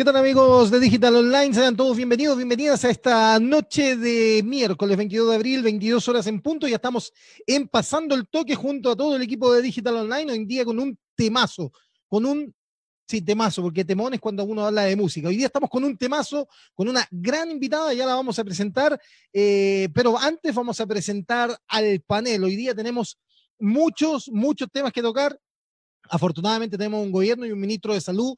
¿Qué 0.00 0.04
tal 0.04 0.16
amigos 0.16 0.70
de 0.70 0.80
Digital 0.80 1.14
Online? 1.14 1.52
Sean 1.52 1.76
todos 1.76 1.94
bienvenidos, 1.94 2.34
bienvenidas 2.34 2.86
a 2.86 2.88
esta 2.88 3.38
noche 3.38 3.96
de 3.96 4.42
miércoles 4.42 4.96
22 4.96 5.28
de 5.28 5.36
abril, 5.36 5.62
22 5.62 6.08
horas 6.08 6.26
en 6.26 6.40
punto. 6.40 6.66
Ya 6.66 6.76
estamos 6.76 7.12
en 7.46 7.68
pasando 7.68 8.14
el 8.14 8.26
toque 8.26 8.54
junto 8.54 8.92
a 8.92 8.96
todo 8.96 9.16
el 9.16 9.20
equipo 9.20 9.52
de 9.52 9.60
Digital 9.60 9.96
Online, 9.96 10.32
hoy 10.32 10.38
en 10.38 10.46
día 10.46 10.64
con 10.64 10.78
un 10.78 10.98
temazo, 11.14 11.70
con 12.08 12.24
un, 12.24 12.54
sí, 13.06 13.20
temazo, 13.20 13.60
porque 13.60 13.84
temón 13.84 14.14
es 14.14 14.20
cuando 14.20 14.42
uno 14.44 14.64
habla 14.64 14.84
de 14.84 14.96
música. 14.96 15.28
Hoy 15.28 15.36
día 15.36 15.48
estamos 15.48 15.68
con 15.68 15.84
un 15.84 15.98
temazo, 15.98 16.48
con 16.72 16.88
una 16.88 17.06
gran 17.10 17.50
invitada, 17.50 17.92
ya 17.92 18.06
la 18.06 18.14
vamos 18.14 18.38
a 18.38 18.44
presentar, 18.44 18.98
eh, 19.34 19.90
pero 19.92 20.18
antes 20.18 20.54
vamos 20.54 20.80
a 20.80 20.86
presentar 20.86 21.54
al 21.68 22.00
panel. 22.00 22.44
Hoy 22.44 22.56
día 22.56 22.74
tenemos 22.74 23.18
muchos, 23.58 24.30
muchos 24.30 24.66
temas 24.72 24.94
que 24.94 25.02
tocar. 25.02 25.38
Afortunadamente 26.08 26.78
tenemos 26.78 27.04
un 27.04 27.12
gobierno 27.12 27.44
y 27.44 27.52
un 27.52 27.60
ministro 27.60 27.92
de 27.92 28.00
salud 28.00 28.34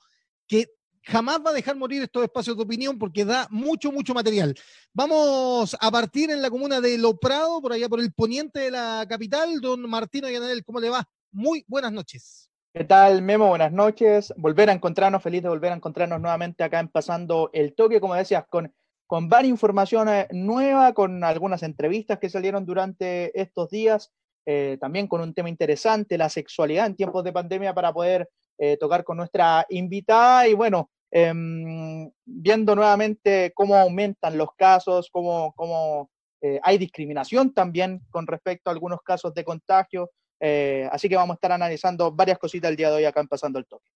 que 0.49 0.67
jamás 1.03 1.41
va 1.45 1.51
a 1.51 1.55
dejar 1.55 1.77
morir 1.77 2.03
estos 2.03 2.23
espacios 2.23 2.57
de 2.57 2.63
opinión 2.63 2.99
porque 2.99 3.25
da 3.25 3.47
mucho, 3.51 3.93
mucho 3.93 4.15
material. 4.15 4.55
Vamos 4.93 5.77
a 5.81 5.91
partir 5.91 6.31
en 6.31 6.43
la 6.43 6.51
comuna 6.51 6.81
de 6.81 6.99
Loprado, 6.99 7.61
por 7.61 7.73
allá 7.73 7.89
por 7.89 8.01
el 8.01 8.13
poniente 8.13 8.61
de 8.61 8.71
la 8.71 9.07
capital. 9.09 9.61
Don 9.61 9.89
Martino 9.89 10.29
Yanel, 10.29 10.65
¿cómo 10.65 10.81
le 10.81 10.91
va? 10.91 11.09
Muy 11.31 11.65
buenas 11.67 11.93
noches. 11.93 12.49
¿Qué 12.75 12.85
tal, 12.85 13.21
Memo? 13.21 13.49
Buenas 13.49 13.73
noches. 13.73 14.33
Volver 14.37 14.71
a 14.71 14.73
encontrarnos, 14.73 15.23
feliz 15.23 15.43
de 15.43 15.49
volver 15.49 15.73
a 15.73 15.77
encontrarnos 15.77 16.21
nuevamente 16.21 16.65
acá 16.65 16.81
en 16.81 16.89
Pasando 16.89 17.51
el 17.53 17.75
Toque, 17.75 18.01
como 18.01 18.15
decías, 18.15 18.47
con, 18.49 18.73
con 19.07 19.29
varias 19.29 19.51
informaciones 19.51 20.27
nuevas, 20.31 20.95
con 20.95 21.23
algunas 21.23 21.63
entrevistas 21.63 22.19
que 22.19 22.31
salieron 22.31 22.65
durante 22.65 23.39
estos 23.39 23.69
días, 23.69 24.11
eh, 24.47 24.79
también 24.81 25.07
con 25.07 25.21
un 25.21 25.35
tema 25.35 25.51
interesante, 25.51 26.17
la 26.17 26.31
sexualidad 26.31 26.87
en 26.87 26.97
tiempos 26.97 27.23
de 27.25 27.33
pandemia 27.33 27.75
para 27.75 27.93
poder 27.93 28.31
eh, 28.57 28.77
tocar 28.79 29.05
con 29.05 29.17
nuestra 29.17 29.67
invitada 29.69 30.49
y 30.49 30.55
bueno, 30.55 30.91
em, 31.13 32.11
viendo 32.25 32.75
nuevamente 32.75 33.53
cómo 33.55 33.77
aumentan 33.77 34.37
los 34.37 34.49
casos, 34.57 35.09
cómo, 35.13 35.53
cómo 35.55 36.11
eh, 36.41 36.59
hay 36.63 36.77
discriminación 36.77 37.55
también 37.55 38.01
con 38.11 38.27
respecto 38.27 38.69
a 38.69 38.73
algunos 38.73 39.01
casos 39.03 39.33
de 39.33 39.45
contagio. 39.45 40.11
Eh, 40.41 40.89
así 40.91 41.09
que 41.09 41.15
vamos 41.15 41.35
a 41.35 41.37
estar 41.37 41.53
analizando 41.53 42.11
varias 42.11 42.39
cositas 42.39 42.69
el 42.71 42.77
día 42.77 42.91
de 42.91 42.97
hoy 42.97 43.05
acá 43.05 43.21
en 43.21 43.29
Pasando 43.29 43.61
el 43.61 43.67
Toque. 43.67 43.89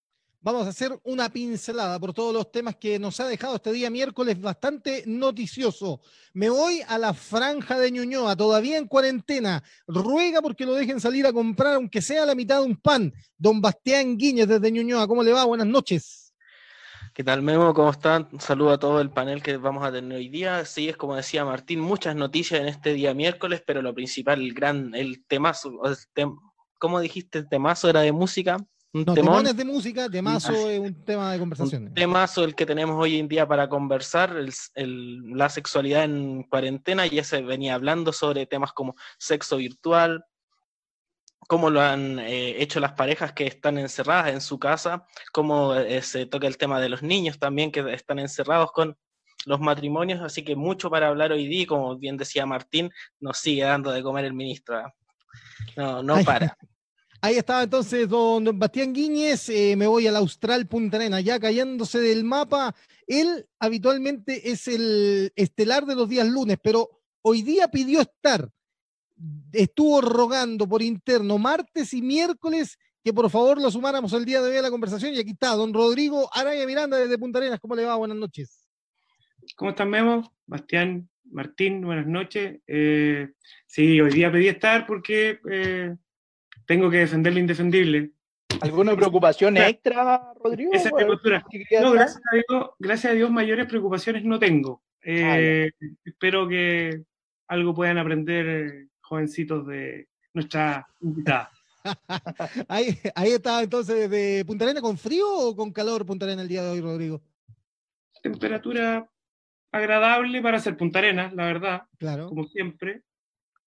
Vamos 0.47 0.64
a 0.64 0.70
hacer 0.70 0.97
una 1.03 1.28
pincelada 1.28 1.98
por 1.98 2.12
todos 2.12 2.33
los 2.33 2.53
temas 2.53 2.77
que 2.77 3.00
nos 3.00 3.19
ha 3.19 3.27
dejado 3.27 3.56
este 3.56 3.73
día 3.73 3.91
miércoles 3.91 4.41
bastante 4.41 5.03
noticioso. 5.05 6.01
Me 6.34 6.48
voy 6.48 6.83
a 6.86 6.98
la 6.98 7.14
franja 7.14 7.80
de 7.80 7.91
Ñuñoa, 7.91 8.36
todavía 8.36 8.78
en 8.78 8.86
cuarentena. 8.86 9.64
Ruega 9.89 10.41
porque 10.41 10.64
lo 10.64 10.75
dejen 10.75 11.01
salir 11.01 11.27
a 11.27 11.33
comprar, 11.33 11.75
aunque 11.75 12.01
sea 12.01 12.25
la 12.25 12.36
mitad 12.36 12.61
de 12.61 12.67
un 12.67 12.77
pan. 12.77 13.12
Don 13.36 13.61
Bastián 13.61 14.17
Guiñez 14.17 14.47
desde 14.47 14.70
Ñuñoa, 14.70 15.08
¿cómo 15.08 15.25
le 15.25 15.33
va? 15.33 15.45
Buenas 15.47 15.67
noches. 15.67 16.25
¿Qué 17.17 17.25
tal, 17.25 17.41
Memo? 17.41 17.72
¿Cómo 17.72 17.89
están? 17.89 18.28
Un 18.31 18.42
saludo 18.42 18.72
a 18.72 18.78
todo 18.78 19.00
el 19.00 19.09
panel 19.09 19.42
que 19.42 19.56
vamos 19.56 19.83
a 19.83 19.91
tener 19.91 20.19
hoy 20.19 20.28
día. 20.28 20.67
Sí, 20.67 20.91
es 20.91 20.98
como 20.98 21.17
decía 21.17 21.47
Martín, 21.47 21.81
muchas 21.81 22.14
noticias 22.14 22.61
en 22.61 22.69
este 22.69 22.92
día 22.92 23.14
miércoles, 23.14 23.62
pero 23.67 23.81
lo 23.81 23.95
principal, 23.95 24.39
el 24.39 24.53
gran, 24.53 24.95
el 24.95 25.25
temazo, 25.25 25.81
el 25.86 25.97
¿cómo 26.78 27.00
dijiste? 27.00 27.39
El 27.39 27.48
temazo 27.48 27.89
era 27.89 28.03
de 28.03 28.12
música 28.12 28.58
un 28.92 29.05
no, 29.05 29.14
temones 29.14 29.56
de 29.56 29.64
música, 29.64 30.08
temazo 30.08 30.53
es 30.70 30.78
un 30.78 31.05
tema 31.05 31.33
de 31.33 31.39
conversación. 31.39 31.84
Un 31.84 31.95
temazo 31.95 32.45
el 32.45 32.55
que 32.55 32.64
tenemos 32.64 32.97
hoy 32.98 33.19
en 33.19 33.28
día 33.28 33.47
para 33.47 33.69
conversar, 33.69 34.34
la 34.75 35.48
sexualidad 35.51 36.05
en 36.05 36.45
cuarentena, 36.45 37.06
ya 37.06 37.23
se 37.25 37.42
venía 37.42 37.75
hablando 37.75 38.12
sobre 38.12 38.47
temas 38.47 38.73
como 38.73 38.95
sexo 39.19 39.58
virtual, 39.58 40.25
cómo 41.47 41.70
lo 41.70 41.80
han 41.80 42.19
eh, 42.19 42.62
hecho 42.62 42.80
las 42.80 42.92
parejas 42.92 43.33
que 43.33 43.47
están 43.47 43.78
encerradas 43.78 44.33
en 44.33 44.41
su 44.41 44.58
casa, 44.58 45.06
cómo 45.33 45.75
eh, 45.75 46.02
se 46.02 46.27
toca 46.27 46.47
el 46.47 46.58
tema 46.58 46.80
de 46.80 46.89
los 46.89 47.02
niños 47.02 47.39
también 47.39 47.70
que 47.70 47.92
están 47.92 48.19
encerrados 48.19 48.72
con 48.72 48.97
los 49.47 49.61
matrimonios, 49.61 50.20
así 50.22 50.44
que 50.44 50.56
mucho 50.56 50.91
para 50.91 51.08
hablar 51.08 51.33
hoy 51.33 51.47
día, 51.47 51.67
como 51.67 51.97
bien 51.97 52.17
decía 52.17 52.47
Martín, 52.47 52.91
nos 53.20 53.39
sigue 53.39 53.62
dando 53.62 53.92
de 53.92 54.02
comer 54.02 54.24
el 54.24 54.34
ministro. 54.34 54.80
¿eh? 54.80 54.92
No, 55.77 56.02
no 56.02 56.23
para. 56.24 56.57
Ahí 57.23 57.36
estaba 57.36 57.63
entonces 57.63 58.08
don, 58.08 58.58
Bastián 58.58 58.92
Guíñez, 58.92 59.48
eh, 59.48 59.74
me 59.77 59.86
voy 59.86 60.07
al 60.07 60.17
Austral 60.17 60.67
Punta 60.67 60.96
Arena, 60.96 61.20
ya 61.20 61.40
cayéndose 61.40 61.98
del 61.98 62.24
mapa. 62.24 62.74
Él 63.07 63.48
habitualmente 63.58 64.51
es 64.51 64.68
el 64.68 65.33
estelar 65.34 65.86
de 65.86 65.95
los 65.95 66.08
días 66.08 66.27
lunes, 66.27 66.58
pero 66.63 67.02
hoy 67.23 67.42
día 67.42 67.68
pidió 67.68 68.01
estar. 68.01 68.51
Estuvo 69.52 70.00
rogando 70.00 70.68
por 70.68 70.82
interno 70.82 71.38
martes 71.38 71.94
y 71.94 72.02
miércoles 72.02 72.78
que 73.02 73.14
por 73.14 73.30
favor 73.30 73.60
lo 73.60 73.70
sumáramos 73.70 74.12
el 74.12 74.24
día 74.24 74.42
de 74.42 74.50
hoy 74.50 74.56
a 74.56 74.62
la 74.62 74.70
conversación. 74.70 75.14
Y 75.14 75.18
aquí 75.18 75.30
está, 75.30 75.54
don 75.54 75.72
Rodrigo 75.72 76.28
Araya 76.32 76.66
Miranda 76.66 76.96
desde 76.96 77.18
Punta 77.18 77.38
Arenas. 77.38 77.60
¿Cómo 77.60 77.77
le 77.77 77.84
va? 77.84 77.94
Buenas 77.96 78.16
noches. 78.16 78.66
¿Cómo 79.54 79.70
están, 79.70 79.90
Memo? 79.90 80.32
Bastián, 80.46 81.08
Martín, 81.30 81.82
buenas 81.82 82.06
noches. 82.06 82.60
Eh, 82.66 83.28
sí, 83.66 84.00
hoy 84.00 84.10
día 84.10 84.32
pedí 84.32 84.48
estar 84.48 84.86
porque 84.86 85.38
eh, 85.50 85.94
tengo 86.66 86.90
que 86.90 86.98
defender 86.98 87.33
lo 87.33 87.38
indefendible. 87.38 88.10
¿Alguna 88.60 88.96
preocupación 88.96 89.56
extra, 89.56 90.33
Rodrigo? 90.42 90.72
Esa 90.72 90.90
No, 90.90 91.92
gracias 91.92 92.22
a, 92.33 92.34
Dios, 92.34 92.70
gracias 92.78 93.12
a 93.12 93.14
Dios, 93.14 93.30
mayores 93.30 93.66
preocupaciones 93.66 94.24
no 94.24 94.38
tengo. 94.38 94.83
Eh, 95.02 95.70
ah, 95.70 95.86
espero 96.04 96.48
que 96.48 97.02
algo 97.48 97.74
puedan 97.74 97.98
aprender 97.98 98.46
eh, 98.46 98.88
jovencitos 99.06 99.67
de 99.67 100.08
nuestra 100.34 100.86
invitada. 101.00 101.50
ahí, 102.68 102.98
ahí 103.14 103.30
está 103.30 103.62
entonces 103.62 104.11
de 104.11 104.44
Punta 104.46 104.64
Arena 104.64 104.80
con 104.80 104.98
frío 104.98 105.27
o 105.28 105.56
con 105.56 105.72
calor 105.72 106.05
Punta 106.05 106.27
Arena 106.27 106.42
el 106.42 106.48
día 106.48 106.62
de 106.62 106.70
hoy, 106.70 106.80
Rodrigo. 106.80 107.22
Temperatura 108.22 109.08
agradable 109.70 110.42
para 110.42 110.58
ser 110.58 110.77
Punta 110.77 110.98
Arena, 110.98 111.30
la 111.34 111.46
verdad. 111.46 111.83
Claro. 111.98 112.28
Como 112.28 112.45
siempre. 112.45 113.02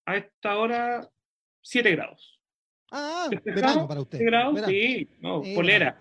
A 0.06 0.16
esta 0.16 0.56
hora, 0.56 1.08
7 1.62 1.90
grados. 1.92 2.40
Ah, 2.90 3.28
verano 3.44 3.86
para 3.86 4.00
usted. 4.00 4.18
Sí, 4.66 5.08
no, 5.20 5.42
polera. 5.54 6.00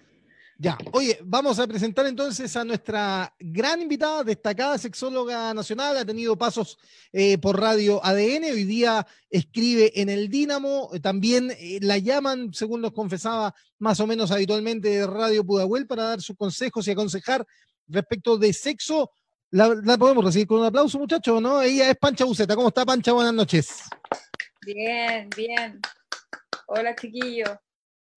Ya, 0.62 0.78
oye, 0.92 1.18
vamos 1.24 1.58
a 1.58 1.66
presentar 1.66 2.06
entonces 2.06 2.54
a 2.58 2.66
nuestra 2.66 3.34
gran 3.40 3.82
invitada, 3.82 4.26
destacada 4.26 4.78
sexóloga 4.78 5.54
nacional, 5.54 5.96
ha 5.96 6.04
tenido 6.04 6.38
pasos 6.38 6.78
eh, 7.14 7.38
por 7.38 7.58
radio 7.58 8.04
ADN, 8.04 8.44
hoy 8.44 8.66
día 8.66 9.08
escribe 9.30 9.94
en 9.96 10.10
el 10.10 10.28
Dínamo, 10.28 10.90
eh, 10.94 11.00
también 11.00 11.50
eh, 11.52 11.80
la 11.82 11.98
llaman, 11.98 12.54
según 12.54 12.82
nos 12.82 12.92
confesaba 12.92 13.56
más 13.78 14.02
o 14.02 14.08
menos 14.08 14.32
habitualmente, 14.32 14.90
de 14.90 15.08
Radio 15.08 15.46
Pudahuel 15.46 15.88
para 15.88 16.04
dar 16.04 16.22
sus 16.22 16.36
consejos 16.36 16.86
y 16.86 16.92
aconsejar 16.92 17.48
respecto 17.88 18.38
de 18.38 18.52
sexo. 18.52 19.12
La, 19.52 19.98
podemos 19.98 20.26
recibir 20.26 20.48
con 20.48 20.60
un 20.60 20.66
aplauso, 20.66 21.00
muchachos, 21.00 21.42
¿no? 21.42 21.62
Ella 21.62 21.90
es 21.90 21.96
Pancha 21.96 22.26
Buceta. 22.26 22.58
¿Cómo 22.58 22.68
está, 22.68 22.86
Pancha? 22.86 23.14
Buenas 23.14 23.34
noches. 23.34 23.84
Bien, 24.66 25.30
bien. 25.38 25.80
Hola 26.68 26.94
chiquillos, 26.98 27.52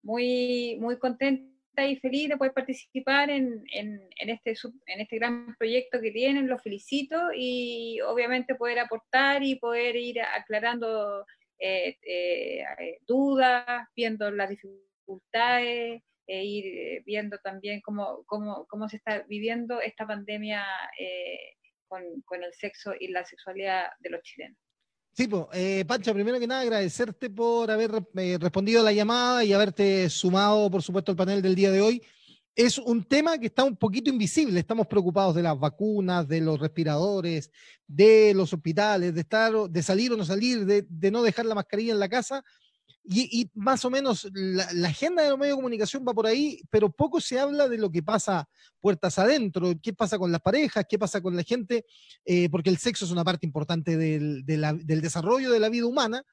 muy, 0.01 0.77
muy 0.81 0.99
contenta 0.99 1.52
y 1.77 1.95
feliz 1.97 2.29
de 2.29 2.37
poder 2.37 2.53
participar 2.53 3.29
en, 3.29 3.63
este, 3.71 4.55
en 4.85 5.01
este 5.01 5.15
gran 5.17 5.55
proyecto 5.57 5.99
que 5.99 6.11
tienen, 6.11 6.47
los 6.47 6.61
felicito 6.61 7.29
y 7.35 7.99
obviamente 8.01 8.55
poder 8.55 8.79
aportar 8.79 9.43
y 9.43 9.55
poder 9.55 9.95
ir 9.95 10.21
aclarando 10.21 11.25
eh, 11.59 11.97
eh, 12.05 12.97
dudas, 13.07 13.87
viendo 13.95 14.29
las 14.31 14.49
dificultades, 14.49 16.01
e 16.25 16.43
ir 16.43 17.03
viendo 17.05 17.37
también 17.39 17.81
cómo, 17.81 18.23
cómo, 18.25 18.65
cómo 18.67 18.87
se 18.87 18.97
está 18.97 19.23
viviendo 19.27 19.81
esta 19.81 20.07
pandemia 20.07 20.65
eh, 20.97 21.55
con, 21.87 22.21
con 22.21 22.43
el 22.43 22.53
sexo 22.53 22.93
y 22.97 23.09
la 23.09 23.25
sexualidad 23.25 23.91
de 23.99 24.09
los 24.09 24.21
chilenos. 24.21 24.57
Sí, 25.15 25.27
pues, 25.27 25.85
Pancha, 25.85 26.11
primero 26.11 26.39
que 26.39 26.47
nada 26.47 26.61
agradecerte 26.61 27.29
por 27.29 27.69
haber 27.69 28.03
eh, 28.15 28.37
respondido 28.39 28.81
a 28.81 28.83
la 28.83 28.93
llamada 28.93 29.43
y 29.43 29.53
haberte 29.53 30.09
sumado, 30.09 30.71
por 30.71 30.81
supuesto, 30.81 31.11
al 31.11 31.17
panel 31.17 31.39
del 31.39 31.53
día 31.53 31.69
de 31.69 31.81
hoy. 31.81 32.01
Es 32.55 32.79
un 32.79 33.03
tema 33.03 33.37
que 33.37 33.45
está 33.45 33.63
un 33.63 33.75
poquito 33.75 34.09
invisible. 34.09 34.59
Estamos 34.59 34.87
preocupados 34.87 35.35
de 35.35 35.43
las 35.43 35.59
vacunas, 35.59 36.27
de 36.27 36.41
los 36.41 36.59
respiradores, 36.59 37.51
de 37.87 38.33
los 38.33 38.53
hospitales, 38.53 39.13
de 39.13 39.21
estar, 39.21 39.53
de 39.69 39.83
salir 39.83 40.11
o 40.11 40.17
no 40.17 40.25
salir, 40.25 40.65
de, 40.65 40.83
de 40.89 41.11
no 41.11 41.21
dejar 41.21 41.45
la 41.45 41.55
mascarilla 41.55 41.93
en 41.93 41.99
la 41.99 42.09
casa, 42.09 42.43
y, 43.05 43.49
más 43.53 43.83
o 43.83 43.89
menos 43.89 44.29
la, 44.33 44.87
agenda 44.87 45.23
de 45.23 45.29
los 45.29 45.37
medios 45.37 45.57
de 45.57 45.61
comunicación 45.61 46.05
va 46.07 46.13
por 46.13 46.25
ahí, 46.25 46.61
pero 46.69 46.89
poco 46.89 47.19
se 47.19 47.37
habla 47.37 47.67
de 47.67 47.77
lo 47.77 47.91
que 47.91 48.01
pasa 48.01 48.47
puertas 48.79 49.19
adentro, 49.19 49.73
qué 49.81 49.93
pasa 49.93 50.17
con 50.17 50.31
las 50.31 50.41
parejas, 50.41 50.85
qué 50.87 50.97
pasa 50.97 51.21
con 51.21 51.35
la 51.35 51.43
gente, 51.43 51.85
eh, 52.23 52.49
porque 52.49 52.69
el 52.69 52.77
sexo 52.77 53.03
es 53.03 53.11
una 53.11 53.25
parte 53.25 53.45
importante 53.45 53.97
del, 53.97 54.45
desarrollo 54.45 55.51
de 55.51 55.59
la 55.59 55.69
vida 55.69 55.85
humana. 55.85 56.23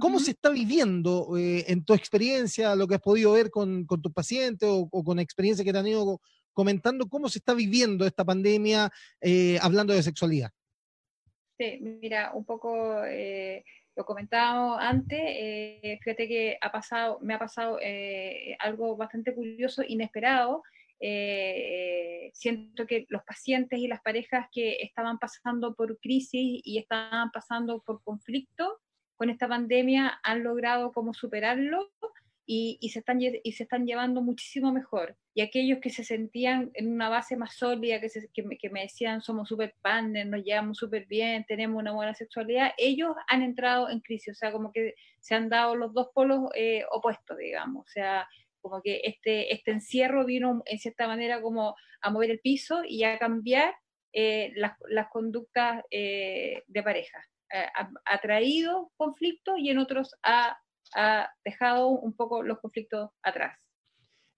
¿Cómo 0.00 0.18
se 0.18 0.32
está 0.32 0.50
viviendo 0.50 1.36
eh, 1.38 1.64
en 1.68 1.84
tu 1.84 1.94
experiencia, 1.94 2.74
lo 2.74 2.86
que 2.86 2.96
has 2.96 3.00
podido 3.00 3.32
ver 3.32 3.50
con, 3.50 3.86
tus 3.86 4.12
pacientes 4.12 4.68
o, 4.70 4.88
con 4.88 5.18
experiencia 5.18 5.64
que 5.64 5.72
te 5.72 5.78
han 5.78 5.86
ido 5.86 6.20
comentando, 6.52 7.08
cómo 7.08 7.28
se 7.28 7.38
está 7.38 7.54
viviendo 7.54 8.06
esta 8.06 8.24
pandemia 8.24 8.90
eh, 9.20 9.58
hablando 9.60 9.92
de 9.92 10.02
sexualidad? 10.02 10.50
Sí, 11.58 11.78
mira, 11.80 12.32
un 12.34 12.44
poco 12.44 13.02
lo 13.96 14.04
comentábamos 14.04 14.78
antes, 14.78 15.18
eh, 15.20 15.98
fíjate 16.02 16.28
que 16.28 16.58
ha 16.60 16.70
pasado, 16.70 17.18
me 17.22 17.34
ha 17.34 17.38
pasado 17.38 17.78
eh, 17.80 18.54
algo 18.60 18.96
bastante 18.96 19.34
curioso, 19.34 19.82
inesperado, 19.86 20.62
eh, 21.00 22.30
siento 22.34 22.86
que 22.86 23.06
los 23.08 23.22
pacientes 23.24 23.78
y 23.78 23.88
las 23.88 24.02
parejas 24.02 24.48
que 24.52 24.76
estaban 24.80 25.18
pasando 25.18 25.74
por 25.74 25.98
crisis 25.98 26.60
y 26.64 26.78
estaban 26.78 27.30
pasando 27.30 27.82
por 27.82 28.02
conflicto 28.02 28.80
con 29.16 29.30
esta 29.30 29.48
pandemia 29.48 30.20
han 30.22 30.44
logrado 30.44 30.92
como 30.92 31.14
superarlo 31.14 31.90
y, 32.46 32.88
se 32.90 33.00
están, 33.00 33.18
y 33.20 33.52
se 33.52 33.64
están 33.64 33.86
llevando 33.86 34.22
muchísimo 34.22 34.72
mejor. 34.72 35.16
Y 35.34 35.40
aquellos 35.40 35.80
que 35.80 35.90
se 35.90 36.04
sentían 36.04 36.70
en 36.74 36.92
una 36.92 37.08
base 37.08 37.36
más 37.36 37.56
sólida, 37.56 38.00
que, 38.00 38.08
que, 38.32 38.42
me, 38.44 38.56
que 38.56 38.70
me, 38.70 38.82
decían 38.82 39.20
somos 39.20 39.48
super 39.48 39.74
partners, 39.82 40.28
nos 40.28 40.44
llevamos 40.44 40.78
súper 40.78 41.06
bien, 41.06 41.44
tenemos 41.46 41.80
una 41.80 41.92
buena 41.92 42.14
sexualidad, 42.14 42.72
ellos 42.78 43.14
han 43.26 43.42
entrado 43.42 43.90
en 43.90 44.00
crisis, 44.00 44.36
o 44.36 44.38
sea, 44.38 44.52
como 44.52 44.72
que 44.72 44.94
se 45.20 45.34
han 45.34 45.48
dado 45.48 45.74
los 45.74 45.92
dos 45.92 46.08
polos 46.14 46.50
eh, 46.54 46.84
opuestos, 46.90 47.36
digamos. 47.36 47.84
O 47.84 47.88
sea, 47.88 48.28
como 48.60 48.80
que 48.80 49.00
este, 49.04 49.52
este 49.52 49.72
encierro 49.72 50.24
vino 50.24 50.62
en 50.66 50.78
cierta 50.78 51.06
manera 51.08 51.40
como 51.42 51.74
a 52.00 52.10
mover 52.10 52.30
el 52.30 52.40
piso 52.40 52.82
y 52.84 53.04
a 53.04 53.18
cambiar 53.18 53.74
eh, 54.12 54.52
las, 54.56 54.76
las, 54.88 55.08
conductas 55.08 55.84
eh, 55.90 56.62
de 56.66 56.82
pareja. 56.82 57.18
Eh, 57.52 57.66
ha, 58.04 58.20
traído 58.20 58.90
conflictos 58.96 59.56
y 59.58 59.70
en 59.70 59.78
otros 59.78 60.16
ha, 60.22 60.58
ha, 60.94 61.28
dejado 61.44 61.88
un 61.88 62.14
poco 62.14 62.42
los 62.42 62.58
conflictos 62.60 63.10
atrás. 63.22 63.58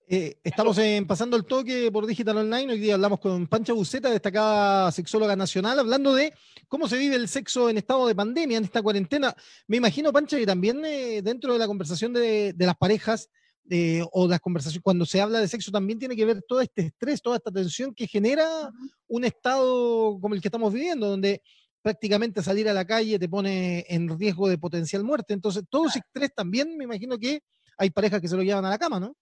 estamos 0.06 0.78
en 0.78 1.06
Pasando 1.06 1.36
el 1.36 1.44
Toque 1.44 1.90
por 1.92 2.06
Digital 2.06 2.38
Online. 2.38 2.72
Hoy 2.72 2.78
día 2.78 2.94
hablamos 2.94 3.20
con 3.20 3.46
Pancha 3.46 3.72
Buceta, 3.72 4.10
destacada 4.10 4.90
sexóloga 4.92 5.36
nacional, 5.36 5.78
hablando 5.78 6.14
de 6.14 6.32
cómo 6.68 6.88
se 6.88 6.98
vive 6.98 7.16
el 7.16 7.28
sexo 7.28 7.68
en 7.68 7.78
estado 7.78 8.06
de 8.06 8.14
pandemia, 8.14 8.58
en 8.58 8.64
esta 8.64 8.82
cuarentena. 8.82 9.34
Me 9.66 9.76
imagino, 9.76 10.12
Pancha, 10.12 10.38
que 10.38 10.46
también 10.46 10.82
dentro 10.82 11.52
de 11.52 11.58
la 11.58 11.66
conversación 11.66 12.12
de, 12.12 12.52
de 12.52 12.66
las 12.66 12.76
parejas 12.76 13.28
eh, 13.70 14.02
o 14.12 14.26
las 14.26 14.40
conversaciones, 14.40 14.82
cuando 14.82 15.04
se 15.04 15.20
habla 15.20 15.40
de 15.40 15.48
sexo, 15.48 15.70
también 15.70 15.98
tiene 15.98 16.16
que 16.16 16.24
ver 16.24 16.42
todo 16.42 16.62
este 16.62 16.86
estrés, 16.86 17.20
toda 17.20 17.36
esta 17.36 17.50
tensión 17.50 17.94
que 17.94 18.06
genera 18.06 18.72
un 19.06 19.24
estado 19.24 20.18
como 20.20 20.34
el 20.34 20.40
que 20.40 20.48
estamos 20.48 20.72
viviendo, 20.72 21.06
donde 21.06 21.42
prácticamente 21.88 22.42
salir 22.42 22.68
a 22.68 22.74
la 22.74 22.84
calle 22.84 23.18
te 23.18 23.30
pone 23.30 23.86
en 23.88 24.18
riesgo 24.18 24.46
de 24.46 24.58
potencial 24.58 25.04
muerte. 25.04 25.32
Entonces, 25.32 25.64
todo 25.70 25.86
ese 25.86 26.00
estrés 26.00 26.34
también, 26.34 26.76
me 26.76 26.84
imagino 26.84 27.16
que 27.16 27.40
hay 27.78 27.88
parejas 27.88 28.20
que 28.20 28.28
se 28.28 28.36
lo 28.36 28.42
llevan 28.42 28.66
a 28.66 28.68
la 28.68 28.76
cama, 28.76 29.00
¿no? 29.00 29.16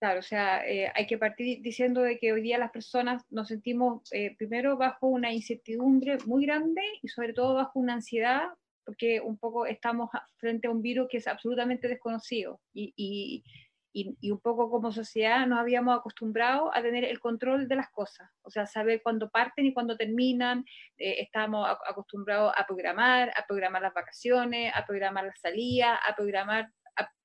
Claro, 0.00 0.20
o 0.20 0.22
sea, 0.22 0.66
eh, 0.66 0.90
hay 0.94 1.06
que 1.06 1.18
partir 1.18 1.60
diciendo 1.60 2.00
de 2.00 2.18
que 2.18 2.32
hoy 2.32 2.40
día 2.40 2.56
las 2.56 2.70
personas 2.70 3.22
nos 3.28 3.48
sentimos 3.48 4.10
eh, 4.10 4.34
primero 4.38 4.78
bajo 4.78 5.06
una 5.06 5.34
incertidumbre 5.34 6.16
muy 6.24 6.46
grande 6.46 6.80
y 7.02 7.08
sobre 7.08 7.34
todo 7.34 7.56
bajo 7.56 7.78
una 7.78 7.92
ansiedad 7.92 8.48
porque 8.86 9.20
un 9.20 9.36
poco 9.36 9.66
estamos 9.66 10.08
frente 10.38 10.68
a 10.68 10.70
un 10.70 10.80
virus 10.80 11.08
que 11.10 11.18
es 11.18 11.28
absolutamente 11.28 11.88
desconocido 11.88 12.58
y, 12.72 12.94
y, 12.96 13.44
y, 13.92 14.30
un 14.30 14.40
poco 14.40 14.70
como 14.70 14.90
sociedad 14.92 15.46
nos 15.46 15.58
habíamos 15.58 15.98
acostumbrado 15.98 16.74
a 16.74 16.82
tener 16.82 17.04
el 17.04 17.20
control 17.20 17.68
de 17.68 17.76
las 17.76 17.90
cosas, 17.90 18.30
o 18.42 18.50
sea, 18.50 18.66
saber 18.66 19.02
cuándo 19.02 19.30
parten 19.30 19.66
y 19.66 19.74
cuándo 19.74 19.96
terminan, 19.96 20.64
eh, 20.96 21.16
estamos 21.20 21.68
acostumbrados 21.86 22.52
a 22.56 22.66
programar, 22.66 23.30
a 23.36 23.46
programar 23.46 23.82
las 23.82 23.94
vacaciones, 23.94 24.72
a 24.74 24.84
programar 24.86 25.24
las 25.24 25.40
salidas, 25.40 25.98
a 26.08 26.14
programar, 26.14 26.70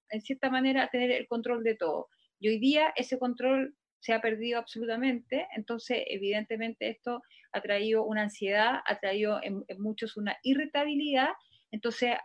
en 0.09 0.21
cierta 0.21 0.49
manera, 0.49 0.83
a 0.83 0.89
tener 0.89 1.11
el 1.11 1.27
control 1.27 1.63
de 1.63 1.75
todo. 1.75 2.07
Y 2.39 2.49
hoy 2.49 2.59
día 2.59 2.93
ese 2.95 3.17
control 3.17 3.75
se 3.99 4.13
ha 4.13 4.21
perdido 4.21 4.59
absolutamente, 4.59 5.47
entonces 5.55 6.03
evidentemente 6.07 6.89
esto 6.89 7.23
ha 7.51 7.61
traído 7.61 8.05
una 8.05 8.23
ansiedad, 8.23 8.81
ha 8.85 8.99
traído 8.99 9.39
en 9.41 9.65
muchos 9.79 10.17
una 10.17 10.37
irritabilidad 10.43 11.29
entonces 11.71 12.15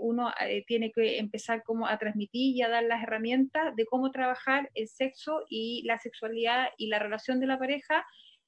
uno 0.00 0.32
eh, 0.40 0.64
tiene 0.66 0.90
que 0.90 1.18
empezar 1.18 1.62
como 1.64 1.86
a 1.86 1.98
transmitir 1.98 2.56
y 2.56 2.62
a 2.62 2.68
dar 2.68 2.84
las 2.84 3.02
herramientas 3.02 3.74
de 3.76 3.84
cómo 3.84 4.10
trabajar 4.10 4.70
el 4.74 4.88
sexo 4.88 5.44
y 5.48 5.82
la 5.84 5.98
sexualidad 5.98 6.68
y 6.78 6.88
la 6.88 6.98
relación 6.98 7.40
de 7.40 7.46
la 7.46 7.58
pareja 7.58 8.06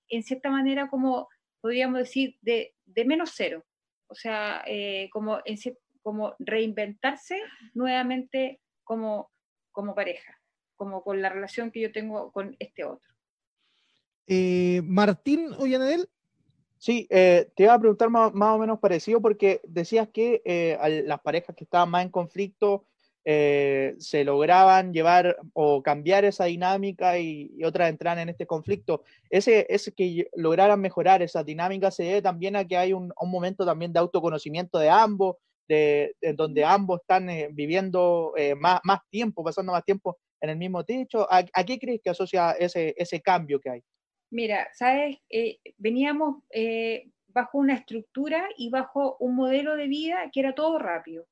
en 0.09 0.23
cierta 0.23 0.51
manera 0.51 0.89
como 0.89 1.29
podríamos 1.61 2.01
decir 2.01 2.37
de, 2.43 2.75
menos 3.07 3.33
cero. 3.35 3.65
O 4.09 4.15
sea, 4.15 4.63
eh, 4.67 5.09
como, 5.11 5.39
como 6.03 6.35
reinventarse 6.39 7.41
nuevamente 7.73 8.61
como, 8.85 9.31
como 9.71 9.95
pareja, 9.95 10.39
como 10.77 11.03
con 11.03 11.23
la 11.23 11.31
relación 11.31 11.71
que 11.71 11.81
yo 11.81 11.93
tengo 11.93 12.31
con 12.33 12.57
este 12.59 12.85
otro. 12.85 13.09
Eh, 14.27 14.83
Martín 14.85 15.53
Ollanedel, 15.59 16.09
Sí, 16.83 17.07
eh, 17.11 17.49
te 17.55 17.63
iba 17.63 17.75
a 17.75 17.79
preguntar 17.79 18.11
más, 18.11 18.33
o 18.35 18.59
menos 18.59 18.81
parecido 18.81 19.23
porque 19.23 19.61
decías 19.63 20.09
que 20.09 20.43
eh, 20.45 20.77
las 21.07 21.21
parejas 21.21 21.55
que 21.55 21.63
estaban 21.63 21.89
más 21.91 22.03
en 22.03 22.11
conflicto 22.11 22.87
eh, 23.25 23.95
se 23.99 24.25
lograban 24.25 24.93
llevar 24.93 25.37
o 25.53 25.81
cambiar 25.81 26.25
esa 26.25 26.47
dinámica 26.47 27.21
y, 27.21 27.63
otras 27.65 27.89
entraran 27.89 28.19
en 28.19 28.31
este 28.31 28.47
conflicto. 28.49 29.05
Ese, 29.31 29.65
ese 29.71 29.93
que 29.93 30.27
lograran 30.35 30.81
mejorar 30.81 31.23
esa 31.23 31.45
dinámica 31.45 31.93
se 31.93 32.03
debe 32.03 32.21
también 32.21 32.57
a 32.57 32.67
que 32.67 32.77
hay 32.77 32.93
un, 32.93 33.13
momento 33.27 33.65
también 33.65 33.93
de 33.93 34.01
autoconocimiento 34.01 34.81
de 34.81 34.91
ambos, 34.91 35.37
de, 35.69 36.17
donde 36.35 36.65
ambos 36.65 37.01
están 37.03 37.29
viviendo 37.53 38.35
más, 38.59 38.81
más 38.83 38.99
tiempo, 39.09 39.45
pasando 39.45 39.71
más 39.71 39.85
tiempo 39.85 40.19
en 40.41 40.51
el 40.51 40.57
mismo 40.57 40.83
techo. 40.83 41.33
¿A, 41.33 41.45
a 41.53 41.65
qué 41.65 41.79
crees 41.79 42.01
que 42.03 42.11
asocia 42.11 42.51
ese, 42.59 42.93
ese 42.99 43.21
cambio 43.21 43.61
que 43.61 43.71
hay? 43.71 43.83
Mira, 44.33 44.69
sabes, 44.73 45.19
eh, 45.29 45.59
veníamos 45.77 46.43
eh, 46.51 47.11
bajo 47.29 47.59
una 47.59 47.75
estructura 47.75 48.49
y 48.57 48.71
bajo 48.71 49.19
un 49.21 49.37
modelo 49.37 49.77
de 49.77 49.89
vida 49.89 50.31
que 50.33 50.41
era 50.41 50.55
todo 50.55 50.79
rápido. 50.79 51.27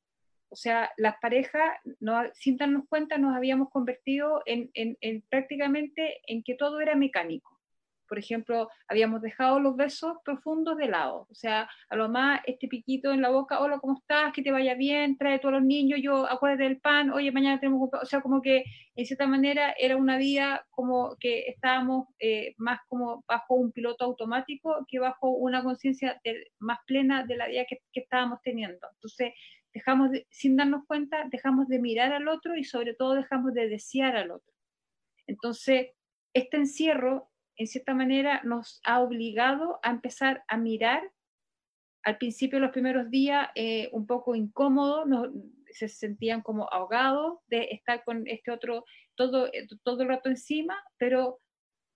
O 0.51 0.57
sea, 0.57 0.91
las 0.99 1.17
parejas, 1.19 1.79
no, 2.01 2.23
sin 2.35 2.59
darnos 2.59 2.85
cuenta, 2.89 3.17
nos 3.17 3.35
habíamos 3.35 3.71
convertido 3.71 4.43
en, 4.45 4.71
en 4.75 5.23
prácticamente 5.31 6.21
en 6.27 6.43
que 6.43 6.57
todo 6.57 6.81
era 6.81 6.95
mecánico 6.95 7.60
por 8.11 8.19
ejemplo, 8.19 8.69
habíamos 8.89 9.23
dejado 9.23 9.61
los 9.61 9.77
besos 9.77 10.17
profundos 10.25 10.77
de 10.77 10.89
lado. 10.89 11.29
O 11.31 11.35
sea, 11.35 11.71
a 11.89 11.95
lo 11.95 12.09
más 12.09 12.41
este 12.45 12.67
piquito 12.67 13.13
en 13.13 13.23
la 13.23 13.31
boca, 13.31 13.61
hola, 13.61 13.79
¿cómo 13.79 13.99
estás? 13.99 14.33
Que 14.33 14.43
te 14.43 14.51
vaya 14.51 14.75
bien, 14.75 15.17
trae 15.17 15.35
a 15.35 15.41
todos 15.41 15.55
los 15.55 15.63
niños, 15.63 16.01
yo 16.03 16.27
acuérdate 16.29 16.65
del 16.65 16.81
pan, 16.81 17.13
oye, 17.13 17.31
mañana 17.31 17.61
tenemos... 17.61 17.89
O 18.03 18.05
sea, 18.05 18.21
como 18.21 18.43
que 18.43 18.65
en 18.97 19.07
cierta 19.07 19.29
manera 19.29 19.77
era 19.79 19.97
una 19.97 20.19
vida 20.19 20.67
como 20.71 21.17
que 21.21 21.47
estábamos 21.47 22.09
eh, 22.19 22.55
más 22.59 22.81
como 22.89 23.25
bajo 23.29 23.55
un 23.55 23.71
piloto 23.71 24.05
automático 24.05 24.85
que 24.89 24.99
bajo 24.99 25.31
una 25.31 25.63
conciencia 25.63 26.21
más 26.59 26.81
plena 26.89 27.25
de 27.25 27.37
la 27.37 27.47
vida 27.47 27.65
que, 27.69 27.81
estábamos 27.93 28.41
teniendo. 28.43 28.89
Entonces, 28.93 29.35
dejamos 29.73 30.11
sin 30.31 30.57
darnos 30.57 30.85
cuenta, 30.89 31.29
dejamos 31.31 31.69
de 31.69 31.79
mirar 31.79 32.13
al 32.13 32.27
otro 32.27 32.57
y 32.57 32.65
sobre 32.65 32.95
todo 32.95 33.15
dejamos 33.15 33.55
de 33.55 33.69
desear 33.69 34.17
al 34.17 34.33
otro. 34.33 34.53
Entonces, 35.29 35.93
este 36.35 36.57
encierro 36.57 37.30
en 37.61 37.67
cierta 37.67 37.93
manera 37.93 38.41
nos 38.43 38.81
ha 38.85 39.03
obligado 39.03 39.81
a 39.83 39.91
empezar 39.91 40.43
a 40.49 40.57
mirar. 40.57 41.03
Al 42.03 42.17
principio, 42.17 42.59
los 42.59 42.71
primeros 42.71 43.11
días, 43.11 43.51
eh, 43.55 43.91
un 43.93 44.07
poco 44.07 44.35
incómodos, 44.35 45.07
se 45.71 45.89
sentían 45.89 46.41
como 46.41 46.73
ahogados 46.73 47.39
de 47.49 47.69
estar 47.71 48.03
con 48.05 48.27
este 48.27 48.51
otro 48.51 48.87
todo, 49.15 49.51
todo 49.83 50.03
el 50.03 50.09
rato 50.09 50.31
encima, 50.31 50.75
pero 50.97 51.39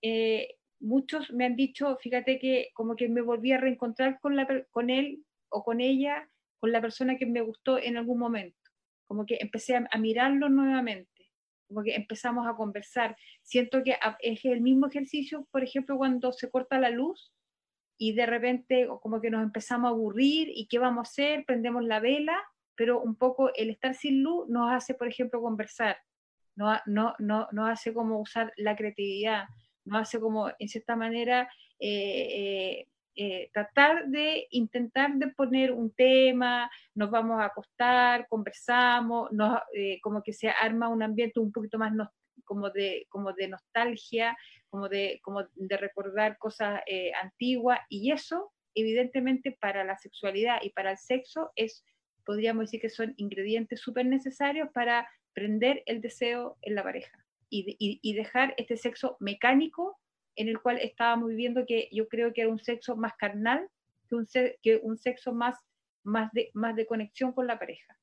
eh, 0.03 0.57
muchos 0.81 1.33
me 1.33 1.47
han 1.47 1.57
dicho, 1.57 1.97
fíjate 1.97 2.39
que 2.39 2.69
como 2.75 2.95
que 2.95 3.09
me 3.09 3.23
volví 3.23 3.53
a 3.53 3.59
reencontrar 3.59 4.21
con, 4.21 4.37
la, 4.37 4.47
con 4.71 4.91
él 4.91 5.25
o 5.49 5.65
con 5.65 5.81
ella, 5.81 6.29
con 6.61 6.73
la 6.73 6.83
persona 6.83 7.17
que 7.17 7.25
me 7.25 7.41
gustó 7.41 7.79
en 7.79 7.97
algún 7.97 8.19
momento, 8.19 8.71
como 9.07 9.25
que 9.25 9.39
empecé 9.41 9.77
a 9.77 9.99
mirarlo 9.99 10.51
nuevamente 10.51 11.14
como 11.69 11.83
que 11.83 11.95
empezamos 11.95 12.47
a 12.47 12.55
conversar. 12.55 13.17
Siento 13.43 13.83
que 13.83 13.97
es 14.21 14.45
el 14.45 14.61
mismo 14.61 14.87
ejercicio, 14.87 15.47
por 15.51 15.63
ejemplo, 15.63 15.97
cuando 15.97 16.33
se 16.33 16.51
corta 16.51 16.79
la 16.79 16.91
luz 16.91 17.33
y 17.99 18.15
de 18.15 18.27
repente 18.27 18.89
como 19.03 19.21
que 19.21 19.31
nos 19.31 19.43
empezamos 19.43 19.89
a 19.89 19.95
aburrir 19.95 20.49
y 20.53 20.67
qué 20.67 20.79
vamos 20.79 21.09
a 21.09 21.11
hacer, 21.11 21.45
prendemos 21.47 21.85
la 21.85 22.01
vela, 22.01 22.43
pero 22.77 23.01
un 23.01 23.17
poco 23.17 23.53
el 23.55 23.71
estar 23.71 23.95
sin 23.95 24.23
luz 24.23 24.49
nos 24.49 24.73
hace, 24.73 24.95
por 24.95 25.09
ejemplo, 25.09 25.41
conversar, 25.41 25.97
no, 26.57 26.77
no, 26.87 27.15
no, 27.19 27.49
nos 27.53 27.71
hace 27.71 27.93
como 27.93 28.21
usar 28.21 28.53
la 28.57 28.77
creatividad, 28.77 29.45
nos 29.85 30.03
hace 30.03 30.21
como, 30.21 30.51
en 30.59 30.69
cierta 30.69 30.97
manera, 30.97 31.49
eh, 31.79 32.29
eh, 32.31 32.89
eh, 33.17 33.49
tratar 33.53 34.09
de 34.09 34.49
intentar 34.51 35.15
de 35.15 35.29
poner 35.29 35.71
un 35.71 35.93
tema, 35.93 36.69
nos 36.95 37.11
vamos 37.11 37.41
a 37.41 37.47
acostar, 37.47 38.27
conversamos, 38.29 39.31
nos, 39.31 39.61
eh, 39.73 40.01
como 40.01 40.23
que 40.23 40.33
se 40.33 40.49
arma 40.49 40.89
un 40.89 41.03
ambiente 41.03 41.39
un 41.39 41.53
poquito 41.53 41.79
más 41.79 41.93
como, 42.45 42.71
de, 42.71 43.07
como 43.09 43.33
de 43.33 43.49
nostalgia, 43.49 44.37
como 44.69 44.89
de, 44.89 45.21
como 45.23 45.45
de 45.55 45.77
recordar 45.77 46.39
cosas 46.39 46.81
eh, 46.87 47.13
antiguas, 47.23 47.79
y 47.89 48.11
eso 48.11 48.53
evidentemente 48.75 49.57
para 49.61 49.85
la 49.85 49.97
sexualidad 49.97 50.59
y 50.63 50.71
para 50.71 50.91
el 50.91 50.99
sexo 50.99 51.53
es, 51.55 51.85
podríamos 52.27 52.65
decir 52.65 52.81
que 52.81 52.91
son 52.91 53.15
ingredientes 53.17 53.81
súper 53.81 54.07
necesarios 54.07 54.69
para 54.75 55.09
prender 55.33 55.85
el 55.87 56.01
deseo 56.01 56.59
en 56.63 56.75
la 56.75 56.83
pareja 56.83 57.25
y, 57.49 57.77
y 57.79 58.15
dejar 58.15 58.55
este 58.57 58.77
sexo 58.77 59.17
mecánico 59.21 60.01
en 60.37 60.49
el 60.49 60.61
cual 60.61 60.79
estábamos 60.81 61.29
viviendo 61.29 61.65
que 61.67 61.89
yo 61.93 62.09
creo 62.09 62.33
que 62.33 62.43
era 62.43 62.51
un 62.51 62.59
sexo 62.59 62.97
más 62.97 63.13
carnal 63.19 63.69
que 64.09 64.15
un, 64.17 64.27
que 64.63 64.81
un 64.83 64.99
sexo 64.99 65.33
más, 65.33 65.57
más, 66.03 66.31
de, 66.33 66.51
más 66.55 66.77
de 66.77 66.87
conexión 66.87 67.33
con 67.33 67.47
la 67.47 67.59
pareja. 67.59 67.97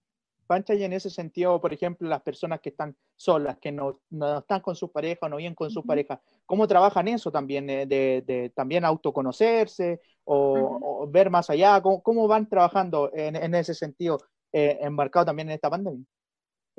Pancha, 0.47 0.73
y 0.73 0.83
en 0.83 0.91
ese 0.91 1.09
sentido, 1.09 1.61
por 1.61 1.71
ejemplo, 1.71 2.09
las 2.09 2.21
personas 2.21 2.59
que 2.59 2.69
están 2.69 2.93
solas, 3.15 3.57
que 3.59 3.71
no, 3.71 4.01
no 4.09 4.39
están 4.39 4.59
con 4.59 4.75
sus 4.75 4.91
parejas 4.91 5.23
o 5.23 5.29
no 5.29 5.37
vienen 5.37 5.55
con 5.55 5.71
sus 5.71 5.85
parejas, 5.85 6.19
¿cómo 6.45 6.67
trabajan 6.67 7.07
eso 7.07 7.31
también? 7.31 7.69
Eh, 7.69 7.85
de, 7.85 8.21
de, 8.25 8.49
también 8.49 8.83
autoconocerse 8.83 10.01
o, 10.25 11.07
ver 11.09 11.29
más 11.29 11.49
allá, 11.49 11.81
¿cómo, 11.81 12.27
van 12.27 12.49
trabajando 12.49 13.11
en, 13.13 13.37
en 13.37 13.55
ese 13.55 13.73
sentido, 13.73 14.17
eh, 14.51 14.77
embarcado 14.81 15.27
también 15.27 15.47
en 15.49 15.55
esta 15.55 15.69
pandemia? 15.69 16.05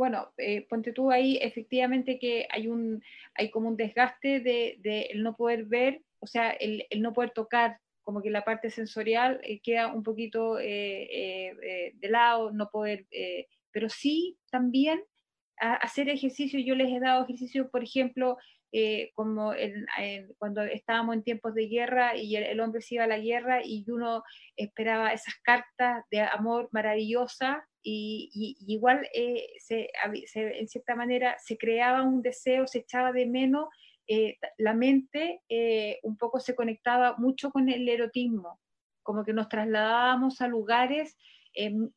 Bueno, 0.03 0.33
eh, 0.37 0.67
ponte 0.69 0.93
tú 0.93 1.13
ahí, 1.13 1.39
efectivamente 1.41 2.19
que 2.19 2.49
hay 2.51 2.67
un, 2.67 3.01
hay 3.35 3.53
como 3.53 3.69
un 3.69 3.77
desgaste 3.77 4.41
de, 4.41 5.07
el 5.13 5.23
no 5.23 5.37
poder 5.37 5.67
ver, 5.67 6.03
o 6.19 6.27
sea, 6.27 6.51
el, 6.51 6.85
el 6.91 7.03
no 7.03 7.13
poder 7.13 7.31
tocar, 7.31 7.79
como 8.03 8.21
que 8.21 8.31
la 8.31 8.45
parte 8.45 8.69
sensorial 8.69 9.41
queda 9.63 9.95
un 9.95 10.03
poquito 10.03 10.57
de 10.57 11.93
lado, 12.03 12.51
no 12.51 12.69
poder 12.69 13.07
pero 13.71 13.89
sí 13.89 14.37
también 14.51 15.01
hacer 15.57 16.09
ejercicio. 16.09 16.59
Yo 16.59 16.75
les 16.75 16.91
he 16.93 16.99
dado 16.99 17.23
ejercicio, 17.23 17.71
por 17.71 17.85
ejemplo, 17.85 18.39
eh, 18.73 19.13
como 19.15 19.53
cuando 20.39 20.63
estábamos 20.63 21.15
en 21.15 21.23
tiempos 21.23 21.55
de 21.55 21.67
guerra 21.67 22.17
y 22.17 22.37
el, 22.37 22.59
hombre 22.61 22.81
se 22.81 22.95
iba 22.95 23.05
a 23.05 23.09
la 23.09 23.19
guerra 23.19 23.61
y 23.63 23.85
uno 23.91 24.23
esperaba 24.57 25.13
esas 25.13 25.35
cartas 25.43 26.05
de 26.11 26.23
amor 26.23 26.71
maravillosas 26.73 27.59
y, 27.83 28.57
igual 28.67 29.07
eh, 29.15 29.47
se, 29.59 29.91
en 30.35 30.69
cierta 30.69 30.95
manera 30.95 31.37
se 31.39 31.59
creaba 31.59 32.03
un 32.03 32.23
deseo, 32.23 32.67
se 32.67 32.79
echaba 32.79 33.13
de 33.13 33.27
menos, 33.27 33.69
eh, 34.07 34.39
la 34.57 34.73
mente 34.73 35.43
un 36.03 36.17
poco 36.17 36.41
se 36.41 36.55
conectaba 36.55 37.17
mucho 37.19 37.51
con 37.51 37.69
el 37.69 37.89
erotismo, 37.89 38.59
como 39.03 39.25
que 39.25 39.33
nos 39.33 39.49
trasladábamos 39.49 40.41
a 40.41 40.49
lugares 40.49 41.17
Em, 41.55 41.91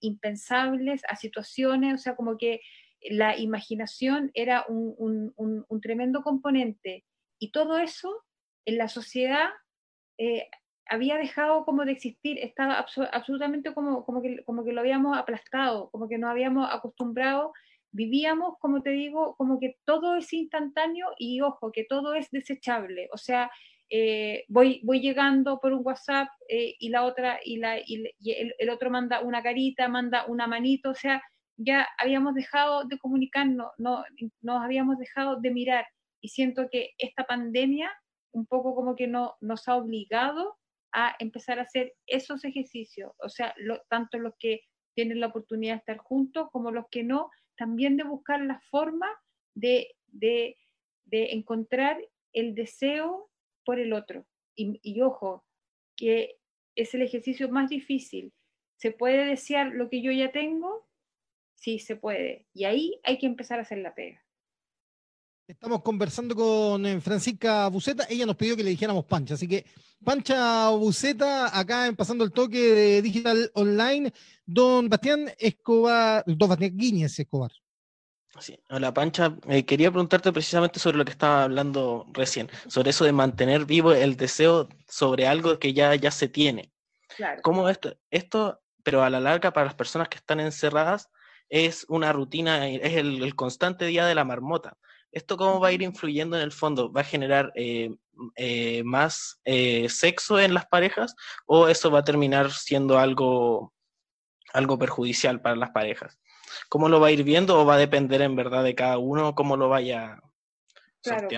impensables, 0.00 1.02
a 1.06 1.16
situaciones, 1.16 1.94
o 1.94 1.98
sea, 1.98 2.16
como 2.16 2.38
que 2.38 2.62
la 3.10 3.38
imaginación 3.38 4.30
era 4.34 4.64
un, 4.68 5.34
tremendo 5.80 6.22
componente. 6.22 7.04
Y 7.38 7.50
todo 7.50 7.78
eso 7.78 8.24
en 8.64 8.78
la 8.78 8.88
sociedad 8.88 9.50
eh, 10.18 10.48
había 10.86 11.16
dejado 11.16 11.64
como 11.64 11.84
de 11.84 11.92
existir, 11.92 12.38
estaba 12.38 12.84
absolutamente 13.12 13.74
como, 13.74 14.04
como, 14.04 14.22
que, 14.22 14.44
como 14.44 14.64
que 14.64 14.72
lo 14.72 14.80
habíamos 14.80 15.16
aplastado, 15.16 15.90
como 15.90 16.08
que 16.08 16.18
nos 16.18 16.30
habíamos 16.30 16.68
acostumbrado, 16.70 17.52
vivíamos, 17.92 18.58
como 18.58 18.82
te 18.82 18.90
digo, 18.90 19.34
como 19.36 19.58
que 19.60 19.76
todo 19.84 20.16
es 20.16 20.32
instantáneo 20.32 21.08
y 21.18 21.40
ojo, 21.40 21.72
que 21.72 21.84
todo 21.84 22.14
es 22.14 22.30
desechable. 22.30 23.08
O 23.12 23.18
sea, 23.18 23.50
eh, 23.90 24.44
voy, 24.48 24.80
voy 24.84 25.00
llegando 25.00 25.60
por 25.60 25.74
un 25.74 25.82
WhatsApp 25.84 26.28
eh, 26.48 26.76
y 26.78 26.88
la 26.88 27.04
otra, 27.04 27.38
y, 27.44 27.58
la, 27.58 27.78
y, 27.78 28.06
el, 28.58 28.70
otro 28.70 28.90
manda 28.90 29.20
una 29.20 29.42
carita, 29.42 29.88
manda 29.88 30.24
una 30.26 30.46
manito, 30.46 30.90
o 30.90 30.94
sea, 30.94 31.22
ya 31.56 31.86
habíamos 31.98 32.34
dejado 32.34 32.84
de 32.84 32.98
comunicarnos, 32.98 33.70
no, 33.78 34.04
nos 34.40 34.62
habíamos 34.62 34.98
dejado 34.98 35.40
de 35.40 35.50
mirar 35.50 35.86
y 36.20 36.28
siento 36.28 36.68
que 36.70 36.90
esta 36.98 37.24
pandemia 37.24 37.90
un 38.32 38.46
poco 38.46 38.74
como 38.74 38.96
que 38.96 39.06
no, 39.06 39.36
nos 39.40 39.68
ha 39.68 39.76
obligado 39.76 40.56
a 40.92 41.14
empezar 41.18 41.58
a 41.58 41.62
hacer 41.62 41.94
esos 42.06 42.44
ejercicios, 42.44 43.12
o 43.18 43.28
sea, 43.28 43.54
tanto 43.88 44.18
los 44.18 44.34
que 44.38 44.62
tienen 44.94 45.20
la 45.20 45.28
oportunidad 45.28 45.74
de 45.74 45.78
estar 45.78 45.98
juntos 45.98 46.48
como 46.52 46.70
los 46.70 46.86
que 46.90 47.02
no, 47.02 47.30
también 47.56 47.96
de 47.96 48.04
buscar 48.04 48.40
la 48.42 48.60
forma 48.70 49.08
de, 49.54 49.94
de, 50.06 50.56
de 51.04 51.32
encontrar 51.32 51.98
el 52.32 52.54
deseo 52.54 53.30
por 53.64 53.78
el 53.78 53.92
otro. 53.92 54.26
Y, 54.54 55.00
ojo, 55.00 55.44
que 55.96 56.36
es 56.76 56.94
el 56.94 57.02
ejercicio 57.02 57.48
más 57.48 57.70
difícil. 57.70 58.32
¿Se 58.76 58.92
puede 58.92 59.24
desear 59.24 59.68
lo 59.68 59.88
que 59.88 60.02
yo 60.02 60.12
ya 60.12 60.30
tengo? 60.30 60.86
Sí, 61.62 61.78
se 61.78 61.94
puede. 61.94 62.48
Y 62.52 62.64
ahí 62.64 63.00
hay 63.04 63.18
que 63.18 63.26
empezar 63.26 63.60
a 63.60 63.62
hacer 63.62 63.78
la 63.78 63.94
pega. 63.94 64.20
Estamos 65.46 65.80
conversando 65.82 66.34
con 66.34 66.84
eh, 66.84 67.00
Francisca 67.00 67.68
Buceta. 67.68 68.04
Ella 68.10 68.26
nos 68.26 68.34
pidió 68.34 68.56
que 68.56 68.64
le 68.64 68.70
dijéramos 68.70 69.04
Pancha. 69.04 69.34
Así 69.34 69.46
que 69.46 69.64
Pancha 70.04 70.70
Buceta, 70.70 71.56
acá 71.56 71.86
en 71.86 71.94
Pasando 71.94 72.24
el 72.24 72.32
Toque 72.32 72.58
de 72.58 73.00
Digital 73.02 73.48
Online, 73.54 74.12
don 74.44 74.88
Bastián 74.88 75.30
Escobar, 75.38 76.24
don 76.26 76.48
Bastián 76.48 76.76
Guíñez 76.76 77.16
Escobar. 77.20 77.52
Hola 78.68 78.92
Pancha, 78.92 79.36
eh, 79.46 79.64
quería 79.64 79.92
preguntarte 79.92 80.32
precisamente 80.32 80.80
sobre 80.80 80.96
lo 80.96 81.04
que 81.04 81.12
estaba 81.12 81.44
hablando 81.44 82.06
recién, 82.12 82.48
sobre 82.66 82.90
eso 82.90 83.04
de 83.04 83.12
mantener 83.12 83.66
vivo 83.66 83.92
el 83.92 84.16
deseo 84.16 84.68
sobre 84.88 85.28
algo 85.28 85.60
que 85.60 85.74
ya, 85.74 85.94
ya 85.94 86.10
se 86.10 86.26
tiene. 86.26 86.72
Claro. 87.14 87.40
¿Cómo 87.42 87.68
esto, 87.68 87.96
esto, 88.10 88.60
pero 88.82 89.04
a 89.04 89.10
la 89.10 89.20
larga 89.20 89.52
para 89.52 89.66
las 89.66 89.74
personas 89.76 90.08
que 90.08 90.16
están 90.16 90.40
encerradas, 90.40 91.08
es 91.52 91.84
una 91.90 92.14
rutina, 92.14 92.66
es 92.66 92.94
el, 92.94 93.36
constante 93.36 93.84
día 93.84 94.06
de 94.06 94.14
la 94.14 94.24
marmota. 94.24 94.78
¿Esto 95.12 95.36
cómo 95.36 95.60
va 95.60 95.68
a 95.68 95.72
ir 95.72 95.82
influyendo 95.82 96.34
en 96.38 96.42
el 96.42 96.50
fondo? 96.50 96.90
¿Va 96.90 97.02
a 97.02 97.04
generar 97.04 97.52
eh, 97.54 97.94
eh, 98.36 98.82
más 98.84 99.38
sexo 99.88 100.40
en 100.40 100.54
las 100.54 100.64
parejas 100.66 101.14
o 101.44 101.68
eso 101.68 101.90
va 101.90 101.98
a 101.98 102.04
terminar 102.04 102.50
siendo 102.50 102.98
algo, 102.98 103.74
algo 104.54 104.78
perjudicial 104.78 105.42
para 105.42 105.54
las 105.54 105.70
parejas? 105.72 106.18
¿Cómo 106.70 106.88
lo 106.88 107.00
va 107.00 107.08
a 107.08 107.12
ir 107.12 107.22
viendo 107.22 107.60
o 107.60 107.66
va 107.66 107.74
a 107.74 107.78
depender 107.78 108.22
en 108.22 108.34
verdad 108.34 108.64
de 108.64 108.74
cada 108.74 108.96
uno 108.96 109.34
cómo 109.34 109.58
lo 109.58 109.68
vaya 109.68 110.22
claro, 111.02 111.28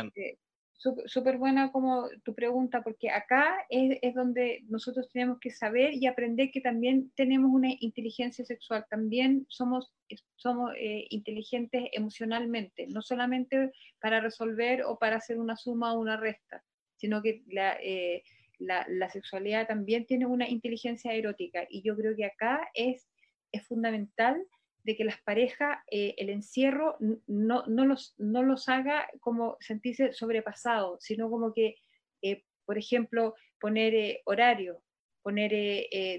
Súper 1.06 1.38
buena 1.38 1.72
como 1.72 2.10
tu 2.24 2.34
pregunta, 2.34 2.82
porque 2.82 3.08
acá 3.08 3.56
es, 3.70 3.98
es, 4.02 4.14
donde 4.14 4.64
nosotros 4.68 5.08
tenemos 5.10 5.38
que 5.40 5.50
saber 5.50 5.94
y 5.94 6.06
aprender 6.06 6.50
que 6.50 6.60
también 6.60 7.10
tenemos 7.16 7.50
una 7.50 7.70
inteligencia 7.80 8.44
sexual, 8.44 8.84
también 8.90 9.46
somos, 9.48 9.94
somos 10.36 10.72
eh, 10.76 11.06
inteligentes 11.08 11.88
emocionalmente, 11.92 12.86
no 12.88 13.00
solamente 13.00 13.72
para 13.98 14.20
resolver 14.20 14.82
o 14.84 14.98
para 14.98 15.16
hacer 15.16 15.38
una 15.38 15.56
suma 15.56 15.94
o 15.94 16.00
una 16.00 16.18
resta, 16.18 16.62
sino 16.96 17.22
que 17.22 17.42
la, 17.46 17.78
eh, 17.82 18.22
la, 18.58 18.84
la, 18.86 19.08
sexualidad 19.08 19.66
también 19.66 20.04
tiene 20.04 20.26
una 20.26 20.46
inteligencia 20.48 21.14
erótica 21.14 21.66
y 21.70 21.80
yo 21.80 21.96
creo 21.96 22.14
que 22.14 22.26
acá 22.26 22.68
es, 22.74 23.08
es 23.52 23.66
fundamental 23.66 24.44
de 24.84 24.96
que 24.96 25.04
las 25.04 25.20
parejas, 25.22 25.78
eh, 25.90 26.14
el 26.18 26.28
encierro 26.28 26.96
no, 27.26 27.64
no, 27.66 27.86
los, 27.86 28.14
no 28.18 28.42
los 28.42 28.68
haga 28.68 29.08
como 29.20 29.56
sentirse 29.60 30.12
sobrepasados, 30.12 31.02
sino 31.02 31.30
como 31.30 31.52
que, 31.52 31.76
eh, 32.22 32.44
por 32.66 32.78
ejemplo, 32.78 33.34
poner 33.58 33.94
eh, 33.94 34.20
horario, 34.26 34.82
poner 35.22 35.50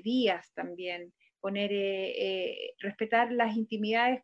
días 0.02 0.52
también, 0.56 1.14
poner, 1.40 1.70
respetar 2.80 3.32
las 3.32 3.56
intimidades 3.56 4.24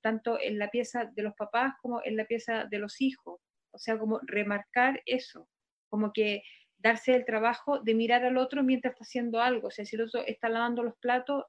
tanto 0.00 0.40
en 0.40 0.58
la 0.58 0.70
pieza 0.70 1.04
de 1.04 1.22
los 1.22 1.34
papás 1.34 1.74
como 1.82 2.00
en 2.02 2.16
la 2.16 2.24
pieza 2.24 2.64
de 2.64 2.78
los 2.78 3.02
hijos. 3.02 3.38
O 3.72 3.78
sea, 3.78 3.98
como 3.98 4.18
remarcar 4.22 5.02
eso, 5.04 5.50
como 5.90 6.14
que 6.14 6.44
darse 6.78 7.14
el 7.14 7.26
trabajo 7.26 7.80
de 7.80 7.94
mirar 7.94 8.24
al 8.24 8.38
otro 8.38 8.62
mientras 8.62 8.94
está 8.94 9.04
haciendo 9.04 9.42
algo. 9.42 9.68
O 9.68 9.70
sea, 9.70 9.84
si 9.84 9.96
el 9.96 10.02
otro 10.02 10.22
está 10.24 10.48
lavando 10.48 10.82
los 10.82 10.96
platos, 10.96 11.44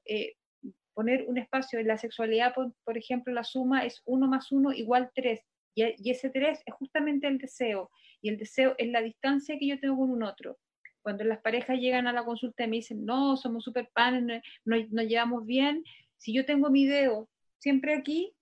poner 0.98 1.26
un 1.28 1.38
espacio 1.38 1.78
en 1.78 1.86
la 1.86 1.96
sexualidad, 1.96 2.52
por, 2.52 2.98
ejemplo, 2.98 3.32
la 3.32 3.44
suma 3.44 3.84
es 3.84 4.02
1 4.04 4.26
más 4.26 4.50
1 4.50 4.72
igual 4.72 5.12
3, 5.14 5.40
y, 5.76 6.10
ese 6.10 6.28
3 6.28 6.60
es 6.66 6.74
justamente 6.74 7.28
el 7.28 7.38
deseo, 7.38 7.92
y 8.20 8.30
el 8.30 8.36
deseo 8.36 8.74
es 8.78 8.88
la 8.88 9.00
distancia 9.00 9.56
que 9.60 9.68
yo 9.68 9.78
tengo 9.78 9.96
con 9.96 10.10
un 10.10 10.24
otro. 10.24 10.58
Cuando 11.00 11.22
las 11.22 11.38
parejas 11.38 11.78
llegan 11.78 12.08
a 12.08 12.12
la 12.12 12.24
consulta 12.24 12.64
y 12.64 12.68
me 12.68 12.76
dicen, 12.78 13.04
no, 13.04 13.36
somos 13.36 13.62
super 13.62 13.88
panes, 13.94 14.42
no, 14.64 14.76
nos 14.90 15.06
llevamos 15.06 15.46
bien, 15.46 15.84
si 16.16 16.34
yo 16.34 16.44
tengo 16.44 16.68
mi 16.68 16.84
dedo 16.84 17.28
siempre 17.58 17.94
aquí, 17.94 18.34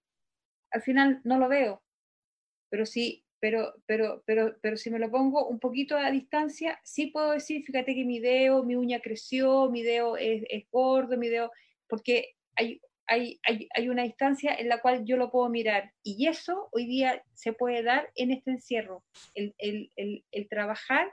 al 0.70 0.80
final 0.80 1.20
no 1.24 1.38
lo 1.38 1.50
veo. 1.50 1.82
Pero 2.70 2.86
sí, 2.86 3.22
pero, 3.38 3.74
pero, 3.84 4.22
pero, 4.24 4.56
pero 4.62 4.78
si 4.78 4.88
me 4.88 4.98
lo 4.98 5.10
pongo 5.10 5.46
un 5.46 5.60
poquito 5.60 5.98
a 5.98 6.10
distancia, 6.10 6.80
sí 6.84 7.08
puedo 7.08 7.32
decir, 7.32 7.66
fíjate 7.66 7.94
que 7.94 8.06
mi 8.06 8.18
dedo, 8.18 8.64
mi 8.64 8.76
uña 8.76 9.00
creció, 9.00 9.70
mi 9.70 9.82
dedo 9.82 10.16
es, 10.16 10.42
es 10.48 10.64
gordo, 10.70 11.18
mi 11.18 11.28
dedo, 11.28 11.52
porque 11.86 12.35
hay, 12.56 12.80
hay, 13.06 13.40
hay, 13.44 13.68
hay, 13.74 13.88
una 13.88 14.04
instancia 14.04 14.54
en 14.54 14.68
la 14.68 14.80
cual 14.80 15.04
yo 15.04 15.16
lo 15.16 15.30
puedo 15.30 15.48
mirar. 15.48 15.92
Y 16.02 16.26
eso 16.26 16.68
hoy 16.72 16.86
día 16.86 17.22
se 17.34 17.52
puede 17.52 17.82
dar 17.82 18.10
en 18.14 18.32
este 18.32 18.50
encierro, 18.50 19.04
el, 19.34 19.54
el, 19.58 19.92
el, 19.96 20.24
el 20.32 20.48
trabajar 20.48 21.12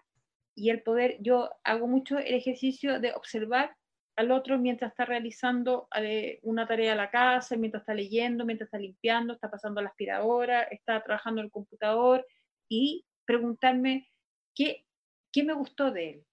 y 0.56 0.70
el 0.70 0.82
poder, 0.82 1.18
yo 1.20 1.50
hago 1.64 1.88
mucho 1.88 2.18
el 2.18 2.34
ejercicio 2.34 3.00
de 3.00 3.14
observar 3.14 3.76
al 4.16 4.32
otro 4.32 4.60
mientras 4.60 4.92
está 4.92 5.06
realizando 5.06 5.88
eh, 5.96 6.40
una 6.44 6.68
tarea 6.68 6.92
de 6.92 6.98
la 6.98 7.10
casa, 7.10 7.58
mientras 7.58 7.82
está 7.82 7.94
leyendo, 7.94 8.46
mientras 8.46 8.68
está 8.68 8.78
limpiando, 8.78 9.34
está 9.34 9.50
pasando 9.50 9.82
la 9.82 9.90
aspiradora, 9.90 10.64
está 10.64 11.02
trabajando 11.04 11.42
en 11.42 11.46
el 11.46 11.52
computador 11.52 12.26
y 12.70 13.06
preguntarme 13.26 14.08
qué, 14.56 14.86
qué 15.32 15.44
me 15.44 15.54
gustó 15.54 15.92
de 15.92 16.10
él, 16.10 16.26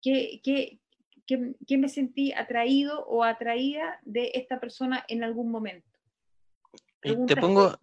qué, 0.00 0.40
qué, 0.44 0.79
que, 1.66 1.78
me 1.78 1.88
sentí 1.88 2.32
atraído 2.32 3.04
o 3.06 3.24
atraída 3.24 4.00
de 4.02 4.32
esta 4.34 4.60
persona 4.60 5.04
en 5.08 5.24
algún 5.24 5.50
momento. 5.50 5.88
te 7.00 7.36
pongo, 7.36 7.78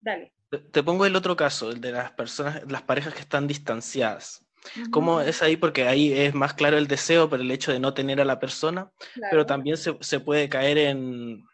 dale. 0.00 0.32
Te, 0.72 0.82
pongo 0.82 1.06
el 1.06 1.14
otro 1.14 1.36
caso, 1.36 1.70
el 1.70 1.80
de 1.80 1.92
las 1.92 2.12
personas, 2.12 2.62
las 2.70 2.82
parejas 2.82 3.14
que 3.14 3.20
están 3.20 3.46
distanciadas. 3.46 4.44
¿Cómo 4.90 5.20
es 5.22 5.42
ahí? 5.42 5.56
Porque 5.56 5.86
ahí 5.86 6.12
es 6.12 6.34
más 6.34 6.52
claro 6.52 6.76
el 6.76 6.86
deseo 6.86 7.30
por 7.30 7.40
el 7.40 7.50
hecho 7.50 7.72
de 7.72 7.80
no 7.80 7.94
tener 7.94 8.20
a 8.20 8.26
la 8.26 8.38
persona, 8.38 8.90
pero 9.30 9.46
también 9.46 9.78
se, 9.78 9.96
se, 10.00 10.20
puede 10.20 10.50
caer 10.50 10.76
en, 10.76 11.44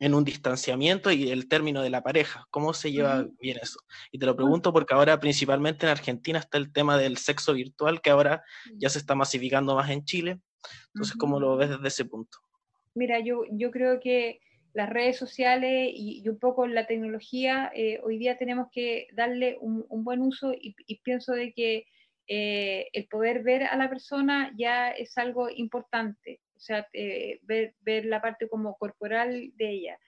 en 0.00 0.14
un 0.14 0.24
distanciamiento 0.24 1.12
y 1.12 1.30
el 1.30 1.46
término 1.46 1.82
de 1.82 1.90
la 1.90 2.02
pareja. 2.02 2.46
¿Cómo 2.50 2.72
se 2.72 2.90
lleva 2.90 3.28
bien 3.38 3.58
eso? 3.62 3.78
Y 4.10 4.18
te 4.18 4.24
lo 4.24 4.34
pregunto 4.34 4.72
porque 4.72 4.94
ahora 4.94 5.20
principalmente 5.20 5.84
en 5.84 5.90
Argentina 5.90 6.38
está 6.38 6.56
el 6.56 6.72
tema 6.72 6.96
del 6.96 7.18
sexo 7.18 7.52
virtual 7.52 8.00
que 8.00 8.08
ahora 8.08 8.42
ya 8.74 8.88
se 8.88 8.98
está 8.98 9.14
masificando 9.14 9.74
más 9.76 9.90
en 9.90 10.04
Chile. 10.04 10.40
Entonces, 10.94 11.16
¿cómo 11.16 11.38
lo 11.38 11.56
ves 11.56 11.68
desde 11.68 11.88
ese 11.88 12.04
punto? 12.06 12.38
Mira, 12.94 13.20
yo, 13.20 13.44
yo 13.50 13.70
creo 13.70 14.00
que 14.00 14.40
las 14.72 14.88
redes 14.88 15.18
sociales 15.18 15.92
y, 15.94 16.26
un 16.26 16.38
poco 16.38 16.66
la 16.66 16.86
tecnología, 16.86 17.70
eh, 17.74 18.00
hoy 18.02 18.18
día 18.18 18.38
tenemos 18.38 18.68
que 18.72 19.08
darle 19.12 19.58
un, 19.60 19.84
buen 20.02 20.22
uso 20.22 20.54
y, 20.54 20.74
pienso 21.02 21.32
de 21.32 21.52
que 21.52 21.86
eh, 22.26 22.88
el 22.94 23.06
poder 23.08 23.42
ver 23.42 23.64
a 23.64 23.76
la 23.76 23.90
persona 23.90 24.52
ya 24.56 24.90
es 24.90 25.18
algo 25.18 25.50
importante 25.50 26.40
o 26.60 26.62
sea, 26.62 26.86
eh, 26.92 27.40
ver, 27.42 27.74
ver, 27.80 28.04
la 28.04 28.20
parte 28.20 28.46
como 28.46 28.76
corporal 28.76 29.50
de 29.56 29.70
ella. 29.70 29.98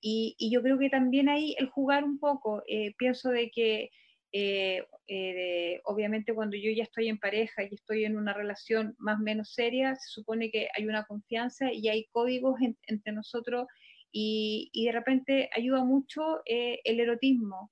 Y, 0.00 0.36
yo 0.52 0.62
creo 0.62 0.78
que 0.78 0.90
también 0.90 1.28
ahí 1.30 1.54
el 1.58 1.68
jugar 1.70 2.04
un 2.04 2.18
poco, 2.18 2.62
eh, 2.68 2.94
pienso 2.98 3.30
de 3.30 3.50
que 3.50 3.90
eh, 4.34 5.80
obviamente 5.84 6.34
cuando 6.34 6.56
yo 6.56 6.70
ya 6.70 6.82
estoy 6.84 7.08
en 7.08 7.18
pareja 7.18 7.62
y 7.64 7.74
estoy 7.74 8.04
en 8.04 8.16
una 8.16 8.34
relación 8.34 8.94
más 8.98 9.20
o 9.20 9.22
menos 9.22 9.54
seria, 9.54 9.94
se 9.96 10.08
supone 10.10 10.50
que 10.50 10.68
hay 10.76 10.86
una 10.86 11.04
confianza 11.04 11.72
y 11.72 11.88
hay 11.88 12.06
códigos 12.12 12.56
entre 12.86 13.12
nosotros 13.12 13.66
y, 14.12 14.70
de 14.74 14.92
repente 14.92 15.50
ayuda 15.56 15.84
mucho 15.84 16.42
el 16.46 17.00
erotismo, 17.00 17.70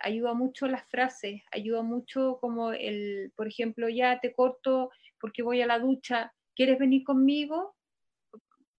ayuda 0.00 0.34
mucho 0.34 0.68
las 0.68 0.88
frases, 0.88 1.42
ayuda 1.52 1.82
mucho 1.82 2.38
como 2.40 2.72
el, 2.72 3.32
por 3.36 3.48
ejemplo, 3.48 3.88
ya 3.88 4.20
te 4.20 4.32
corto 4.32 4.90
porque 5.20 5.42
voy 5.42 5.62
a 5.62 5.66
la 5.66 5.78
ducha, 5.78 6.32
¿quieres 6.54 6.78
venir 6.78 7.04
conmigo? 7.04 7.74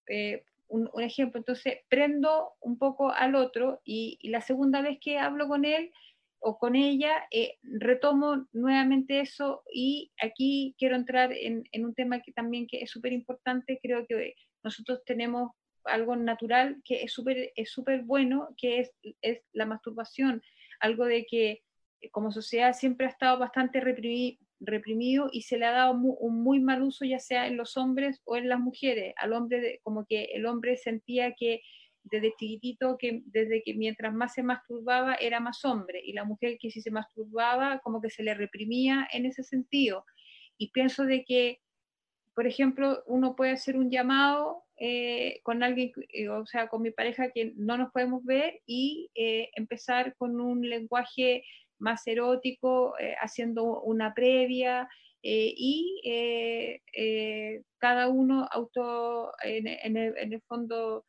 Eh, 0.07 0.43
un, 0.67 0.89
ejemplo, 1.01 1.39
entonces 1.39 1.77
prendo 1.89 2.53
un 2.59 2.77
poco 2.77 3.11
al 3.11 3.35
otro 3.35 3.81
y, 3.83 4.19
la 4.29 4.41
segunda 4.41 4.81
vez 4.81 4.97
que 4.99 5.19
hablo 5.19 5.47
con 5.47 5.63
él 5.65 5.91
o 6.39 6.57
con 6.57 6.75
ella, 6.75 7.27
eh, 7.31 7.57
retomo 7.63 8.47
nuevamente 8.51 9.19
eso 9.19 9.63
y 9.71 10.11
aquí 10.21 10.75
quiero 10.77 10.95
entrar 10.95 11.31
en, 11.31 11.63
un 11.73 11.93
tema 11.93 12.21
que 12.21 12.31
también 12.33 12.67
que 12.67 12.81
es 12.81 12.91
súper 12.91 13.13
importante, 13.13 13.79
creo 13.81 14.05
que 14.05 14.35
nosotros 14.63 15.03
tenemos 15.05 15.51
algo 15.85 16.15
natural 16.15 16.81
que 16.83 17.03
es 17.03 17.13
súper 17.13 17.51
es 17.55 17.71
súper 17.71 18.03
bueno, 18.03 18.49
que 18.57 18.79
es, 18.79 18.91
es 19.21 19.41
la 19.53 19.65
masturbación, 19.65 20.41
algo 20.79 21.05
de 21.05 21.25
que 21.25 21.63
como 22.11 22.31
sociedad 22.31 22.73
siempre 22.73 23.07
ha 23.07 23.09
estado 23.09 23.39
bastante 23.39 23.79
reprimido, 23.79 24.37
reprimido 24.59 25.29
y 25.31 25.41
se 25.41 25.57
le 25.57 25.65
ha 25.65 25.71
dado 25.71 25.93
un 25.93 26.43
muy 26.43 26.59
mal 26.59 26.81
uso 26.81 27.05
ya 27.05 27.19
sea 27.19 27.47
en 27.47 27.57
los 27.57 27.77
hombres 27.77 28.21
o 28.25 28.37
en 28.37 28.49
las 28.49 28.59
mujeres. 28.59 29.13
Al 29.17 29.33
hombre, 29.33 29.79
como 29.83 30.05
que 30.05 30.25
el 30.33 30.45
hombre 30.45 30.77
sentía 30.77 31.33
que 31.33 31.61
desde 32.03 32.33
chiquitito, 32.37 32.97
que 32.97 33.21
desde 33.25 33.63
que 33.63 33.73
mientras 33.73 34.13
más 34.13 34.33
se 34.33 34.43
masturbaba 34.43 35.15
era 35.15 35.39
más 35.39 35.65
hombre 35.65 36.01
y 36.03 36.13
la 36.13 36.23
mujer 36.23 36.57
que 36.59 36.69
si 36.69 36.81
se 36.81 36.91
masturbaba 36.91 37.79
como 37.79 38.01
que 38.01 38.09
se 38.09 38.23
le 38.23 38.33
reprimía 38.33 39.07
en 39.11 39.25
ese 39.25 39.43
sentido. 39.43 40.05
Y 40.57 40.71
pienso 40.71 41.05
de 41.05 41.25
que, 41.25 41.59
por 42.33 42.47
ejemplo, 42.47 43.03
uno 43.07 43.35
puede 43.35 43.51
hacer 43.51 43.75
un 43.75 43.89
llamado 43.89 44.63
eh, 44.77 45.39
con 45.43 45.63
alguien, 45.63 45.91
eh, 46.09 46.29
o 46.29 46.45
sea, 46.45 46.67
con 46.67 46.81
mi 46.81 46.91
pareja 46.91 47.31
que 47.31 47.53
no 47.55 47.77
nos 47.77 47.91
podemos 47.91 48.23
ver 48.23 48.61
y 48.65 49.09
eh, 49.15 49.49
empezar 49.55 50.15
con 50.17 50.39
un 50.39 50.67
lenguaje 50.69 51.43
más 51.79 52.05
erótico, 52.07 52.97
eh, 52.99 53.15
haciendo 53.21 53.81
una 53.81 54.13
previa 54.13 54.87
eh, 55.21 55.53
y 55.55 56.01
eh, 56.05 57.61
cada 57.77 58.07
uno 58.07 58.47
auto 58.51 59.31
en, 59.43 59.97
el, 59.97 60.41
fondo 60.47 61.05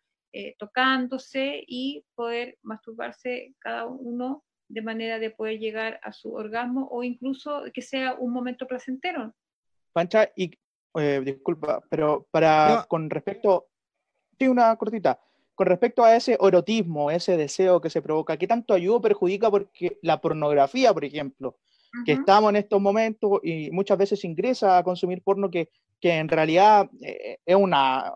tocándose 0.59 1.65
y 1.67 2.05
poder 2.15 2.59
masturbarse 2.63 3.55
cada 3.59 3.87
uno 3.87 4.45
de 4.69 4.83
manera 4.83 5.19
de 5.19 5.31
poder 5.31 5.59
llegar 5.59 5.99
a 6.03 6.13
su 6.13 6.35
orgasmo 6.35 6.89
o 6.91 7.03
incluso 7.03 7.63
que 7.73 7.81
sea 7.81 8.15
un 8.15 8.33
momento 8.33 8.67
placentero. 8.67 9.35
Pancha, 9.93 10.31
y 10.37 10.51
disculpa, 11.25 11.83
pero 11.89 12.27
para 12.31 12.85
con 12.89 13.09
respecto, 13.09 13.69
sí, 14.39 14.47
una 14.47 14.77
cortita, 14.77 15.19
con 15.57 15.67
respecto 15.67 16.05
a 16.05 16.15
ese 16.15 16.39
erotismo, 16.41 17.11
ese 17.11 17.37
deseo 17.37 17.81
que 17.81 17.91
se 17.91 18.03
provoca, 18.03 18.37
¿qué 18.37 18.47
tanto 18.47 18.75
ayuda 18.75 18.99
o 18.99 19.01
perjudica? 19.01 19.51
Porque 19.51 19.99
la 20.03 20.21
pornografía, 20.21 20.93
por 20.93 21.05
ejemplo, 21.05 21.57
que 22.05 22.13
estamos 22.13 22.51
en 22.51 22.57
estos 22.57 22.81
momentos 22.81 23.41
y 23.43 23.71
muchas 23.71 23.97
veces 23.97 24.23
ingresa 24.25 24.77
a 24.77 24.85
consumir 24.85 25.23
porno 25.23 25.51
que, 25.51 25.71
que 25.99 26.13
en 26.13 26.29
realidad 26.29 26.89
eh, 27.03 27.39
es 27.45 27.57
una... 27.57 28.13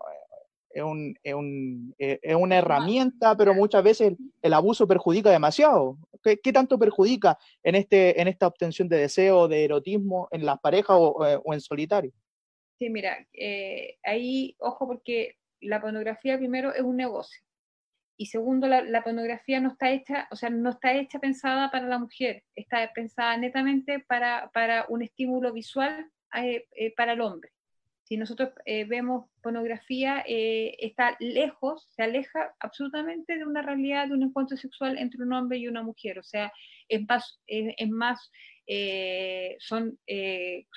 Es, 0.73 0.83
un, 0.83 1.15
es, 1.21 1.33
un, 1.33 1.93
eh, 1.99 2.17
es, 2.21 2.33
una 2.33 2.57
herramienta, 2.57 3.35
pero 3.35 3.53
muchas 3.53 3.83
veces 3.83 4.13
el, 4.41 4.53
abuso 4.53 4.87
perjudica 4.87 5.29
demasiado. 5.29 5.97
¿Qué, 6.23 6.37
¿Qué, 6.37 6.53
tanto 6.53 6.79
perjudica 6.79 7.37
en, 7.61 7.75
este, 7.75 8.21
en 8.21 8.29
esta 8.29 8.47
obtención 8.47 8.87
de 8.87 8.99
deseo, 8.99 9.49
de 9.49 9.65
erotismo 9.65 10.29
en 10.31 10.45
las 10.45 10.61
parejas 10.61 10.95
o, 10.97 11.17
o 11.43 11.53
en 11.53 11.59
solitario? 11.59 12.13
Sí, 12.81 12.89
mira, 12.89 13.27
eh, 13.33 13.99
ahí, 14.01 14.55
ojo, 14.57 14.87
porque 14.87 15.35
la 15.61 15.79
pornografía 15.79 16.37
primero 16.37 16.73
es 16.73 16.81
un 16.81 16.97
negocio. 16.97 17.41
Y 18.21 18.27
segundo, 18.27 18.67
la, 18.67 19.03
pornografía 19.03 19.59
no 19.59 19.69
está 19.69 19.89
hecha, 19.89 20.27
o 20.29 20.35
sea, 20.35 20.51
no 20.51 20.69
está 20.69 20.93
hecha 20.93 21.17
pensada 21.17 21.71
para 21.71 21.87
la 21.87 21.97
mujer, 21.97 22.43
está 22.55 22.91
pensada 22.93 23.35
netamente 23.35 23.99
para, 23.99 24.51
para 24.53 24.85
un 24.89 25.01
estímulo 25.01 25.51
visual 25.51 26.07
eh, 26.35 26.67
eh, 26.75 26.93
para 26.95 27.13
el 27.13 27.21
hombre. 27.21 27.49
Si 28.03 28.17
nosotros 28.17 28.51
eh, 28.65 28.83
vemos 28.83 29.31
pornografía, 29.41 30.23
está 30.27 31.15
lejos, 31.19 31.87
se 31.95 32.03
aleja 32.03 32.53
absolutamente 32.59 33.37
de 33.37 33.43
una 33.45 33.63
realidad 33.63 34.07
de 34.07 34.13
un 34.13 34.21
encuentro 34.21 34.55
sexual 34.55 34.99
entre 34.99 35.23
un 35.23 35.33
hombre 35.33 35.57
y 35.57 35.67
una 35.67 35.81
mujer. 35.81 36.19
O 36.19 36.23
sea, 36.23 36.53
es 36.87 37.01
más, 37.89 38.31
son, 39.59 39.97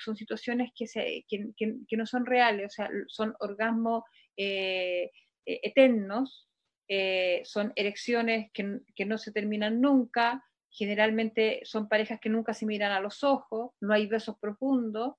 son 0.03 0.15
situaciones 0.15 0.71
que, 0.75 0.87
se, 0.87 1.25
que, 1.27 1.51
que, 1.55 1.97
no 1.97 2.07
son 2.07 2.25
reales, 2.25 2.65
o 2.65 2.69
sea, 2.69 2.89
son 3.07 3.35
orgasmos 3.39 4.03
eh, 4.37 5.11
eh, 5.45 5.59
eternos, 5.63 6.49
eh, 6.87 7.41
son 7.45 7.71
erecciones 7.75 8.51
que, 8.53 8.79
que, 8.95 9.05
no 9.05 9.17
se 9.17 9.31
terminan 9.31 9.81
nunca, 9.81 10.43
generalmente 10.69 11.61
son 11.63 11.87
parejas 11.87 12.19
que 12.19 12.29
nunca 12.29 12.53
se 12.53 12.65
miran 12.65 12.91
a 12.91 12.99
los 12.99 13.23
ojos, 13.23 13.71
no 13.79 13.93
hay 13.93 14.07
besos 14.07 14.37
profundos, 14.39 15.15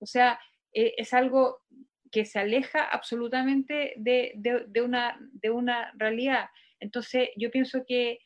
o 0.00 0.06
sea, 0.06 0.38
es 0.70 1.14
algo 1.14 1.62
que 2.12 2.24
se 2.24 2.38
aleja 2.38 2.84
absolutamente 2.84 3.94
de, 3.96 4.32
de, 4.36 4.82
una, 4.82 5.18
de 5.32 5.50
una 5.50 5.92
realidad. 5.96 6.50
Entonces, 6.78 7.30
yo 7.36 7.50
pienso 7.50 7.84
que, 7.86 8.20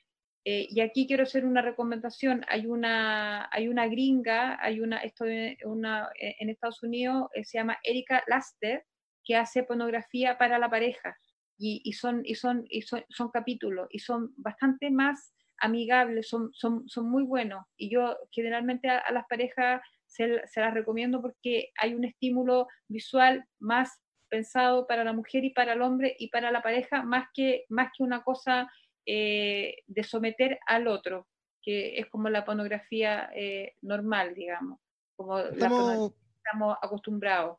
y 0.45 0.81
aquí 0.81 1.07
quiero 1.07 1.23
hacer 1.23 1.47
una 1.47 1.63
recomendación, 1.63 2.45
hay 2.49 2.67
una, 2.67 3.49
hay 3.53 3.69
una 3.69 3.87
gringa, 3.87 4.59
hay 4.61 4.81
una, 4.81 4.99
esto 4.99 5.25
una, 5.65 6.11
en 6.19 6.51
Estados 6.51 6.83
Unidos, 6.83 7.29
se 7.43 7.59
llama 7.59 7.79
Erika 7.85 8.23
Laster, 8.27 8.85
que 9.25 9.37
hace 9.37 9.63
pornografía 9.63 10.39
para 10.39 10.59
la 10.59 10.71
pareja 10.71 11.17
y, 11.59 11.93
son, 11.93 12.23
y, 12.25 12.35
son, 12.35 12.65
y 12.69 12.83
son, 12.83 13.05
son, 13.09 13.31
capítulos 13.31 13.87
y 13.91 14.01
son 14.01 14.35
bastante 14.37 14.91
más 14.91 15.33
amigables, 15.59 16.29
son, 16.29 16.51
son, 16.53 16.89
son 16.89 17.09
muy 17.09 17.23
buenos 17.23 17.65
y 17.77 17.89
yo 17.89 18.17
generalmente 18.33 18.89
a, 18.89 19.13
las 19.13 19.27
parejas 19.29 19.81
se, 20.07 20.45
se, 20.49 20.61
las 20.61 20.75
recomiendo 20.75 21.23
porque 21.23 21.71
hay 21.79 21.95
un 21.95 22.05
estímulo 22.05 22.67
visual 22.89 23.45
más 23.61 24.01
pensado 24.29 24.87
para 24.87 25.05
la 25.05 25.13
mujer 25.13 25.45
y 25.45 25.51
para 25.51 25.75
el 25.75 25.83
hombre 25.83 26.17
y 26.19 26.29
para 26.31 26.51
la 26.51 26.63
pareja 26.63 27.05
más 27.05 27.29
que, 27.33 27.65
más 27.69 27.93
que 27.97 28.03
una 28.03 28.25
cosa 28.25 28.69
eh, 29.05 29.83
de 29.87 30.05
someter 30.05 30.61
al 30.67 30.87
otro, 30.87 31.27
que 31.61 31.99
es 31.99 32.07
como 32.07 32.29
la 32.29 32.45
pornografía 32.45 33.31
eh, 33.35 33.75
normal, 33.83 34.35
digamos, 34.35 34.79
como 35.17 35.39
estamos 35.39 36.77
acostumbrados. 36.81 37.59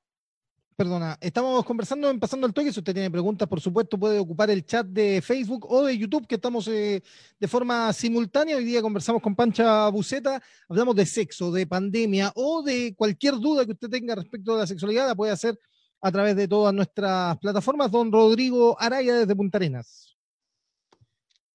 Perdona, 0.76 1.18
estamos 1.22 1.64
conversando 1.66 2.10
en 2.10 2.20
Pasando 2.20 2.48
al 2.48 2.54
Toque. 2.54 2.74
Si 2.74 2.80
usted 2.80 2.94
tiene 2.94 3.12
preguntas, 3.12 3.48
por 3.48 3.62
supuesto, 3.62 3.98
puede 4.00 4.18
ocupar 4.18 4.50
el 4.50 4.66
chat 4.66 4.88
de 4.88 5.22
Facebook 5.22 5.72
o 5.72 5.86
de 5.86 5.96
YouTube, 5.96 6.26
que 6.26 6.36
estamos 6.36 6.68
eh, 6.68 7.04
de 7.40 7.48
forma 7.48 7.94
simultánea. 7.94 8.58
Hoy 8.58 8.66
día 8.66 8.82
conversamos 8.82 9.22
con 9.22 9.36
Pancha 9.36 9.88
Buceta, 9.90 10.42
hablamos 10.68 10.96
de 10.96 11.06
sexo, 11.06 11.52
de 11.52 11.68
pandemia 11.68 12.32
o 12.36 12.64
de 12.64 12.96
cualquier 12.96 13.36
duda 13.36 13.66
que 13.66 13.74
usted 13.74 13.90
tenga 13.90 14.16
respecto 14.16 14.56
a 14.56 14.60
la 14.60 14.68
sexualidad, 14.68 15.08
la 15.08 15.16
puede 15.16 15.32
hacer 15.32 15.60
a 16.02 16.12
través 16.12 16.36
de 16.36 16.48
todas 16.48 16.74
nuestras 16.74 17.38
plataformas. 17.38 17.92
Don 17.92 18.12
Rodrigo 18.12 18.76
Araya 18.80 19.16
desde 19.16 19.36
Punta 19.36 19.60
Arenas. 19.60 20.18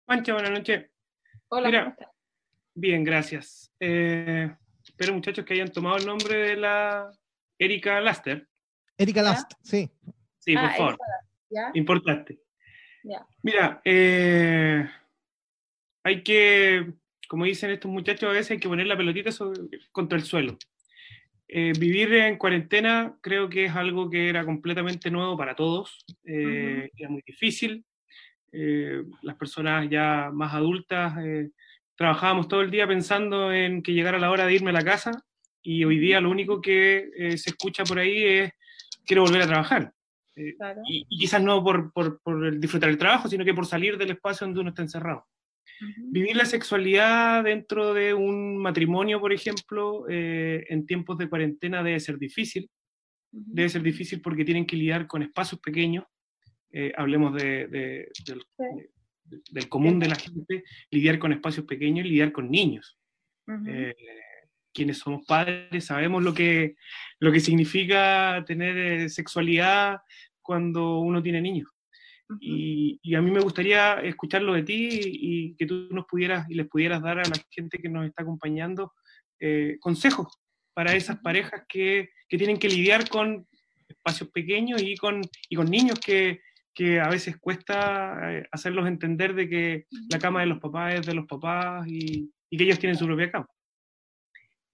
Pancha, 0.05 0.33
buenas 0.33 0.53
noches. 0.53 0.87
Hola. 1.49 1.97
bien, 2.73 3.03
gracias. 3.03 3.73
Eh, 3.81 4.55
espero, 4.85 5.13
muchachos, 5.15 5.45
que 5.45 5.55
hayan 5.55 5.73
tomado 5.73 5.97
el 5.97 6.07
nombre 6.07 6.37
de 6.37 6.57
la 6.57 7.11
Erika 7.59 8.01
Laster. 8.01 8.48
Erika 8.99 9.23
Last, 9.23 9.53
sí. 9.63 9.89
Sí, 10.39 10.55
por 10.55 10.65
ah, 10.65 10.75
favor. 10.77 10.99
Importante. 11.75 12.41
Mira, 13.43 13.81
eh, 13.85 14.87
hay 16.03 16.23
que, 16.23 16.93
como 17.29 17.45
dicen 17.45 17.71
estos 17.71 17.91
muchachos, 17.91 18.29
a 18.29 18.33
veces 18.33 18.53
hay 18.53 18.59
que 18.59 18.69
poner 18.69 18.87
la 18.87 18.97
pelotita 18.97 19.31
contra 19.93 20.19
el 20.19 20.25
suelo. 20.25 20.59
Eh, 21.47 21.73
vivir 21.79 22.13
en 22.13 22.37
cuarentena 22.37 23.17
creo 23.23 23.49
que 23.49 23.67
es 23.67 23.75
algo 23.75 24.11
que 24.11 24.29
era 24.29 24.45
completamente 24.45 25.11
nuevo 25.11 25.37
para 25.37 25.55
todos, 25.55 26.05
eh, 26.25 26.91
era 26.97 27.09
muy 27.09 27.23
difícil. 27.25 27.85
las 28.51 29.37
personas 29.37 29.89
ya 29.91 30.31
más 30.33 30.55
adultas 30.55 31.15
trabajábamos 31.97 32.49
todo 32.49 32.63
el 32.63 32.71
día 32.71 32.87
pensando 32.87 33.53
en 33.53 33.83
que 33.83 33.93
llegara 33.93 34.19
la 34.19 34.31
hora 34.31 34.47
de 34.47 34.55
irme 34.55 34.71
a 34.71 34.73
la 34.73 34.85
casa 34.85 35.11
y 35.63 35.85
hoy 35.85 35.99
día 35.99 36.21
lo 36.21 36.31
único 36.31 36.61
que 36.61 37.11
se 37.37 37.51
escucha 37.51 37.85
por 37.85 37.99
ahí 37.99 38.25
es 38.25 38.53
quiero 39.09 39.23
volver 39.23 39.43
a 39.43 39.47
trabajar. 39.47 39.93
y, 40.37 41.05
quizás 41.19 41.43
no 41.43 41.65
por, 41.65 41.93
por, 41.93 42.21
por, 42.21 42.61
disfrutar 42.61 42.91
el 42.91 42.99
trabajo, 42.99 43.29
sino 43.29 43.45
que 43.45 43.55
por 43.55 43.67
salir 43.67 43.99
del 43.99 44.11
espacio 44.11 44.47
donde 44.47 44.61
uno 44.61 44.71
está 44.71 44.83
encerrado. 44.83 45.27
Vivir 46.11 46.37
la 46.37 46.45
sexualidad 46.45 47.45
dentro 47.45 47.95
de 47.95 48.13
un 48.13 48.59
matrimonio, 48.59 49.21
por 49.21 49.33
ejemplo, 49.33 50.07
eh, 50.09 50.65
en 50.69 50.87
tiempos 50.87 51.19
de 51.19 51.29
cuarentena 51.29 51.83
debe 51.83 52.01
ser 52.01 52.19
difícil. 52.19 52.69
Debe 53.31 53.69
ser 53.69 53.83
difícil 53.83 54.21
porque 54.21 54.45
tienen 54.45 54.67
que 54.67 54.77
lidiar 54.77 55.07
con 55.07 55.23
espacios 55.23 55.61
pequeños. 55.61 56.05
Eh, 56.71 56.93
hablemos 56.97 57.35
de, 57.35 58.09
del, 59.51 59.69
común 59.69 59.99
de 59.99 60.09
la 60.09 60.17
gente, 60.17 60.65
lidiar 60.91 61.19
con 61.19 61.33
espacios 61.33 61.65
pequeños 61.67 62.05
y 62.05 62.11
lidiar 62.11 62.33
con 62.33 62.51
niños. 62.51 62.99
Eh, 63.67 63.95
quienes 64.73 64.99
somos 64.99 65.25
padres 65.27 65.85
sabemos 65.85 66.23
lo 66.23 66.35
que, 66.35 66.77
lo 67.21 67.33
que 67.33 67.41
significa 67.41 68.45
tener 68.47 69.11
sexualidad 69.11 69.99
cuando 70.43 71.01
uno 71.01 71.23
tiene 71.23 71.41
niños. 71.41 71.69
Y, 72.41 73.15
a 73.15 73.23
mí 73.23 73.31
me 73.31 73.41
gustaría 73.41 73.95
escucharlo 74.01 74.53
de 74.53 74.63
ti 74.63 75.01
y 75.03 75.55
que 75.57 75.67
tú 75.67 75.89
nos 75.91 76.05
pudieras 76.07 76.49
y 76.51 76.55
les 76.55 76.69
pudieras 76.69 77.03
dar 77.03 77.19
a 77.19 77.23
la 77.23 77.37
gente 77.51 77.79
que 77.79 77.89
nos 77.89 78.07
está 78.07 78.23
acompañando 78.23 78.93
eh, 79.41 79.77
consejos 79.81 80.27
para 80.75 80.95
esas 80.95 81.19
parejas 81.21 81.63
que, 81.69 82.11
que, 82.29 82.37
tienen 82.37 82.59
que 82.59 82.69
lidiar 82.69 83.09
con 83.09 83.47
espacios 83.89 84.29
pequeños 84.31 84.83
y 84.83 84.97
con, 84.97 85.23
y 85.49 85.57
con 85.57 85.71
niños 85.71 85.99
que, 86.01 86.43
que 86.75 87.01
a 87.01 87.09
veces 87.09 87.39
cuesta 87.39 88.19
eh, 88.33 88.47
hacerlos 88.53 88.87
entender 88.87 89.35
de 89.35 89.49
que 89.49 89.87
la 90.11 90.19
cama 90.19 90.41
de 90.41 90.47
los 90.47 90.59
papás 90.59 90.95
es 90.95 91.07
de 91.07 91.15
los 91.15 91.27
papás 91.27 91.87
y, 91.89 92.31
y 92.51 92.57
que 92.57 92.65
ellos 92.65 92.79
tienen 92.79 92.97
su 92.97 93.07
propia 93.07 93.31
cama. 93.31 93.49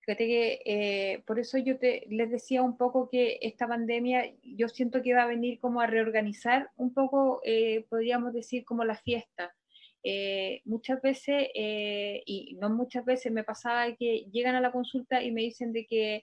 Fíjate 0.04 0.26
que 0.26 0.60
eh, 0.66 1.22
por 1.26 1.38
eso 1.38 1.56
yo 1.56 1.78
te, 1.78 2.04
les 2.10 2.30
decía 2.30 2.62
un 2.62 2.76
poco 2.76 3.08
que 3.08 3.38
esta 3.40 3.66
pandemia 3.66 4.34
yo 4.42 4.68
siento 4.68 5.00
que 5.00 5.14
va 5.14 5.22
a 5.22 5.26
venir 5.26 5.58
como 5.60 5.80
a 5.80 5.86
reorganizar 5.86 6.70
un 6.76 6.92
poco, 6.92 7.40
eh, 7.42 7.86
podríamos 7.88 8.34
decir, 8.34 8.66
como 8.66 8.84
la 8.84 8.96
fiesta. 8.96 9.54
Eh, 10.02 10.60
muchas 10.66 11.00
veces, 11.00 11.48
y 11.54 12.54
no 12.60 12.68
muchas 12.68 13.06
veces, 13.06 13.32
me 13.32 13.44
pasaba 13.44 13.94
que 13.96 14.26
llegan 14.30 14.54
a 14.56 14.60
la 14.60 14.72
consulta 14.72 15.22
y 15.22 15.32
me 15.32 15.40
dicen 15.40 15.72
de 15.72 15.86
que 15.86 16.22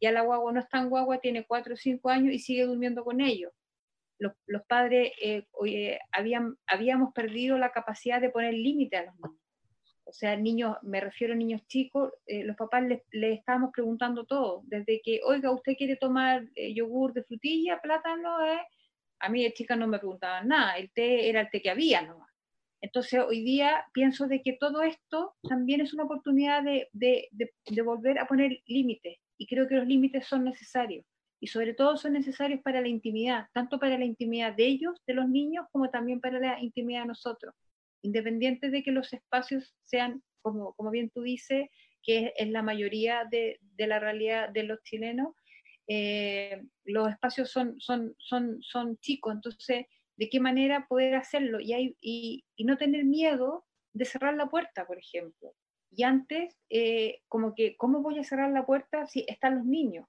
ya 0.00 0.10
la 0.10 0.22
guagua 0.22 0.52
no 0.52 0.58
es 0.58 0.68
tan 0.68 0.90
guagua, 0.90 1.20
tiene 1.20 1.44
cuatro 1.46 1.74
o 1.74 1.76
cinco 1.76 2.10
años 2.10 2.34
y 2.34 2.40
sigue 2.40 2.64
durmiendo 2.64 3.04
con 3.04 3.20
ellos. 3.20 3.52
Los, 4.18 4.32
los 4.46 4.62
padres 4.66 5.12
habían, 6.10 6.56
habíamos 6.66 7.12
perdido 7.14 7.56
la 7.58 7.70
capacidad 7.70 8.20
de 8.20 8.30
poner 8.30 8.54
límite 8.54 8.96
a 8.96 9.04
los 9.04 9.14
niños 9.14 9.41
o 10.04 10.12
sea, 10.12 10.36
niños, 10.36 10.76
me 10.82 11.00
refiero 11.00 11.32
a 11.34 11.36
niños 11.36 11.66
chicos, 11.66 12.12
eh, 12.26 12.44
los 12.44 12.56
papás 12.56 12.84
les, 12.84 13.02
estábamos 13.12 13.70
preguntando 13.72 14.24
todo, 14.24 14.62
desde 14.64 15.00
que, 15.02 15.20
oiga, 15.24 15.50
¿usted 15.52 15.74
quiere 15.76 15.96
tomar 15.96 16.44
eh, 16.54 16.74
yogur 16.74 17.12
de 17.12 17.24
frutilla, 17.24 17.80
plátano? 17.80 18.44
Eh? 18.44 18.60
A 19.20 19.28
mí 19.28 19.42
de 19.42 19.52
chica 19.52 19.76
no 19.76 19.86
me 19.86 19.98
preguntaban 19.98 20.48
nada, 20.48 20.76
el 20.76 20.90
té 20.92 21.28
era 21.28 21.40
el 21.42 21.50
té 21.50 21.62
que 21.62 21.70
había 21.70 22.02
nomás. 22.02 22.30
Entonces 22.80 23.20
hoy 23.20 23.44
día 23.44 23.84
pienso 23.92 24.26
de 24.26 24.42
que 24.42 24.54
todo 24.54 24.82
esto 24.82 25.36
también 25.48 25.80
es 25.80 25.94
una 25.94 26.04
oportunidad 26.04 26.64
de, 26.64 26.88
de, 26.92 27.28
de 27.30 27.82
volver 27.82 28.18
a 28.18 28.26
poner 28.26 28.60
límites 28.66 29.18
y 29.38 29.46
creo 29.46 29.68
que 29.68 29.76
los 29.76 29.86
límites 29.86 30.26
son 30.26 30.44
necesarios 30.44 31.04
y 31.38 31.46
sobre 31.46 31.74
todo 31.74 31.96
son 31.96 32.14
necesarios 32.14 32.60
para 32.62 32.80
la 32.80 32.88
intimidad, 32.88 33.46
tanto 33.52 33.78
para 33.78 33.98
la 33.98 34.04
intimidad 34.04 34.54
de 34.54 34.66
ellos, 34.66 35.00
de 35.06 35.14
los 35.14 35.28
niños, 35.28 35.66
como 35.70 35.90
también 35.90 36.20
para 36.20 36.40
la 36.40 36.60
intimidad 36.60 37.02
de 37.02 37.08
nosotros 37.08 37.54
independiente 38.02 38.70
de 38.70 38.82
que 38.82 38.90
los 38.90 39.12
espacios 39.12 39.74
sean, 39.84 40.22
como, 40.42 40.74
como 40.74 40.90
bien 40.90 41.10
tú 41.10 41.22
dices, 41.22 41.68
que 42.02 42.32
es, 42.36 42.48
la 42.48 42.62
mayoría 42.62 43.26
de, 43.30 43.58
de, 43.60 43.86
la 43.86 43.98
realidad 43.98 44.50
de 44.50 44.64
los 44.64 44.82
chilenos, 44.82 45.34
eh, 45.88 46.62
los 46.84 47.08
espacios 47.08 47.50
son, 47.50 47.80
son, 47.80 48.14
son, 48.18 48.58
son 48.62 48.98
chicos, 48.98 49.34
entonces, 49.34 49.86
¿de 50.16 50.28
qué 50.28 50.40
manera 50.40 50.86
poder 50.88 51.14
hacerlo? 51.14 51.60
Y, 51.60 51.72
hay, 51.72 51.96
y, 52.00 52.44
y 52.56 52.64
no 52.64 52.76
tener 52.76 53.04
miedo 53.04 53.64
de 53.92 54.04
cerrar 54.04 54.34
la 54.34 54.48
puerta, 54.48 54.86
por 54.86 54.98
ejemplo. 54.98 55.54
Y 55.90 56.04
antes, 56.04 56.56
eh, 56.70 57.20
como 57.28 57.54
que, 57.54 57.76
¿cómo 57.76 58.00
voy 58.00 58.18
a 58.18 58.24
cerrar 58.24 58.50
la 58.50 58.64
puerta 58.64 59.06
si 59.06 59.24
están 59.28 59.56
los 59.56 59.64
niños? 59.64 60.06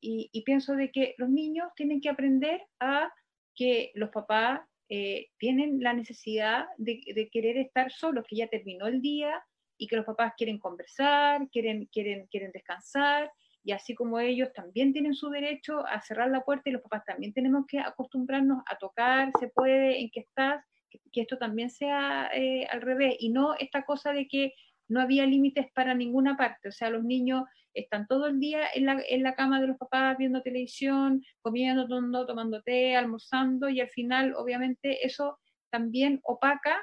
Y, 0.00 0.28
y, 0.32 0.42
pienso 0.42 0.74
de 0.74 0.90
que 0.90 1.14
los 1.16 1.28
niños 1.28 1.68
tienen 1.76 2.00
que 2.00 2.08
aprender 2.08 2.66
a 2.80 3.12
que 3.54 3.92
los 3.94 4.10
papás 4.10 4.60
eh, 4.94 5.30
tienen 5.38 5.80
la 5.80 5.94
necesidad 5.94 6.66
de, 6.76 7.00
querer 7.32 7.56
estar 7.56 7.90
solos, 7.90 8.26
que 8.28 8.36
ya 8.36 8.48
terminó 8.48 8.86
el 8.86 9.00
día 9.00 9.42
y 9.78 9.86
que 9.86 9.96
los 9.96 10.04
papás 10.04 10.34
quieren 10.36 10.58
conversar, 10.58 11.48
quieren, 11.48 11.86
quieren, 11.86 12.26
quieren 12.26 12.52
descansar, 12.52 13.32
y 13.64 13.72
así 13.72 13.94
como 13.94 14.20
ellos 14.20 14.52
también 14.52 14.92
tienen 14.92 15.14
su 15.14 15.30
derecho 15.30 15.86
a 15.86 16.02
cerrar 16.02 16.30
la 16.30 16.44
puerta 16.44 16.68
y 16.68 16.72
los 16.72 16.82
papás 16.82 17.06
también 17.06 17.32
tenemos 17.32 17.64
que 17.66 17.78
acostumbrarnos 17.78 18.62
a 18.66 18.76
tocar, 18.76 19.32
se 19.40 19.48
puede, 19.48 19.98
en 19.98 20.10
qué 20.10 20.20
estás, 20.20 20.62
que, 20.90 21.22
esto 21.22 21.38
también 21.38 21.70
sea 21.70 22.30
eh, 22.34 22.66
al 22.66 22.82
revés, 22.82 23.16
y 23.18 23.30
no 23.30 23.54
esta 23.58 23.86
cosa 23.86 24.12
de 24.12 24.28
que 24.28 24.52
no 24.88 25.00
había 25.00 25.24
límites 25.24 25.72
para 25.72 25.94
ninguna 25.94 26.36
parte, 26.36 26.68
o 26.68 26.72
sea, 26.72 26.90
los 26.90 27.02
niños 27.02 27.44
están 27.74 28.06
todo 28.06 28.26
el 28.26 28.38
día 28.38 28.66
en 28.74 28.86
la, 28.86 29.02
en 29.08 29.22
la 29.22 29.34
cama 29.34 29.60
de 29.60 29.66
los 29.68 29.78
papás 29.78 30.16
viendo 30.18 30.42
televisión, 30.42 31.22
comiendo, 31.40 31.88
tomando, 31.88 32.26
tomando 32.26 32.62
té, 32.62 32.96
almorzando 32.96 33.68
y 33.68 33.80
al 33.80 33.90
final 33.90 34.34
obviamente 34.34 35.06
eso 35.06 35.38
también 35.70 36.20
opaca 36.22 36.80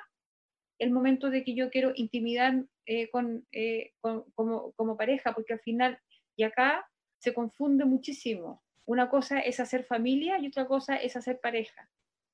el 0.80 0.92
momento 0.92 1.30
de 1.30 1.44
que 1.44 1.54
yo 1.54 1.70
quiero 1.70 1.92
intimidar 1.96 2.66
eh, 2.86 3.10
con, 3.12 3.46
eh, 3.52 3.92
como, 4.02 4.72
como, 4.72 4.98
pareja, 4.98 5.34
porque 5.34 5.54
al 5.54 5.60
final, 5.60 6.00
y 6.36 6.44
acá 6.44 6.88
se 7.20 7.34
confunde 7.34 7.86
muchísimo. 7.86 8.64
Una 8.86 9.10
cosa 9.10 9.40
es 9.40 9.60
hacer 9.60 9.84
familia 9.84 10.40
y 10.40 10.48
otra 10.48 10.66
cosa 10.66 10.96
es 10.96 11.16
hacer 11.16 11.40
pareja. 11.42 11.90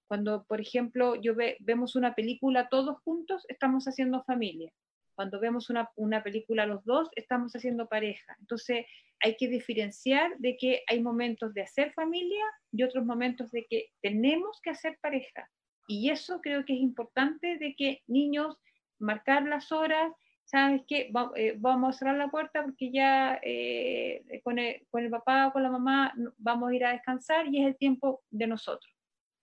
Cuando, 0.08 0.46
por 0.46 0.62
ejemplo, 0.62 1.16
yo 1.16 1.34
vemos 1.60 1.96
una 1.96 2.14
película 2.14 2.70
todos 2.70 3.00
juntos, 3.02 3.44
estamos 3.50 3.86
haciendo 3.86 4.24
familia. 4.24 4.72
Cuando 5.16 5.40
vemos 5.40 5.70
una, 5.70 5.90
una, 5.96 6.22
película 6.22 6.66
los 6.66 6.84
dos, 6.86 7.10
estamos 7.16 7.56
haciendo 7.56 7.88
pareja. 7.88 8.36
Entonces, 8.40 8.86
hay 9.24 9.36
que 9.38 9.48
diferenciar 9.48 10.38
de 10.38 10.58
que 10.58 10.84
hay 10.88 11.02
momentos 11.02 11.54
de 11.54 11.62
hacer 11.62 11.94
familia 11.94 12.46
y 12.72 12.84
otros 12.84 13.06
momentos 13.06 13.52
de 13.52 13.66
que 13.66 13.92
tenemos 14.02 14.60
que 14.62 14.72
hacer 14.72 14.98
pareja. 15.02 15.50
Y 15.88 16.10
eso 16.10 16.42
creo 16.42 16.66
que 16.66 16.74
es 16.74 16.80
importante 16.80 17.58
de 17.58 17.76
que 17.76 18.02
niños, 18.08 18.58
marcar 19.00 19.44
las 19.44 19.72
horas, 19.72 20.12
¿sabes 20.44 20.82
qué? 20.88 21.12
Eh, 21.36 21.56
vamos 21.58 21.96
a 21.96 21.98
cerrar 21.98 22.18
la 22.18 22.30
puerta 22.30 22.64
porque 22.64 22.92
ya 22.92 23.40
eh, 23.42 24.24
con, 24.44 24.60
el, 24.60 24.86
con 24.90 25.04
el 25.04 25.10
papá 25.10 25.48
o 25.48 25.54
con 25.54 25.64
la 25.64 25.70
mamá 25.70 26.14
vamos 26.38 26.70
a 26.70 26.76
ir 26.76 26.86
a 26.86 26.92
descansar 26.92 27.48
y 27.48 27.62
es 27.62 27.68
el 27.68 27.78
tiempo 27.78 28.24
de 28.30 28.48
nosotros. 28.48 28.94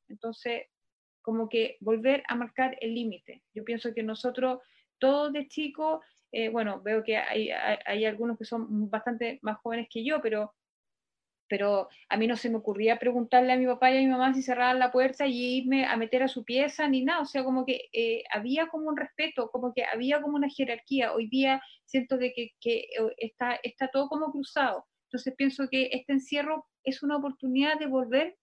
Entonces, 0.09 0.67
como 1.23 1.49
que 1.49 1.77
volver 1.81 2.23
a 2.29 2.35
marcar 2.35 2.77
el 2.81 2.95
límite. 2.95 3.43
Yo 3.55 3.65
pienso 3.65 3.95
que 3.95 4.03
nosotros 4.03 4.61
todos 5.03 5.33
de 5.33 5.49
chicos, 5.49 6.01
eh, 6.31 6.49
bueno, 6.49 6.81
veo 6.81 7.03
que 7.03 7.17
hay, 7.17 7.51
hay, 7.51 8.05
algunos 8.05 8.39
que 8.39 8.45
son 8.45 8.89
bastante 8.89 9.41
más 9.43 9.59
jóvenes 9.59 9.89
que 9.91 10.05
yo, 10.05 10.23
pero, 10.23 10.55
pero 11.49 11.89
a 12.09 12.17
mí 12.17 12.29
no 12.29 12.37
se 12.37 12.49
me 12.49 12.59
ocurría 12.59 13.01
preguntarle 13.01 13.53
a 13.53 13.57
mi 13.57 13.67
papá 13.67 13.91
y 13.91 13.97
a 13.97 14.01
mi 14.01 14.07
mamá 14.07 14.33
si 14.33 14.43
cerraban 14.43 14.79
la 14.79 14.93
puerta 14.93 15.27
y 15.27 15.57
irme 15.59 15.87
a 15.87 15.97
meter 15.97 16.23
a 16.23 16.29
su 16.29 16.45
pieza 16.45 16.87
ni 16.87 17.03
nada, 17.03 17.23
o 17.23 17.27
sea, 17.27 17.43
como 17.43 17.67
que 17.67 17.89
eh, 17.93 18.23
había 18.33 18.69
como 18.69 18.89
un 18.89 18.97
respeto, 18.97 19.51
como 19.51 19.75
que 19.75 19.85
había 19.85 20.23
como 20.23 20.37
una 20.37 20.49
jerarquía. 20.49 21.13
Hoy 21.13 21.29
día 21.29 21.61
siento 21.85 22.17
de 22.17 22.33
que, 22.33 22.51
que 22.61 22.77
eh, 22.77 23.15
está, 23.19 23.59
está 23.65 23.89
todo 23.89 24.09
como 24.09 24.31
cruzado. 24.31 24.87
Entonces 25.09 25.35
pienso 25.37 25.69
que 25.69 25.91
este 25.93 26.13
encierro 26.13 26.65
es 26.85 27.03
una 27.03 27.17
oportunidad 27.17 27.77
de 27.77 27.87
volver 27.87 28.37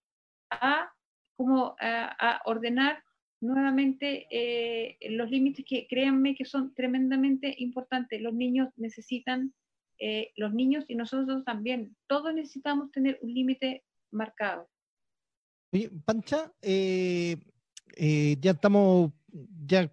a 0.49 0.91
como 1.37 1.73
a 1.79 2.41
ordenar 2.43 3.01
nuevamente 3.41 4.27
eh, 4.31 4.97
los 5.11 5.29
límites 5.29 5.65
que 5.67 5.87
créanme 5.87 6.35
que 6.35 6.45
son 6.45 6.73
tremendamente 6.73 7.55
importantes. 7.59 8.21
Los 8.21 8.33
niños 8.33 8.69
necesitan, 8.75 9.53
eh, 9.99 10.31
los 10.35 10.53
niños 10.53 10.85
y 10.87 10.95
nosotros 10.95 11.43
también, 11.45 11.95
todos 12.07 12.33
necesitamos 12.33 12.91
tener 12.91 13.17
un 13.21 13.33
límite 13.33 13.83
marcado. 14.11 14.69
Oye, 15.71 15.89
Pancha, 16.05 16.51
eh, 16.61 17.37
ya 18.41 18.51
estamos 18.51 19.11
ya 19.65 19.91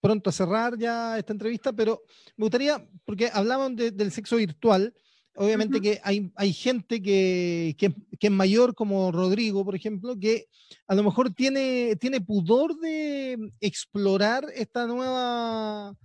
pronto 0.00 0.30
a 0.30 0.32
cerrar 0.32 0.76
ya 0.78 1.18
esta 1.18 1.32
entrevista, 1.32 1.72
pero 1.72 2.02
me 2.36 2.44
gustaría, 2.44 2.86
porque 3.04 3.30
hablaban 3.32 3.76
del 3.76 4.10
sexo 4.10 4.36
virtual, 4.36 4.94
Obviamente 5.36 5.80
que 5.80 6.00
hay, 6.04 6.30
hay 6.36 6.52
gente 6.52 7.02
que, 7.02 7.74
que, 7.76 7.92
es 8.20 8.30
mayor, 8.30 8.74
como 8.74 9.10
Rodrigo, 9.10 9.64
por 9.64 9.74
ejemplo, 9.74 10.16
que 10.18 10.46
a 10.86 10.94
lo 10.94 11.02
mejor 11.02 11.34
tiene, 11.34 11.96
tiene 11.96 12.20
pudor 12.20 12.78
de 12.78 13.52
explorar 13.60 14.46
esta 14.54 14.86
nueva, 14.86 15.96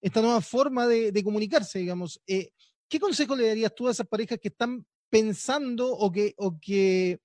esta 0.00 0.22
nueva 0.22 0.40
forma 0.40 0.86
de, 0.86 1.12
de 1.12 1.22
comunicarse, 1.22 1.80
digamos. 1.80 2.20
Eh, 2.26 2.50
¿Qué 2.88 2.98
consejo 2.98 3.36
le 3.36 3.48
darías 3.48 3.74
tú 3.74 3.88
a 3.88 3.90
esas 3.90 4.06
parejas 4.06 4.38
que 4.40 4.48
están 4.48 4.86
pensando 5.10 5.90
o 5.90 6.10
que, 6.10 6.34
o 6.38 6.58
que, 6.58 7.20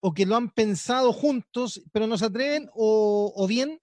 o 0.00 0.14
que 0.14 0.24
lo 0.24 0.36
han 0.36 0.50
pensado 0.50 1.12
juntos, 1.12 1.82
pero 1.92 2.06
no 2.06 2.16
se 2.16 2.24
atreven, 2.24 2.70
o, 2.74 3.32
o 3.36 3.46
bien 3.46 3.78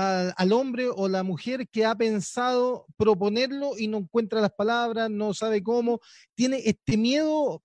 al 0.00 0.52
hombre 0.52 0.88
o 0.88 1.08
la 1.08 1.22
mujer 1.22 1.68
que 1.68 1.84
ha 1.84 1.94
pensado 1.94 2.86
proponerlo 2.96 3.72
y 3.78 3.88
no 3.88 3.98
encuentra 3.98 4.40
las 4.40 4.52
palabras, 4.52 5.10
no 5.10 5.34
sabe 5.34 5.62
cómo, 5.62 6.00
tiene 6.34 6.62
este 6.64 6.96
miedo, 6.96 7.62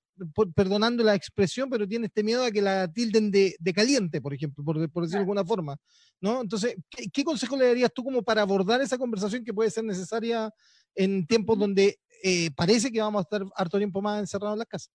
perdonando 0.55 1.03
la 1.03 1.15
expresión, 1.15 1.69
pero 1.69 1.87
tiene 1.87 2.07
este 2.07 2.23
miedo 2.23 2.43
a 2.43 2.51
que 2.51 2.61
la 2.61 2.91
tilden 2.91 3.31
de, 3.31 3.55
caliente, 3.73 4.21
por 4.21 4.33
ejemplo, 4.33 4.63
por, 4.63 4.77
decirlo 4.77 5.07
de 5.07 5.17
alguna 5.17 5.45
forma, 5.45 5.77
¿no? 6.21 6.41
Entonces, 6.41 6.75
¿qué, 6.89 7.23
consejo 7.23 7.57
le 7.57 7.67
darías 7.67 7.91
tú 7.93 8.03
como 8.03 8.23
para 8.23 8.41
abordar 8.41 8.81
esa 8.81 8.97
conversación 8.97 9.43
que 9.43 9.53
puede 9.53 9.69
ser 9.69 9.83
necesaria 9.83 10.51
en 10.95 11.25
tiempos 11.27 11.59
donde 11.59 11.99
eh, 12.23 12.49
parece 12.55 12.91
que 12.91 13.01
vamos 13.01 13.19
a 13.19 13.23
estar 13.23 13.43
harto 13.55 13.77
tiempo 13.77 14.01
más 14.01 14.19
encerrados 14.19 14.55
en 14.55 14.59
las 14.59 14.67
casas? 14.67 14.91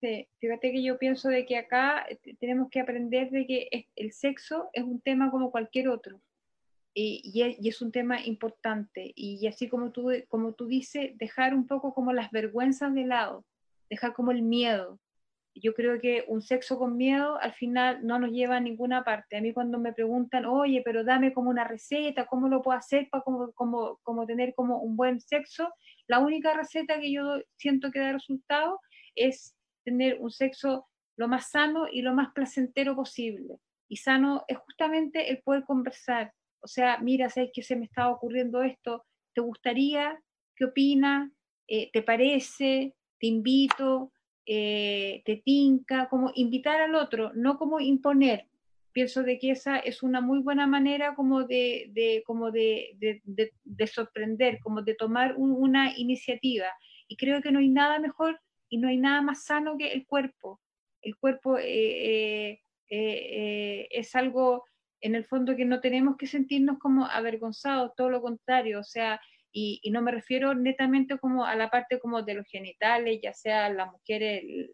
Sí, 0.00 0.26
fíjate 0.38 0.72
que 0.72 0.82
yo 0.82 0.98
pienso 0.98 1.28
de 1.28 1.44
que 1.44 1.58
acá 1.58 2.06
eh, 2.08 2.18
tenemos 2.38 2.68
que 2.70 2.80
aprender 2.80 3.30
de 3.30 3.46
que 3.46 3.88
el 3.96 4.12
sexo 4.12 4.70
es 4.72 4.84
un 4.84 5.00
tema 5.00 5.30
como 5.30 5.50
cualquier 5.50 5.88
otro 5.88 6.22
y, 6.94 7.68
es 7.68 7.82
un 7.82 7.92
tema 7.92 8.24
importante. 8.24 9.12
Y, 9.14 9.46
así 9.46 9.68
como 9.68 9.92
tú, 9.92 10.10
como 10.28 10.52
tú 10.54 10.66
dices, 10.66 11.16
dejar 11.18 11.54
un 11.54 11.66
poco 11.66 11.94
como 11.94 12.12
las 12.12 12.30
vergüenzas 12.30 12.94
de 12.94 13.06
lado, 13.06 13.44
dejar 13.88 14.12
como 14.12 14.30
el 14.30 14.42
miedo. 14.42 14.98
Yo 15.54 15.74
creo 15.74 16.00
que 16.00 16.24
un 16.28 16.42
sexo 16.42 16.78
con 16.78 16.96
miedo 16.96 17.38
al 17.40 17.52
final 17.52 18.06
no 18.06 18.18
nos 18.18 18.30
lleva 18.30 18.56
a 18.56 18.60
ninguna 18.60 19.04
parte. 19.04 19.36
A 19.36 19.40
mí 19.40 19.52
cuando 19.52 19.78
me 19.78 19.92
preguntan, 19.92 20.46
oye, 20.46 20.82
pero 20.84 21.04
dame 21.04 21.32
como 21.32 21.50
una 21.50 21.64
receta, 21.64 22.26
¿cómo 22.26 22.48
lo 22.48 22.62
puedo 22.62 22.78
hacer 22.78 23.08
para 23.10 23.24
como, 23.24 23.52
como, 23.52 23.98
como 24.02 24.26
tener 24.26 24.54
como 24.54 24.78
un 24.78 24.96
buen 24.96 25.20
sexo? 25.20 25.72
La 26.06 26.20
única 26.20 26.54
receta 26.54 27.00
que 27.00 27.12
yo 27.12 27.40
siento 27.56 27.90
que 27.90 27.98
da 27.98 28.12
resultado 28.12 28.80
es 29.14 29.56
tener 29.84 30.18
un 30.20 30.30
sexo 30.30 30.86
lo 31.16 31.28
más 31.28 31.50
sano 31.50 31.86
y 31.90 32.02
lo 32.02 32.14
más 32.14 32.32
placentero 32.32 32.94
posible. 32.96 33.58
Y 33.88 33.96
sano 33.96 34.44
es 34.46 34.56
justamente 34.58 35.30
el 35.30 35.42
poder 35.42 35.64
conversar, 35.64 36.32
o 36.62 36.66
sea, 36.66 36.98
mira, 36.98 37.28
sabes 37.28 37.50
que 37.52 37.62
se 37.62 37.76
me 37.76 37.86
estaba 37.86 38.10
ocurriendo 38.10 38.62
esto, 38.62 39.04
¿te 39.34 39.40
gustaría? 39.40 40.18
¿Qué 40.54 40.66
opinas? 40.66 41.30
Eh, 41.66 41.90
¿Te 41.92 42.02
parece? 42.02 42.94
¿Te 43.18 43.26
invito? 43.26 44.12
Eh, 44.46 45.22
¿Te 45.24 45.36
tinca? 45.44 46.08
Como 46.08 46.32
invitar 46.34 46.80
al 46.80 46.94
otro, 46.94 47.32
no 47.34 47.56
como 47.58 47.80
imponer. 47.80 48.46
Pienso 48.92 49.22
de 49.22 49.38
que 49.38 49.52
esa 49.52 49.78
es 49.78 50.02
una 50.02 50.20
muy 50.20 50.40
buena 50.40 50.66
manera 50.66 51.14
como 51.14 51.44
de, 51.44 52.22
como 52.26 52.50
de, 52.50 53.22
sorprender, 53.86 54.58
como 54.60 54.82
de 54.82 54.94
tomar 54.94 55.36
una 55.36 55.96
iniciativa. 55.96 56.66
Y 57.06 57.16
creo 57.16 57.40
que 57.40 57.52
no 57.52 57.60
hay 57.60 57.68
nada 57.68 58.00
mejor 58.00 58.40
y 58.68 58.78
no 58.78 58.88
hay 58.88 58.96
nada 58.96 59.22
más 59.22 59.44
sano 59.44 59.78
que 59.78 59.92
el 59.92 60.06
cuerpo. 60.06 60.60
El 61.02 61.16
cuerpo 61.16 61.56
eh, 61.58 62.58
es 62.88 64.14
algo 64.16 64.64
en 65.00 65.14
el 65.14 65.24
fondo 65.24 65.56
que 65.56 65.64
no 65.64 65.80
tenemos 65.80 66.16
que 66.16 66.26
sentirnos 66.26 66.78
como 66.78 67.06
avergonzados, 67.06 67.94
todo 67.96 68.10
lo 68.10 68.22
contrario, 68.22 68.80
o 68.80 68.84
sea, 68.84 69.20
y, 69.52 69.80
no 69.90 70.02
me 70.02 70.12
refiero 70.12 70.54
netamente 70.54 71.18
como 71.18 71.44
a 71.44 71.56
la 71.56 71.70
parte 71.70 71.98
como 71.98 72.22
de 72.22 72.34
los 72.34 72.46
genitales, 72.46 73.20
ya 73.22 73.32
sea 73.32 73.68
las 73.68 73.90
mujeres, 73.90 74.70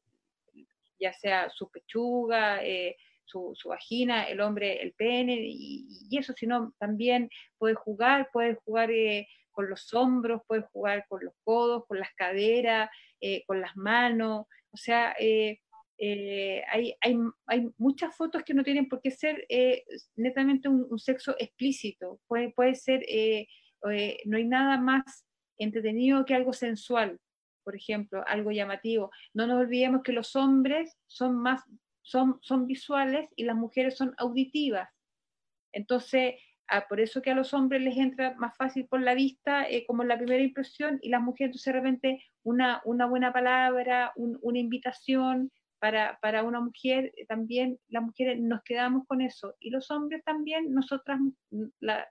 ya 0.98 1.12
sea 1.12 1.48
su 1.50 1.70
pechuga, 1.70 2.62
eh, 2.62 2.96
su, 3.24 3.54
vagina, 3.64 4.24
el 4.24 4.40
hombre, 4.40 4.82
el 4.82 4.92
pene, 4.92 5.38
y, 5.40 6.08
eso, 6.12 6.32
sino 6.34 6.74
también 6.78 7.30
puede 7.58 7.74
jugar, 7.74 8.28
puede 8.32 8.56
jugar 8.64 8.90
eh, 8.90 9.26
con 9.50 9.68
los 9.68 9.92
hombros, 9.94 10.42
puede 10.46 10.62
jugar 10.72 11.06
con 11.08 11.24
los 11.24 11.34
codos, 11.44 11.84
con 11.86 11.98
las 11.98 12.12
caderas, 12.14 12.90
eh, 13.20 13.44
con 13.46 13.60
las 13.60 13.76
manos, 13.76 14.46
o 14.70 14.76
sea, 14.76 15.14
eh, 15.18 15.60
hay, 15.98 16.94
hay, 17.00 17.16
hay, 17.46 17.70
muchas 17.78 18.14
fotos 18.14 18.42
que 18.42 18.54
no 18.54 18.62
tienen 18.62 18.88
por 18.88 19.00
qué 19.00 19.10
ser 19.10 19.46
eh, 19.48 19.84
netamente 20.14 20.68
un, 20.68 20.98
sexo 20.98 21.34
explícito. 21.38 22.20
Puede, 22.26 22.50
puede 22.50 22.74
ser, 22.74 23.02
eh, 23.08 23.48
no 24.24 24.36
hay 24.36 24.44
nada 24.44 24.78
más 24.78 25.26
entretenido 25.58 26.24
que 26.24 26.34
algo 26.34 26.52
sensual, 26.52 27.18
por 27.64 27.76
ejemplo, 27.76 28.22
algo 28.26 28.52
llamativo. 28.52 29.10
No 29.32 29.46
nos 29.46 29.60
olvidemos 29.60 30.02
que 30.02 30.12
los 30.12 30.36
hombres 30.36 30.96
son 31.06 31.36
más, 31.36 31.62
son, 32.02 32.38
son 32.42 32.66
visuales 32.66 33.28
y 33.34 33.44
las 33.44 33.56
mujeres 33.56 33.96
son 33.96 34.14
auditivas. 34.18 34.90
Entonces, 35.72 36.34
ah, 36.68 36.86
por 36.88 37.00
eso 37.00 37.22
que 37.22 37.30
a 37.30 37.34
los 37.34 37.54
hombres 37.54 37.80
les 37.80 37.96
entra 37.96 38.34
más 38.34 38.54
fácil 38.56 38.86
por 38.86 39.00
la 39.00 39.14
vista, 39.14 39.66
como 39.86 40.04
la 40.04 40.18
primera 40.18 40.42
impresión, 40.42 40.98
y 41.00 41.08
las 41.08 41.22
mujeres, 41.22 41.48
entonces, 41.48 41.72
de 41.72 41.80
repente, 41.80 42.24
una, 42.42 42.82
una 42.84 43.06
buena 43.06 43.32
palabra, 43.32 44.12
una 44.14 44.58
invitación, 44.58 45.50
para, 45.78 46.18
para, 46.20 46.42
una 46.42 46.60
mujer, 46.60 47.12
eh, 47.16 47.26
también 47.26 47.78
las 47.88 48.02
mujeres 48.02 48.40
nos 48.40 48.62
quedamos 48.62 49.06
con 49.06 49.20
eso. 49.20 49.54
Y 49.60 49.70
los 49.70 49.90
hombres 49.90 50.22
también, 50.24 50.72
nosotras 50.72 51.18
mm, 51.50 51.64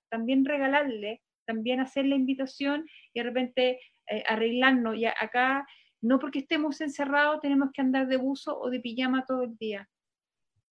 también 0.10 0.46
regalarle, 0.46 1.22
también 1.46 1.80
hacer 1.80 2.06
la 2.06 2.16
invitación 2.16 2.86
y 3.14 3.20
de 3.20 3.24
repente 3.24 3.80
eh, 4.10 4.24
arreglarnos. 4.28 4.98
Y 4.98 5.06
acá, 5.06 5.66
no 6.02 6.20
porque 6.20 6.40
estemos 6.40 6.82
encerrados, 6.82 7.42
tenemos 7.42 7.70
que 7.74 7.82
andar 7.82 8.08
de 8.08 8.18
buzo 8.18 8.60
o 8.60 8.70
de 8.70 8.80
pijama 8.80 9.26
todo 9.26 9.44
el 9.44 9.58
día. 9.58 9.88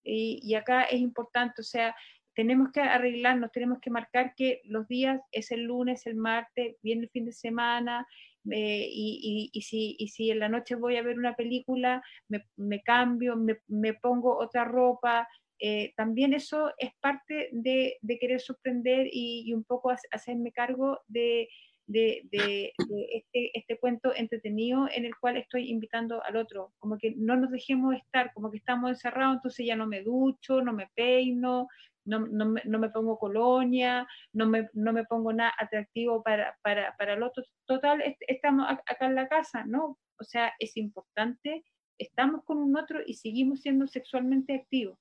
Y, 0.02 0.40
y 0.42 0.54
acá 0.54 0.82
es 0.82 1.00
importante, 1.00 1.60
o 1.60 1.64
sea, 1.64 1.94
tenemos 2.34 2.72
que 2.72 2.80
arreglarnos, 2.80 3.52
tenemos 3.52 3.78
que 3.80 3.90
marcar 3.90 4.34
que 4.36 4.60
los 4.64 4.86
días 4.88 5.20
es 5.30 5.50
el 5.50 5.62
lunes, 5.62 6.06
el 6.06 6.16
martes, 6.16 6.76
viene 6.82 7.04
el 7.04 7.10
fin 7.10 7.24
de 7.24 7.32
semana, 7.32 8.06
eh, 8.50 8.88
y, 8.90 9.50
y, 9.52 9.62
si, 9.62 9.96
y, 9.98 10.08
si, 10.08 10.30
en 10.30 10.38
la 10.38 10.48
noche 10.48 10.74
voy 10.74 10.96
a 10.96 11.02
ver 11.02 11.18
una 11.18 11.34
película, 11.34 12.02
me, 12.28 12.44
me 12.56 12.82
cambio, 12.82 13.36
me, 13.36 13.58
me, 13.68 13.94
pongo 13.94 14.36
otra 14.38 14.64
ropa. 14.64 15.28
Eh, 15.58 15.92
también 15.96 16.34
eso 16.34 16.72
es 16.78 16.90
parte 17.00 17.48
de, 17.52 17.96
de 18.02 18.18
querer 18.18 18.40
sorprender 18.40 19.08
y, 19.10 19.52
un 19.52 19.64
poco 19.64 19.90
hacerme 20.10 20.52
cargo 20.52 21.00
de, 21.06 21.48
de, 21.86 22.22
de 22.30 22.72
este, 23.12 23.58
este, 23.58 23.78
cuento 23.78 24.14
entretenido 24.14 24.88
en 24.92 25.04
el 25.04 25.14
cual 25.16 25.36
estoy 25.36 25.70
invitando 25.70 26.22
al 26.24 26.36
otro. 26.36 26.72
Como 26.78 26.98
que 26.98 27.14
no 27.16 27.36
nos 27.36 27.50
dejemos 27.50 27.94
estar, 27.94 28.32
como 28.32 28.50
que 28.50 28.58
estamos 28.58 28.90
encerrados, 28.90 29.36
entonces 29.36 29.66
ya 29.66 29.76
no 29.76 29.86
me 29.86 30.02
ducho, 30.02 30.62
no 30.62 30.72
me 30.72 30.88
peino, 30.94 31.68
no, 32.04 32.20
no, 32.20 32.46
me, 32.46 32.62
no 32.64 32.78
me 32.78 32.90
pongo 32.90 33.18
colonia, 33.18 34.06
no 34.32 34.46
me, 34.46 34.68
no 34.72 34.92
me 34.92 35.04
pongo 35.04 35.32
nada 35.32 35.52
atractivo 35.58 36.22
para, 36.22 36.56
para, 36.62 36.96
para 36.96 37.14
el 37.14 37.22
otro. 37.22 37.44
Total, 37.66 38.02
estamos 38.20 38.66
acá 38.68 39.06
en 39.06 39.14
la 39.14 39.28
casa, 39.28 39.64
¿no? 39.64 39.98
O 40.18 40.24
sea, 40.24 40.52
es 40.58 40.76
importante, 40.76 41.64
estamos 41.98 42.44
con 42.44 42.58
un 42.58 42.76
otro 42.76 43.00
y 43.04 43.14
seguimos 43.14 43.60
siendo 43.60 43.86
sexualmente 43.86 44.54
activos. 44.54 44.98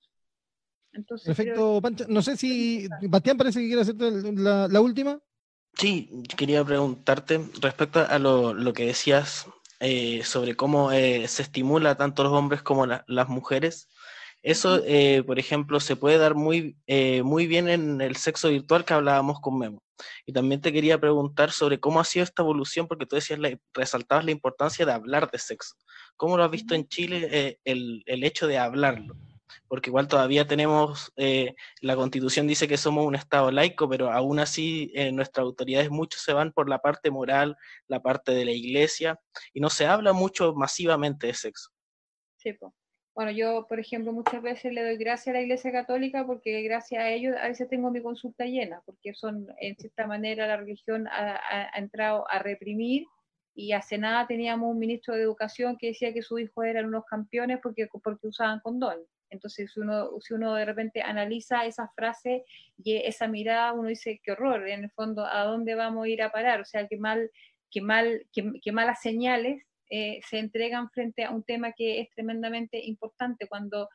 Entonces, 0.91 1.35
Perfecto, 1.35 1.81
Pancha. 1.81 2.05
No 2.07 2.21
sé 2.21 2.37
si 2.37 2.87
Bastián 3.09 3.37
parece 3.37 3.59
que 3.59 3.67
quiere 3.67 3.81
hacerte 3.81 4.11
la, 4.33 4.67
la 4.67 4.81
última. 4.81 5.19
Sí, 5.75 6.09
quería 6.37 6.63
preguntarte 6.63 7.41
respecto 7.59 8.05
a 8.07 8.19
lo, 8.19 8.53
lo 8.53 8.73
que 8.73 8.85
decías 8.85 9.47
eh, 9.79 10.23
sobre 10.23 10.55
cómo 10.55 10.91
eh, 10.91 11.27
se 11.27 11.41
estimula 11.41 11.95
tanto 11.95 12.23
los 12.23 12.31
hombres 12.31 12.61
como 12.61 12.85
las 12.85 13.27
mujeres 13.27 13.89
eso, 14.43 14.81
eh, 14.85 15.23
por 15.25 15.39
ejemplo, 15.39 15.79
se 15.79 15.95
puede 15.95 16.17
dar 16.17 16.35
muy, 16.35 16.75
muy 17.23 17.47
bien 17.47 17.69
en 17.69 18.01
el 18.01 18.17
sexo 18.17 18.49
virtual 18.49 18.83
que 18.83 18.93
hablábamos 18.93 19.39
con 19.39 19.57
Memo. 19.57 19.81
Y 20.25 20.33
también 20.33 20.59
te 20.59 20.73
quería 20.73 20.99
preguntar 20.99 21.51
sobre 21.51 21.79
cómo 21.79 22.01
ha 22.01 22.03
sido 22.03 22.25
esta 22.25 22.41
evolución, 22.41 22.89
porque 22.89 23.05
tú 23.05 23.15
decías, 23.15 23.39
resaltabas 23.73 24.25
la 24.25 24.31
importancia 24.31 24.85
de 24.85 24.91
hablar 24.91 25.31
de 25.31 25.39
sexo. 25.39 25.75
¿Cómo 26.17 26.35
lo 26.35 26.43
has 26.43 26.51
visto 26.51 26.75
en 26.75 26.89
Chile 26.89 27.57
el, 27.63 28.03
el, 28.05 28.23
hecho 28.25 28.45
de 28.45 28.57
hablarlo? 28.57 29.15
Porque 29.67 29.89
igual 29.89 30.07
todavía 30.07 30.47
tenemos, 30.47 31.11
la 31.81 31.95
constitución 31.95 32.47
dice 32.47 32.67
que 32.67 32.77
somos 32.77 33.05
un 33.05 33.15
Estado 33.15 33.51
laico, 33.51 33.89
pero 33.89 34.11
aún 34.11 34.39
así 34.39 34.91
nuestras 35.13 35.43
autoridades 35.43 35.89
muchos 35.89 36.21
se 36.21 36.33
van 36.33 36.51
por 36.51 36.69
la 36.69 36.79
parte 36.79 37.11
moral, 37.11 37.57
la 37.87 38.01
parte 38.01 38.33
de 38.33 38.45
la 38.45 38.51
iglesia, 38.51 39.19
y 39.53 39.59
no 39.61 39.69
se 39.69 39.85
habla 39.85 40.13
mucho 40.13 40.53
masivamente 40.53 41.27
de 41.27 41.33
sexo. 41.33 41.69
Sí, 42.37 42.53
pues. 42.53 42.73
Bueno, 43.15 43.29
yo, 43.29 43.67
por 43.67 43.79
ejemplo, 43.79 44.11
muchas 44.11 44.41
veces 44.41 44.73
le 44.73 44.83
doy 44.83 44.97
gracias 44.97 45.27
a 45.27 45.37
la 45.37 45.43
Iglesia 45.43 45.71
Católica 45.71 46.25
porque 46.25 46.63
gracias 46.63 47.03
a 47.03 47.09
ellos 47.11 47.35
a 47.39 47.47
veces 47.47 47.69
tengo 47.69 47.91
mi 47.91 48.01
consulta 48.01 48.45
llena, 48.45 48.81
porque 48.87 49.13
son, 49.13 49.47
en 49.59 49.75
cierta 49.75 50.07
manera, 50.07 50.47
la 50.47 50.57
religión 50.57 51.07
ha, 51.07 51.69
entrado 51.75 52.25
a 52.27 52.39
reprimir 52.39 53.05
y 53.53 53.73
hace 53.73 53.99
nada 53.99 54.25
teníamos 54.25 54.71
un 54.71 54.79
ministro 54.79 55.13
de 55.13 55.21
Educación 55.21 55.77
que 55.77 55.87
decía 55.87 56.11
que 56.11 56.23
sus 56.23 56.41
hijos 56.41 56.65
eran 56.65 56.85
unos 56.87 57.05
campeones 57.05 57.59
porque, 57.61 57.87
porque 58.03 58.27
usaban 58.27 58.61
condón. 58.61 58.97
Entonces, 59.33 59.71
si 59.73 59.79
uno, 59.79 60.09
si 60.21 60.33
uno 60.33 60.55
de 60.55 60.65
repente 60.65 61.01
analiza 61.01 61.65
esa 61.65 61.89
frase 61.95 62.45
y 62.77 62.95
esa 62.95 63.27
mirada, 63.27 63.73
uno 63.73 63.89
dice, 63.89 64.21
qué 64.23 64.31
horror, 64.31 64.67
en 64.69 64.85
el 64.85 64.91
fondo, 64.91 65.25
¿a 65.25 65.43
dónde 65.43 65.75
vamos 65.75 66.05
a 66.05 66.09
ir 66.09 66.21
a 66.21 66.31
parar? 66.31 66.61
O 66.61 66.65
sea, 66.65 66.87
qué 66.87 66.97
mal, 66.97 67.29
qué 67.69 67.81
mal, 67.81 68.25
qué 68.31 68.71
malas 68.71 69.01
señales 69.01 69.63
eh, 69.89 70.21
se 70.27 70.39
entregan 70.39 70.89
frente 70.89 71.23
a 71.23 71.31
un 71.31 71.43
tema 71.43 71.73
que 71.73 71.99
es 71.99 72.09
tremendamente 72.11 72.83
importante. 72.83 73.47
Cuando 73.47 73.89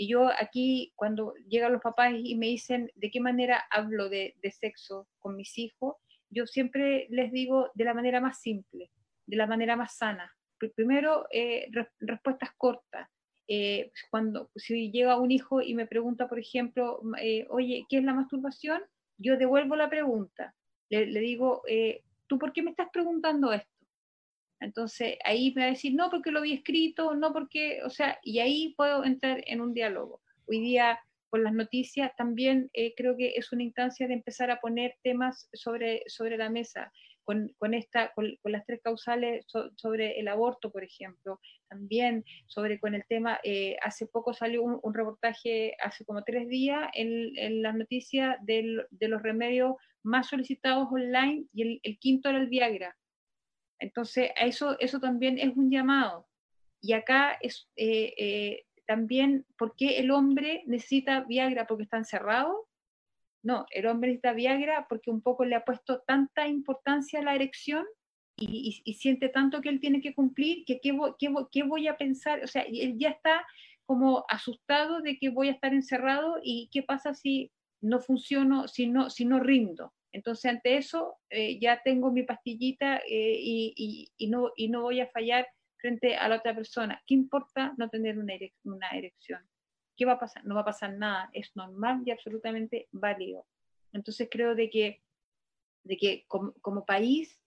y 0.00 0.06
yo 0.06 0.28
aquí, 0.28 0.92
cuando 0.94 1.34
llegan 1.48 1.72
los 1.72 1.82
papás 1.82 2.12
y 2.16 2.36
me 2.36 2.46
dicen 2.46 2.90
de 2.94 3.10
qué 3.10 3.20
manera 3.20 3.64
hablo 3.68 4.08
de, 4.08 4.36
sexo 4.58 5.08
con 5.18 5.34
mis 5.34 5.58
hijos, 5.58 5.96
yo 6.30 6.46
siempre 6.46 7.08
les 7.10 7.32
digo 7.32 7.70
de 7.74 7.84
la 7.84 7.94
manera 7.94 8.20
más 8.20 8.40
simple, 8.40 8.92
de 9.26 9.36
la 9.36 9.48
manera 9.48 9.74
más 9.74 9.96
sana. 9.96 10.32
Primero, 10.76 11.26
eh, 11.32 11.68
respuestas 11.98 12.50
cortas. 12.56 13.08
Eh, 13.48 13.90
cuando 14.10 14.50
si 14.56 14.90
llega 14.90 15.18
un 15.18 15.30
hijo 15.30 15.62
y 15.62 15.74
me 15.74 15.86
pregunta, 15.86 16.28
por 16.28 16.38
ejemplo, 16.38 17.00
oye, 17.48 17.86
¿qué 17.88 17.98
es 17.98 18.04
la 18.04 18.14
masturbación? 18.14 18.82
yo 19.18 19.36
devuelvo 19.36 19.76
la 19.76 19.90
pregunta. 19.90 20.54
Le, 20.88 21.06
digo, 21.06 21.62
eh, 21.68 22.02
¿tú 22.26 22.38
por 22.38 22.52
qué 22.52 22.62
me 22.62 22.70
estás 22.70 22.88
preguntando 22.92 23.52
esto? 23.52 23.68
Entonces 24.60 25.18
ahí 25.24 25.52
me 25.54 25.62
va 25.62 25.66
a 25.68 25.70
decir, 25.72 25.94
no, 25.94 26.10
porque 26.10 26.30
lo 26.30 26.38
había 26.38 26.54
escrito, 26.54 27.14
no 27.14 27.32
porque, 27.32 27.80
o 27.84 27.90
sea, 27.90 28.18
y 28.22 28.38
ahí 28.38 28.74
puedo 28.76 29.04
entrar 29.04 29.42
en 29.46 29.60
un 29.60 29.74
diálogo. 29.74 30.20
Hoy 30.46 30.60
día 30.60 30.98
con 31.28 31.44
las 31.44 31.52
noticias 31.52 32.10
también 32.16 32.70
eh, 32.72 32.94
creo 32.96 33.16
que 33.16 33.34
es 33.36 33.52
una 33.52 33.62
instancia 33.62 34.08
de 34.08 34.14
empezar 34.14 34.50
a 34.50 34.60
poner 34.60 34.96
temas 35.02 35.48
sobre, 35.52 36.02
sobre 36.06 36.38
la 36.38 36.48
mesa 36.48 36.90
con, 37.58 37.74
esta, 37.74 38.10
con, 38.14 38.38
las 38.44 38.64
tres 38.64 38.80
causales 38.82 39.44
sobre 39.76 40.18
el 40.18 40.28
aborto, 40.28 40.72
por 40.72 40.82
ejemplo, 40.82 41.40
también 41.68 42.24
sobre 42.46 42.80
con 42.80 42.94
el 42.94 43.04
tema, 43.06 43.38
eh, 43.44 43.76
hace 43.82 44.06
poco 44.06 44.32
salió 44.32 44.62
un, 44.62 44.94
reportaje, 44.94 45.74
hace 45.82 46.06
como 46.06 46.24
tres 46.24 46.48
días, 46.48 46.88
en, 46.94 47.60
las 47.60 47.74
noticias 47.74 48.36
de 48.40 48.86
los 49.08 49.22
remedios 49.22 49.74
más 50.02 50.28
solicitados 50.28 50.88
online 50.90 51.44
y 51.52 51.80
el, 51.82 51.98
quinto 51.98 52.30
era 52.30 52.38
el 52.38 52.48
Viagra. 52.48 52.96
Entonces, 53.78 54.30
eso, 54.40 54.78
eso 54.80 54.98
también 54.98 55.38
es 55.38 55.54
un 55.54 55.70
llamado. 55.70 56.26
Y 56.80 56.94
acá 56.94 57.36
es 57.42 57.68
eh, 57.76 58.14
eh, 58.16 58.64
también, 58.86 59.44
¿por 59.58 59.76
qué 59.76 59.98
el 59.98 60.10
hombre 60.12 60.62
necesita 60.66 61.24
Viagra? 61.28 61.66
¿Porque 61.66 61.82
está 61.82 61.98
encerrado? 61.98 62.67
No, 63.42 63.66
el 63.70 63.86
hombre 63.86 64.08
necesita 64.10 64.32
Viagra 64.32 64.86
porque 64.88 65.10
un 65.10 65.22
poco 65.22 65.44
le 65.44 65.54
ha 65.54 65.64
puesto 65.64 66.02
tanta 66.06 66.48
importancia 66.48 67.20
a 67.20 67.22
la 67.22 67.34
erección 67.34 67.84
y, 68.36 68.94
siente 68.94 69.28
tanto 69.28 69.60
que 69.60 69.68
él 69.68 69.80
tiene 69.80 70.00
que 70.00 70.14
cumplir 70.14 70.64
que 70.64 70.80
qué, 70.80 71.62
voy 71.64 71.88
a 71.88 71.96
pensar, 71.96 72.42
o 72.44 72.46
sea, 72.46 72.62
él 72.62 72.96
ya 72.96 73.10
está 73.10 73.44
como 73.84 74.24
asustado 74.28 75.00
de 75.00 75.18
que 75.18 75.30
voy 75.30 75.48
a 75.48 75.52
estar 75.52 75.74
encerrado 75.74 76.38
y 76.42 76.68
qué 76.72 76.82
pasa 76.82 77.14
si 77.14 77.50
no 77.80 78.00
funciono, 78.00 78.68
si 78.68 78.86
no, 78.86 79.40
rindo. 79.40 79.92
Entonces, 80.12 80.50
ante 80.50 80.76
eso, 80.76 81.16
eh, 81.30 81.58
ya 81.58 81.82
tengo 81.82 82.12
mi 82.12 82.22
pastillita 82.22 82.98
eh, 83.08 83.38
y 83.40 84.28
no 84.28 84.82
voy 84.82 85.00
a 85.00 85.08
fallar 85.08 85.46
frente 85.78 86.16
a 86.16 86.28
la 86.28 86.36
otra 86.36 86.54
persona. 86.54 87.02
¿Qué 87.06 87.14
importa 87.14 87.74
no 87.76 87.88
tener 87.88 88.18
una 88.18 88.88
erección? 88.90 89.42
¿Qué 89.98 90.06
va 90.06 90.12
a 90.12 90.18
pasar? 90.18 90.44
No 90.46 90.54
va 90.54 90.62
a 90.62 90.66
pasar 90.66 90.94
nada, 90.94 91.28
es 91.34 91.54
normal 91.56 92.02
y 92.06 92.12
absolutamente 92.12 92.88
válido. 92.92 93.44
Entonces 93.92 94.28
creo 94.30 94.54
de 94.54 94.70
que, 94.70 95.02
de 95.82 95.96
que 95.96 96.24
como, 96.28 96.86
país 96.86 97.38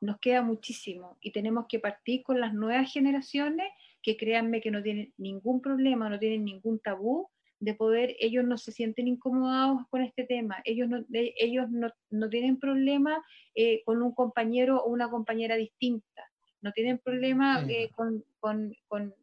nos 0.00 0.18
queda 0.18 0.40
muchísimo 0.40 1.18
y 1.20 1.32
tenemos 1.32 1.66
que 1.68 1.80
partir 1.80 2.22
con 2.22 2.40
las 2.40 2.54
nuevas 2.54 2.90
generaciones 2.90 3.66
que 4.02 4.16
créanme 4.16 4.62
que 4.62 4.70
no 4.70 4.82
tienen 4.82 5.12
ningún 5.18 5.60
problema, 5.60 6.08
no 6.08 6.18
tienen 6.18 6.44
ningún 6.44 6.78
tabú 6.78 7.28
de 7.58 7.74
poder, 7.74 8.16
ellos 8.20 8.44
no 8.44 8.56
se 8.56 8.72
sienten 8.72 9.06
incomodados 9.06 9.82
con 9.90 10.00
este 10.00 10.24
tema, 10.24 10.62
ellos 10.64 10.88
no, 10.88 11.04
ellos 11.10 11.66
no, 11.68 12.30
tienen 12.30 12.58
problema 12.58 13.22
eh, 13.54 13.82
con 13.84 14.00
un 14.02 14.14
compañero 14.14 14.82
o 14.82 14.88
una 14.88 15.10
compañera 15.10 15.56
distinta, 15.56 16.06
no 16.62 16.72
tienen 16.72 16.98
problema 16.98 17.64
eh, 17.68 17.90
con, 17.94 18.24
con, 18.38 18.74
con, 18.88 19.14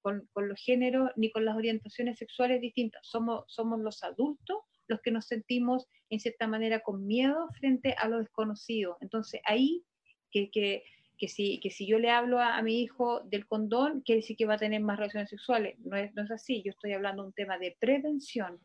con, 0.00 0.48
los 0.48 0.60
géneros 0.60 1.10
ni 1.16 1.30
con 1.30 1.44
las 1.44 1.56
orientaciones 1.56 2.18
sexuales 2.18 2.60
distintas. 2.60 3.06
Somos, 3.06 3.44
somos 3.48 3.80
los 3.80 4.02
adultos 4.02 4.58
los 4.88 5.00
que 5.00 5.10
nos 5.10 5.26
sentimos 5.26 5.86
en 6.10 6.20
cierta 6.20 6.46
manera 6.46 6.80
con 6.80 7.06
miedo 7.06 7.48
frente 7.58 7.94
a 7.98 8.08
lo 8.08 8.18
desconocido. 8.18 8.96
Entonces 9.00 9.40
ahí 9.44 9.82
que, 10.30 10.50
que, 10.50 10.84
que, 11.18 11.28
si, 11.28 11.60
que 11.60 11.70
si 11.70 11.86
yo 11.86 11.98
le 11.98 12.10
hablo 12.10 12.40
a, 12.40 12.60
mi 12.62 12.80
hijo 12.80 13.20
del 13.24 13.46
condón, 13.46 14.02
quiere 14.02 14.20
decir 14.20 14.36
que 14.36 14.46
va 14.46 14.54
a 14.54 14.58
tener 14.58 14.80
más 14.80 14.98
relaciones 14.98 15.30
sexuales. 15.30 15.78
No 15.80 15.96
es, 15.96 16.14
no 16.14 16.22
es 16.22 16.30
así, 16.30 16.62
yo 16.64 16.70
estoy 16.70 16.92
hablando 16.92 17.22
de 17.22 17.28
un 17.28 17.34
tema 17.34 17.58
de 17.58 17.76
prevención. 17.78 18.60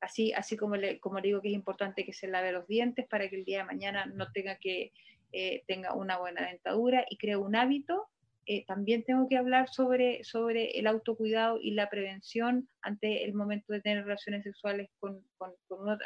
Así, 0.00 0.32
así 0.32 0.56
como, 0.56 0.74
le, 0.74 0.98
como 0.98 1.20
le 1.20 1.28
digo 1.28 1.40
que 1.40 1.48
es 1.48 1.54
importante 1.54 2.04
que 2.04 2.12
se 2.12 2.26
lave 2.26 2.50
los 2.50 2.66
dientes 2.66 3.06
para 3.06 3.28
que 3.28 3.36
el 3.36 3.44
día 3.44 3.58
de 3.58 3.64
mañana 3.64 4.06
no 4.06 4.32
tenga 4.32 4.56
que 4.56 4.92
eh, 5.32 5.64
tenga 5.66 5.94
una 5.94 6.18
buena 6.18 6.46
dentadura 6.46 7.06
y 7.08 7.16
cree 7.16 7.36
un 7.36 7.56
hábito, 7.56 8.08
eh, 8.44 8.64
también 8.66 9.04
tengo 9.04 9.28
que 9.28 9.36
hablar 9.36 9.68
sobre, 9.68 10.24
sobre 10.24 10.78
el 10.78 10.86
autocuidado 10.86 11.58
y 11.60 11.72
la 11.72 11.88
prevención 11.88 12.68
ante 12.82 13.24
el 13.24 13.34
momento 13.34 13.72
de 13.72 13.80
tener 13.80 14.04
relaciones 14.04 14.42
sexuales 14.42 14.90
con, 14.98 15.24
con, 15.38 15.52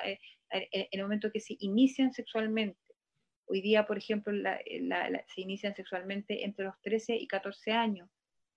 eh, 0.04 0.18
en 0.50 0.86
el 0.92 1.02
momento 1.02 1.32
que 1.32 1.40
se 1.40 1.56
inician 1.58 2.12
sexualmente. 2.12 2.78
Hoy 3.46 3.62
día, 3.62 3.86
por 3.86 3.96
ejemplo, 3.96 4.32
se 4.32 5.40
inician 5.40 5.74
sexualmente 5.74 6.44
entre 6.44 6.66
los 6.66 6.80
13 6.82 7.16
y 7.16 7.26
14 7.26 7.72
años 7.72 8.08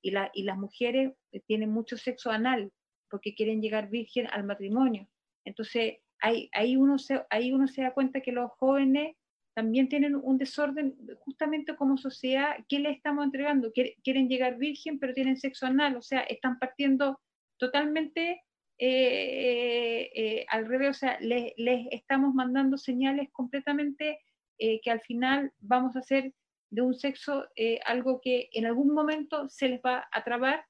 y, 0.02 0.14
y 0.34 0.44
las 0.44 0.58
mujeres 0.58 1.14
tienen 1.46 1.70
mucho 1.70 1.96
sexo 1.96 2.32
anal 2.32 2.72
porque 3.10 3.34
quieren 3.34 3.62
llegar 3.62 3.90
virgen 3.90 4.28
al 4.32 4.44
matrimonio. 4.44 5.08
Entonces, 5.46 5.98
ahí, 6.20 6.50
ahí, 6.54 6.76
uno 6.76 6.98
se, 6.98 7.24
ahí 7.30 7.52
uno 7.52 7.68
se 7.68 7.84
da 7.84 7.94
cuenta 7.94 8.22
que 8.22 8.32
los 8.32 8.52
jóvenes 8.52 9.16
también 9.54 9.90
tienen 9.90 10.16
un 10.16 10.38
desorden, 10.38 10.96
justamente 11.20 11.76
como 11.76 11.98
sociedad, 11.98 12.58
¿qué 12.68 12.80
le 12.80 12.92
estamos 12.92 13.26
entregando? 13.26 13.72
Quieren 14.04 14.30
llegar 14.30 14.58
virgen, 14.58 15.00
pero 15.00 15.14
tienen 15.14 15.38
sexo 15.38 15.66
anal, 15.66 15.98
o 15.98 16.02
sea, 16.02 16.22
están 16.22 16.60
partiendo 16.60 17.20
totalmente 17.58 18.44
eh, 18.82 20.10
eh, 20.16 20.46
al 20.48 20.66
revés, 20.66 20.90
o 20.92 20.94
sea, 20.94 21.20
les, 21.20 21.54
estamos 21.92 22.34
mandando 22.34 22.78
señales 22.78 23.30
completamente 23.32 24.22
eh, 24.58 24.80
que 24.82 24.90
al 24.90 25.02
final 25.02 25.52
vamos 25.60 25.96
a 25.96 26.00
hacer 26.00 26.34
de 26.70 26.82
un 26.82 26.94
sexo 26.94 27.48
algo 27.86 28.22
que 28.22 28.48
en 28.54 28.68
algún 28.68 28.94
momento 28.94 29.50
se 29.50 29.68
les 29.68 29.82
va 29.82 30.08
a 30.12 30.24
trabar 30.24 30.64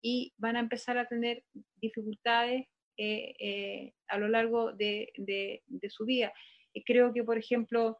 y 0.00 0.32
van 0.38 0.56
a 0.56 0.60
empezar 0.60 0.98
a 0.98 1.08
tener 1.08 1.42
dificultades 1.74 2.68
a 4.08 4.18
lo 4.18 4.28
largo 4.28 4.72
de, 4.72 5.12
de 5.16 5.90
su 5.90 6.04
vida. 6.04 6.32
Creo 6.84 7.12
que, 7.12 7.24
por 7.24 7.38
ejemplo, 7.38 7.98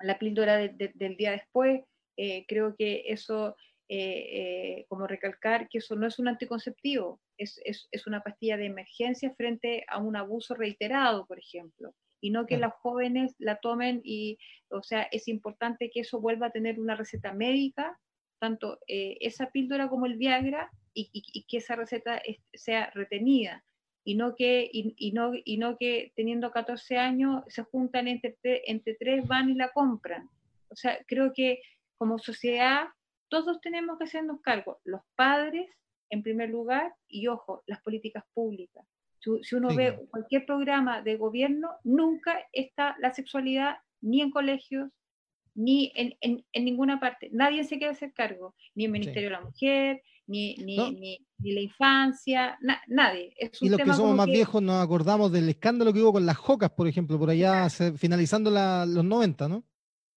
la 0.00 0.18
píldora 0.18 0.56
del 0.56 1.16
día 1.16 1.32
después. 1.32 1.82
Eh, 2.16 2.44
creo 2.46 2.76
que 2.76 3.04
eso, 3.06 3.56
eh, 3.88 4.78
eh, 4.78 4.86
como 4.88 5.06
recalcar 5.06 5.68
que 5.68 5.78
eso 5.78 5.96
no 5.96 6.06
es 6.06 6.18
un 6.18 6.28
anticonceptivo, 6.28 7.20
es, 7.36 7.60
es, 7.64 8.06
una 8.06 8.22
pastilla 8.22 8.56
de 8.56 8.66
emergencia 8.66 9.34
frente 9.34 9.84
a 9.88 9.98
un 9.98 10.14
abuso 10.14 10.54
reiterado, 10.54 11.26
por 11.26 11.38
ejemplo, 11.38 11.92
y 12.20 12.30
no 12.30 12.46
que 12.46 12.56
las 12.56 12.72
jóvenes 12.74 13.34
la 13.38 13.56
tomen 13.56 14.00
y, 14.04 14.38
o 14.68 14.82
sea, 14.82 15.02
es 15.10 15.26
importante 15.26 15.90
que 15.90 16.00
eso 16.00 16.20
vuelva 16.20 16.46
a 16.46 16.52
tener 16.52 16.78
una 16.78 16.94
receta 16.94 17.32
médica, 17.32 17.98
tanto 18.38 18.78
esa 18.86 19.50
píldora 19.50 19.88
como 19.88 20.06
el 20.06 20.16
Viagra, 20.16 20.70
y, 20.96 21.10
y 21.12 21.44
que 21.48 21.56
esa 21.56 21.74
receta 21.74 22.22
sea 22.52 22.90
retenida 22.90 23.64
y 24.04 24.16
no 24.16 24.36
que, 24.36 24.68
y, 24.70 25.12
no, 25.12 25.32
y 25.34 25.56
no 25.56 25.78
que 25.78 26.12
teniendo 26.14 26.50
14 26.50 26.98
años 26.98 27.42
se 27.48 27.62
juntan 27.62 28.06
entre, 28.06 28.36
entre 28.66 28.94
tres, 28.94 29.26
van 29.26 29.48
y 29.48 29.54
la 29.54 29.70
compran. 29.72 30.28
O 30.68 30.76
sea, 30.76 30.98
creo 31.06 31.32
que 31.32 31.62
como 31.96 32.18
sociedad 32.18 32.88
todos 33.28 33.60
tenemos 33.62 33.96
que 33.98 34.04
hacernos 34.04 34.42
cargo, 34.42 34.80
los 34.84 35.00
padres 35.16 35.70
en 36.10 36.22
primer 36.22 36.50
lugar 36.50 36.92
y 37.08 37.26
ojo, 37.28 37.62
las 37.66 37.80
políticas 37.82 38.24
públicas. 38.34 38.84
Si, 39.42 39.54
uno 39.54 39.74
ve 39.74 39.98
cualquier 40.10 40.44
programa 40.44 41.00
de 41.00 41.16
gobierno, 41.16 41.70
nunca 41.82 42.38
está 42.52 42.94
la 42.98 43.14
sexualidad 43.14 43.78
ni 44.02 44.20
en 44.20 44.30
colegios, 44.30 44.90
ni 45.54 45.92
en, 45.94 46.14
en, 46.20 46.44
en 46.52 46.64
ninguna 46.66 47.00
parte. 47.00 47.30
Nadie 47.32 47.64
se 47.64 47.78
quiere 47.78 47.92
hacer 47.92 48.12
cargo, 48.12 48.54
ni 48.74 48.84
el 48.84 48.90
Ministerio 48.90 49.30
de 49.30 49.36
la 49.36 49.40
Mujer, 49.40 50.02
ni, 50.26 50.54
ni, 50.56 51.18
ni, 51.38 51.52
la 51.52 51.60
infancia, 51.60 52.58
nadie. 52.88 53.34
y 53.60 53.68
los 53.68 53.80
que 53.80 53.92
somos 53.92 54.16
más 54.16 54.26
viejos 54.26 54.62
nos 54.62 54.82
acordamos 54.82 55.30
del 55.30 55.48
escándalo 55.48 55.92
que 55.92 56.00
hubo 56.00 56.14
con 56.14 56.26
las 56.26 56.36
jocas, 56.36 56.70
por 56.70 56.88
ejemplo, 56.88 57.18
por 57.18 57.30
allá 57.30 57.68
finalizando 57.96 58.50
los 58.50 59.04
90, 59.04 59.48
¿no? 59.48 59.64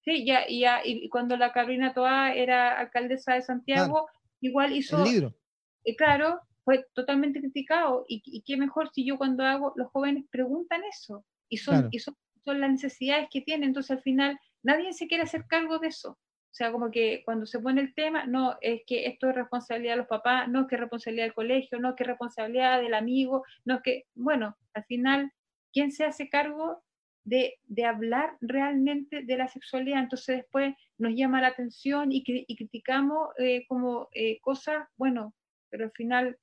Sí, 0.03 0.25
ya, 0.25 0.47
y, 0.47 0.61
ya, 0.61 0.79
y 0.85 1.09
cuando 1.09 1.35
la 1.35 1.51
Carolina 1.51 1.93
Toa 1.93 2.33
era 2.33 2.79
alcaldesa 2.79 3.33
de 3.33 3.41
Santiago, 3.41 4.07
igual 4.39 4.73
hizo... 4.75 5.03
El 5.03 5.11
libro. 5.11 5.35
Y 5.83 5.95
claro, 5.95 6.39
fue 6.63 6.85
totalmente 6.93 7.39
criticado. 7.39 8.05
Y, 8.07 8.21
y, 8.25 8.41
qué 8.41 8.57
mejor 8.57 8.89
si 8.93 9.05
yo 9.05 9.17
cuando 9.17 9.43
hago, 9.43 9.73
los 9.75 9.89
jóvenes 9.91 10.25
preguntan 10.29 10.81
eso. 10.83 11.25
Y 11.49 11.57
son, 11.57 11.87
y 11.91 11.99
son, 11.99 12.15
son 12.43 12.61
las 12.61 12.71
necesidades 12.71 13.27
que 13.31 13.41
tienen. 13.41 13.69
Entonces 13.69 13.91
al 13.91 14.01
final 14.01 14.39
nadie 14.63 14.93
se 14.93 15.07
quiere 15.07 15.23
hacer 15.23 15.45
cargo 15.47 15.79
de 15.79 15.87
eso. 15.87 16.17
O 16.57 16.63
sea, 16.63 16.71
como 16.71 16.89
que 16.89 17.21
cuando 17.23 17.45
se 17.45 17.59
pone 17.59 17.81
el 17.81 17.93
tema, 17.93 18.25
no, 18.25 18.57
es 18.61 18.81
que 18.87 19.05
esto 19.05 19.29
es 19.29 19.35
responsabilidad 19.35 19.93
de 19.93 19.97
los 19.97 20.07
papás, 20.07 20.49
no 20.49 20.61
es 20.61 20.67
que 20.67 20.73
es 20.73 20.81
responsabilidad 20.81 21.25
del 21.25 21.35
colegio, 21.35 21.79
no 21.79 21.89
es 21.89 21.95
que 21.95 22.01
es 22.01 22.07
responsabilidad 22.07 22.81
del 22.81 22.95
amigo, 22.95 23.45
no 23.63 23.75
es 23.75 23.81
que, 23.83 24.05
bueno, 24.15 24.57
al 24.73 24.83
final, 24.85 25.31
¿quién 25.71 25.91
se 25.91 26.03
hace 26.03 26.29
cargo 26.29 26.83
de, 27.23 27.59
de 27.65 27.85
hablar 27.85 28.37
realmente 28.41 29.21
de 29.21 29.37
la 29.37 29.47
sexualidad? 29.47 29.99
Entonces 29.99 30.37
después 30.37 30.73
nos 30.97 31.13
llama 31.13 31.41
la 31.41 31.49
atención 31.49 32.11
y, 32.11 32.23
y 32.25 32.55
criticamos 32.55 33.29
eh, 33.37 33.67
como 33.67 34.09
eh, 34.15 34.39
cosas, 34.41 34.87
bueno, 34.97 35.35
pero 35.69 35.85
al 35.85 35.91
final 35.91 36.39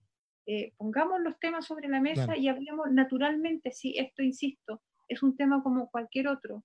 eh, 0.46 0.74
pongamos 0.76 1.22
los 1.22 1.40
temas 1.40 1.66
sobre 1.66 1.88
la 1.88 2.00
mesa 2.00 2.36
y 2.36 2.46
hablemos 2.46 2.88
naturalmente, 2.92 3.72
si 3.72 3.98
esto, 3.98 4.22
insisto, 4.22 4.80
es 5.08 5.24
un 5.24 5.36
tema 5.36 5.60
como 5.60 5.90
cualquier 5.90 6.28
otro. 6.28 6.62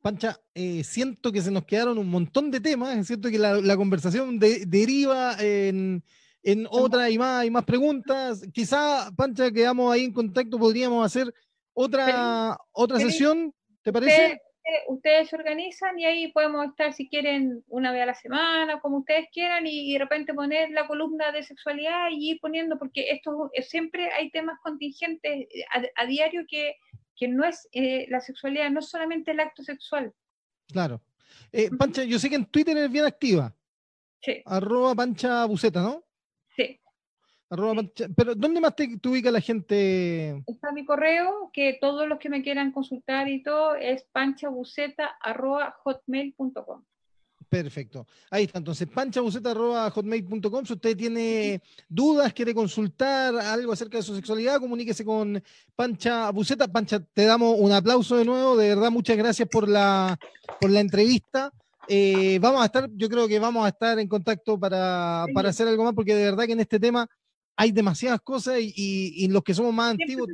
Pancha, 0.00 0.40
eh, 0.54 0.82
siento 0.82 1.30
que 1.30 1.42
se 1.42 1.50
nos 1.50 1.64
quedaron 1.64 1.98
un 1.98 2.08
montón 2.08 2.50
de 2.50 2.60
temas, 2.60 2.96
es 2.96 3.06
cierto 3.06 3.28
que 3.30 3.38
la, 3.38 3.76
conversación 3.76 4.38
deriva 4.38 5.36
en, 5.38 6.02
en 6.42 6.66
otra 6.70 7.10
y 7.10 7.18
más, 7.18 7.44
y 7.44 7.50
más 7.50 7.64
preguntas. 7.64 8.42
Quizá, 8.52 9.10
Pancha, 9.16 9.50
quedamos 9.50 9.92
ahí 9.92 10.04
en 10.04 10.12
contacto, 10.12 10.58
podríamos 10.58 11.04
hacer 11.04 11.32
Otra, 11.74 12.56
otra 12.72 12.98
sesión, 12.98 13.54
¿te 13.82 13.92
parece? 13.92 14.40
Ustedes, 14.88 15.28
se 15.28 15.36
organizan 15.36 15.98
y 15.98 16.04
ahí 16.04 16.32
podemos 16.32 16.66
estar 16.66 16.92
si 16.92 17.08
quieren 17.08 17.64
una 17.68 17.92
vez 17.92 18.02
a 18.02 18.06
la 18.06 18.14
semana, 18.14 18.80
como 18.80 18.98
ustedes 18.98 19.28
quieran, 19.32 19.66
y, 19.66 19.92
de 19.92 19.98
repente 19.98 20.34
poner 20.34 20.70
la 20.70 20.86
columna 20.86 21.32
de 21.32 21.42
sexualidad 21.42 22.08
y 22.10 22.32
ir 22.32 22.38
poniendo, 22.40 22.78
porque 22.78 23.10
esto 23.10 23.50
siempre 23.62 24.10
hay 24.12 24.30
temas 24.30 24.58
contingentes 24.62 25.48
a, 25.96 26.06
diario 26.06 26.44
que, 26.48 26.76
que, 27.20 27.28
no 27.28 27.44
es 27.44 27.68
eh, 27.72 28.06
la 28.08 28.20
sexualidad, 28.20 28.70
no 28.70 28.80
es 28.80 28.88
solamente 28.88 29.32
el 29.32 29.40
acto 29.40 29.62
sexual. 29.62 30.14
Claro. 30.66 31.02
Eh, 31.52 31.68
Pancha, 31.76 32.04
yo 32.04 32.18
sé 32.18 32.30
que 32.30 32.36
en 32.36 32.46
Twitter 32.46 32.74
eres 32.76 32.90
bien 32.90 33.04
activa. 33.04 33.54
Sí. 34.22 34.42
Arroba 34.44 34.94
Pancha 34.94 35.44
Buceta, 35.44 35.82
¿no? 35.82 36.04
Sí. 36.56 36.80
pero 38.16 38.34
¿dónde 38.34 38.60
más 38.60 38.74
te, 38.74 38.98
ubica 39.06 39.30
la 39.30 39.40
gente? 39.40 40.42
Está 40.46 40.72
mi 40.72 40.84
correo, 40.84 41.50
que 41.52 41.78
todos 41.80 42.08
los 42.08 42.18
que 42.18 42.28
me 42.28 42.42
quieran 42.42 42.72
consultar 42.72 43.28
y 43.28 43.40
todo 43.42 43.76
es 43.76 44.04
panchabuceta.hotmail.com. 44.12 46.84
Perfecto. 47.50 48.06
Ahí 48.30 48.44
está. 48.44 48.58
Entonces, 48.58 48.86
panchabuceta.hotmail.com. 48.86 50.64
Si 50.64 50.72
usted 50.72 50.96
tiene 50.96 51.60
dudas, 51.88 52.32
quiere 52.32 52.54
consultar 52.54 53.34
algo 53.36 53.72
acerca 53.72 53.98
de 53.98 54.04
su 54.04 54.14
sexualidad, 54.14 54.60
comuníquese 54.60 55.04
con 55.04 55.42
Pancha 55.74 56.30
Buceta. 56.30 56.68
Pancha, 56.68 57.00
te 57.00 57.24
damos 57.24 57.56
un 57.58 57.72
aplauso 57.72 58.16
de 58.16 58.24
nuevo. 58.24 58.56
De 58.56 58.68
verdad, 58.68 58.92
muchas 58.92 59.16
gracias 59.16 59.48
por 59.48 59.68
la, 59.68 60.16
por 60.60 60.70
la 60.70 60.78
entrevista. 60.78 61.52
Eh, 61.88 62.38
vamos 62.40 62.62
a 62.62 62.66
estar, 62.66 62.88
yo 62.92 63.08
creo 63.08 63.26
que 63.26 63.40
vamos 63.40 63.66
a 63.66 63.70
estar 63.70 63.98
en 63.98 64.06
contacto 64.06 64.56
para, 64.56 65.26
para, 65.34 65.48
hacer 65.48 65.66
algo 65.66 65.82
más, 65.82 65.94
porque 65.94 66.14
de 66.14 66.26
verdad 66.26 66.44
que 66.44 66.52
en 66.52 66.60
este 66.60 66.78
tema 66.78 67.08
hay 67.56 67.72
demasiadas 67.72 68.20
cosas 68.20 68.58
y, 68.60 69.26
los 69.26 69.42
que 69.42 69.54
somos 69.54 69.74
más 69.74 69.90
antiguos. 69.90 70.28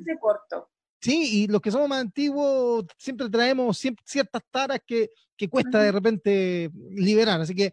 Sí, 1.01 1.43
y 1.43 1.47
los 1.47 1.61
que 1.61 1.71
somos 1.71 1.89
más 1.89 2.01
antiguos 2.01 2.85
siempre 2.97 3.29
traemos 3.29 3.79
ciertas 4.05 4.43
taras 4.51 4.81
que, 4.87 5.11
que 5.37 5.49
cuesta 5.49 5.83
de 5.83 5.93
repente 5.93 6.71
liberar. 6.91 7.41
Así 7.41 7.55
que 7.55 7.73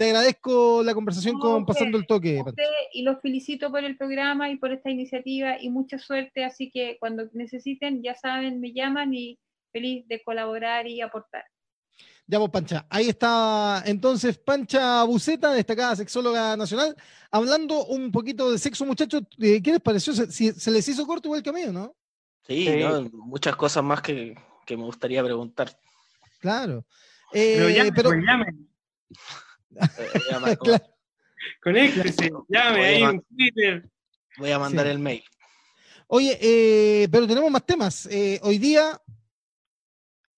te 0.00 0.06
agradezco 0.06 0.82
la 0.82 0.94
conversación 0.94 1.38
con 1.38 1.66
Pasando 1.66 1.98
el 1.98 2.06
Toque. 2.06 2.42
y 2.94 3.02
los 3.02 3.20
felicito 3.20 3.70
por 3.70 3.84
el 3.84 3.98
programa 3.98 4.48
y 4.50 4.56
por 4.56 4.72
esta 4.72 4.88
iniciativa 4.88 5.60
y 5.60 5.68
mucha 5.68 5.98
suerte. 5.98 6.42
Así 6.42 6.70
que 6.70 6.96
cuando 6.98 7.28
necesiten, 7.34 8.02
ya 8.02 8.14
saben, 8.14 8.60
me 8.60 8.72
llaman 8.72 9.12
y 9.12 9.38
feliz 9.72 10.08
de 10.08 10.22
colaborar 10.22 10.86
y 10.86 11.02
aportar. 11.02 11.44
Ya 12.26 12.38
vos, 12.38 12.48
Pancha. 12.48 12.86
Ahí 12.88 13.08
está 13.08 13.82
entonces 13.84 14.38
Pancha 14.38 15.02
Buceta, 15.04 15.52
destacada 15.52 15.96
sexóloga 15.96 16.56
nacional, 16.56 16.96
hablando 17.30 17.84
un 17.84 18.10
poquito 18.10 18.50
de 18.50 18.58
sexo, 18.58 18.86
muchachos. 18.86 19.24
Eh, 19.38 19.60
¿Qué 19.60 19.72
les 19.72 19.80
pareció? 19.80 20.14
¿Se, 20.14 20.30
se 20.30 20.70
les 20.70 20.88
hizo 20.88 21.06
corto 21.06 21.28
igual 21.28 21.42
que 21.42 21.50
a 21.50 21.52
mí, 21.52 21.62
no? 21.70 21.94
Sí, 22.46 22.68
muchas 23.12 23.56
cosas 23.56 23.84
más 23.84 24.02
que, 24.02 24.36
me 24.68 24.76
gustaría 24.76 25.22
preguntar. 25.22 25.70
Claro. 26.40 26.84
pero 27.32 27.68
llame, 27.68 27.92
pero... 27.92 28.10
Pues 28.10 28.24
llame. 28.24 28.46
Conéctese, 31.62 32.30
llame 32.48 32.84
ahí 32.84 33.02
en 33.02 33.22
Twitter. 33.22 33.88
Voy 34.38 34.50
a 34.50 34.58
mandar 34.58 34.86
el 34.86 34.98
mail. 34.98 35.22
Oye, 36.06 36.38
eh, 36.40 37.08
pero 37.10 37.26
tenemos 37.26 37.50
más 37.50 37.64
temas. 37.64 38.06
Eh, 38.10 38.40
hoy 38.42 38.58
día, 38.58 39.00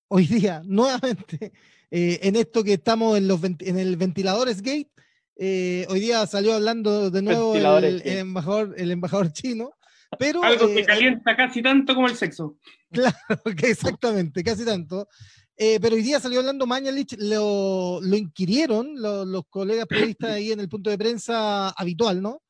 hoy 0.08 0.26
día, 0.26 0.62
nuevamente, 0.66 1.52
eh, 1.90 2.20
en 2.22 2.36
esto 2.36 2.62
que 2.62 2.74
estamos 2.74 3.16
en, 3.16 3.28
los 3.28 3.42
en 3.42 3.78
el 3.78 3.96
ventiladores 3.96 4.60
gate. 4.60 4.90
Eh, 5.36 5.86
hoy 5.88 6.00
día 6.00 6.26
salió 6.26 6.54
hablando 6.54 7.10
de 7.10 7.22
nuevo 7.22 7.56
el, 7.56 8.02
embajador, 8.04 8.74
el 8.76 8.90
embajador 8.90 9.32
chino. 9.32 9.72
Pero, 10.18 10.42
Algo 10.42 10.66
que 10.68 10.80
eh, 10.80 10.84
calienta 10.84 11.36
casi 11.36 11.62
tanto 11.62 11.94
como 11.94 12.06
el 12.06 12.16
sexo. 12.16 12.58
Claro, 12.90 13.16
que 13.56 13.70
exactamente, 13.70 14.42
casi 14.42 14.64
tanto. 14.64 15.08
pero 15.56 15.94
hoy 15.94 16.02
día 16.02 16.20
salió 16.20 16.40
hablando 16.40 16.66
Mañalich, 16.66 17.16
lo, 17.18 18.00
lo 18.02 18.16
inquirieron 18.16 18.94
los 19.00 19.44
colegas 19.48 19.86
periodistas 19.86 20.32
ahí 20.32 20.52
en 20.52 20.60
el 20.60 20.68
punto 20.68 20.90
de 20.90 20.98
prensa 20.98 21.70
habitual, 21.70 22.20
¿no? 22.20 22.42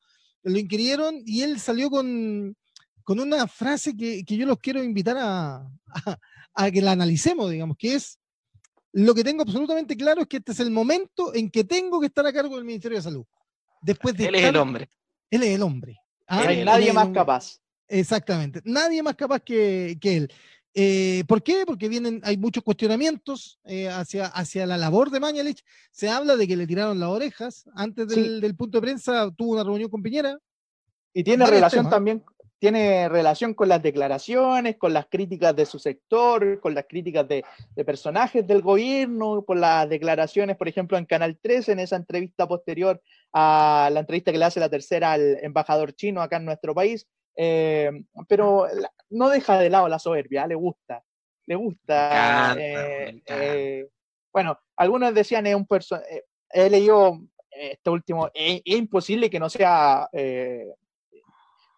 Lo 0.43 0.59
inquirieron 0.59 1.21
y 1.25 1.41
él 1.41 1.59
salió 1.59 1.89
con, 1.89 2.55
con 3.03 3.19
una 3.19 3.47
frase 3.47 3.95
que, 3.95 4.23
que, 4.25 4.37
yo 4.37 4.45
los 4.45 4.59
quiero 4.59 4.83
invitar 4.83 5.17
a, 5.17 5.65
a, 6.53 6.71
que 6.71 6.81
la 6.81 6.91
analicemos, 6.91 7.49
digamos, 7.49 7.77
que 7.77 7.95
es, 7.95 8.19
lo 8.93 9.13
que 9.13 9.23
tengo 9.23 9.43
absolutamente 9.43 9.95
claro 9.95 10.21
es 10.21 10.27
que 10.27 10.37
este 10.37 10.51
es 10.51 10.59
el 10.59 10.71
momento 10.71 11.33
en 11.33 11.49
que 11.49 11.63
tengo 11.63 11.99
que 11.99 12.07
estar 12.07 12.25
a 12.25 12.33
cargo 12.33 12.55
del 12.55 12.65
Ministerio 12.65 12.97
de 12.97 13.03
Salud. 13.03 13.25
Después 13.81 14.15
de 14.15 14.27
él 14.27 14.35
es 14.35 14.43
el 14.45 14.55
hombre. 14.57 14.89
Él 15.29 15.43
es 15.43 15.49
el 15.49 15.61
hombre. 15.61 15.97
¿Ah? 16.33 16.47
hay 16.47 16.63
nadie 16.63 16.93
más 16.93 17.09
capaz. 17.09 17.59
Exactamente. 17.87 18.61
Nadie 18.65 19.03
más 19.03 19.15
capaz 19.15 19.39
que, 19.39 19.97
él. 20.01 20.31
Eh, 20.73 21.23
¿Por 21.27 21.43
qué? 21.43 21.63
Porque 21.65 21.87
vienen, 21.87 22.21
hay 22.23 22.37
muchos 22.37 22.63
cuestionamientos 22.63 23.59
eh, 23.65 23.89
hacia, 23.89 24.25
hacia 24.27 24.65
la 24.65 24.77
labor 24.77 25.11
de 25.11 25.19
Mañalich. 25.19 25.63
Se 25.91 26.09
habla 26.09 26.35
de 26.35 26.47
que 26.47 26.57
le 26.57 26.65
tiraron 26.65 26.99
las 26.99 27.09
orejas. 27.09 27.69
Antes 27.75 28.07
del, 28.07 28.55
punto 28.55 28.77
de 28.77 28.81
prensa 28.81 29.29
tuvo 29.35 29.53
una 29.53 29.63
reunión 29.63 29.89
con 29.89 30.01
Piñera. 30.01 30.37
Y 31.13 31.23
tiene 31.23 31.45
relación 31.45 31.89
también 31.89 32.23
tiene 32.63 33.09
relación 33.09 33.53
con 33.55 33.67
las 33.67 33.83
declaraciones, 33.83 34.77
con 34.77 34.93
las 34.93 35.07
críticas 35.07 35.53
de 35.53 35.65
su 35.65 35.79
sector, 35.79 36.61
con 36.61 36.73
las 36.73 36.85
críticas 36.87 37.27
de, 37.27 37.43
personajes 37.85 38.47
del 38.47 38.61
gobierno, 38.61 39.43
con 39.43 39.59
las 39.59 39.89
declaraciones, 39.89 40.55
por 40.55 40.69
ejemplo, 40.69 40.97
en 40.97 41.03
Canal 41.03 41.37
13, 41.41 41.73
en 41.73 41.79
esa 41.79 41.97
entrevista 41.97 42.47
posterior 42.47 43.01
a 43.33 43.89
la 43.91 43.99
entrevista 43.99 44.31
que 44.31 44.37
le 44.37 44.45
hace 44.45 44.61
la 44.61 44.69
tercera 44.69 45.11
al 45.11 45.39
embajador 45.43 45.91
chino 45.91 46.21
acá 46.21 46.37
en 46.37 46.45
nuestro 46.45 46.73
país. 46.73 47.05
Eh, 47.35 47.91
pero 48.29 48.67
no 49.09 49.27
deja 49.27 49.59
de 49.59 49.69
lado 49.69 49.89
la 49.89 49.99
soberbia, 49.99 50.47
le 50.47 50.55
gusta, 50.55 51.03
le 51.45 51.55
gusta. 51.55 52.55
Eh, 52.57 53.21
eh, 53.25 53.89
bueno, 54.31 54.57
algunos 54.77 55.13
decían 55.13 55.45
es 55.47 55.55
un 55.55 55.67
personaje, 55.67 56.23
he 56.49 56.69
leído 56.69 57.19
este 57.51 57.89
último, 57.89 58.31
es, 58.33 58.61
imposible 58.63 59.29
que 59.29 59.41
no 59.41 59.49
sea 59.49 60.07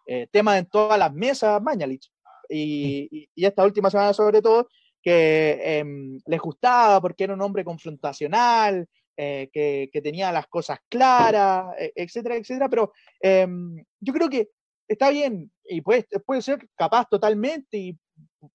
eh, 0.06 0.28
tema 0.30 0.56
en 0.58 0.66
todas 0.66 0.98
las 0.98 1.12
mesas 1.12 1.60
Mañalich. 1.60 2.10
Y, 2.48 3.28
y, 3.34 3.44
esta 3.44 3.64
última 3.64 3.90
semana 3.90 4.12
sobre 4.12 4.40
todo, 4.40 4.68
que 5.02 5.58
eh, 5.60 5.84
les 6.26 6.40
gustaba 6.40 7.00
porque 7.00 7.24
era 7.24 7.34
un 7.34 7.42
hombre 7.42 7.64
confrontacional, 7.64 8.88
eh, 9.16 9.48
que, 9.52 9.88
que, 9.92 10.02
tenía 10.02 10.30
las 10.30 10.46
cosas 10.46 10.78
claras, 10.88 11.74
e, 11.78 11.92
etcétera, 11.96 12.36
etcétera. 12.36 12.68
Pero 12.68 12.92
em, 13.20 13.84
yo 13.98 14.12
creo 14.12 14.28
que 14.28 14.50
está 14.86 15.10
bien 15.10 15.50
y 15.64 15.80
puede, 15.80 16.06
puede 16.24 16.42
ser 16.42 16.68
capaz 16.76 17.08
totalmente 17.08 17.78
y 17.78 17.98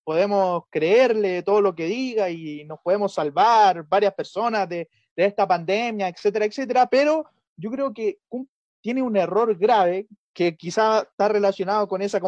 podemos 0.04 0.64
creerle 0.70 1.44
todo 1.44 1.62
lo 1.62 1.76
que 1.76 1.86
diga 1.86 2.30
y 2.30 2.64
nos 2.66 2.80
podemos 2.80 3.14
salvar 3.14 3.84
varias 3.88 4.14
personas 4.14 4.70
de, 4.70 4.88
de 5.16 5.26
esta 5.26 5.48
pandemia, 5.48 6.08
etcétera, 6.08 6.46
etcétera. 6.46 6.88
Pero 6.88 7.26
yo 7.58 7.72
creo 7.72 7.94
que 7.94 8.20
tiene 8.82 9.02
un 9.02 9.18
error 9.18 9.58
grave 9.58 10.08
que 10.42 10.58
quizá 10.58 11.02
está 11.04 11.28
relacionado 11.28 11.88
con 11.88 12.02
esa 12.02 12.20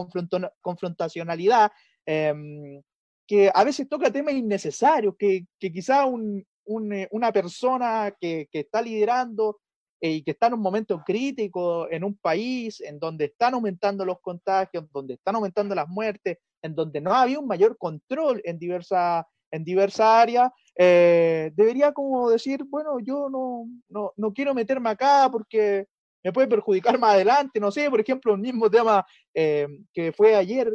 confrontacionalidad, 0.61 1.71
em, 2.05 2.79
que 3.25 3.49
a 3.51 3.63
veces 3.63 3.89
toca 3.89 4.11
temas 4.11 4.35
innecesarios, 4.35 5.15
que, 5.17 5.47
que 5.59 5.71
quizá 5.71 6.05
eh, 6.05 7.07
una 7.09 7.31
persona 7.31 8.15
que, 8.21 8.47
que 8.51 8.59
está 8.59 8.83
liderando 8.83 9.61
eh, 9.99 10.11
y 10.11 10.21
que 10.21 10.31
está 10.31 10.45
en 10.45 10.53
un 10.53 10.59
momento 10.59 11.01
crítico 11.03 11.89
en 11.89 12.03
un 12.03 12.15
país 12.15 12.81
en 12.81 12.99
donde 12.99 13.25
están 13.25 13.55
aumentando 13.55 14.05
los 14.05 14.19
contagios, 14.21 14.85
donde 14.91 15.15
están 15.15 15.33
aumentando 15.33 15.73
las 15.73 15.87
muertes, 15.87 16.37
en 16.61 16.75
donde 16.75 17.01
no 17.01 17.15
había 17.15 17.39
un 17.39 17.47
mayor 17.47 17.79
control 17.79 18.43
en 18.45 18.59
diversas 18.59 19.25
en 19.49 19.63
diversa 19.63 20.19
áreas, 20.19 20.51
eh, 20.75 21.51
debería 21.55 21.93
como 21.93 22.29
decir, 22.31 22.63
bueno, 22.63 22.99
yo 22.99 23.29
no, 23.29 23.67
no, 23.87 24.11
no, 24.17 24.33
quiero 24.33 24.55
meterme 24.55 24.89
acá 24.89 25.29
porque 25.31 25.85
me 26.23 26.31
puede 26.31 26.47
perjudicar 26.47 26.97
más 26.97 27.15
adelante, 27.15 27.59
no 27.59 27.71
sé, 27.71 27.89
por 27.89 27.99
ejemplo, 27.99 28.33
el 28.33 28.39
mismo 28.39 28.69
tema 28.69 29.05
eh, 29.33 29.67
que 29.93 30.13
fue 30.13 30.35
ayer, 30.35 30.71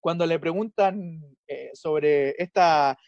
cuando 0.00 0.26
le 0.26 0.38
preguntan 0.38 1.20
eh, 1.46 1.70
sobre 1.74 2.34
esta, 2.36 2.98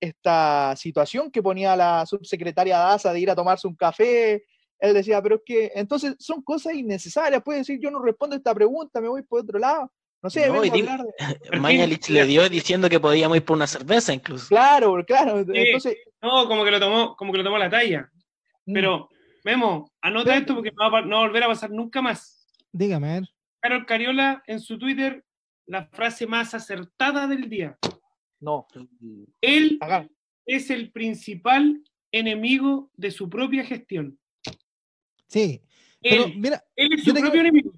esta 0.00 0.74
situación 0.76 1.30
que 1.30 1.42
ponía 1.42 1.74
la 1.74 2.06
subsecretaria 2.06 2.78
Daza 2.78 3.12
de 3.12 3.20
ir 3.20 3.30
a 3.30 3.34
tomarse 3.34 3.66
un 3.66 3.74
café, 3.74 4.44
él 4.78 4.94
decía, 4.94 5.20
pero 5.20 5.36
es 5.36 5.42
que 5.44 5.72
entonces 5.74 6.14
son 6.18 6.42
cosas 6.42 6.74
innecesarias, 6.74 7.42
puede 7.42 7.60
decir, 7.60 7.80
yo 7.82 7.90
no 7.90 8.00
respondo 8.00 8.34
a 8.34 8.38
esta 8.38 8.54
pregunta, 8.54 9.00
me 9.00 9.08
voy 9.08 9.22
por 9.22 9.40
otro 9.40 9.58
lado. 9.58 9.90
No 10.22 10.30
sé, 10.30 10.48
no, 10.48 10.62
Mañalich 11.60 12.08
le 12.08 12.24
dio 12.24 12.48
diciendo 12.48 12.88
que 12.88 13.00
podíamos 13.00 13.36
ir 13.36 13.44
por 13.44 13.56
una 13.56 13.66
cerveza 13.66 14.14
incluso. 14.14 14.48
Claro, 14.48 15.04
claro. 15.04 15.40
entonces... 15.40 15.96
No, 16.22 16.48
como 16.48 16.64
que 16.64 16.70
lo 16.70 16.80
tomó, 16.80 17.16
como 17.16 17.32
que 17.32 17.38
lo 17.38 17.44
tomó 17.44 17.58
la 17.58 17.68
talla. 17.68 18.10
Mm. 18.64 18.72
Pero 18.72 19.08
Memo, 19.44 19.92
anota 20.00 20.36
esto 20.36 20.54
porque 20.54 20.72
no 20.72 20.90
va, 20.90 21.00
a 21.00 21.02
volver 21.02 21.44
a 21.44 21.48
pasar 21.48 21.70
nunca 21.70 22.00
más. 22.00 22.48
Dígame, 22.72 23.22
Carol 23.60 23.84
Cariola 23.86 24.42
en 24.46 24.58
su 24.58 24.78
Twitter, 24.78 25.22
la 25.66 25.86
frase 25.86 26.26
más 26.26 26.54
acertada 26.54 27.26
del 27.26 27.48
día. 27.48 27.78
No. 28.40 28.66
Él 29.40 29.78
es 30.46 30.70
el 30.70 30.90
principal 30.90 31.82
enemigo 32.10 32.90
de 32.96 33.10
su 33.10 33.28
propia 33.28 33.64
gestión. 33.64 34.18
Sí. 35.28 35.62
Pero 36.00 36.28
mira, 36.28 36.62
él 36.76 36.88
es 36.94 37.04
su 37.04 37.14
propio 37.14 37.40
enemigo. 37.40 37.72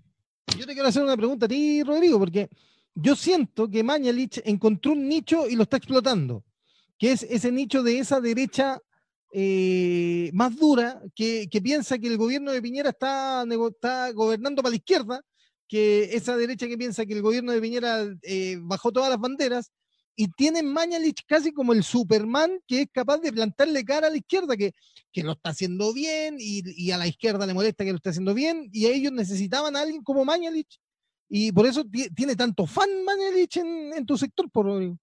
Yo 0.58 0.66
te 0.66 0.72
quiero 0.72 0.88
hacer 0.88 1.02
una 1.02 1.16
pregunta 1.16 1.46
a 1.46 1.48
ti, 1.48 1.82
Rodrigo, 1.82 2.18
porque 2.18 2.48
yo 2.94 3.14
siento 3.14 3.68
que 3.68 3.82
Mañalich 3.82 4.40
encontró 4.44 4.92
un 4.92 5.08
nicho 5.08 5.48
y 5.48 5.56
lo 5.56 5.64
está 5.64 5.76
explotando, 5.76 6.44
que 6.96 7.12
es 7.12 7.24
ese 7.24 7.52
nicho 7.52 7.82
de 7.82 7.98
esa 7.98 8.20
derecha 8.20 8.80
eh, 9.33 10.31
más 10.33 10.57
dura, 10.57 11.03
que, 11.14 11.49
piensa 11.62 11.99
que 11.99 12.09
el 12.09 12.16
gobierno 12.16 12.53
de 12.53 12.62
Piñera 12.62 12.91
está, 12.91 13.45
está, 13.70 14.12
gobernando 14.12 14.62
para 14.62 14.70
la 14.70 14.77
izquierda, 14.77 15.22
que 15.68 16.14
esa 16.16 16.37
derecha 16.37 16.68
que 16.68 16.79
piensa 16.79 17.07
que 17.07 17.14
el 17.14 17.22
gobierno 17.22 17.53
de 17.53 17.61
Piñera 17.61 18.07
eh, 18.22 18.57
bajó 18.61 18.93
todas 18.93 19.11
las 19.11 19.18
banderas, 19.18 19.72
y 20.18 20.29
tiene 20.29 20.62
Mañalich 20.62 21.24
casi 21.27 21.53
como 21.53 21.74
el 21.74 21.83
Superman 21.83 22.59
que 22.66 22.83
es 22.83 22.89
capaz 22.91 23.18
de 23.18 23.33
plantarle 23.33 23.85
cara 23.85 24.07
a 24.07 24.11
la 24.11 24.16
izquierda, 24.16 24.57
que, 24.57 24.72
que 25.12 25.22
lo 25.22 25.33
está 25.33 25.51
haciendo 25.51 25.93
bien, 25.93 26.37
y, 26.39 26.62
y, 26.64 26.91
a 26.93 26.99
la 26.99 27.07
izquierda 27.07 27.47
le 27.47 27.55
molesta 27.55 27.85
que 27.85 27.91
lo 27.91 27.97
esté 27.97 28.11
haciendo 28.11 28.33
bien, 28.35 28.68
y 28.72 28.87
ellos 28.87 29.12
necesitaban 29.12 29.77
a 29.77 29.83
alguien 29.83 30.03
como 30.03 30.24
Mañalich 30.24 30.79
y 31.29 31.53
por 31.53 31.66
eso 31.66 31.85
tiene 32.14 32.37
tanto 32.37 32.66
fan 32.66 32.89
Manelich 33.05 33.57
en, 33.57 33.93
en 33.95 34.07
tu 34.07 34.16
sector, 34.16 34.51
por 34.51 34.97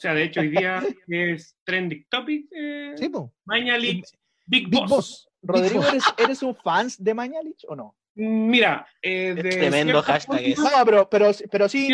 sea, 0.00 0.14
de 0.14 0.24
hecho, 0.24 0.40
hoy 0.40 0.48
día 0.48 0.82
es 1.08 1.56
trending 1.64 2.06
topic. 2.08 2.46
Eh, 2.52 2.94
sí, 2.96 3.10
Mañalich, 3.44 4.06
Big, 4.46 4.68
Boss. 4.68 5.28
Rodrigo, 5.42 5.82
¿eres, 6.18 6.42
un 6.42 6.54
fan 6.54 6.88
de 6.98 7.14
Mañalich 7.14 7.64
o 7.68 7.76
no? 7.76 7.96
Mira, 8.14 8.86
eh, 9.00 9.34
de 9.34 9.50
tremendo 9.50 10.02
hashtag 10.02 10.40
es. 10.42 10.58
No, 10.58 10.68
pero, 10.84 11.08
pero, 11.08 11.30
pero 11.50 11.68
sí, 11.68 11.88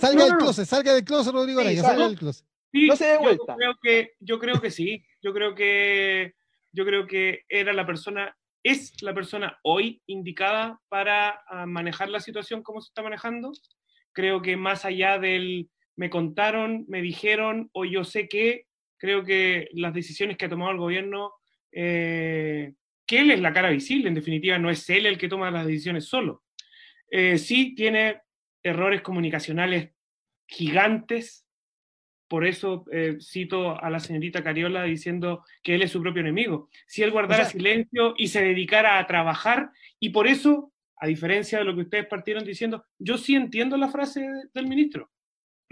salga 0.00 0.24
del 0.24 0.36
closet, 0.36 0.66
salga 0.66 0.94
del 0.94 1.04
closet, 1.04 1.32
Rodrigo 1.32 1.62
salga 1.62 2.06
del 2.06 2.18
closet. 2.18 2.46
no 2.72 2.96
se 2.96 3.06
dé 3.06 3.18
vuelta. 3.18 3.52
Yo 3.52 3.56
creo, 3.56 3.74
que, 3.82 4.12
yo 4.20 4.38
creo 4.38 4.60
que 4.60 4.70
sí, 4.70 5.04
yo 5.20 5.32
creo 5.32 5.54
que 5.54 6.34
yo 6.72 6.86
creo 6.86 7.06
que 7.06 7.44
era 7.48 7.72
la 7.72 7.84
persona 7.86 8.34
es 8.62 9.02
la 9.02 9.12
persona 9.12 9.58
hoy 9.62 10.02
indicada 10.06 10.80
para 10.88 11.42
ah, 11.48 11.66
manejar 11.66 12.08
la 12.08 12.20
situación 12.20 12.62
como 12.62 12.80
se 12.80 12.88
está 12.88 13.02
manejando. 13.02 13.52
Creo 14.12 14.40
que 14.40 14.56
más 14.56 14.84
allá 14.84 15.18
del 15.18 15.68
me 15.96 16.10
contaron, 16.10 16.84
me 16.88 17.02
dijeron 17.02 17.70
o 17.72 17.84
yo 17.84 18.04
sé 18.04 18.28
qué, 18.28 18.66
creo 18.98 19.24
que 19.24 19.68
las 19.72 19.94
decisiones 19.94 20.36
que 20.36 20.44
ha 20.44 20.48
tomado 20.48 20.70
el 20.70 20.78
gobierno, 20.78 21.32
eh, 21.72 22.74
que 23.06 23.20
él 23.20 23.30
es 23.30 23.40
la 23.40 23.52
cara 23.52 23.70
visible, 23.70 24.08
en 24.08 24.14
definitiva, 24.14 24.58
no 24.58 24.70
es 24.70 24.88
él 24.90 25.06
el 25.06 25.18
que 25.18 25.28
toma 25.28 25.50
las 25.50 25.66
decisiones 25.66 26.06
solo. 26.06 26.44
Eh, 27.10 27.36
sí 27.36 27.74
tiene 27.74 28.20
errores 28.62 29.02
comunicacionales 29.02 29.90
gigantes, 30.46 31.46
por 32.28 32.46
eso 32.46 32.84
eh, 32.90 33.18
cito 33.20 33.78
a 33.78 33.90
la 33.90 34.00
señorita 34.00 34.42
Cariola 34.42 34.84
diciendo 34.84 35.44
que 35.62 35.74
él 35.74 35.82
es 35.82 35.90
su 35.90 36.00
propio 36.00 36.20
enemigo. 36.20 36.70
Si 36.86 37.02
él 37.02 37.10
guardara 37.10 37.44
silencio 37.44 38.14
y 38.16 38.28
se 38.28 38.42
dedicara 38.42 38.98
a 38.98 39.06
trabajar, 39.06 39.70
y 40.00 40.10
por 40.10 40.26
eso, 40.26 40.72
a 40.96 41.06
diferencia 41.06 41.58
de 41.58 41.64
lo 41.64 41.74
que 41.74 41.82
ustedes 41.82 42.06
partieron 42.06 42.44
diciendo, 42.44 42.86
yo 42.98 43.18
sí 43.18 43.34
entiendo 43.34 43.76
la 43.76 43.88
frase 43.88 44.26
del 44.54 44.66
ministro. 44.66 45.10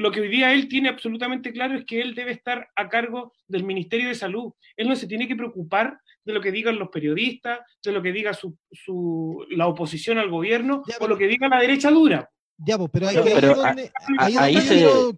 Lo 0.01 0.11
que 0.11 0.22
hoy 0.22 0.28
día 0.28 0.55
él 0.55 0.66
tiene 0.66 0.88
absolutamente 0.88 1.53
claro 1.53 1.76
es 1.76 1.84
que 1.84 2.01
él 2.01 2.14
debe 2.14 2.32
estar 2.32 2.70
a 2.74 2.88
cargo 2.88 3.34
del 3.46 3.64
Ministerio 3.64 4.09
de 4.09 4.14
Salud. 4.14 4.55
Él 4.74 4.88
no 4.88 4.96
se 4.96 5.07
tiene 5.07 5.28
que 5.28 5.36
preocupar 5.36 6.01
de 6.24 6.32
lo 6.32 6.40
que 6.40 6.51
digan 6.51 6.78
los 6.78 6.88
periodistas, 6.88 7.61
de 7.84 7.92
lo 7.92 8.01
que 8.01 8.11
diga 8.11 8.32
su, 8.32 9.46
la 9.51 9.66
oposición 9.66 10.16
al 10.16 10.30
gobierno 10.30 10.82
o 11.01 11.07
lo 11.07 11.18
que 11.18 11.26
diga 11.26 11.48
la 11.48 11.61
derecha 11.61 11.90
dura. 11.90 12.30
Ya, 12.57 12.78
pues, 12.78 12.88
pero, 12.90 13.09
ahí, 13.09 14.57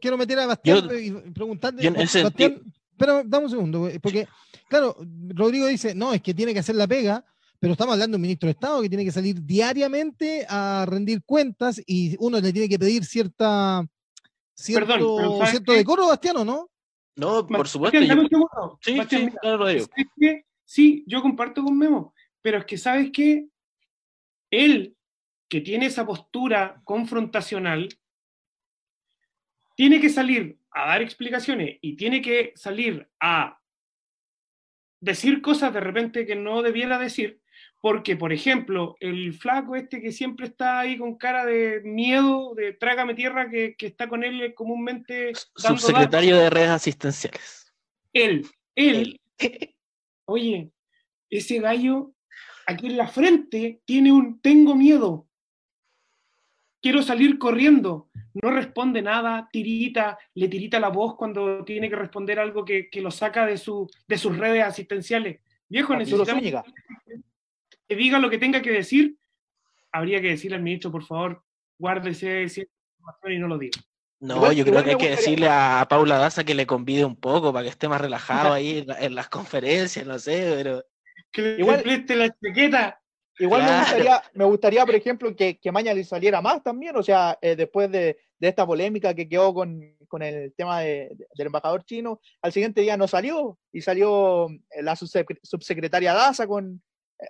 quiero, 0.01 0.19
meter 0.19 0.41
a 0.41 0.47
Bastián 0.47 0.89
y 1.01 1.31
preguntarle. 1.31 1.93
pero 2.97 3.23
dame 3.25 3.45
un 3.45 3.51
segundo, 3.51 3.89
porque, 4.03 4.27
claro, 4.69 4.97
Rodrigo 5.29 5.69
dice, 5.69 5.95
no, 5.95 6.13
es 6.13 6.21
que 6.21 6.35
tiene 6.35 6.53
que 6.53 6.59
hacer 6.59 6.75
la 6.75 6.89
pega, 6.89 7.25
pero 7.61 7.75
estamos 7.75 7.93
hablando 7.93 8.17
de 8.17 8.19
un 8.19 8.23
ministro 8.23 8.49
de 8.49 8.53
Estado 8.53 8.83
que 8.83 8.89
tiene 8.89 9.05
que 9.05 9.13
salir 9.13 9.45
diariamente 9.45 10.45
a 10.49 10.85
rendir 10.89 11.23
cuentas 11.25 11.81
y 11.87 12.17
uno 12.19 12.41
le 12.41 12.53
tiene 12.53 12.69
que 12.69 12.81
pedir 12.81 13.05
cierta 13.05 13.87
cierto, 14.55 14.87
Perdón, 15.17 15.47
cierto 15.47 15.73
decoro, 15.73 16.09
Bastiano, 16.09 16.45
¿no? 16.45 16.71
No, 17.17 17.47
por 17.47 17.69
supuesto. 17.69 17.99
Sí, 18.81 19.01
sí, 19.09 19.29
claro, 19.41 19.67
sí, 20.65 21.05
yo 21.07 21.21
comparto 21.21 21.63
con 21.63 21.77
Memo, 21.77 22.15
pero 22.41 22.59
es 22.59 22.65
que, 22.65 22.79
¿sabes 22.79 23.11
qué? 23.13 23.47
Él 24.51 24.97
que 25.53 25.61
tiene 25.61 25.85
esa 25.85 26.07
postura 26.07 26.81
confrontacional, 26.83 27.87
tiene 29.77 30.01
que 30.01 30.09
salir 30.09 30.59
a 30.71 30.87
dar 30.87 31.03
explicaciones 31.03 31.77
y 31.83 31.95
tiene 31.95 32.23
que 32.23 32.55
salir 32.57 33.07
a 33.21 33.61
decir 34.99 35.43
cosas 35.43 35.75
de 35.75 35.81
repente 35.81 36.25
que 36.25 36.37
no 36.37 36.63
debiera 36.63 36.99
decir, 36.99 37.42
porque, 37.83 38.17
por 38.17 38.33
ejemplo, 38.33 38.97
el 39.01 39.35
flaco 39.35 39.77
este 39.77 40.01
que 40.01 40.11
siempre 40.11 40.47
está 40.47 40.81
ahí 40.81 40.97
con 40.97 41.19
cara 41.19 41.45
de 41.45 41.83
miedo, 41.85 42.55
de 42.55 42.73
trágame 42.73 43.13
tierra, 43.13 43.51
que, 43.51 43.77
está 43.79 44.09
con 44.09 44.25
él 44.25 44.55
comúnmente... 44.55 45.33
Subsecretario 45.57 46.39
de 46.39 46.49
redes 46.49 46.71
asistenciales. 46.71 47.75
Él, 48.15 48.47
él, 48.75 49.21
oye, 50.27 50.71
ese 51.29 51.59
gallo 51.59 52.15
aquí 52.67 52.87
en 52.87 52.97
la 52.97 53.09
frente 53.09 53.83
tiene 53.85 54.13
un 54.13 54.41
tengo 54.41 54.75
miedo 54.75 55.27
quiero 56.83 57.03
salir 57.03 57.39
corriendo. 57.39 58.11
No 58.35 58.51
responde 58.51 59.01
nada, 59.01 59.49
tirita, 59.53 60.19
le 60.35 60.49
tirita 60.49 60.81
la 60.81 60.89
voz 60.89 61.17
cuando 61.17 61.65
tiene 61.65 61.89
que 61.89 61.97
responder 61.97 62.39
algo 62.39 62.65
que, 62.65 62.89
lo 62.97 63.11
saca 63.11 63.47
de, 63.47 63.57
su, 63.57 63.89
de 64.09 64.19
sus 64.19 64.37
redes 64.37 64.65
asistenciales. 64.65 65.41
Viejo, 65.69 65.97
necesitamos 65.97 66.43
que 67.93 68.03
diga 68.03 68.19
lo 68.19 68.31
que 68.31 68.39
tenga 68.39 68.63
que 68.63 68.71
decir. 68.71 69.17
Habría 69.93 70.21
que 70.23 70.29
decirle 70.29 70.57
al 70.57 70.63
ministro, 70.63 70.91
por 70.91 71.05
favor, 71.05 71.45
guárdese 71.79 72.45
esa 72.45 72.63
información 72.63 73.33
y 73.33 73.39
no 73.39 73.49
lo 73.49 73.59
diga. 73.59 73.81
No, 74.21 74.53
yo 74.53 74.65
creo 74.65 74.83
que 74.83 74.91
hay 74.91 74.97
que 74.97 75.11
decirle 75.11 75.49
a 75.51 75.85
Paula 75.91 76.17
Daza 76.17 76.45
que 76.45 76.55
le 76.55 76.67
convide 76.67 77.05
un 77.05 77.17
poco 77.17 77.53
para 77.53 77.65
que 77.65 77.71
esté 77.71 77.89
más 77.89 78.01
relajado 78.01 78.53
ahí 78.55 78.87
en, 78.99 79.15
las 79.15 79.29
conferencias, 79.29 80.07
no 80.07 80.19
sé, 80.19 80.55
pero... 80.57 80.85
Que 81.31 81.57
Igual, 81.59 81.83
preste 81.83 82.17
la 82.17 82.29
chaqueta. 82.29 83.01
Igual 83.39 83.65
me, 83.65 83.79
gustaría, 83.79 84.23
me 84.35 84.45
gustaría, 84.45 84.87
por 84.87 84.95
ejemplo, 84.95 85.35
que, 85.35 85.59
que 85.59 85.73
le 85.73 86.05
saliera 86.05 86.41
más 86.41 86.63
también, 86.63 86.95
o 86.97 87.03
sea, 87.03 87.39
eh, 87.41 87.57
después 87.57 87.91
de, 87.91 88.19
de, 88.39 88.49
esta 88.49 88.67
polémica 88.67 89.15
que 89.15 89.29
quedó 89.29 89.53
con, 89.53 89.81
con 90.07 90.23
el 90.23 90.53
tema 90.55 90.81
de, 90.81 91.11
del 91.35 91.47
embajador 91.47 91.85
chino, 91.85 92.21
al 92.43 92.53
siguiente 92.53 92.83
día 92.83 92.97
no 92.97 93.09
salió 93.09 93.59
y 93.73 93.81
salió 93.81 94.49
eh, 94.51 94.83
la 94.83 94.95
subsecretaria 94.95 96.13
Daza 96.13 96.47
con, 96.47 96.83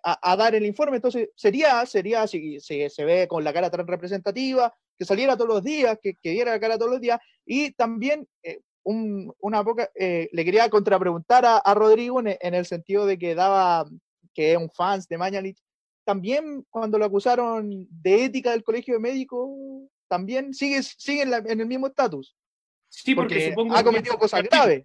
a, 0.02 0.36
dar 0.36 0.54
el 0.54 0.64
informe, 0.64 0.96
entonces 0.96 1.30
sería, 1.34 1.84
sería 1.86 2.26
si, 2.26 2.60
si, 2.60 2.88
se 2.88 3.04
ve 3.04 3.28
con 3.28 3.44
la 3.44 3.52
cara 3.52 3.70
tan 3.70 3.86
representativa, 3.86 4.74
que 4.98 5.04
saliera 5.04 5.36
todos 5.36 5.48
los 5.48 5.62
días, 5.62 5.98
que, 6.02 6.14
que 6.14 6.30
diera 6.30 6.52
la 6.52 6.60
cara 6.60 6.78
todos 6.78 6.92
los 6.92 7.00
días, 7.00 7.20
y 7.44 7.72
también 7.72 8.26
eh, 8.42 8.60
un, 8.84 9.32
una 9.40 9.62
poca, 9.64 9.90
le 9.94 10.44
quería 10.44 10.68
contrapreguntar 10.68 11.44
a, 11.44 11.58
a 11.58 11.74
Rodrigo 11.74 12.20
en, 12.20 12.36
en, 12.40 12.54
el 12.54 12.66
sentido 12.66 13.06
de 13.06 13.18
que 13.18 13.34
daba 13.34 13.86
que 14.34 14.52
es 14.52 14.58
un 14.58 14.70
fans 14.70 15.08
de 15.08 15.18
Mañalich, 15.18 15.58
también 16.04 16.64
cuando 16.70 16.98
lo 16.98 17.04
acusaron 17.04 17.86
de 17.90 18.24
ética 18.24 18.50
del 18.50 18.64
colegio 18.64 18.94
de 18.94 19.00
médicos, 19.00 19.50
también 20.08 20.52
sigue, 20.52 20.82
sigue 20.82 21.22
en, 21.22 21.60
el 21.60 21.66
mismo 21.66 21.86
estatus. 21.86 22.36
Sí, 22.88 23.14
porque, 23.14 23.50
supongo 23.50 23.76
ha 23.76 23.84
cometido 23.84 24.18
cosas 24.18 24.42
graves. 24.42 24.84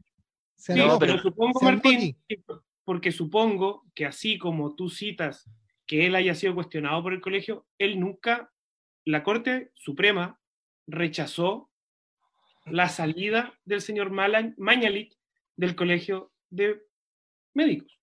Sí, 0.56 0.74
pero, 1.00 1.20
supongo, 1.20 1.60
Martín, 1.62 2.18
porque 2.88 3.12
supongo 3.12 3.84
que 3.94 4.06
así 4.06 4.38
como 4.38 4.74
tú 4.74 4.88
citas 4.90 5.52
que 5.86 6.06
él 6.06 6.16
haya 6.16 6.34
sido 6.36 6.56
cuestionado 6.56 7.04
por 7.04 7.12
el 7.12 7.20
colegio, 7.20 7.68
él 7.78 8.00
nunca, 8.00 8.54
la 9.04 9.24
Corte 9.24 9.72
Suprema 9.76 10.40
rechazó 10.88 11.70
la 12.66 12.88
salida 12.88 13.60
del 13.66 13.82
señor 13.82 14.12
Mañalich 14.12 15.18
del 15.58 15.76
colegio 15.76 16.32
de 16.50 16.82
médicos. 17.54 18.00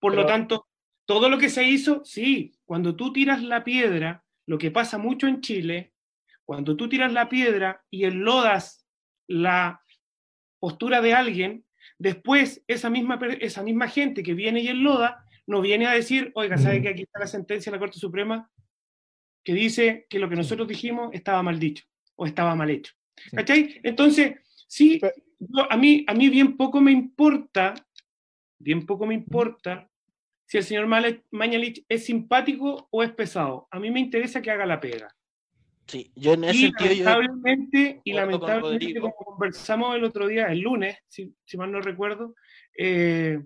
Por 0.00 0.16
lo 0.16 0.26
tanto, 0.26 0.66
todo 1.04 1.28
lo 1.28 1.38
que 1.38 1.48
se 1.48 1.62
hizo, 1.62 2.04
sí, 2.04 2.52
cuando 2.64 2.96
tú 2.96 3.12
tiras 3.12 3.44
la 3.44 3.62
piedra, 3.62 4.24
lo 4.44 4.58
que 4.58 4.72
pasa 4.72 4.98
mucho 4.98 5.28
en 5.28 5.40
Chile, 5.40 5.92
cuando 6.44 6.76
tú 6.76 6.88
tiras 6.88 7.12
la 7.12 7.28
piedra 7.28 7.84
y 7.90 8.06
enlodas 8.06 8.88
la 9.28 9.80
postura 10.58 11.00
de 11.00 11.14
alguien, 11.14 11.65
después 11.98 12.62
esa 12.66 12.90
misma, 12.90 13.18
esa 13.40 13.62
misma 13.62 13.88
gente 13.88 14.22
que 14.22 14.34
viene 14.34 14.60
y 14.60 14.68
enloda, 14.68 15.24
nos 15.46 15.62
viene 15.62 15.86
a 15.86 15.92
decir, 15.92 16.32
oiga, 16.34 16.58
¿sabe 16.58 16.82
que 16.82 16.88
aquí 16.88 17.02
está 17.02 17.20
la 17.20 17.26
sentencia 17.26 17.70
de 17.70 17.76
la 17.76 17.80
Corte 17.80 17.98
Suprema 17.98 18.50
que 19.44 19.54
dice 19.54 20.06
que 20.10 20.18
lo 20.18 20.28
que 20.28 20.36
nosotros 20.36 20.66
dijimos 20.66 21.10
estaba 21.12 21.42
mal 21.42 21.58
dicho 21.58 21.84
o 22.16 22.26
estaba 22.26 22.54
mal 22.54 22.70
hecho? 22.70 22.94
¿Cachai? 23.32 23.80
Entonces, 23.82 24.34
sí, 24.66 25.00
a, 25.70 25.76
mí, 25.76 26.04
a 26.06 26.14
mí 26.14 26.28
bien 26.28 26.56
poco 26.56 26.80
me 26.80 26.92
importa, 26.92 27.74
bien 28.58 28.84
poco 28.84 29.06
me 29.06 29.14
importa 29.14 29.88
si 30.46 30.58
el 30.58 30.64
señor 30.64 30.86
Mañalich 31.30 31.84
es 31.88 32.04
simpático 32.04 32.88
o 32.90 33.02
es 33.02 33.10
pesado. 33.12 33.68
A 33.70 33.80
mí 33.80 33.90
me 33.90 34.00
interesa 34.00 34.40
que 34.40 34.50
haga 34.50 34.66
la 34.66 34.80
pega. 34.80 35.15
Sí, 35.86 36.10
yo 36.16 36.32
en 36.32 36.44
ese 36.44 36.58
y 36.58 36.72
lamentablemente, 36.72 38.00
y 38.02 38.12
lamentablemente, 38.12 39.00
como 39.00 39.14
conversamos 39.14 39.94
el 39.94 40.02
otro 40.02 40.26
día, 40.26 40.46
el 40.46 40.60
lunes, 40.60 40.98
si, 41.06 41.32
mal 41.56 41.70
no 41.70 41.80
recuerdo, 41.80 42.34
eh, 42.76 43.38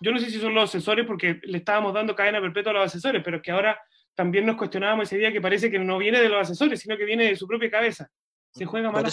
yo 0.00 0.12
no 0.12 0.18
sé 0.18 0.30
si 0.30 0.38
son 0.40 0.54
los 0.54 0.70
asesores 0.70 1.06
porque 1.06 1.38
le 1.42 1.58
estábamos 1.58 1.92
dando 1.92 2.16
cadena 2.16 2.40
perpetua 2.40 2.72
a 2.72 2.74
los 2.76 2.86
asesores, 2.86 3.22
pero 3.22 3.36
es 3.36 3.42
que 3.42 3.50
ahora 3.50 3.78
también 4.14 4.46
nos 4.46 4.56
cuestionábamos 4.56 5.08
ese 5.08 5.18
día 5.18 5.30
que 5.30 5.42
parece 5.42 5.70
que 5.70 5.78
no 5.78 5.98
viene 5.98 6.20
de 6.20 6.28
los 6.30 6.40
asesores, 6.40 6.80
sino 6.80 6.96
que 6.96 7.04
viene 7.04 7.24
de 7.24 7.36
su 7.36 7.46
propia 7.46 7.70
cabeza. 7.70 8.10
Se 8.52 8.64
juega 8.64 8.90
mal. 8.90 9.04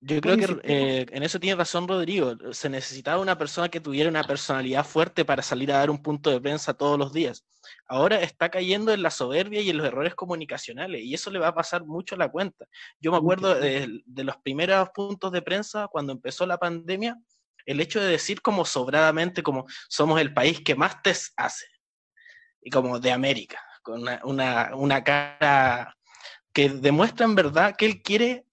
Yo 0.00 0.20
creo 0.20 0.36
que 0.36 0.60
eh, 0.64 1.06
en 1.10 1.22
eso 1.22 1.40
tiene 1.40 1.56
razón 1.56 1.88
Rodrigo. 1.88 2.34
Se 2.52 2.68
necesitaba 2.68 3.20
una 3.20 3.38
persona 3.38 3.68
que 3.68 3.80
tuviera 3.80 4.10
una 4.10 4.24
personalidad 4.24 4.84
fuerte 4.84 5.24
para 5.24 5.42
salir 5.42 5.72
a 5.72 5.78
dar 5.78 5.90
un 5.90 6.02
punto 6.02 6.30
de 6.30 6.40
prensa 6.40 6.74
todos 6.74 6.98
los 6.98 7.12
días. 7.12 7.46
Ahora 7.86 8.20
está 8.20 8.50
cayendo 8.50 8.92
en 8.92 9.02
la 9.02 9.10
soberbia 9.10 9.60
y 9.60 9.70
en 9.70 9.78
los 9.78 9.86
errores 9.86 10.14
comunicacionales 10.14 11.02
y 11.02 11.14
eso 11.14 11.30
le 11.30 11.38
va 11.38 11.48
a 11.48 11.54
pasar 11.54 11.84
mucho 11.84 12.14
a 12.14 12.18
la 12.18 12.30
cuenta. 12.30 12.66
Yo 13.00 13.10
me 13.10 13.16
acuerdo 13.16 13.54
de, 13.54 14.02
los 14.06 14.36
primeros 14.38 14.90
puntos 14.90 15.32
de 15.32 15.42
prensa 15.42 15.88
cuando 15.88 16.12
empezó 16.12 16.46
la 16.46 16.58
pandemia, 16.58 17.16
el 17.64 17.80
hecho 17.80 18.00
de 18.00 18.08
decir 18.08 18.42
como 18.42 18.64
sobradamente 18.64 19.42
como 19.42 19.66
somos 19.88 20.20
el 20.20 20.34
país 20.34 20.60
que 20.60 20.74
más 20.74 21.02
test 21.02 21.32
hace 21.36 21.66
y 22.62 22.70
como 22.70 23.00
de 23.00 23.12
América, 23.12 23.62
con 23.82 24.02
una, 24.24 24.70
una 24.74 25.02
cara 25.02 25.96
que 26.52 26.68
demuestra 26.68 27.24
en 27.24 27.34
verdad 27.34 27.76
que 27.76 27.86
él 27.86 28.02
quiere 28.02 28.44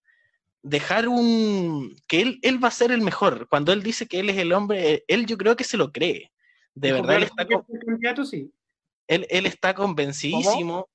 dejar 0.68 1.07
un... 1.07 1.95
que 2.07 2.22
él, 2.22 2.39
él 2.41 2.63
va 2.63 2.68
a 2.68 2.72
ser 2.72 2.91
el 2.91 3.01
mejor. 3.01 3.47
Cuando 3.49 3.72
él 3.72 3.84
dice 3.84 4.07
que 4.07 4.20
él 4.20 4.30
es 4.30 4.38
el 4.38 4.53
hombre, 4.53 5.03
él 5.07 5.26
yo 5.26 5.38
creo 5.38 5.55
que 5.55 5.63
se 5.63 5.78
lo 5.78 5.91
cree. 5.91 6.32
De 6.74 6.91
verdad, 6.91 7.15
él 7.15 7.24
está, 7.24 7.47
candidato, 7.47 8.24
sí. 8.24 8.51
él, 9.07 9.26
él, 9.30 9.45
está 9.47 9.74
convencidísimo. 9.74 10.88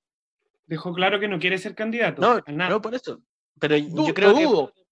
Dejó 0.67 0.93
claro 0.93 1.19
que 1.19 1.27
no 1.27 1.41
quiere 1.41 1.59
ser 1.59 1.75
candidato. 1.75 2.23
No, 2.23 2.69
no 2.69 2.81
por 2.81 2.95
eso. 2.95 3.21
Pero 3.59 3.77
yo 3.77 4.15
creo 4.15 4.35
que... 4.35 4.83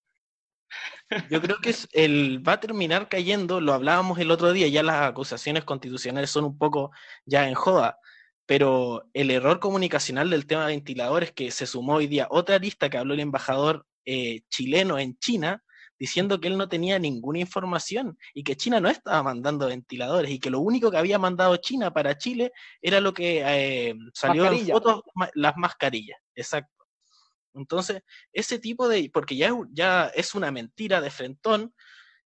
Yo 1.28 1.42
creo 1.42 1.56
que 1.60 1.74
él 1.92 2.40
va 2.46 2.52
a 2.52 2.60
terminar 2.60 3.08
cayendo, 3.08 3.60
lo 3.60 3.72
hablábamos 3.72 4.20
el 4.20 4.30
otro 4.30 4.52
día, 4.52 4.68
ya 4.68 4.84
las 4.84 5.02
acusaciones 5.02 5.64
constitucionales 5.64 6.30
son 6.30 6.44
un 6.44 6.56
poco 6.56 6.92
ya 7.24 7.48
en 7.48 7.54
joda, 7.54 7.98
pero 8.46 9.08
el 9.12 9.32
error 9.32 9.58
comunicacional 9.58 10.30
del 10.30 10.46
tema 10.46 10.66
de 10.66 10.74
ventiladores 10.74 11.32
que 11.32 11.50
se 11.50 11.66
sumó 11.66 11.94
hoy 11.96 12.06
día 12.06 12.28
otra 12.30 12.60
lista 12.60 12.88
que 12.88 12.98
habló 12.98 13.14
el 13.14 13.20
embajador 13.20 13.86
eh, 14.05 14.42
chileno 14.48 14.98
en 14.98 15.18
China 15.18 15.62
diciendo 16.01 16.40
que 16.40 16.48
él 16.48 16.57
no 16.57 16.66
tenía 16.66 16.98
ninguna 16.98 17.40
información 17.40 18.18
y 18.32 18.42
que 18.42 18.57
China 18.57 18.80
no 18.80 18.88
estaba 18.88 19.22
mandando 19.22 19.66
ventiladores 19.66 20.30
y 20.30 20.40
que 20.40 20.48
lo 20.48 20.61
único 20.61 20.90
que 20.90 20.96
había 20.96 21.18
mandado 21.18 21.55
China 21.59 21.92
para 21.92 22.16
Chile 22.16 22.53
era 22.80 23.01
lo 23.01 23.12
que 23.12 23.42
eh, 23.44 23.94
salió 24.14 24.51
en 24.51 24.66
fotos, 24.66 25.03
las 25.34 25.57
mascarillas, 25.59 26.18
exacto. 26.34 26.86
Entonces, 27.53 28.03
ese 28.32 28.59
tipo 28.59 28.88
de, 28.88 29.11
porque 29.12 29.36
ya, 29.36 29.53
ya 29.72 30.07
es 30.14 30.34
una 30.34 30.51
mentira 30.51 31.03
de 31.03 31.11
frentón 31.11 31.74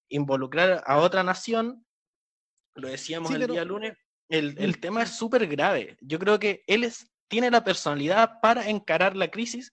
involucrar 0.09 0.85
a 0.87 0.99
otra 0.99 1.25
nación, 1.25 1.85
lo 2.77 2.89
decíamos 2.89 3.35
el 3.35 3.49
día 3.49 3.64
lunes, 3.64 3.95
el, 4.29 4.55
el 4.59 4.79
tema 4.79 5.03
es 5.03 5.11
súper 5.11 5.49
grave. 5.49 5.97
Yo 6.01 6.20
creo 6.20 6.39
que 6.39 6.62
él 6.68 6.85
es, 6.85 7.11
tiene 7.27 7.51
la 7.51 7.64
personalidad 7.64 8.41
para 8.41 8.68
encarar 8.68 9.16
la 9.16 9.29
crisis 9.29 9.72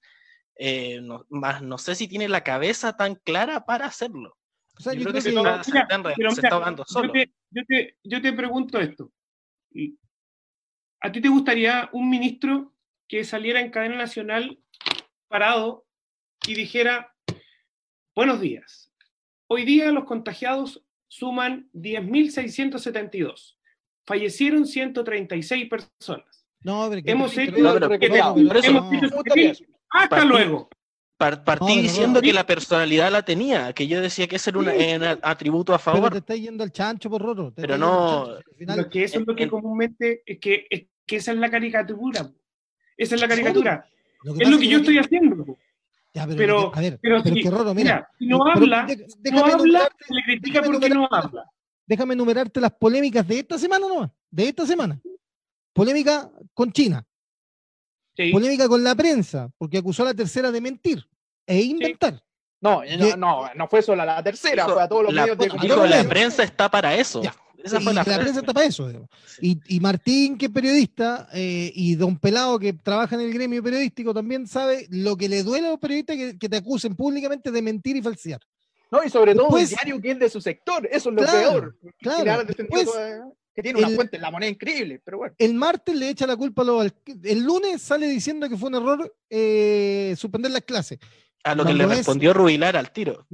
eh, 0.55 1.01
no, 1.01 1.25
más 1.29 1.61
no 1.61 1.77
sé 1.77 1.95
si 1.95 2.07
tiene 2.07 2.27
la 2.29 2.43
cabeza 2.43 2.95
tan 2.95 3.15
clara 3.15 3.65
para 3.65 3.85
hacerlo. 3.85 4.37
yo, 4.79 4.91
creo 4.91 5.13
que 5.13 5.21
se, 5.21 5.29
está, 5.29 6.49
ahogando 6.51 6.83
solo. 6.85 7.13
Yo 7.49 7.65
te, 7.67 7.97
yo 8.03 8.21
te, 8.21 8.33
pregunto 8.33 8.79
esto. 8.79 9.11
¿A 11.01 11.11
ti 11.11 11.21
te 11.21 11.29
gustaría 11.29 11.89
un 11.93 12.09
ministro 12.09 12.73
que 13.07 13.23
saliera 13.23 13.59
en 13.59 13.71
cadena 13.71 13.95
nacional 13.97 14.59
parado 15.27 15.85
y 16.47 16.53
dijera, 16.53 17.15
buenos 18.15 18.39
días, 18.41 18.93
hoy 19.47 19.65
día 19.65 19.91
los 19.91 20.05
contagiados 20.05 20.83
suman 21.07 21.69
10.672, 21.73 23.57
fallecieron 24.05 24.65
136 24.65 25.69
personas. 25.69 26.47
No, 26.63 26.87
pero 26.89 27.01
hemos 27.05 27.37
hecho, 27.37 27.57
hemos 27.57 28.93
hecho 28.93 29.65
hasta 29.91 30.25
luego. 30.25 30.69
partí 31.17 31.81
diciendo 31.81 32.21
que 32.21 32.33
la 32.33 32.45
personalidad 32.45 33.11
la 33.11 33.23
tenía, 33.23 33.73
que 33.73 33.87
yo 33.87 34.01
decía 34.01 34.27
que 34.27 34.37
ese 34.37 34.49
era 34.49 34.59
un, 34.59 35.19
atributo 35.21 35.73
a 35.73 35.79
favor. 35.79 36.01
Pero 36.01 36.11
te 36.11 36.17
está 36.19 36.35
yendo 36.35 36.63
al 36.63 36.71
chancho 36.71 37.09
por 37.09 37.21
roro. 37.21 37.53
Pero 37.55 37.77
no. 37.77 38.37
Lo 38.59 38.89
que 38.89 39.03
eso 39.03 39.19
es 39.19 39.27
lo 39.27 39.35
que 39.35 39.47
comúnmente 39.47 40.23
es 40.25 40.39
que, 40.39 40.65
es 40.69 40.85
que 41.05 41.17
esa 41.17 41.31
es 41.31 41.37
la 41.37 41.49
caricatura. 41.49 42.31
Esa 42.97 43.15
es 43.15 43.21
la 43.21 43.27
caricatura. 43.27 43.85
es 44.39 44.49
lo 44.49 44.57
que 44.57 44.67
yo 44.67 44.77
estoy 44.79 44.97
haciendo. 44.97 45.57
pero, 46.35 46.71
a 46.73 46.81
ver, 46.81 46.99
pero, 47.01 47.23
si, 47.23 47.31
mira, 47.75 48.09
si 48.17 48.27
no 48.27 48.45
habla, 48.45 48.87
no 49.31 49.45
habla, 49.45 49.89
se 49.99 50.13
le 50.13 50.23
critica 50.23 50.61
porque 50.63 50.89
no 50.89 51.07
habla. 51.11 51.45
Déjame 51.85 52.13
enumerarte 52.13 52.61
las 52.61 52.71
polémicas 52.71 53.27
de 53.27 53.39
esta 53.39 53.57
semana 53.57 53.85
no 53.87 54.13
de 54.31 54.47
esta 54.47 54.65
semana. 54.65 54.99
Polémica 55.73 56.31
con 56.53 56.71
China, 56.71 57.05
Polémica 58.31 58.67
con 58.67 58.83
la 58.83 58.95
prensa, 58.95 59.49
porque 59.57 59.77
acusó 59.77 60.03
a 60.03 60.07
la 60.07 60.13
tercera 60.13 60.51
de 60.51 60.61
mentir 60.61 61.05
e 61.45 61.61
inventar. 61.61 62.21
No, 62.61 62.83
no, 63.17 63.49
no, 63.55 63.67
fue 63.67 63.81
solo 63.81 64.03
a 64.03 64.05
la 64.05 64.23
tercera, 64.23 64.65
fue 64.65 64.81
a 64.81 64.87
todos 64.87 65.05
los 65.05 65.13
medios 65.13 65.37
de 65.37 65.49
comunicación. 65.49 65.89
La 65.89 66.03
prensa 66.03 66.43
está 66.43 66.69
para 66.69 66.95
eso. 66.95 67.21
la, 67.23 68.03
prensa 68.03 68.39
está 68.39 68.53
para 68.53 68.67
eso. 68.67 68.91
Y, 69.41 69.79
Martín, 69.79 70.37
que 70.37 70.45
es 70.45 70.51
periodista, 70.51 71.27
eh, 71.33 71.71
y 71.73 71.95
Don 71.95 72.17
Pelado, 72.17 72.59
que 72.59 72.73
trabaja 72.73 73.15
en 73.15 73.21
el 73.21 73.33
gremio 73.33 73.63
periodístico, 73.63 74.13
también 74.13 74.45
sabe 74.45 74.85
lo 74.91 75.17
que 75.17 75.27
le 75.27 75.41
duele 75.41 75.67
a 75.67 75.71
los 75.71 75.79
periodistas 75.79 76.15
que, 76.39 76.49
te 76.49 76.57
acusen 76.57 76.95
públicamente 76.95 77.49
de 77.49 77.61
mentir 77.63 77.95
y 77.95 78.01
falsear. 78.03 78.41
No, 78.91 79.03
y 79.03 79.09
sobre 79.09 79.33
todo 79.33 79.57
el 79.57 79.67
diario 79.67 79.99
que 79.99 80.11
es 80.11 80.19
de 80.19 80.29
su 80.29 80.39
sector, 80.39 80.87
eso 80.91 81.09
es 81.09 81.15
lo 81.15 81.25
peor. 81.25 81.77
Claro, 81.99 82.43
que 83.53 83.61
tiene 83.61 83.79
una 83.79 83.89
fuente 83.89 84.15
en 84.15 84.21
la 84.21 84.31
moneda 84.31 84.49
increíble, 84.49 85.01
pero 85.03 85.19
bueno. 85.19 85.35
El 85.37 85.53
martes 85.53 85.95
le 85.95 86.09
echa 86.09 86.25
la 86.25 86.37
culpa 86.37 86.61
a 86.61 86.65
los... 86.65 86.93
El 87.23 87.43
lunes 87.43 87.81
sale 87.81 88.07
diciendo 88.07 88.47
que 88.47 88.57
fue 88.57 88.69
un 88.69 88.75
error 88.75 89.15
eh, 89.29 90.15
suspender 90.17 90.51
las 90.51 90.61
clases. 90.61 90.99
A 91.43 91.55
lo 91.55 91.65
que 91.65 91.73
le 91.73 91.85
respondió 91.87 92.33
Rubilar 92.33 92.77
al 92.77 92.91
tiro. 92.91 93.25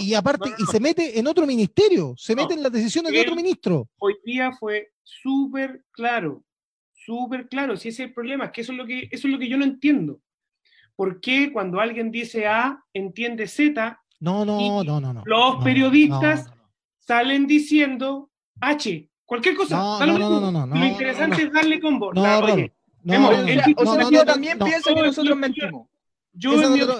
y 0.00 0.14
aparte, 0.14 0.50
y 0.58 0.66
se 0.66 0.80
mete 0.80 1.18
en 1.18 1.26
otro 1.26 1.46
ministerio, 1.46 2.14
se 2.16 2.34
mete 2.34 2.54
en 2.54 2.62
las 2.62 2.72
decisiones 2.72 3.12
de 3.12 3.20
otro 3.20 3.36
ministro. 3.36 3.88
Hoy 3.98 4.16
día 4.24 4.50
fue 4.52 4.90
súper 5.02 5.84
claro, 5.92 6.44
súper 6.92 7.48
claro. 7.48 7.76
Si 7.76 7.88
ese 7.88 8.02
es 8.02 8.08
el 8.08 8.14
problema, 8.14 8.46
es 8.46 8.50
que 8.50 8.62
eso 8.62 8.72
es 8.72 8.78
lo 8.78 8.84
que, 8.84 9.08
eso 9.12 9.28
es 9.28 9.32
lo 9.32 9.38
que 9.38 9.48
yo 9.48 9.56
no 9.56 9.64
entiendo. 9.64 10.20
¿Por 10.96 11.20
qué 11.20 11.52
cuando 11.52 11.78
alguien 11.78 12.10
dice 12.10 12.46
A, 12.46 12.82
entiende 12.92 13.46
Z? 13.46 14.00
No, 14.18 14.44
no, 14.44 14.82
no, 14.82 15.00
no, 15.00 15.12
no. 15.12 15.22
Los 15.24 15.62
periodistas 15.62 16.50
salen 16.98 17.46
diciendo 17.46 18.30
H. 18.60 19.08
Cualquier 19.26 19.56
cosa. 19.56 19.76
No, 19.76 20.06
no, 20.06 20.40
no, 20.40 20.50
no, 20.50 20.66
Lo 20.66 20.86
interesante 20.86 21.42
es 21.42 21.52
darle 21.52 21.80
combo. 21.80 22.14
No, 22.14 22.22
no, 22.22 22.54
oye, 22.54 22.72
no, 23.02 23.28
o 23.76 23.94
sea, 23.94 24.10
yo 24.10 24.24
también 24.24 24.58
pienso 24.58 24.94
que 24.94 25.02
nosotros 25.02 25.36
mentimos. 25.36 25.88
Yo 26.32 26.52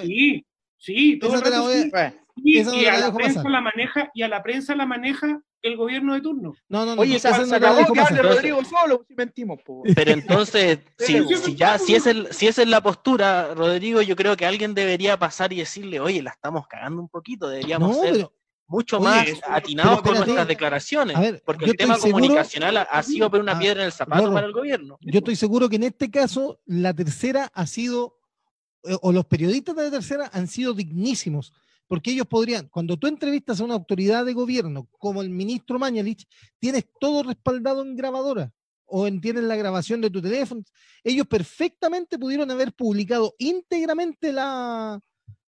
sí, 0.03 0.47
sí, 0.77 1.19
todo 1.19 1.35
el 1.35 1.41
rato 1.41 1.71
sí. 1.71 1.91
Y, 2.37 2.61
y 2.61 2.87
a 2.87 2.99
la 2.99 3.15
prensa 3.15 3.49
la 3.49 3.61
maneja, 3.61 4.11
y 4.15 4.23
a 4.23 4.29
la 4.29 4.43
prensa 4.43 4.75
la 4.75 4.85
maneja 4.85 5.41
el 5.63 5.77
gobierno 5.77 6.15
de 6.15 6.21
turno. 6.21 6.55
No, 6.69 6.85
no, 6.85 6.95
no. 6.95 7.03
Oye, 7.03 7.19
se, 7.19 7.33
se 7.33 7.55
acabó 7.55 7.93
que 7.93 8.01
hable 8.01 8.23
Rodrigo 8.23 8.63
solo 8.65 9.05
si 9.09 9.15
mentimos. 9.15 9.59
Po. 9.65 9.83
Pero 9.95 10.13
entonces, 10.13 10.81
si, 10.99 11.23
si, 11.37 11.55
ya, 11.55 11.79
si 11.79 11.95
es, 11.95 12.07
el, 12.07 12.33
si 12.33 12.47
esa 12.47 12.63
es 12.63 12.69
la 12.69 12.83
postura, 12.83 13.55
Rodrigo, 13.55 14.03
yo 14.03 14.17
creo 14.17 14.37
que 14.37 14.47
alguien 14.47 14.75
debería 14.75 15.19
pasar 15.19 15.53
y 15.53 15.57
decirle, 15.57 15.99
oye, 15.99 16.23
la 16.23 16.31
estamos 16.31 16.67
cagando 16.69 17.01
un 17.01 17.09
poquito, 17.09 17.49
deberíamos 17.49 17.99
ser 17.99 18.29
mucho 18.69 19.01
más 19.01 19.29
atinados 19.49 20.03
con 20.03 20.15
nuestras 20.15 20.49
declaraciones, 20.49 21.43
porque 21.45 21.67
el 21.67 21.77
tema 21.77 21.99
comunicacional 21.99 22.77
ha, 22.77 23.03
sido 23.03 23.31
por 23.31 23.41
una 23.41 23.53
ah, 23.53 23.59
piedra 23.59 23.81
en 23.81 23.87
el 23.87 23.93
zapato 23.93 24.33
para 24.33 24.47
el 24.47 24.53
gobierno. 24.53 24.99
Yo 25.01 25.19
estoy 25.19 25.37
seguro 25.37 25.69
que 25.69 25.77
en 25.77 25.85
este 25.85 26.11
caso 26.11 26.61
la 26.67 26.93
tercera 26.93 27.51
ha 27.55 27.67
sido, 27.67 28.19
eh, 28.85 28.97
o 29.03 29.13
los 29.13 29.27
periodistas 29.27 29.77
de 29.77 29.85
la 29.85 29.91
tercera 29.91 30.31
han 30.33 30.49
sido 30.49 30.75
dignísimos, 30.75 31.53
porque 31.87 32.11
ellos 32.11 32.27
podrían, 32.27 32.69
cuando 32.69 32.97
tú 32.97 33.07
entrevistas 33.07 33.61
a 33.61 33.65
una 33.65 33.75
autoridad 33.75 34.25
de 34.25 34.33
gobierno 34.33 34.89
como 34.99 35.23
el 35.23 35.31
ministro 35.31 35.79
Mañalich, 35.79 36.27
tienes 36.59 36.85
todo 36.99 37.23
respaldado 37.23 37.83
en 37.83 37.95
grabadora 37.95 38.53
o 38.87 39.07
en, 39.07 39.21
tienes 39.21 39.45
la 39.45 39.57
grabación 39.57 40.01
de 40.01 40.11
tu 40.11 40.21
teléfono. 40.21 40.63
Ellos 41.05 41.27
perfectamente 41.27 42.19
pudieron 42.19 42.51
haber 42.51 42.73
publicado 42.73 43.35
íntegramente 43.39 44.33
la, 44.33 45.01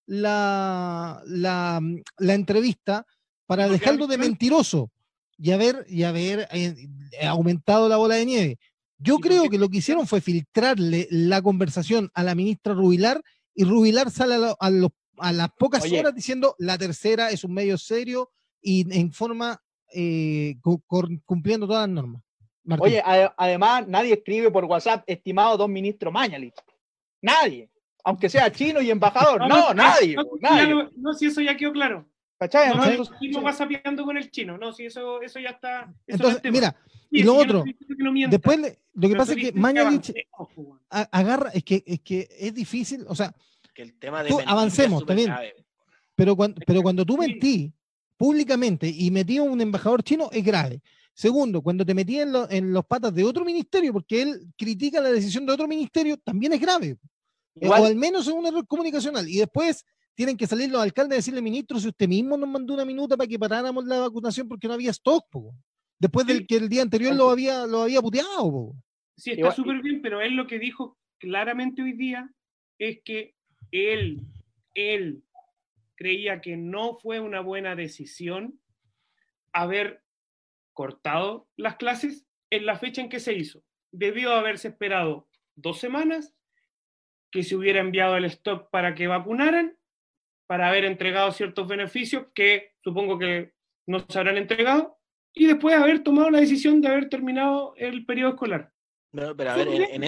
la, 0.08 1.22
la, 1.26 1.80
la 2.16 2.34
entrevista 2.34 3.06
para 3.46 3.68
dejarlo 3.68 4.06
de 4.06 4.16
mentiroso 4.16 4.90
y 5.36 5.52
haber, 5.52 5.84
y 5.86 6.02
haber 6.02 6.48
eh, 6.50 6.74
aumentado 7.26 7.88
la 7.88 7.98
bola 7.98 8.16
de 8.16 8.26
nieve. 8.26 8.58
Yo 8.98 9.18
creo 9.18 9.48
que 9.48 9.58
lo 9.58 9.68
que 9.68 9.78
hicieron 9.78 10.06
fue 10.06 10.20
filtrarle 10.20 11.06
la 11.10 11.42
conversación 11.42 12.10
a 12.14 12.24
la 12.24 12.34
ministra 12.34 12.72
Rubilar 12.72 13.22
y 13.54 13.64
Rubilar 13.64 14.10
sale 14.10 14.34
a, 14.34 14.56
a, 14.58 15.32
las 15.32 15.48
pocas 15.58 15.84
horas 15.92 16.14
diciendo 16.14 16.56
la 16.58 16.78
tercera 16.78 17.30
es 17.30 17.44
un 17.44 17.52
medio 17.52 17.76
serio 17.76 18.30
y 18.62 18.86
en 18.98 19.12
forma 19.12 19.62
eh, 19.92 20.56
cumpliendo 21.26 21.66
todas 21.66 21.86
las 21.86 21.94
normas. 21.94 22.22
Oye, 22.80 23.02
además 23.36 23.86
nadie 23.86 24.14
escribe 24.14 24.50
por 24.50 24.64
WhatsApp, 24.64 25.04
estimado 25.06 25.56
don 25.58 25.72
ministro 25.72 26.10
Mañalich. 26.10 26.54
Nadie 27.20 27.70
aunque 28.04 28.28
sea 28.28 28.50
chino 28.50 28.80
y 28.80 28.90
embajador. 28.90 29.40
No, 29.48 29.74
nadie. 29.74 30.16
No, 30.96 31.14
si 31.14 31.26
eso 31.26 31.40
ya 31.40 31.56
quedó 31.56 31.72
claro. 31.72 32.06
¿Cachai? 32.38 32.74
No, 32.74 32.84
el 32.84 33.08
chino 33.18 33.42
va 33.42 33.52
sapeando 33.52 34.04
con 34.04 34.16
el 34.16 34.30
chino, 34.30 34.56
no, 34.56 34.72
si 34.72 34.86
eso, 34.86 35.20
eso 35.22 35.40
ya 35.40 35.50
está. 35.50 35.92
Entonces, 36.06 36.40
mira, 36.52 36.76
y 37.10 37.24
lo 37.24 37.34
otro, 37.34 37.64
después 38.30 38.78
lo 38.94 39.08
que 39.08 39.16
pasa 39.16 39.32
es 39.32 39.38
que 39.38 39.52
Mañalich 39.52 40.12
agarra, 40.88 41.50
es 41.50 41.64
que, 41.64 41.82
es 41.84 42.00
que 42.00 42.28
es 42.38 42.54
difícil, 42.54 43.04
o 43.08 43.14
sea, 43.16 43.34
que 43.74 43.82
el 43.82 43.98
tema 43.98 44.22
de 44.22 44.32
avancemos, 44.46 45.04
también. 45.04 45.34
Pero 46.14 46.36
cuando, 46.36 46.60
pero 46.66 46.82
cuando 46.82 47.04
tú 47.04 47.16
mentí 47.16 47.72
públicamente 48.16 48.88
y 48.88 49.10
metí 49.10 49.38
a 49.38 49.42
un 49.42 49.60
embajador 49.60 50.02
chino 50.02 50.28
es 50.32 50.44
grave. 50.44 50.80
Segundo, 51.14 51.62
cuando 51.62 51.84
te 51.84 51.94
metí 51.94 52.20
en, 52.20 52.32
en, 52.50 52.72
los 52.72 52.84
patas 52.86 53.12
de 53.12 53.24
otro 53.24 53.44
ministerio, 53.44 53.92
porque 53.92 54.22
él 54.22 54.46
critica 54.56 55.00
la 55.00 55.10
decisión 55.10 55.44
de 55.44 55.52
otro 55.52 55.66
ministerio, 55.66 56.16
también 56.18 56.52
es 56.52 56.60
grave. 56.60 56.96
O 57.62 57.74
al 57.74 57.96
menos 57.96 58.26
es 58.26 58.32
un 58.32 58.46
error 58.46 58.66
comunicacional. 58.66 59.28
Y 59.28 59.38
después 59.38 59.84
tienen 60.14 60.36
que 60.36 60.46
salir 60.46 60.70
los 60.70 60.82
alcaldes 60.82 61.12
a 61.12 61.16
decirle, 61.16 61.40
ministro, 61.40 61.78
si 61.78 61.88
usted 61.88 62.08
mismo 62.08 62.36
nos 62.36 62.48
mandó 62.48 62.74
una 62.74 62.84
minuta 62.84 63.16
para 63.16 63.28
que 63.28 63.38
paráramos 63.38 63.84
la 63.84 64.00
vacunación 64.00 64.48
porque 64.48 64.66
no 64.66 64.74
había 64.74 64.90
stock, 64.90 65.24
después 65.98 66.26
del 66.26 66.46
que 66.46 66.56
el 66.56 66.68
día 66.68 66.82
anterior 66.82 67.14
lo 67.14 67.30
había, 67.30 67.66
lo 67.66 67.82
había 67.82 68.00
puteado. 68.00 68.74
Sí, 69.16 69.32
está 69.32 69.52
súper 69.52 69.80
bien, 69.80 70.02
pero 70.02 70.20
él 70.20 70.34
lo 70.34 70.46
que 70.46 70.58
dijo 70.58 70.98
claramente 71.18 71.82
hoy 71.82 71.92
día 71.92 72.32
es 72.78 73.00
que 73.04 73.34
él, 73.70 74.22
él 74.74 75.22
creía 75.96 76.40
que 76.40 76.56
no 76.56 76.96
fue 76.98 77.20
una 77.20 77.40
buena 77.40 77.74
decisión 77.74 78.60
haber 79.52 80.02
cortado 80.72 81.48
las 81.56 81.76
clases 81.76 82.24
en 82.50 82.66
la 82.66 82.78
fecha 82.78 83.02
en 83.02 83.08
que 83.08 83.20
se 83.20 83.34
hizo. 83.34 83.64
Debió 83.90 84.32
haberse 84.32 84.68
esperado 84.68 85.28
dos 85.56 85.78
semanas, 85.80 86.34
que 87.30 87.42
se 87.42 87.56
hubiera 87.56 87.80
enviado 87.80 88.16
el 88.16 88.24
stock 88.26 88.70
para 88.70 88.94
que 88.94 89.06
vacunaran, 89.06 89.76
para 90.46 90.68
haber 90.68 90.84
entregado 90.84 91.30
ciertos 91.32 91.68
beneficios 91.68 92.26
que 92.34 92.72
supongo 92.82 93.18
que 93.18 93.52
no 93.86 94.04
se 94.08 94.18
habrán 94.18 94.36
entregado, 94.36 94.98
y 95.34 95.46
después 95.46 95.76
haber 95.76 96.02
tomado 96.02 96.30
la 96.30 96.40
decisión 96.40 96.80
de 96.80 96.88
haber 96.88 97.08
terminado 97.08 97.74
el 97.76 98.04
periodo 98.04 98.30
escolar. 98.30 98.72
No, 99.12 99.36
pero 99.36 99.50
a 99.50 99.56
ver, 99.56 99.68
en, 99.68 100.04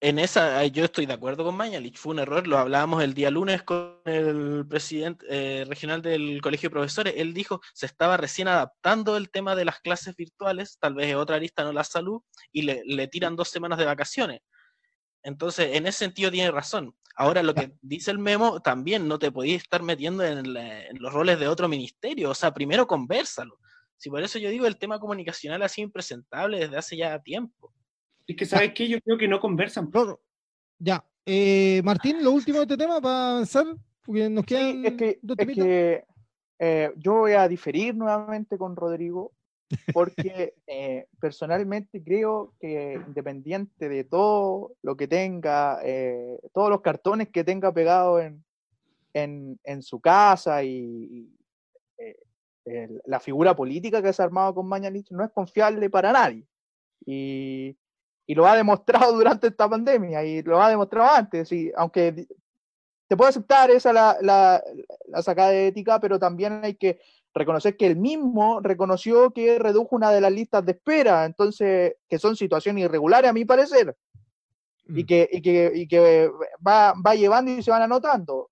en, 0.00 0.18
esa 0.18 0.66
yo 0.66 0.84
estoy 0.84 1.06
de 1.06 1.12
acuerdo 1.12 1.44
con 1.44 1.56
Mañalich, 1.56 1.96
fue 1.96 2.12
un 2.12 2.18
error, 2.18 2.46
lo 2.46 2.58
hablábamos 2.58 3.02
el 3.02 3.14
día 3.14 3.30
lunes 3.30 3.62
con 3.62 4.00
el 4.04 4.66
presidente 4.68 5.24
eh, 5.28 5.64
regional 5.66 6.02
del 6.02 6.40
Colegio 6.42 6.68
de 6.68 6.74
Profesores, 6.74 7.14
él 7.16 7.32
dijo 7.32 7.60
se 7.72 7.86
estaba 7.86 8.16
recién 8.16 8.48
adaptando 8.48 9.16
el 9.16 9.30
tema 9.30 9.54
de 9.54 9.64
las 9.64 9.80
clases 9.80 10.16
virtuales, 10.16 10.78
tal 10.80 10.94
vez 10.94 11.14
otra 11.14 11.38
lista 11.38 11.64
no 11.64 11.72
la 11.72 11.84
salud, 11.84 12.20
y 12.50 12.62
le, 12.62 12.82
le 12.84 13.08
tiran 13.08 13.36
dos 13.36 13.48
semanas 13.48 13.78
de 13.78 13.86
vacaciones. 13.86 14.40
Entonces, 15.22 15.76
en 15.76 15.86
ese 15.86 15.98
sentido 15.98 16.30
tiene 16.30 16.50
razón. 16.50 16.94
Ahora, 17.14 17.42
lo 17.42 17.54
que 17.54 17.72
dice 17.82 18.10
el 18.10 18.18
memo, 18.18 18.60
también 18.60 19.06
no 19.06 19.18
te 19.18 19.30
podías 19.30 19.62
estar 19.62 19.82
metiendo 19.82 20.24
en, 20.24 20.56
en, 20.56 20.98
los 20.98 21.12
roles 21.12 21.38
de 21.38 21.48
otro 21.48 21.68
ministerio. 21.68 22.30
O 22.30 22.34
sea, 22.34 22.52
primero 22.52 22.86
conversalo. 22.86 23.58
Si 23.96 24.10
por 24.10 24.22
eso 24.22 24.38
yo 24.38 24.50
digo, 24.50 24.66
el 24.66 24.78
tema 24.78 24.98
comunicacional 24.98 25.62
ha 25.62 25.68
sido 25.68 25.86
impresentable 25.86 26.58
desde 26.58 26.76
hace 26.76 26.96
ya 26.96 27.18
tiempo. 27.20 27.72
Es 28.26 28.36
que, 28.36 28.46
¿sabes 28.46 28.72
qué? 28.74 28.88
Yo 28.88 29.00
creo 29.00 29.18
que 29.18 29.28
no 29.28 29.40
conversan. 29.40 29.90
Ya. 30.78 31.04
Eh, 31.24 31.80
Martín, 31.84 32.24
lo 32.24 32.32
último 32.32 32.58
de 32.58 32.64
este 32.64 32.76
tema 32.76 33.00
para 33.00 33.30
avanzar, 33.30 33.66
porque 34.04 34.28
nos 34.28 34.44
quedan. 34.44 34.84
es 34.84 34.94
que, 34.94 36.04
eh, 36.58 36.92
yo 36.96 37.14
voy 37.14 37.32
a 37.32 37.46
diferir 37.48 37.94
nuevamente 37.94 38.58
con 38.58 38.74
Rodrigo, 38.76 39.32
porque 39.92 40.54
eh, 40.66 41.06
personalmente 41.20 42.02
creo 42.02 42.54
que 42.60 43.00
independiente 43.06 43.88
de 43.88 44.04
todo 44.04 44.72
lo 44.82 44.96
que 44.96 45.08
tenga, 45.08 45.80
todos 46.52 46.70
los 46.70 46.80
cartones 46.80 47.28
que 47.28 47.44
tenga 47.44 47.72
pegado 47.72 48.20
en, 48.20 48.44
en, 49.14 49.82
su 49.82 50.00
casa 50.00 50.62
y, 50.64 51.28
la 53.04 53.18
figura 53.18 53.56
política 53.56 54.00
que 54.00 54.12
se 54.12 54.22
ha 54.22 54.24
armado 54.24 54.54
con 54.54 54.68
Mañalich 54.68 55.10
no 55.10 55.24
es 55.24 55.30
confiable 55.32 55.90
para 55.90 56.12
nadie. 56.12 56.46
Y, 57.04 57.76
y 58.26 58.34
lo 58.34 58.46
ha 58.46 58.56
demostrado 58.56 59.12
durante 59.16 59.48
esta 59.48 59.68
pandemia 59.68 60.24
y 60.24 60.42
lo 60.42 60.62
ha 60.62 60.70
demostrado 60.70 61.10
antes. 61.10 61.50
Y 61.52 61.72
aunque 61.76 62.26
se 63.08 63.16
puede 63.16 63.30
aceptar 63.30 63.70
esa 63.70 63.92
la, 63.92 64.16
la, 64.20 64.62
la 65.08 65.22
sacada 65.22 65.50
de 65.50 65.66
ética, 65.66 66.00
pero 66.00 66.18
también 66.18 66.64
hay 66.64 66.74
que 66.74 66.98
reconocer 67.34 67.76
que 67.76 67.86
él 67.86 67.96
mismo 67.96 68.60
reconoció 68.60 69.30
que 69.30 69.58
redujo 69.58 69.96
una 69.96 70.10
de 70.10 70.20
las 70.20 70.32
listas 70.32 70.64
de 70.64 70.72
espera, 70.72 71.24
entonces, 71.24 71.94
que 72.08 72.18
son 72.18 72.36
situaciones 72.36 72.84
irregulares 72.84 73.30
a 73.30 73.32
mi 73.32 73.44
parecer, 73.44 73.96
y 74.86 75.02
mm. 75.02 75.06
que, 75.06 75.28
y 75.32 75.42
que, 75.42 75.72
y 75.74 75.88
que 75.88 76.30
va, 76.66 76.94
va, 76.94 77.14
llevando 77.14 77.50
y 77.50 77.62
se 77.62 77.70
van 77.70 77.82
anotando 77.82 78.50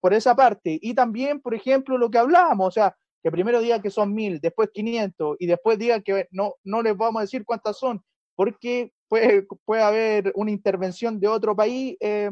por 0.00 0.12
esa 0.12 0.34
parte. 0.34 0.78
Y 0.82 0.94
también, 0.94 1.40
por 1.40 1.54
ejemplo, 1.54 1.96
lo 1.96 2.10
que 2.10 2.18
hablábamos, 2.18 2.68
o 2.68 2.70
sea, 2.70 2.96
que 3.22 3.30
primero 3.30 3.60
diga 3.60 3.80
que 3.80 3.90
son 3.90 4.12
mil, 4.12 4.40
después 4.40 4.70
500, 4.72 5.36
y 5.38 5.46
después 5.46 5.78
diga 5.78 6.00
que 6.00 6.28
no, 6.32 6.54
no 6.64 6.82
les 6.82 6.96
vamos 6.96 7.20
a 7.20 7.22
decir 7.22 7.44
cuántas 7.44 7.78
son, 7.78 8.02
porque 8.34 8.92
puede, 9.08 9.46
puede 9.64 9.82
haber 9.82 10.32
una 10.34 10.50
intervención 10.50 11.20
de 11.20 11.28
otro 11.28 11.54
país. 11.54 11.96
Eh, 12.00 12.30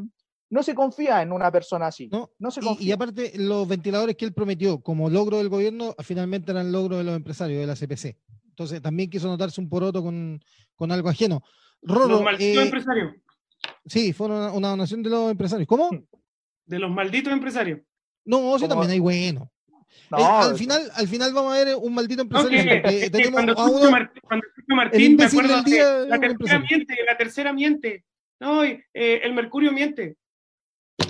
no 0.51 0.63
se 0.63 0.75
confía 0.75 1.23
en 1.23 1.33
una 1.33 1.51
persona 1.51 1.87
así. 1.87 2.09
No, 2.11 2.31
no 2.39 2.51
se 2.51 2.61
confía. 2.61 2.89
Y, 2.89 2.93
aparte, 2.93 3.33
los 3.37 3.67
ventiladores 3.67 4.17
que 4.17 4.25
él 4.25 4.35
prometió 4.35 4.81
como 4.81 5.09
logro 5.09 5.39
del 5.39 5.49
gobierno, 5.49 5.95
finalmente 6.01 6.51
eran 6.51 6.73
logro 6.73 6.99
de 6.99 7.05
los 7.05 7.17
empresarios, 7.17 7.61
de 7.61 7.67
la 7.67 7.77
CPC. 7.77 8.17
Entonces, 8.49 8.83
también 8.83 9.09
quiso 9.09 9.29
notarse 9.29 9.61
un 9.61 9.69
poroto 9.69 10.03
con, 10.03 10.41
con 10.75 10.91
algo 10.91 11.09
ajeno. 11.09 11.43
los 11.81 12.23
malditos 12.23 12.63
eh, 12.63 12.67
empresarios. 12.67 13.15
Sí, 13.87 14.13
fue 14.13 14.27
una, 14.27 14.51
donación 14.51 15.03
de 15.03 15.11
los 15.11 15.31
empresarios. 15.31 15.69
¿Cómo? 15.69 15.91
De 16.67 16.79
los 16.79 16.91
malditos 16.91 17.33
empresarios. 17.33 17.81
No, 18.25 18.59
sí, 18.59 18.69
también 18.69 18.91
hay 18.91 18.99
bueno. 18.99 19.51
Eh, 19.89 20.23
al, 20.23 20.57
final, 20.57 20.83
al 20.95 21.09
final 21.09 21.33
vamos 21.33 21.55
a 21.55 21.65
ver 21.65 21.77
un 21.77 21.95
maldito 21.95 22.23
empresario. 22.23 22.83
cuando, 23.33 23.59
a 23.59 23.91
Martín, 23.91 24.23
Martín 24.69 25.17
me 25.17 25.25
acuerdo 25.25 25.63
de 25.63 26.09
la 26.09 26.21
tercera 26.21 26.59
miente, 26.59 26.97
la 27.07 27.17
tercera 27.17 27.53
miente. 27.53 28.05
No, 28.41 28.65
eh, 28.65 28.81
el 28.95 29.33
Mercurio 29.35 29.73
miente. 29.73 30.17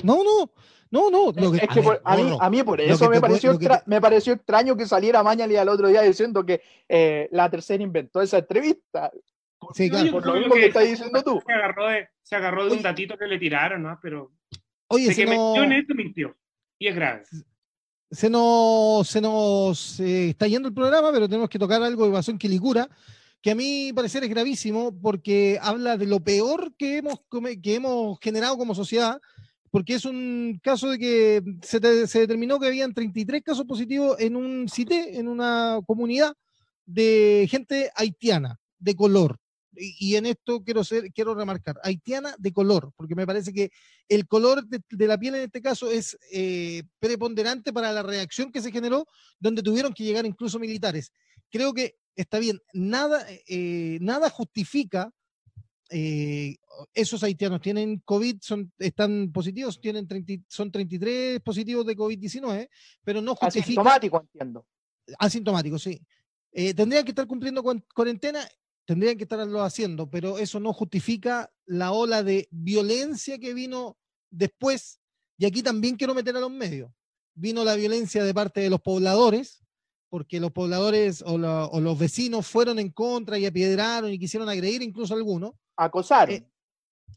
No, 0.04 0.22
no. 0.24 0.52
No, 0.92 1.08
no. 1.08 1.30
es 1.54 1.68
que 1.68 1.80
a, 2.04 2.16
mí, 2.16 2.36
a, 2.40 2.50
mí, 2.50 2.62
por 2.64 2.80
eso 2.80 3.08
me 3.08 3.20
pareció, 3.20 3.56
me 3.86 4.00
pareció 4.00 4.32
extraño 4.32 4.76
que 4.76 4.86
saliera 4.86 5.22
Mañali 5.22 5.54
al 5.56 5.68
otro 5.68 5.86
día 5.86 6.02
diciendo 6.02 6.44
que 6.44 6.62
eh, 6.88 7.28
la 7.30 7.48
tercera 7.48 7.80
inventó 7.80 8.20
esa 8.20 8.38
entrevista. 8.38 9.12
Sí, 9.72 9.88
claro. 9.88 10.10
Por 10.10 10.26
lo 10.26 10.34
mismo 10.34 10.54
que, 10.54 10.66
estás 10.66 10.88
diciendo 10.88 11.22
tú. 11.22 11.40
Se 11.46 11.52
agarró 11.52 11.86
de, 11.86 12.08
se 12.22 12.34
agarró 12.34 12.64
de 12.66 12.72
un 12.72 12.82
datito 12.82 13.16
que 13.16 13.26
le 13.26 13.38
tiraron, 13.38 13.84
¿no? 13.84 14.00
Pero. 14.02 14.32
Oye, 14.88 15.10
de 15.10 15.14
que 15.14 15.26
no... 15.26 15.54
esto, 15.62 15.94
mintió. 15.94 16.36
Y 16.76 16.88
es 16.88 16.96
grave 16.96 17.22
se 18.10 18.28
nos, 18.28 19.08
se 19.08 19.20
nos 19.20 20.00
eh, 20.00 20.30
está 20.30 20.46
yendo 20.46 20.68
el 20.68 20.74
programa, 20.74 21.12
pero 21.12 21.28
tenemos 21.28 21.48
que 21.48 21.58
tocar 21.58 21.82
algo 21.82 22.06
de 22.06 22.12
pasó 22.12 22.30
en 22.30 22.38
Quilicura, 22.38 22.88
que 23.40 23.52
a 23.52 23.54
mí 23.54 23.92
parecer 23.94 24.24
es 24.24 24.30
gravísimo 24.30 24.92
porque 25.00 25.58
habla 25.62 25.96
de 25.96 26.06
lo 26.06 26.20
peor 26.20 26.74
que 26.76 26.98
hemos, 26.98 27.20
que 27.62 27.74
hemos 27.74 28.18
generado 28.20 28.58
como 28.58 28.74
sociedad, 28.74 29.20
porque 29.70 29.94
es 29.94 30.04
un 30.04 30.60
caso 30.62 30.90
de 30.90 30.98
que 30.98 31.42
se, 31.62 32.06
se 32.06 32.18
determinó 32.20 32.58
que 32.58 32.66
habían 32.66 32.94
33 32.94 33.42
casos 33.42 33.64
positivos 33.64 34.18
en 34.18 34.36
un 34.36 34.68
CITE, 34.68 35.18
en 35.18 35.28
una 35.28 35.80
comunidad 35.86 36.34
de 36.86 37.46
gente 37.50 37.90
haitiana, 37.94 38.58
de 38.78 38.94
color 38.94 39.38
y, 39.80 40.16
en 40.16 40.26
esto 40.26 40.62
quiero, 40.62 40.84
ser, 40.84 41.12
quiero 41.12 41.34
remarcar, 41.34 41.76
haitiana 41.82 42.34
de 42.38 42.52
color, 42.52 42.92
porque 42.96 43.14
me 43.14 43.26
parece 43.26 43.52
que 43.52 43.70
el 44.08 44.26
color 44.26 44.64
de, 44.66 45.06
la 45.06 45.18
piel 45.18 45.36
en 45.36 45.42
este 45.42 45.62
caso 45.62 45.90
es 45.90 46.18
eh, 46.32 46.82
preponderante 46.98 47.72
para 47.72 47.92
la 47.92 48.02
reacción 48.02 48.50
que 48.52 48.60
se 48.60 48.72
generó, 48.72 49.06
donde 49.38 49.62
tuvieron 49.62 49.92
que 49.92 50.04
llegar 50.04 50.26
incluso 50.26 50.58
militares. 50.58 51.12
Creo 51.50 51.72
que 51.72 51.96
está 52.16 52.38
bien, 52.38 52.60
nada, 52.72 53.24
eh, 53.46 53.98
nada 54.00 54.28
justifica 54.30 55.10
eh, 55.90 56.56
esos 56.94 57.22
haitianos 57.22 57.60
tienen 57.60 58.00
COVID, 58.04 58.38
son, 58.40 58.72
están 58.78 59.30
positivos, 59.32 59.80
tienen 59.80 60.06
son 60.48 60.70
33 60.70 61.40
positivos 61.40 61.84
de 61.84 61.96
COVID-19, 61.96 62.68
pero 63.04 63.20
no 63.20 63.34
justifica. 63.34 63.82
Asintomático, 63.82 64.20
entiendo. 64.20 64.66
Asintomático, 65.18 65.78
sí. 65.78 66.00
tendrían 66.52 67.04
que 67.04 67.10
estar 67.10 67.26
cumpliendo 67.26 67.62
cuarentena 67.94 68.40
tendrían 68.90 69.16
que 69.16 69.22
estarlo 69.22 69.62
haciendo, 69.62 70.10
pero 70.10 70.38
eso 70.38 70.58
no 70.58 70.72
justifica 70.72 71.48
la 71.64 71.92
ola 71.92 72.24
de 72.24 72.48
violencia 72.50 73.38
que 73.38 73.54
vino 73.54 73.96
después. 74.30 74.98
Y 75.38 75.46
aquí 75.46 75.62
también 75.62 75.94
quiero 75.94 76.12
meter 76.12 76.36
a 76.36 76.40
los 76.40 76.50
medios. 76.50 76.90
Vino 77.34 77.62
la 77.62 77.76
violencia 77.76 78.24
de 78.24 78.34
parte 78.34 78.60
de 78.60 78.68
los 78.68 78.80
pobladores, 78.80 79.62
porque 80.08 80.40
los 80.40 80.50
pobladores 80.50 81.22
o, 81.24 81.38
los 81.38 81.98
vecinos 82.00 82.48
fueron 82.48 82.80
en 82.80 82.90
contra 82.90 83.38
y 83.38 83.46
apiedraron 83.46 84.12
y 84.12 84.18
quisieron 84.18 84.48
agredir 84.48 84.82
incluso 84.82 85.14
a 85.14 85.18
algunos. 85.18 85.52
Acosaron. 85.80 86.34
Eh, 86.34 86.44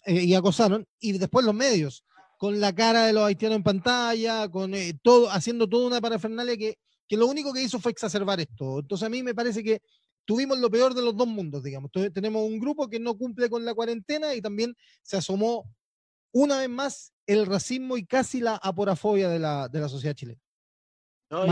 eh, 0.06 0.24
y 0.24 0.34
acosaron. 0.36 0.88
Y 1.00 1.18
después 1.18 1.46
los 1.46 1.54
medios, 1.54 2.06
con 2.38 2.60
la 2.60 2.74
cara 2.74 3.06
de 3.06 3.14
los 3.14 3.24
haitianos 3.26 3.58
en 3.58 3.64
pantalla, 3.64 4.50
con 4.50 4.74
eh, 4.74 4.98
todo, 5.02 5.30
haciendo 5.30 5.68
toda 5.68 5.88
una 5.88 6.00
parafernalia 6.00 6.56
que, 6.56 6.78
que 7.08 7.18
lo 7.18 7.28
único 7.28 7.54
que 7.54 7.62
hizo 7.62 7.80
fue 7.80 7.92
exacerbar 7.92 8.40
esto. 8.40 8.80
Entonces 8.80 9.06
a 9.06 9.10
mí 9.10 9.22
me 9.22 9.36
parece 9.36 9.64
que 9.64 9.82
tuvimos 10.26 10.58
lo 10.60 10.72
peor 10.72 10.94
de 10.94 11.02
los 11.02 11.16
dos 11.16 11.28
mundos, 11.28 11.62
digamos. 11.62 11.90
Entonces, 11.90 12.14
tenemos 12.14 12.44
un 12.44 12.58
grupo 12.58 12.90
que 12.90 13.00
no 13.00 13.18
cumple 13.18 13.50
con 13.50 13.66
la 13.66 13.74
cuarentena 13.74 14.34
y 14.34 14.42
también 14.42 14.76
se 15.02 15.18
asomó 15.18 15.70
una 16.32 16.60
vez 16.60 16.70
más 16.70 17.14
el 17.28 17.46
racismo 17.46 17.98
y 17.98 18.06
casi 18.06 18.40
la 18.40 18.56
aporafobia 18.56 19.28
de 19.28 19.40
la, 19.40 19.68
de 19.68 19.80
la 19.82 19.90
sociedad 19.90 20.16
chilena. 20.16 20.42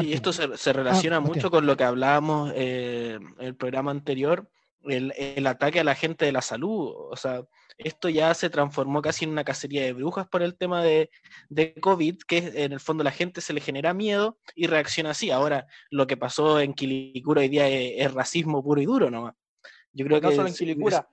y 0.04 0.14
esto 0.14 0.32
se, 0.32 0.58
se 0.58 0.72
relaciona 0.72 1.18
ah, 1.18 1.20
mucho 1.20 1.52
con 1.52 1.66
lo 1.66 1.76
que 1.76 1.84
hablábamos 1.84 2.54
eh, 2.56 3.20
en 3.38 3.46
el 3.46 3.56
programa 3.56 3.92
anterior, 3.92 4.50
el, 4.86 5.14
el, 5.16 5.48
ataque 5.48 5.80
a 5.80 5.84
la 5.84 5.96
gente 5.96 6.26
de 6.26 6.32
la 6.32 6.42
salud. 6.42 6.94
O 7.10 7.16
sea, 7.16 7.44
esto 7.78 8.10
ya 8.10 8.34
se 8.34 8.50
transformó 8.50 9.02
casi 9.02 9.26
en 9.26 9.32
una 9.32 9.44
cacería 9.44 9.84
de 9.84 9.94
brujas 9.94 10.28
por 10.28 10.42
el 10.42 10.56
tema 10.56 10.84
de, 10.84 11.10
de 11.50 11.74
COVID, 11.76 12.18
que 12.28 12.52
en 12.56 12.74
el 12.74 12.80
fondo 12.80 13.04
la 13.04 13.12
gente 13.12 13.42
se 13.42 13.54
le 13.54 13.62
genera 13.62 13.94
miedo 13.94 14.38
y 14.56 14.68
reacciona 14.68 15.12
así. 15.12 15.32
Ahora, 15.32 15.68
lo 15.90 16.08
que 16.08 16.18
pasó 16.18 16.60
en 16.60 16.74
Quilicura 16.74 17.42
hoy 17.42 17.50
día 17.50 17.68
es, 17.68 18.14
racismo 18.14 18.64
puro 18.64 18.82
y 18.82 18.86
duro 18.86 19.10
nomás. 19.10 19.36
Yo 19.94 20.06
creo 20.06 20.22
que 20.22 20.28
en 20.28 20.54
Quilicura. 20.54 21.08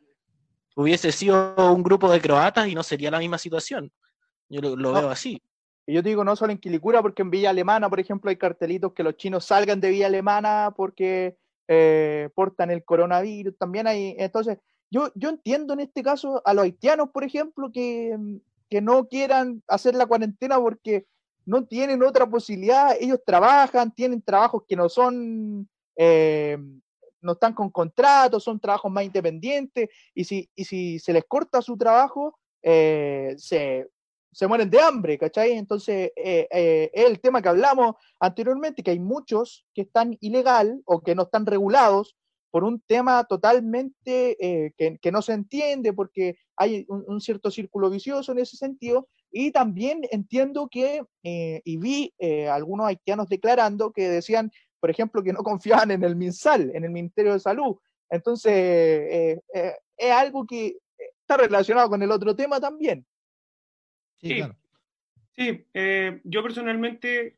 Hubiese, 0.77 1.11
sido 1.11 1.57
un 1.75 1.83
grupo 1.83 2.09
de 2.09 2.21
croatas 2.21 2.69
y 2.69 2.75
no 2.75 2.85
sería 2.85 3.11
la 3.11 3.19
misma 3.19 3.37
situación. 3.37 3.91
Yo 4.49 4.61
lo, 4.61 4.93
veo 4.93 5.11
así. 5.11 5.43
Y 5.87 5.95
yo 5.95 6.03
te 6.05 6.11
digo, 6.11 6.23
no 6.23 6.37
solo 6.37 6.53
en 6.53 6.59
Quilicura, 6.59 7.03
porque 7.03 7.23
en 7.23 7.31
Villa 7.31 7.51
Alemana, 7.51 7.91
por 7.91 7.99
ejemplo, 7.99 8.31
hay 8.31 8.37
cartelitos 8.37 8.93
que 8.93 9.03
los 9.03 9.16
chinos 9.16 9.45
salgan 9.45 9.81
de 9.81 9.91
Villa 9.91 10.07
Alemana 10.07 10.73
porque 10.77 11.37
eh, 11.69 12.31
portan 12.35 12.71
el 12.71 12.85
coronavirus. 12.85 13.57
También 13.57 13.87
hay, 13.87 14.16
entonces, 14.19 14.59
yo, 14.91 15.11
yo 15.14 15.29
entiendo 15.29 15.75
en 15.75 15.81
este 15.81 16.03
caso 16.03 16.43
a 16.45 16.55
los 16.55 16.64
haitianos, 16.64 17.11
por 17.11 17.25
ejemplo, 17.25 17.71
que, 17.71 18.16
que 18.69 18.81
no 18.81 19.07
quieran 19.07 19.62
hacer 19.69 19.95
la 19.95 20.07
cuarentena 20.07 20.59
porque 20.59 21.07
no 21.45 21.64
tienen 21.66 22.03
otra 22.03 22.29
posibilidad. 22.29 22.97
Ellos 22.99 23.21
trabajan, 23.25 23.95
tienen 23.95 24.23
trabajos 24.23 24.64
que 24.66 24.77
no 24.77 24.89
son, 24.89 25.69
eh, 25.97 26.59
no 27.21 27.33
están 27.33 27.55
con 27.55 27.71
contratos, 27.71 28.45
son 28.45 28.61
trabajos 28.61 28.91
más 28.91 29.05
independientes, 29.05 29.89
y 30.14 30.25
si, 30.25 30.49
y 30.55 30.64
si 30.64 30.99
se 30.99 31.12
les 31.12 31.25
corta 31.25 31.62
su 31.62 31.77
trabajo, 31.77 32.39
eh, 32.62 33.35
se, 33.39 33.89
se 34.39 34.47
mueren 34.47 34.70
de 34.70 34.78
hambre, 34.78 35.18
¿cachai? 35.18 35.55
Entonces, 35.55 36.12
eh, 36.14 36.91
es 36.93 37.07
el 37.07 37.18
tema 37.18 37.43
que 37.43 37.49
hablamos 37.49 37.97
anteriormente, 38.20 38.84
que 38.84 38.93
hay 38.93 39.01
muchos 39.01 39.66
que 39.74 39.82
están 39.82 40.16
ilegal 40.20 40.80
o 40.84 41.01
que 41.01 41.16
no 41.16 41.24
están 41.24 41.45
regulados 41.45 42.14
por 42.53 42.62
un 42.62 42.80
tema 42.80 43.24
totalmente 43.24 44.36
eh, 44.41 44.72
que, 44.76 45.12
no 45.12 45.22
se 45.22 45.32
entiende, 45.32 45.93
porque 45.93 46.36
hay 46.57 46.86
un, 46.89 47.20
cierto 47.20 47.51
círculo 47.51 47.91
vicioso 47.91 48.30
en 48.30 48.39
ese 48.39 48.57
sentido, 48.57 49.09
y 49.32 49.51
también 49.51 50.03
entiendo 50.12 50.68
que, 50.70 51.03
eh, 51.24 51.61
y 51.64 51.76
vi 51.78 52.14
eh, 52.20 52.49
algunos 52.49 52.86
haitianos 52.86 53.28
declarando 53.28 53.93
que 53.93 54.09
decían, 54.09 54.53
por 54.78 54.89
ejemplo, 54.89 55.20
que 55.24 55.32
no 55.32 55.43
confiaban 55.43 55.91
en 55.91 56.05
el 56.05 56.14
MinSal, 56.14 56.70
en 56.76 56.84
el 56.84 56.91
Ministerio 56.91 57.32
de 57.32 57.41
Salud. 57.41 57.76
Entonces, 58.09 59.43
es 59.53 60.12
algo 60.12 60.47
que 60.47 60.78
está 61.20 61.36
relacionado 61.36 61.91
con 61.91 62.03
el 62.03 62.11
otro 62.12 62.36
tema 62.36 62.59
también. 62.59 63.05
Sí, 64.21 64.43
sí 65.33 65.64
yo 66.25 66.43
personalmente 66.43 67.37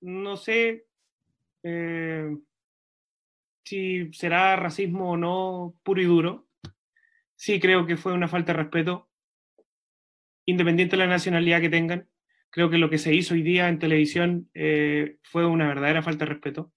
no 0.00 0.36
sé 0.36 0.86
si 3.66 4.12
será 4.12 4.56
racismo 4.56 5.12
o 5.12 5.16
no 5.16 5.74
puro 5.82 6.00
y 6.00 6.04
duro. 6.04 6.46
Sí 7.34 7.60
creo 7.60 7.84
que 7.84 7.96
fue 7.96 8.12
una 8.12 8.28
falta 8.28 8.52
de 8.52 8.58
respeto, 8.58 9.10
independiente 10.46 10.96
de 10.96 11.04
la 11.04 11.08
nacionalidad 11.08 11.60
que 11.60 11.68
tengan. 11.68 12.08
Creo 12.50 12.70
que 12.70 12.78
lo 12.78 12.88
que 12.88 12.98
se 12.98 13.12
hizo 13.12 13.34
hoy 13.34 13.42
día 13.42 13.68
en 13.68 13.78
televisión 13.78 14.48
eh, 14.54 15.18
fue 15.22 15.44
una 15.44 15.66
verdadera 15.66 16.02
falta 16.02 16.24
de 16.24 16.32
respeto. 16.32 16.72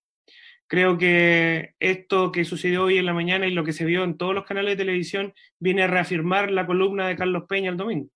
Creo 0.67 0.97
que 0.97 1.75
esto 1.79 2.31
que 2.31 2.43
sucedió 2.43 2.83
hoy 2.85 2.97
en 2.97 3.05
la 3.05 3.13
mañana 3.13 3.47
y 3.47 3.51
lo 3.51 3.63
que 3.63 3.73
se 3.73 3.85
vio 3.85 4.03
en 4.03 4.17
todos 4.17 4.35
los 4.35 4.45
canales 4.45 4.71
de 4.71 4.83
televisión 4.83 5.33
viene 5.59 5.83
a 5.83 5.87
reafirmar 5.87 6.51
la 6.51 6.65
columna 6.65 7.07
de 7.07 7.15
Carlos 7.15 7.45
Peña 7.47 7.69
el 7.69 7.77
domingo. 7.77 8.09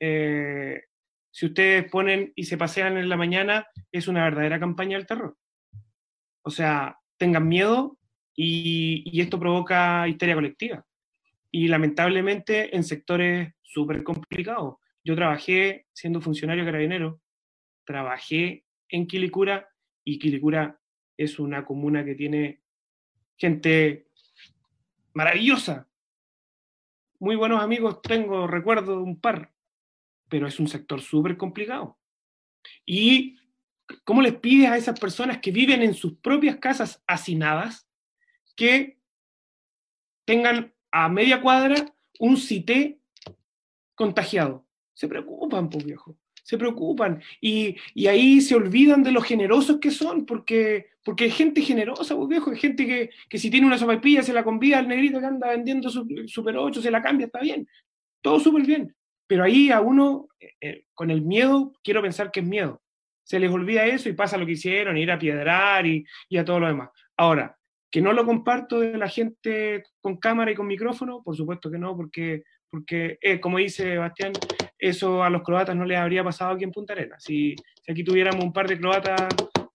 Eh, 0.00 0.82
si 1.30 1.46
ustedes 1.46 1.90
ponen 1.90 2.32
y 2.34 2.44
se 2.44 2.56
pasean 2.56 2.96
en 2.96 3.08
la 3.08 3.16
mañana, 3.16 3.66
es 3.92 4.08
una 4.08 4.24
verdadera 4.24 4.58
campaña 4.58 4.96
del 4.96 5.06
terror. 5.06 5.36
O 6.42 6.50
sea, 6.50 6.98
tengan 7.18 7.48
miedo 7.48 7.98
y, 8.34 9.20
esto 9.20 9.38
provoca 9.38 10.06
histeria 10.08 10.34
colectiva. 10.34 10.86
Y 11.50 11.68
lamentablemente 11.68 12.74
en 12.76 12.84
sectores 12.84 13.52
súper 13.62 14.02
complicados. 14.02 14.76
Yo 15.04 15.14
trabajé 15.14 15.86
siendo 15.92 16.20
funcionario 16.20 16.64
carabinero, 16.64 17.20
trabajé 17.84 18.64
en 18.88 19.06
Quilicura 19.06 19.68
y 20.04 20.18
Quilicura 20.18 20.80
es 21.16 21.38
una 21.38 21.64
comuna 21.64 22.04
que 22.04 22.14
tiene 22.14 22.62
gente 23.36 24.08
maravillosa. 25.14 25.88
Muy 27.18 27.36
buenos 27.36 27.62
amigos 27.62 28.02
tengo, 28.02 28.46
recuerdo 28.46 29.02
un 29.02 29.20
par, 29.20 29.52
pero 30.28 30.46
es 30.46 30.58
un 30.60 30.68
sector 30.68 31.00
súper 31.00 31.36
complicado. 31.36 31.98
Y 32.84 33.36
¿Cómo 34.04 34.22
les 34.22 34.34
pides 34.34 34.68
a 34.68 34.76
esas 34.76 34.98
personas 34.98 35.38
que 35.38 35.50
viven 35.50 35.82
en 35.82 35.94
sus 35.94 36.14
propias 36.14 36.56
casas 36.56 37.02
hacinadas 37.06 37.88
que 38.56 38.98
tengan 40.24 40.74
a 40.90 41.08
media 41.08 41.40
cuadra 41.40 41.94
un 42.18 42.36
cité 42.36 42.98
contagiado? 43.94 44.66
Se 44.94 45.08
preocupan, 45.08 45.68
pues 45.70 45.84
viejo, 45.84 46.18
se 46.42 46.58
preocupan. 46.58 47.22
Y, 47.40 47.76
ahí 48.08 48.40
se 48.40 48.56
olvidan 48.56 49.02
de 49.02 49.12
lo 49.12 49.20
generosos 49.20 49.78
que 49.78 49.90
son, 49.90 50.26
porque, 50.26 50.86
porque 51.04 51.24
hay 51.24 51.30
gente 51.30 51.60
generosa, 51.60 52.16
pues 52.16 52.28
viejo, 52.28 52.50
hay 52.50 52.58
gente 52.58 52.86
que, 52.86 53.10
que 53.28 53.38
si 53.38 53.50
tiene 53.50 53.66
una 53.66 53.78
sopapilla 53.78 54.22
se 54.22 54.32
la 54.32 54.42
convida 54.42 54.78
al 54.78 54.88
negrito 54.88 55.20
que 55.20 55.26
anda 55.26 55.50
vendiendo 55.50 55.90
su, 55.90 56.06
Super 56.26 56.56
8, 56.56 56.82
se 56.82 56.90
la 56.90 57.02
cambia, 57.02 57.26
está 57.26 57.40
bien. 57.40 57.68
Todo 58.20 58.40
súper 58.40 58.66
bien. 58.66 58.96
Pero 59.26 59.44
ahí 59.44 59.70
a 59.70 59.80
uno, 59.80 60.28
eh, 60.40 60.52
eh, 60.60 60.84
con 60.94 61.10
el 61.10 61.22
miedo, 61.22 61.72
quiero 61.82 62.02
pensar 62.02 62.30
que 62.30 62.40
es 62.40 62.46
miedo 62.46 62.82
se 63.26 63.40
les 63.40 63.50
olvida 63.50 63.84
eso 63.84 64.08
y 64.08 64.12
pasa 64.12 64.38
lo 64.38 64.46
que 64.46 64.52
hicieron, 64.52 64.96
ir 64.96 65.10
a 65.10 65.18
piedrar 65.18 65.84
y, 65.84 66.06
a 66.38 66.44
todo 66.44 66.60
lo 66.60 66.68
demás. 66.68 66.90
Ahora, 67.16 67.58
que 67.90 68.00
no 68.00 68.12
lo 68.12 68.24
comparto 68.24 68.78
de 68.78 68.96
la 68.96 69.08
gente 69.08 69.82
con 70.00 70.16
cámara 70.18 70.52
y 70.52 70.54
con 70.54 70.68
micrófono, 70.68 71.22
por 71.24 71.36
supuesto 71.36 71.68
que 71.68 71.76
no, 71.76 71.96
porque, 71.96 72.44
porque 72.70 73.18
eh, 73.20 73.40
como 73.40 73.58
dice 73.58 73.98
Bastián, 73.98 74.32
eso 74.78 75.24
a 75.24 75.30
los 75.30 75.42
croatas 75.42 75.74
no 75.74 75.84
les 75.84 75.98
habría 75.98 76.22
pasado 76.22 76.52
aquí 76.52 76.62
en 76.62 76.70
Punta 76.70 76.92
Arenas. 76.92 77.20
Si, 77.20 77.56
aquí 77.88 78.04
tuviéramos 78.04 78.44
un 78.44 78.52
par 78.52 78.68
de 78.68 78.78
croatas 78.78 79.26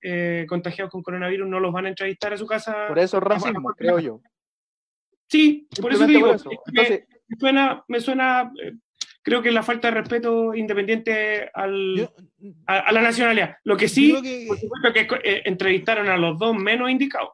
eh, 0.01 0.45
contagiados 0.47 0.89
con 0.89 1.03
coronavirus, 1.03 1.49
no 1.49 1.59
los 1.59 1.73
van 1.73 1.87
a 1.87 1.89
entrevistar 1.89 2.31
a 2.31 2.37
su 2.37 2.45
casa. 2.45 2.87
Por 2.87 2.99
eso 2.99 3.19
racismo, 3.19 3.73
creo 3.75 3.99
yo. 3.99 4.21
Sí, 5.27 5.67
por 5.81 5.91
eso 5.91 6.07
digo. 6.07 6.35
Me, 6.71 7.05
suena, 7.37 7.83
me 7.89 7.99
suena 7.99 8.49
creo 9.21 9.41
que 9.41 9.51
la 9.51 9.63
falta 9.63 9.89
de 9.89 9.99
respeto 9.99 10.55
independiente 10.55 11.49
al, 11.53 12.09
a, 12.65 12.91
la 12.91 13.01
nacionalidad. 13.01 13.55
Lo 13.63 13.77
que 13.77 13.87
sí, 13.87 14.13
por 14.47 14.59
supuesto 14.59 14.93
que 14.93 15.07
eh, 15.23 15.41
entrevistaron 15.45 16.09
a 16.09 16.17
los 16.17 16.37
dos 16.37 16.55
menos 16.55 16.89
indicados. 16.89 17.29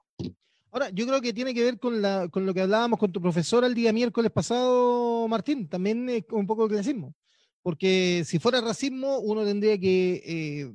Ahora, 0.71 0.89
yo 0.89 1.07
creo 1.07 1.21
que 1.21 1.33
tiene 1.33 1.53
que 1.53 1.63
ver 1.63 1.79
con, 1.79 2.01
la, 2.01 2.27
con 2.29 2.45
lo 2.45 2.53
que 2.53 2.61
hablábamos 2.61 2.99
con 2.99 3.11
tu 3.11 3.21
profesora 3.21 3.67
el 3.67 3.73
día 3.73 3.93
miércoles 3.93 4.31
pasado, 4.31 5.27
Martín, 5.27 5.67
también 5.67 6.07
es 6.09 6.23
un 6.29 6.45
poco 6.45 6.67
de 6.67 6.75
clasismo. 6.75 7.13
Porque 7.63 8.23
si 8.25 8.37
fuera 8.37 8.61
racismo, 8.61 9.19
uno 9.19 9.43
tendría 9.43 9.77
que, 9.79 10.21
eh, 10.25 10.71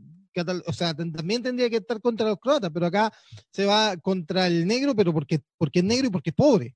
o 0.66 0.72
sea, 0.72 0.94
también 0.94 1.42
tendría 1.42 1.70
que 1.70 1.76
estar 1.76 2.00
contra 2.00 2.26
los 2.28 2.38
croatas, 2.38 2.70
pero 2.72 2.86
acá 2.86 3.12
se 3.50 3.64
va 3.64 3.96
contra 3.98 4.46
el 4.46 4.66
negro, 4.66 4.94
pero 4.94 5.12
porque, 5.12 5.40
porque 5.56 5.78
es 5.80 5.84
negro 5.84 6.08
y 6.08 6.10
porque 6.10 6.30
es 6.30 6.36
pobre, 6.36 6.74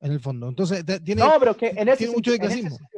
en 0.00 0.12
el 0.12 0.20
fondo. 0.20 0.48
Entonces, 0.48 0.84
tiene, 1.04 1.22
no, 1.22 1.34
pero 1.38 1.56
que 1.56 1.68
en 1.68 1.88
ese, 1.88 2.10
mucho 2.10 2.32
de 2.32 2.38
clasismo 2.38 2.76
en 2.76 2.84
ese 2.84 2.95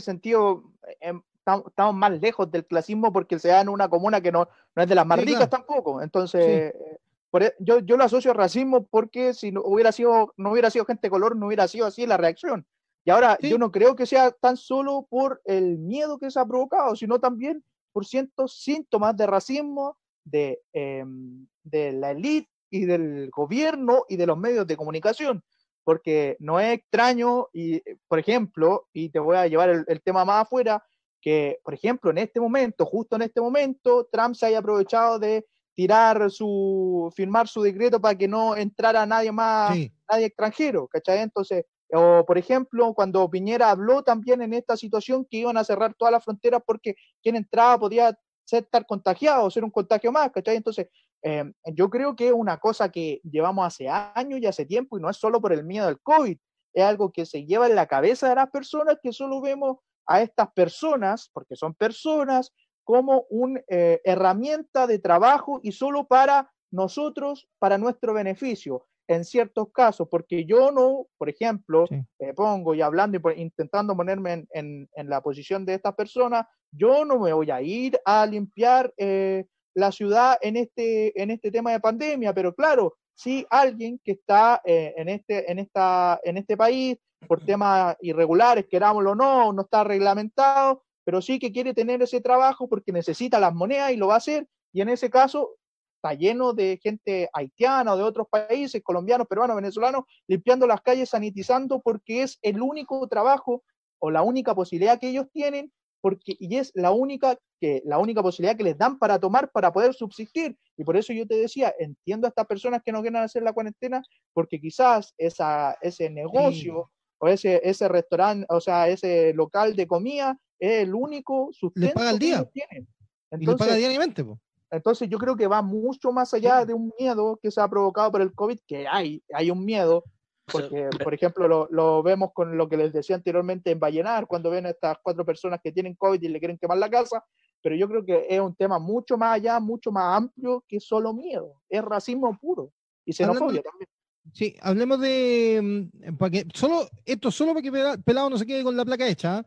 sentido 0.00 0.64
em, 1.00 1.22
estamos 1.44 1.94
más 1.94 2.20
lejos 2.20 2.50
del 2.50 2.64
clasismo 2.66 3.12
porque 3.12 3.38
se 3.38 3.48
da 3.48 3.60
en 3.60 3.68
una 3.68 3.88
comuna 3.88 4.20
que 4.20 4.32
no, 4.32 4.48
no 4.74 4.82
es 4.82 4.88
de 4.88 4.94
las 4.94 5.06
más 5.06 5.20
ricas 5.24 5.50
tampoco. 5.50 6.02
Entonces, 6.02 6.72
e, 6.74 7.54
yo, 7.58 7.80
yo 7.80 7.96
lo 7.96 8.04
asocio 8.04 8.30
al 8.30 8.36
racismo 8.36 8.86
porque 8.86 9.34
si 9.34 9.50
no 9.50 9.62
hubiera 9.64 9.92
sido, 9.92 10.32
no 10.36 10.52
hubiera 10.52 10.70
sido 10.70 10.84
gente 10.84 11.06
de 11.06 11.10
color, 11.10 11.36
no 11.36 11.46
hubiera 11.46 11.66
sido 11.68 11.86
así 11.86 12.06
la 12.06 12.16
reacción. 12.16 12.66
Y 13.04 13.10
ahora 13.10 13.36
yo 13.40 13.58
no 13.58 13.72
creo 13.72 13.96
que 13.96 14.06
sea 14.06 14.30
tan 14.30 14.56
solo 14.56 15.08
por 15.10 15.42
el 15.44 15.78
miedo 15.78 16.18
que 16.18 16.30
se 16.30 16.38
ha 16.38 16.46
provocado, 16.46 16.94
sino 16.94 17.18
también 17.18 17.64
por 17.92 18.06
cientos 18.06 18.62
síntomas 18.62 19.16
de 19.16 19.26
racismo 19.26 19.96
de, 20.24 20.60
em, 20.72 21.48
de 21.64 21.92
la 21.92 22.12
élite 22.12 22.48
y 22.70 22.84
del 22.84 23.28
gobierno 23.30 24.04
y 24.08 24.16
de 24.16 24.26
los 24.26 24.38
medios 24.38 24.66
de 24.68 24.76
comunicación 24.76 25.42
porque 25.84 26.36
no 26.38 26.60
es 26.60 26.74
extraño, 26.74 27.48
y 27.52 27.76
eh, 27.76 27.96
por 28.08 28.18
ejemplo, 28.18 28.88
y 28.92 29.10
te 29.10 29.18
voy 29.18 29.36
a 29.36 29.46
llevar 29.46 29.84
el, 29.86 30.02
tema 30.02 30.24
más 30.24 30.42
afuera, 30.42 30.84
que 31.20 31.58
por 31.62 31.74
ejemplo 31.74 32.10
en 32.10 32.18
este 32.18 32.40
momento, 32.40 32.84
justo 32.84 33.16
en 33.16 33.22
este 33.22 33.40
momento, 33.40 34.08
Trump 34.10 34.34
se 34.34 34.46
haya 34.46 34.58
aprovechado 34.58 35.18
de 35.18 35.46
tirar 35.74 36.30
su, 36.30 37.12
firmar 37.14 37.48
su 37.48 37.62
decreto 37.62 38.00
para 38.00 38.16
que 38.16 38.28
no 38.28 38.56
entrara 38.56 39.06
nadie 39.06 39.32
más, 39.32 39.76
nadie 40.10 40.26
extranjero, 40.26 40.86
¿cachai? 40.88 41.20
Entonces, 41.20 41.64
o 41.92 42.24
por 42.26 42.38
ejemplo, 42.38 42.94
cuando 42.94 43.28
Piñera 43.30 43.70
habló 43.70 44.02
también 44.02 44.42
en 44.42 44.54
esta 44.54 44.76
situación 44.76 45.26
que 45.30 45.38
iban 45.38 45.56
a 45.56 45.64
cerrar 45.64 45.94
todas 45.94 46.12
las 46.12 46.24
fronteras 46.24 46.62
porque 46.66 46.94
quien 47.22 47.36
entraba 47.36 47.78
podía 47.78 48.18
ser, 48.44 48.64
estar 48.64 48.86
contagiado, 48.86 49.50
ser 49.50 49.64
un 49.64 49.70
contagio 49.70 50.10
más, 50.10 50.30
¿cachai? 50.32 50.56
Entonces, 50.56 50.88
Em, 51.22 51.52
yo 51.74 51.88
creo 51.88 52.16
que 52.16 52.28
es 52.28 52.32
una 52.32 52.58
cosa 52.58 52.90
que 52.90 53.20
llevamos 53.22 53.64
hace 53.64 53.88
años 53.88 54.40
y 54.40 54.46
hace 54.46 54.66
tiempo 54.66 54.98
y 54.98 55.00
no 55.00 55.08
es 55.08 55.16
solo 55.16 55.40
por 55.40 55.52
el 55.52 55.64
miedo 55.64 55.86
al 55.86 56.00
COVID, 56.00 56.36
es 56.74 56.84
algo 56.84 57.12
que 57.12 57.26
se 57.26 57.44
lleva 57.44 57.68
en 57.68 57.76
la 57.76 57.86
cabeza 57.86 58.28
de 58.28 58.34
las 58.34 58.50
personas 58.50 58.96
que 59.02 59.12
solo 59.12 59.40
vemos 59.40 59.76
a 60.06 60.22
estas 60.22 60.52
personas, 60.52 61.30
porque 61.32 61.54
son 61.54 61.74
personas, 61.74 62.52
como 62.84 63.26
una 63.30 63.60
eh, 63.68 64.00
herramienta 64.04 64.86
de 64.86 64.98
trabajo 64.98 65.60
y 65.62 65.72
solo 65.72 66.06
para 66.06 66.50
nosotros, 66.72 67.48
para 67.58 67.78
nuestro 67.78 68.12
beneficio. 68.14 68.86
en 69.08 69.24
ciertos 69.24 69.66
casos, 69.72 70.08
porque 70.08 70.46
yo 70.46 70.70
no, 70.70 71.06
por 71.18 71.28
ejemplo, 71.28 71.84
me 71.90 72.32
pongo 72.34 72.72
y 72.72 72.80
hablando 72.80 73.18
y 73.18 73.40
intentando 73.42 73.94
ponerme 73.96 74.46
en, 74.52 74.88
la 74.94 75.20
posición 75.20 75.66
de 75.66 75.74
estas 75.74 75.94
personas, 75.94 76.46
yo 76.70 77.04
no 77.04 77.18
me 77.18 77.32
voy 77.32 77.50
a 77.50 77.60
ir 77.60 78.00
a 78.06 78.24
limpiar 78.24 78.94
eh, 78.96 79.44
la 79.74 79.92
ciudad 79.92 80.38
en 80.40 80.56
este, 80.56 81.20
en 81.20 81.30
este 81.30 81.50
tema 81.50 81.72
de 81.72 81.80
pandemia, 81.80 82.32
pero 82.32 82.54
claro, 82.54 82.96
si 83.14 83.46
alguien 83.50 84.00
que 84.04 84.12
está 84.12 84.60
eh, 84.64 84.94
en, 84.96 85.08
este, 85.08 85.50
en, 85.50 85.58
esta, 85.58 86.20
en 86.24 86.36
este 86.36 86.56
país 86.56 86.96
por 87.26 87.44
temas 87.44 87.96
irregulares, 88.00 88.66
querámoslo 88.68 89.12
o 89.12 89.14
no, 89.14 89.52
no 89.52 89.62
está 89.62 89.84
reglamentado, 89.84 90.82
pero 91.04 91.22
sí 91.22 91.38
que 91.38 91.52
quiere 91.52 91.74
tener 91.74 92.02
ese 92.02 92.20
trabajo 92.20 92.68
porque 92.68 92.92
necesita 92.92 93.38
las 93.38 93.54
monedas 93.54 93.92
y 93.92 93.96
lo 93.96 94.08
va 94.08 94.14
a 94.14 94.18
hacer, 94.18 94.46
y 94.72 94.80
en 94.80 94.88
ese 94.88 95.10
caso 95.10 95.56
está 95.96 96.14
lleno 96.14 96.52
de 96.52 96.80
gente 96.82 97.28
haitiana 97.32 97.94
o 97.94 97.96
de 97.96 98.02
otros 98.02 98.26
países, 98.28 98.82
colombianos, 98.82 99.28
peruanos, 99.28 99.54
venezolanos, 99.54 100.04
limpiando 100.26 100.66
las 100.66 100.80
calles, 100.80 101.10
sanitizando, 101.10 101.80
porque 101.80 102.22
es 102.22 102.38
el 102.42 102.60
único 102.60 103.06
trabajo 103.06 103.62
o 104.00 104.10
la 104.10 104.22
única 104.22 104.52
posibilidad 104.54 104.98
que 104.98 105.10
ellos 105.10 105.26
tienen 105.32 105.72
porque 106.02 106.36
y 106.38 106.56
es 106.56 106.72
la 106.74 106.90
única 106.90 107.38
que 107.60 107.80
la 107.86 107.98
única 107.98 108.22
posibilidad 108.22 108.56
que 108.56 108.64
les 108.64 108.76
dan 108.76 108.98
para 108.98 109.18
tomar 109.18 109.50
para 109.50 109.72
poder 109.72 109.94
subsistir. 109.94 110.58
Y 110.76 110.84
por 110.84 110.96
eso 110.96 111.12
yo 111.12 111.26
te 111.26 111.36
decía 111.36 111.72
entiendo 111.78 112.26
a 112.26 112.28
estas 112.28 112.46
personas 112.46 112.82
que 112.84 112.92
no 112.92 113.00
quieren 113.00 113.22
hacer 113.22 113.42
la 113.42 113.54
cuarentena 113.54 114.02
porque 114.34 114.60
quizás 114.60 115.14
esa, 115.16 115.78
ese 115.80 116.10
negocio 116.10 116.90
o 117.18 117.28
ese 117.28 117.60
ese 117.62 117.88
restaurante 117.88 118.44
o 118.50 118.60
sea 118.60 118.88
ese 118.88 119.32
local 119.32 119.74
de 119.76 119.86
comida 119.86 120.36
es 120.58 120.82
el 120.82 120.94
único 120.94 121.50
sustento 121.52 121.94
paga 121.94 122.12
día. 122.14 122.44
que 122.44 122.50
tienen. 122.60 122.88
Entonces, 123.30 123.54
y 123.54 123.58
paga 123.58 123.76
diariamente 123.76 124.26
entonces 124.72 125.08
yo 125.08 125.18
creo 125.18 125.36
que 125.36 125.46
va 125.46 125.62
mucho 125.62 126.10
más 126.10 126.34
allá 126.34 126.64
de 126.64 126.74
un 126.74 126.92
miedo 126.98 127.38
que 127.40 127.50
se 127.50 127.60
ha 127.60 127.68
provocado 127.68 128.10
por 128.10 128.22
el 128.22 128.34
COVID 128.34 128.58
que 128.66 128.88
hay 128.88 129.22
hay 129.32 129.50
un 129.52 129.64
miedo 129.64 130.02
porque, 130.50 130.88
por 131.02 131.14
ejemplo, 131.14 131.46
lo, 131.46 131.68
lo, 131.70 132.02
vemos 132.02 132.30
con 132.34 132.56
lo 132.56 132.68
que 132.68 132.76
les 132.76 132.92
decía 132.92 133.16
anteriormente 133.16 133.70
en 133.70 133.80
Vallenar, 133.80 134.26
cuando 134.26 134.50
ven 134.50 134.66
a 134.66 134.70
estas 134.70 134.96
cuatro 135.02 135.24
personas 135.24 135.60
que 135.62 135.72
tienen 135.72 135.94
COVID 135.94 136.20
y 136.20 136.28
le 136.28 136.38
quieren 136.38 136.58
quemar 136.58 136.78
la 136.78 136.90
casa, 136.90 137.24
pero 137.62 137.76
yo 137.76 137.88
creo 137.88 138.04
que 138.04 138.26
es 138.28 138.40
un 138.40 138.54
tema 138.54 138.78
mucho 138.78 139.16
más 139.16 139.36
allá, 139.36 139.60
mucho 139.60 139.92
más 139.92 140.16
amplio 140.16 140.64
que 140.66 140.80
solo 140.80 141.14
miedo, 141.14 141.62
es 141.68 141.82
racismo 141.82 142.36
puro 142.38 142.72
y 143.04 143.12
xenofobia 143.12 143.62
también. 143.62 143.88
Sí, 144.32 144.56
hablemos 144.60 145.00
de, 145.00 145.90
mm, 145.90 146.16
para 146.16 146.30
que, 146.30 146.46
solo, 146.54 146.88
esto 147.04 147.30
solo 147.30 147.54
para 147.54 147.62
que 147.62 148.02
Pelado 148.04 148.30
no 148.30 148.38
se 148.38 148.46
quede 148.46 148.62
con 148.62 148.76
la 148.76 148.84
placa 148.84 149.06
hecha, 149.06 149.38
¿ah? 149.38 149.46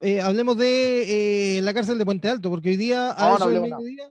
eh, 0.00 0.20
hablemos 0.20 0.56
de 0.56 1.58
eh, 1.58 1.62
la 1.62 1.74
cárcel 1.74 1.98
de 1.98 2.04
Puente 2.04 2.28
Alto, 2.28 2.50
porque 2.50 2.70
hoy 2.70 2.76
día, 2.76 3.14
a, 3.16 3.34
eso, 3.34 3.48
del 3.48 3.60
mediodía, 3.60 4.10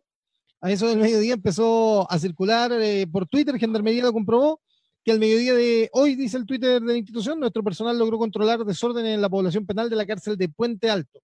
a 0.61 0.71
eso 0.71 0.87
del 0.87 0.99
mediodía 0.99 1.33
empezó 1.33 2.11
a 2.11 2.19
circular 2.19 2.71
eh, 2.73 3.07
por 3.11 3.27
Twitter, 3.27 3.57
Gendarmería 3.57 4.03
lo 4.03 4.13
comprobó, 4.13 4.61
que 5.03 5.11
al 5.11 5.19
mediodía 5.19 5.53
de 5.53 5.89
hoy, 5.93 6.15
dice 6.15 6.37
el 6.37 6.45
Twitter 6.45 6.81
de 6.81 6.87
la 6.87 6.97
institución, 6.97 7.39
nuestro 7.39 7.63
personal 7.63 7.97
logró 7.97 8.17
controlar 8.17 8.63
desorden 8.63 9.05
en 9.05 9.21
la 9.21 9.29
población 9.29 9.65
penal 9.65 9.89
de 9.89 9.95
la 9.97 10.05
cárcel 10.05 10.37
de 10.37 10.49
Puente 10.49 10.89
Alto. 10.89 11.21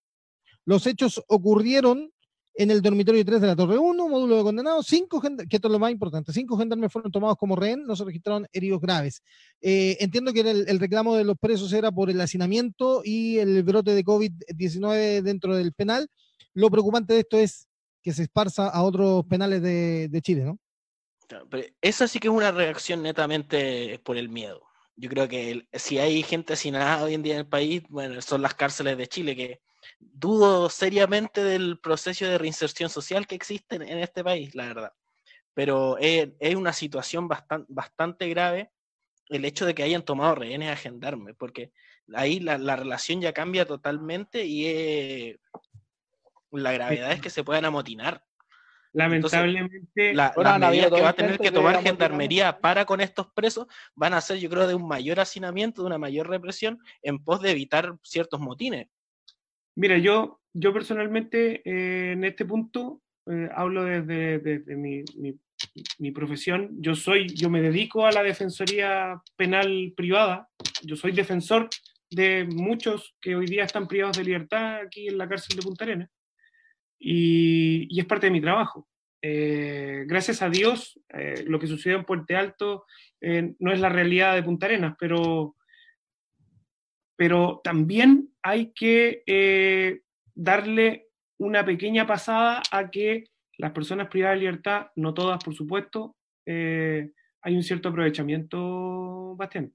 Los 0.66 0.86
hechos 0.86 1.24
ocurrieron 1.28 2.12
en 2.56 2.72
el 2.72 2.82
dormitorio 2.82 3.24
3 3.24 3.40
de 3.40 3.48
la 3.48 3.56
Torre 3.56 3.78
1, 3.78 4.10
módulo 4.10 4.36
de 4.36 4.44
condenados. 4.44 4.86
Cinco, 4.86 5.22
que 5.22 5.56
esto 5.56 5.70
es 5.70 5.72
lo 5.72 5.80
más 5.80 5.92
importante, 5.92 6.34
cinco 6.34 6.58
gendarmes 6.58 6.92
fueron 6.92 7.10
tomados 7.10 7.38
como 7.38 7.56
rehén, 7.56 7.86
no 7.86 7.96
se 7.96 8.04
registraron 8.04 8.48
heridos 8.52 8.82
graves. 8.82 9.24
Eh, 9.62 9.96
entiendo 10.02 10.34
que 10.34 10.42
el, 10.42 10.80
reclamo 10.80 11.16
de 11.16 11.24
los 11.24 11.38
presos 11.38 11.72
era 11.72 11.90
por 11.90 12.10
el 12.10 12.20
hacinamiento 12.20 13.02
y 13.06 13.38
el 13.38 13.64
brote 13.64 13.96
de 13.96 14.04
COVID-19 14.04 15.22
dentro 15.22 15.56
del 15.56 15.72
penal. 15.72 16.10
Lo 16.54 16.70
preocupante 16.70 17.14
de 17.14 17.22
esto 17.22 17.38
es 17.38 17.70
que 18.04 18.12
se 18.12 18.24
esparza 18.24 18.68
a 18.68 18.84
otros 18.84 19.26
penales 19.26 19.62
de 19.62 20.22
Chile, 20.22 20.44
¿no? 20.44 20.60
Esa 21.82 22.08
sí 22.08 22.20
que 22.20 22.28
es 22.28 22.34
una 22.34 22.52
reacción 22.52 23.04
netamente 23.04 24.00
por 24.04 24.18
el 24.18 24.30
miedo. 24.30 24.66
Yo 24.96 25.10
creo 25.10 25.28
que 25.28 25.68
si 25.74 25.98
hay 25.98 26.24
gente 26.24 26.56
nada 26.72 27.04
hoy 27.04 27.14
en 27.14 27.24
día 27.24 27.36
en 27.36 27.40
el 27.40 27.48
país, 27.48 27.84
bueno, 27.88 28.22
son 28.22 28.42
las 28.42 28.54
cárceles 28.54 28.98
de 28.98 29.08
Chile, 29.08 29.36
que 29.36 29.62
dudo 30.00 30.70
seriamente 30.70 31.44
del 31.44 31.80
proceso 31.80 32.26
de 32.26 32.38
reinserción 32.38 32.90
social 32.90 33.26
que 33.28 33.36
existe 33.36 33.76
en 33.76 34.00
este 34.00 34.24
país, 34.24 34.54
la 34.56 34.68
verdad. 34.68 34.94
Pero 35.54 35.98
es, 36.00 36.56
una 36.56 36.74
situación 36.74 37.30
bastante 37.30 38.28
grave 38.30 38.72
el 39.30 39.46
hecho 39.46 39.66
de 39.66 39.76
que 39.76 39.84
hayan 39.84 40.04
tomado 40.04 40.36
rehenes 40.36 40.72
a 40.72 40.76
gendarme, 40.76 41.34
porque 41.34 41.72
ahí 42.14 42.40
la, 42.40 42.58
relación 42.76 43.22
ya 43.22 43.32
cambia 43.32 43.66
totalmente 43.66 44.46
y 44.46 45.38
la 46.52 46.72
gravedad 46.72 47.12
es 47.12 47.22
que 47.22 47.30
se 47.30 47.44
puedan 47.44 47.66
amotinar. 47.66 48.26
Lamentablemente, 48.92 50.14
la, 50.16 50.34
que 50.34 51.02
va 51.02 51.10
a 51.10 51.14
tener 51.14 51.38
que 51.38 51.52
tomar 51.52 51.82
gendarmería 51.84 52.60
para 52.60 52.86
con 52.86 53.02
estos 53.02 53.28
presos 53.34 53.68
van 53.94 54.14
a 54.14 54.22
ser, 54.22 54.38
yo 54.40 54.50
creo, 54.50 54.68
de 54.68 54.74
un 54.74 54.88
mayor 54.88 55.20
hacinamiento, 55.20 55.82
de 55.82 55.88
una 55.88 56.00
mayor 56.00 56.28
represión, 56.28 56.80
en 57.04 57.24
pos 57.24 57.42
de 57.42 57.52
evitar 57.52 57.96
ciertos 58.02 58.40
motines. 58.40 58.88
Mira, 59.76 59.98
yo, 59.98 60.42
yo 60.54 60.74
personalmente 60.74 61.62
eh, 61.66 62.14
en 62.14 62.24
este 62.24 62.46
punto 62.46 63.02
eh, 63.28 63.50
hablo 63.54 63.84
desde, 63.84 64.76
mi, 64.76 65.04
mi, 66.00 66.12
profesión. 66.12 66.72
Yo 66.80 66.96
soy, 66.96 67.28
yo 67.36 67.50
me 67.50 67.62
dedico 67.62 68.08
a 68.08 68.12
la 68.12 68.24
defensoría 68.24 69.22
penal 69.36 69.94
privada. 69.96 70.50
Yo 70.82 70.96
soy 70.96 71.12
defensor 71.12 71.70
de 72.10 72.48
muchos 72.52 73.16
que 73.22 73.36
hoy 73.36 73.46
día 73.46 73.66
están 73.66 73.88
privados 73.88 74.18
de 74.18 74.24
libertad 74.24 74.82
aquí 74.82 75.10
en 75.10 75.20
la 75.20 75.30
cárcel 75.30 75.58
de 75.58 75.62
Punta 75.62 75.84
Arenas 75.84 76.10
y, 77.00 78.00
es 78.00 78.06
parte 78.06 78.28
de 78.28 78.32
mi 78.32 78.42
trabajo. 78.42 78.88
Eh, 79.22 80.04
gracias 80.06 80.42
a 80.42 80.50
Dios, 80.50 81.00
eh, 81.10 81.44
lo 81.48 81.60
que 81.60 81.68
sucedió 81.68 81.98
en 81.98 82.06
Puente 82.06 82.36
Alto 82.36 82.86
eh, 83.22 83.54
no 83.60 83.72
es 83.72 83.80
la 83.80 83.90
realidad 83.90 84.36
de 84.36 84.44
Punta 84.44 84.66
Arenas, 84.66 84.96
pero, 85.00 85.56
pero 87.16 87.62
también 87.64 88.30
hay 88.42 88.72
que 88.74 89.24
darle 90.36 91.08
una 91.38 91.66
pequeña 91.66 92.06
pasada 92.06 92.62
a 92.72 92.90
que 92.90 93.26
las 93.58 93.72
personas 93.72 94.08
privadas 94.08 94.36
de 94.36 94.40
libertad, 94.40 94.88
no 94.96 95.14
todas 95.14 95.44
por 95.44 95.54
supuesto, 95.54 96.16
hay 96.46 97.56
un 97.56 97.64
cierto 97.64 97.90
aprovechamiento, 97.90 99.36
Bastián. 99.36 99.74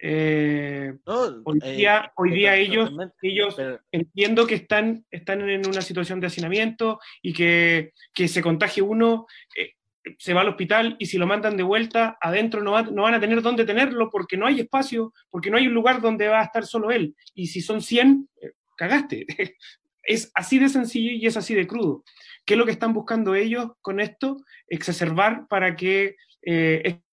Eh, 0.00 0.94
hoy 1.06 1.58
eh, 1.64 1.76
día, 1.76 2.12
hoy 2.16 2.30
día 2.30 2.54
ellos, 2.54 2.92
ellos 3.20 3.56
entiendo 3.90 4.46
que 4.46 4.54
están, 4.54 5.04
están 5.10 5.48
en 5.48 5.66
una 5.66 5.82
situación 5.82 6.20
de 6.20 6.28
hacinamiento 6.28 7.00
y 7.20 7.32
que, 7.32 7.92
que 8.14 8.28
se 8.28 8.40
contagie 8.40 8.82
uno, 8.82 9.26
eh, 9.56 9.72
se 10.18 10.34
va 10.34 10.42
al 10.42 10.50
hospital 10.50 10.94
y 11.00 11.06
si 11.06 11.18
lo 11.18 11.26
mandan 11.26 11.56
de 11.56 11.64
vuelta, 11.64 12.16
adentro 12.20 12.62
no, 12.62 12.80
no, 12.80 13.02
van 13.02 13.14
a 13.14 13.20
tener 13.20 13.42
dónde 13.42 13.64
tenerlo 13.64 14.08
porque 14.08 14.36
no 14.36 14.46
hay 14.46 14.60
espacio, 14.60 15.12
porque 15.30 15.50
no 15.50 15.56
hay 15.56 15.66
un 15.66 15.74
lugar 15.74 16.00
donde 16.00 16.28
va 16.28 16.40
a 16.40 16.44
estar 16.44 16.64
solo 16.64 16.92
él. 16.92 17.16
Y 17.34 17.48
si 17.48 17.60
son 17.60 17.82
100, 17.82 18.28
cagaste. 18.76 19.26
es 20.04 20.30
así 20.34 20.60
de 20.60 20.68
sencillo 20.68 21.10
y 21.12 21.26
es 21.26 21.36
así 21.36 21.54
de 21.54 21.66
crudo. 21.66 22.04
¿Qué 22.46 22.54
es 22.54 22.58
lo 22.58 22.64
que 22.64 22.72
están 22.72 22.94
buscando 22.94 23.34
ellos 23.34 23.72
con 23.82 24.00
esto? 24.00 24.38
Exacerbar 24.68 25.48
para 25.48 25.74
que 25.76 26.14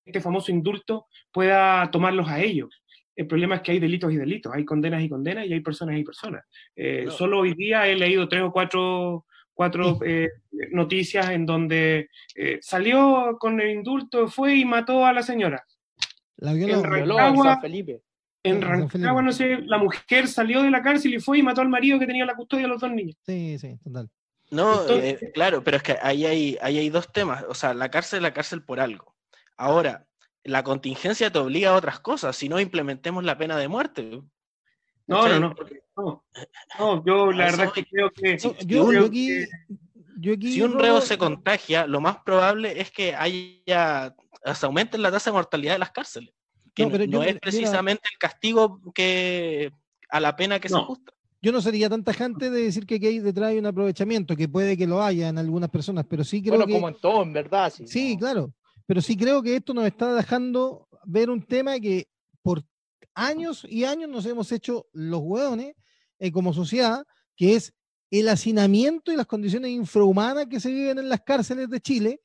este 0.05 0.21
famoso 0.21 0.51
indulto 0.51 1.07
pueda 1.31 1.89
tomarlos 1.91 2.29
a 2.29 2.39
ellos. 2.41 2.81
El 3.15 3.27
problema 3.27 3.55
es 3.55 3.61
que 3.61 3.71
hay 3.71 3.79
delitos 3.79 4.11
y 4.11 4.17
delitos, 4.17 4.53
hay 4.53 4.65
condenas 4.65 5.01
y 5.01 5.09
condenas 5.09 5.47
y 5.47 5.53
hay 5.53 5.61
personas 5.61 5.97
y 5.97 6.03
personas. 6.03 6.43
Eh, 6.75 7.07
solo 7.09 7.39
hoy 7.39 7.53
día 7.53 7.87
he 7.87 7.95
leído 7.95 8.27
tres 8.27 8.43
o 8.43 8.51
cuatro, 8.51 9.25
cuatro 9.53 9.99
eh, 10.05 10.29
noticias 10.71 11.29
en 11.29 11.45
donde 11.45 12.09
eh, 12.35 12.59
salió 12.61 13.37
con 13.39 13.59
el 13.61 13.71
indulto, 13.71 14.27
fue 14.27 14.55
y 14.55 14.65
mató 14.65 15.05
a 15.05 15.13
la 15.13 15.23
señora. 15.23 15.63
La 16.37 16.53
violó, 16.53 16.79
en 16.79 16.83
Rancagua, 16.83 17.61
Felipe. 17.61 18.01
En 18.43 18.61
Rancagua, 18.61 19.21
no 19.21 19.31
sé, 19.31 19.59
la 19.61 19.77
mujer 19.77 20.27
salió 20.27 20.61
de 20.61 20.69
la 20.69 20.83
cárcel 20.83 21.15
y 21.15 21.19
fue 21.19 21.39
y 21.39 21.43
mató 21.43 21.61
al 21.61 21.69
marido 21.69 21.97
que 21.97 22.05
tenía 22.05 22.25
la 22.25 22.35
custodia 22.35 22.63
de 22.63 22.69
los 22.69 22.81
dos 22.81 22.91
niños. 22.91 23.15
Sí, 23.25 23.57
sí, 23.57 23.79
total. 23.81 24.09
No, 24.51 24.81
claro, 25.33 25.63
pero 25.63 25.77
es 25.77 25.83
que 25.83 25.97
ahí 26.01 26.25
hay, 26.25 26.57
ahí 26.61 26.77
hay 26.77 26.89
dos 26.89 27.11
temas. 27.11 27.45
O 27.47 27.55
sea, 27.55 27.73
la 27.73 27.89
cárcel 27.89 28.17
es 28.17 28.23
la 28.23 28.33
cárcel 28.33 28.61
por 28.61 28.79
algo. 28.79 29.14
Ahora, 29.57 30.07
la 30.43 30.63
contingencia 30.63 31.31
te 31.31 31.39
obliga 31.39 31.71
a 31.71 31.75
otras 31.75 31.99
cosas, 31.99 32.35
si 32.35 32.49
no 32.49 32.59
implementemos 32.59 33.23
la 33.23 33.37
pena 33.37 33.57
de 33.57 33.67
muerte. 33.67 34.21
No, 35.07 35.27
no, 35.27 35.39
no, 35.39 35.55
no. 36.77 37.03
yo 37.05 37.31
la 37.31 37.45
verdad 37.45 37.67
es 37.67 37.73
que 37.73 37.85
creo 37.85 38.11
que. 38.11 38.37
si 38.39 38.47
un 40.61 40.79
reo 40.79 41.01
se 41.01 41.17
contagia, 41.17 41.87
lo 41.87 42.01
más 42.01 42.17
probable 42.17 42.79
es 42.79 42.91
que 42.91 43.15
haya. 43.15 44.15
se 44.53 44.65
aumente 44.65 44.97
la 44.97 45.11
tasa 45.11 45.31
de 45.31 45.35
mortalidad 45.35 45.73
de 45.73 45.79
las 45.79 45.91
cárceles. 45.91 46.33
Que 46.73 46.85
no, 47.07 47.23
es 47.23 47.39
precisamente 47.39 48.03
el 48.11 48.17
castigo 48.17 48.81
que 48.93 49.71
a 50.09 50.19
la 50.19 50.35
pena 50.35 50.59
que 50.59 50.69
se 50.69 50.75
ajusta. 50.75 51.13
Yo 51.41 51.51
no 51.51 51.61
sería 51.61 51.89
tan 51.89 52.03
tajante 52.03 52.49
de 52.49 52.63
decir 52.63 52.85
que 52.85 52.95
hay 52.95 53.19
detrás 53.19 53.51
hay 53.51 53.59
un 53.59 53.67
aprovechamiento, 53.67 54.35
que 54.35 54.49
puede 54.49 54.75
que 54.75 54.87
lo 54.87 55.01
haya 55.01 55.29
en 55.29 55.37
algunas 55.37 55.69
personas, 55.69 56.05
pero 56.09 56.23
sí 56.23 56.41
creo 56.41 56.53
bueno, 56.53 56.65
que. 56.65 56.73
como 56.73 56.89
en 56.89 56.99
todo, 56.99 57.23
en 57.23 57.31
verdad. 57.31 57.71
Sí, 57.71 57.87
sí 57.87 58.17
claro 58.17 58.51
pero 58.85 59.01
sí 59.01 59.15
creo 59.17 59.41
que 59.41 59.55
esto 59.55 59.73
nos 59.73 59.85
está 59.85 60.13
dejando 60.13 60.87
ver 61.05 61.29
un 61.29 61.41
tema 61.41 61.79
que 61.79 62.07
por 62.41 62.63
años 63.13 63.65
y 63.69 63.85
años 63.85 64.09
nos 64.09 64.25
hemos 64.25 64.51
hecho 64.51 64.87
los 64.93 65.21
hueones 65.21 65.75
eh, 66.19 66.31
como 66.31 66.53
sociedad, 66.53 67.05
que 67.35 67.55
es 67.55 67.73
el 68.11 68.29
hacinamiento 68.29 69.11
y 69.11 69.15
las 69.15 69.25
condiciones 69.25 69.71
infrahumanas 69.71 70.47
que 70.47 70.59
se 70.59 70.71
viven 70.71 70.99
en 70.99 71.09
las 71.09 71.21
cárceles 71.21 71.69
de 71.69 71.81
Chile 71.81 72.21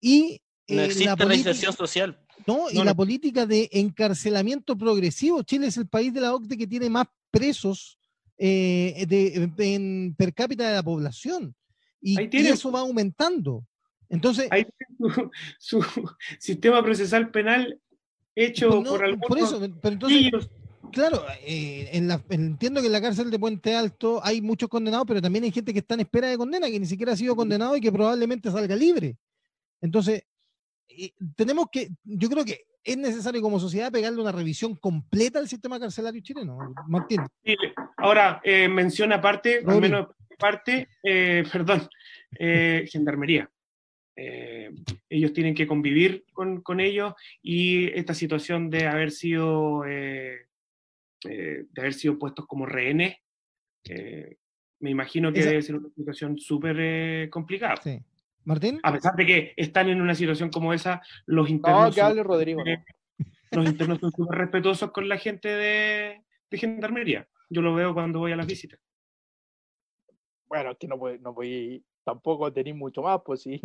y 0.00 0.40
no 0.68 0.82
eh, 0.82 0.86
existe 0.86 1.04
la 1.04 1.14
reinserción 1.14 1.72
social. 1.72 2.18
No, 2.46 2.70
y 2.70 2.82
la 2.82 2.94
política 2.94 3.46
de 3.46 3.68
encarcelamiento 3.72 4.76
progresivo. 4.76 5.42
Chile 5.42 5.68
es 5.68 5.76
el 5.76 5.86
país 5.86 6.12
de 6.12 6.20
la 6.20 6.34
OCDE 6.34 6.58
que 6.58 6.66
tiene 6.66 6.90
más 6.90 7.06
presos 7.30 7.98
eh, 8.36 9.04
de, 9.06 9.50
en 9.58 10.14
per 10.16 10.34
cápita 10.34 10.68
de 10.68 10.74
la 10.74 10.82
población. 10.82 11.54
Y, 12.00 12.18
eso 12.36 12.72
va 12.72 12.80
aumentando. 12.80 13.64
Entonces. 14.12 14.46
Ahí 14.50 14.66
su, 15.58 15.84
sistema 16.38 16.82
procesal 16.82 17.30
penal 17.30 17.80
hecho 18.36 18.82
por 18.82 19.04
algunos. 19.04 19.28
Por 19.28 19.38
eso, 19.38 19.60
pero 19.80 19.94
entonces. 19.94 20.30
Claro, 20.92 21.24
eh, 21.46 21.88
en 21.92 22.06
la, 22.06 22.22
entiendo 22.28 22.82
que 22.82 22.88
en 22.88 22.92
la 22.92 23.00
cárcel 23.00 23.30
de 23.30 23.38
Puente 23.38 23.74
Alto 23.74 24.20
hay 24.22 24.42
muchos 24.42 24.68
condenados, 24.68 25.06
pero 25.06 25.22
también 25.22 25.44
hay 25.44 25.50
gente 25.50 25.72
que 25.72 25.78
está 25.78 25.94
en 25.94 26.00
espera 26.00 26.28
de 26.28 26.36
condena, 26.36 26.68
que 26.68 26.78
ni 26.78 26.84
siquiera 26.84 27.12
ha 27.12 27.16
sido 27.16 27.34
condenado 27.34 27.74
y 27.74 27.80
que 27.80 27.90
probablemente 27.90 28.50
salga 28.50 28.76
libre. 28.76 29.16
Entonces, 29.80 30.24
tenemos 31.34 31.68
que, 31.72 31.88
yo 32.04 32.28
creo 32.28 32.44
que 32.44 32.66
es 32.84 32.98
necesario 32.98 33.40
como 33.40 33.58
sociedad 33.58 33.90
pegarle 33.90 34.20
una 34.20 34.32
revisión 34.32 34.76
completa 34.76 35.38
al 35.38 35.48
sistema 35.48 35.80
carcelario 35.80 36.20
chileno, 36.20 36.58
Martín. 36.88 37.22
ahora, 37.96 38.42
eh, 38.44 38.68
menciona 38.68 39.16
aparte, 39.16 39.64
al 39.66 39.80
menos 39.80 40.08
parte, 40.38 40.88
eh, 41.02 41.42
perdón, 41.52 41.88
eh, 44.16 44.70
ellos 45.08 45.32
tienen 45.32 45.54
que 45.54 45.66
convivir 45.66 46.24
con, 46.32 46.60
con, 46.60 46.80
ellos 46.80 47.14
y 47.40 47.86
esta 47.98 48.14
situación 48.14 48.68
de 48.68 48.86
haber 48.86 49.10
sido 49.10 49.82
de 49.82 51.66
haber 51.76 51.94
sido 51.94 52.18
puestos 52.18 52.46
como 52.46 52.66
rehenes, 52.66 53.16
me 54.80 54.90
imagino 54.90 55.32
que 55.32 55.44
debe 55.44 55.62
ser 55.62 55.76
una 55.76 55.88
situación 55.90 56.38
súper 56.38 57.30
complicada. 57.30 57.76
Sí. 57.76 58.00
Martín. 58.44 58.80
A 58.82 58.92
pesar 58.92 59.14
de 59.14 59.26
que 59.26 59.54
están 59.56 59.88
en 59.88 60.00
una 60.00 60.14
situación 60.14 60.50
como 60.50 60.72
esa, 60.72 61.00
los 61.26 61.48
internos. 61.48 61.96
Rodrigo. 62.24 62.62
Los 63.52 63.66
internos 63.66 64.00
son 64.00 64.10
súper 64.12 64.38
respetuosos 64.38 64.92
con 64.92 65.10
la 65.10 65.18
gente 65.18 65.46
de, 65.46 66.22
de, 66.50 66.58
gendarmería. 66.58 67.28
Yo 67.50 67.60
lo 67.60 67.74
veo 67.74 67.92
cuando 67.92 68.18
voy 68.18 68.32
a 68.32 68.36
las 68.36 68.46
visitas. 68.46 68.80
Bueno, 70.46 70.70
es 70.70 70.78
que 70.78 70.88
no 70.88 70.96
voy, 70.96 71.18
no 71.18 71.34
voy 71.34 71.84
tampoco 72.02 72.50
tener 72.50 72.74
mucho 72.74 73.02
más, 73.02 73.20
pues 73.22 73.42
sí 73.42 73.60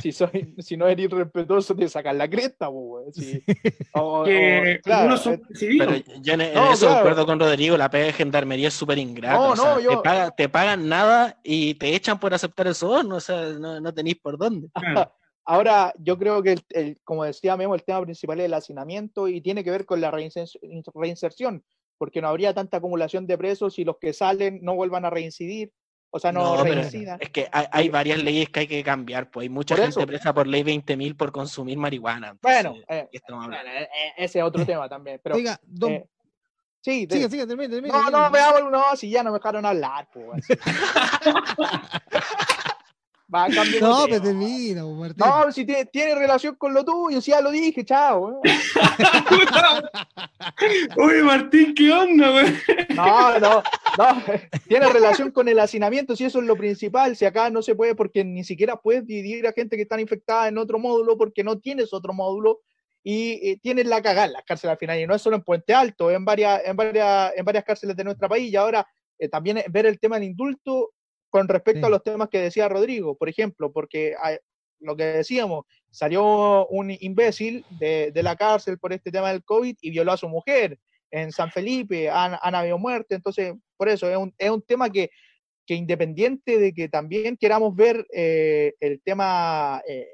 si, 0.00 0.12
soy, 0.12 0.54
si 0.58 0.76
no 0.76 0.86
eres 0.86 1.06
irrespetuoso, 1.06 1.74
te 1.74 1.88
sacan 1.88 2.18
la 2.18 2.28
cresta, 2.28 2.70
pues, 2.70 3.14
sí. 3.14 3.42
claro, 4.82 5.16
son 5.16 5.34
eh, 5.34 5.76
pero 5.78 5.96
yo 6.20 6.34
en, 6.34 6.40
eso 6.40 6.90
acuerdo 6.90 7.26
con 7.26 7.38
Rodrigo, 7.38 7.76
la 7.76 7.90
pega 7.90 8.06
de 8.06 8.12
gendarmería 8.12 8.68
es 8.68 8.74
súper 8.74 8.98
ingrata. 8.98 9.36
No, 9.36 9.54
no, 9.54 9.80
yo... 9.80 10.02
te, 10.36 10.48
pagan 10.48 10.88
nada 10.88 11.38
y 11.42 11.74
te 11.74 11.94
echan 11.94 12.18
por 12.18 12.34
aceptar 12.34 12.66
eso, 12.66 13.02
no, 13.02 13.16
o 13.16 13.20
sea, 13.20 13.50
no, 13.50 13.80
no 13.80 13.94
tenéis 13.94 14.16
por 14.16 14.38
dónde. 14.38 14.68
Ahora, 15.46 15.92
yo 15.98 16.18
creo 16.18 16.42
que, 16.42 16.56
el, 16.70 16.98
como 17.04 17.24
decía 17.24 17.56
Memo, 17.56 17.74
el 17.74 17.84
tema 17.84 18.02
principal 18.02 18.40
es 18.40 18.46
el 18.46 18.54
hacinamiento 18.54 19.28
y 19.28 19.42
tiene 19.42 19.62
que 19.62 19.70
ver 19.70 19.84
con 19.84 20.00
la 20.00 20.10
reinserción, 20.10 21.62
porque 21.98 22.22
no 22.22 22.28
habría 22.28 22.54
tanta 22.54 22.78
acumulación 22.78 23.26
de 23.26 23.36
presos 23.36 23.78
y 23.78 23.84
los 23.84 23.98
que 23.98 24.14
salen 24.14 24.60
no 24.62 24.74
vuelvan 24.74 25.04
a 25.04 25.10
reincidir. 25.10 25.72
O 26.16 26.20
sea, 26.20 26.30
no, 26.30 26.62
no 26.62 26.64
Es 26.64 27.30
que 27.30 27.48
hay, 27.50 27.88
varias 27.88 28.22
leyes 28.22 28.48
que 28.48 28.60
hay 28.60 28.68
que 28.68 28.84
cambiar, 28.84 29.32
pues 29.32 29.46
hay 29.46 29.48
mucha 29.48 29.74
gente 29.74 30.06
presa 30.06 30.32
por 30.32 30.46
ley 30.46 30.62
20.000 30.62 31.16
por 31.16 31.32
consumir 31.32 31.76
marihuana. 31.76 32.38
bueno, 32.40 32.76
eh, 32.86 33.08
eh, 33.12 33.20
eh, 33.20 33.88
ese 34.18 34.38
es 34.38 34.44
otro 34.44 34.64
tema 34.64 34.88
también. 34.88 35.20
Pero, 35.20 35.34
Oiga, 35.34 35.58
don... 35.64 36.04
Sí, 36.80 37.08
sigue, 37.10 37.28
sigue, 37.28 37.48
termine, 37.48 37.68
termine. 37.68 37.92
No, 37.92 38.10
no, 38.10 38.30
veamos, 38.30 38.70
no, 38.70 38.84
si 38.94 39.10
ya 39.10 39.24
no 39.24 39.32
me 39.32 39.38
dejaron 39.38 39.66
hablar, 39.66 40.08
pues. 40.12 40.46
Va 43.34 43.48
no, 43.48 44.06
pero 44.08 44.22
termina, 44.22 44.84
Martín. 44.84 45.16
No, 45.18 45.50
si 45.50 45.64
tiene, 45.64 45.86
tiene, 45.86 46.14
relación 46.14 46.54
con 46.54 46.72
lo 46.72 46.84
tuyo, 46.84 47.20
si 47.20 47.32
ya 47.32 47.40
lo 47.40 47.50
dije, 47.50 47.84
chao. 47.84 48.40
Uy, 50.96 51.22
Martín, 51.24 51.74
¿qué 51.74 51.90
onda, 51.90 52.30
güey? 52.30 52.54
No, 52.94 53.40
no, 53.40 53.62
no. 53.98 54.22
Tiene 54.68 54.88
relación 54.88 55.32
con 55.32 55.48
el 55.48 55.58
hacinamiento, 55.58 56.14
si 56.14 56.24
eso 56.24 56.38
es 56.38 56.44
lo 56.44 56.54
principal. 56.54 57.16
Si 57.16 57.24
acá 57.24 57.50
no 57.50 57.60
se 57.60 57.74
puede, 57.74 57.96
porque 57.96 58.24
ni 58.24 58.44
siquiera 58.44 58.76
puedes 58.76 59.04
dividir 59.04 59.48
a 59.48 59.52
gente 59.52 59.74
que 59.74 59.82
está 59.82 60.00
infectada 60.00 60.46
en 60.46 60.56
otro 60.56 60.78
módulo, 60.78 61.18
porque 61.18 61.42
no 61.42 61.58
tienes 61.58 61.92
otro 61.92 62.12
módulo 62.12 62.60
y 63.02 63.56
tienes 63.56 63.86
la 63.86 64.00
cagada 64.00 64.26
en 64.26 64.34
las 64.34 64.44
cárceles 64.44 64.72
al 64.72 64.78
final. 64.78 65.00
Y 65.00 65.08
no 65.08 65.14
es 65.14 65.22
solo 65.22 65.34
en 65.34 65.42
Puente 65.42 65.74
Alto, 65.74 66.12
en 66.12 66.24
varias, 66.24 66.62
en 66.64 66.76
varias, 66.76 67.32
en 67.34 67.44
varias 67.44 67.64
cárceles 67.64 67.96
de 67.96 68.04
nuestro 68.04 68.28
país. 68.28 68.52
Y 68.52 68.54
ahora 68.54 68.86
eh, 69.18 69.28
también 69.28 69.60
ver 69.70 69.86
el 69.86 69.98
tema 69.98 70.16
del 70.16 70.28
indulto 70.28 70.92
con 71.34 71.48
respecto 71.48 71.88
a 71.88 71.90
los 71.90 72.04
temas 72.04 72.28
que 72.28 72.38
decía 72.38 72.68
Rodrigo, 72.68 73.16
por 73.16 73.28
ejemplo, 73.28 73.72
porque 73.72 74.14
lo 74.78 74.94
que 74.94 75.02
decíamos, 75.02 75.64
salió 75.90 76.68
un 76.68 76.92
imbécil 76.92 77.66
de, 77.80 78.12
la 78.22 78.36
cárcel 78.36 78.78
por 78.78 78.92
este 78.92 79.10
tema 79.10 79.32
del 79.32 79.42
COVID 79.42 79.76
y 79.80 79.90
violó 79.90 80.12
a 80.12 80.16
su 80.16 80.28
mujer 80.28 80.78
en 81.10 81.32
San 81.32 81.50
Felipe, 81.50 82.08
han, 82.08 82.54
habido 82.54 82.78
muertes, 82.78 83.16
entonces, 83.16 83.52
por 83.76 83.88
eso 83.88 84.08
es 84.08 84.16
un, 84.16 84.32
es 84.38 84.48
un 84.48 84.62
tema 84.62 84.88
que, 84.90 85.10
que, 85.66 85.74
independiente 85.74 86.56
de 86.56 86.72
que 86.72 86.88
también 86.88 87.36
queramos 87.36 87.74
ver 87.74 88.06
eh, 88.14 88.74
el 88.78 89.02
tema, 89.02 89.82
eh, 89.88 90.06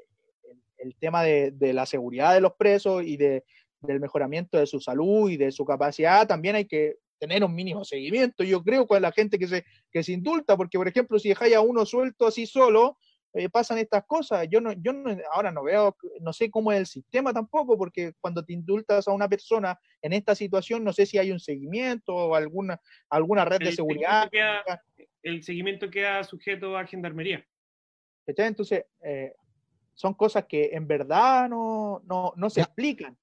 el, 0.79 0.95
tema 0.95 1.21
de, 1.21 1.51
de, 1.51 1.71
la 1.71 1.85
seguridad 1.85 2.33
de 2.33 2.41
los 2.41 2.53
presos 2.53 3.03
y 3.05 3.17
de, 3.17 3.43
del 3.81 3.99
mejoramiento 3.99 4.57
de 4.57 4.65
su 4.65 4.79
salud 4.79 5.29
y 5.29 5.37
de 5.37 5.51
su 5.51 5.65
capacidad, 5.65 6.27
también 6.27 6.55
hay 6.55 6.65
que 6.65 6.95
tener 7.21 7.43
un 7.43 7.53
mínimo 7.53 7.85
seguimiento, 7.85 8.43
yo 8.43 8.63
creo, 8.63 8.87
con 8.87 8.99
la 8.99 9.11
gente 9.11 9.37
que 9.37 9.47
se, 9.47 9.63
que 9.91 10.01
se 10.01 10.11
indulta, 10.11 10.57
porque, 10.57 10.79
por 10.79 10.87
ejemplo, 10.87 11.19
si 11.19 11.29
dejáis 11.29 11.55
a 11.55 11.61
uno 11.61 11.85
suelto 11.85 12.25
así 12.25 12.47
solo, 12.47 12.97
eh, 13.33 13.47
pasan 13.47 13.77
estas 13.77 14.05
cosas. 14.05 14.47
Yo 14.49 14.59
no, 14.59 14.73
yo 14.73 14.91
ahora 15.31 15.51
no 15.51 15.63
veo, 15.63 15.95
no 16.19 16.33
sé 16.33 16.49
cómo 16.49 16.71
es 16.71 16.79
el 16.79 16.87
sistema 16.87 17.31
tampoco, 17.31 17.77
porque 17.77 18.13
cuando 18.19 18.43
te 18.43 18.53
indultas 18.53 19.07
a 19.07 19.11
una 19.11 19.29
persona 19.29 19.79
en 20.01 20.13
esta 20.13 20.33
situación, 20.33 20.83
no 20.83 20.93
sé 20.93 21.05
si 21.05 21.19
hay 21.19 21.31
un 21.31 21.39
seguimiento 21.39 22.15
o 22.15 22.33
alguna, 22.33 22.81
alguna 23.07 23.45
red 23.45 23.59
de 23.59 23.71
seguridad. 23.71 24.27
el 25.21 25.43
seguimiento 25.43 25.91
queda 25.91 26.23
sujeto 26.23 26.75
a 26.75 26.87
gendarmería. 26.87 27.45
Entonces, 28.25 28.85
eh, 29.03 29.33
son 29.93 30.15
cosas 30.15 30.45
que 30.45 30.71
en 30.73 30.87
verdad 30.87 31.47
no, 31.47 32.01
no, 32.05 32.33
no 32.35 32.49
se 32.49 32.61
explican. 32.61 33.15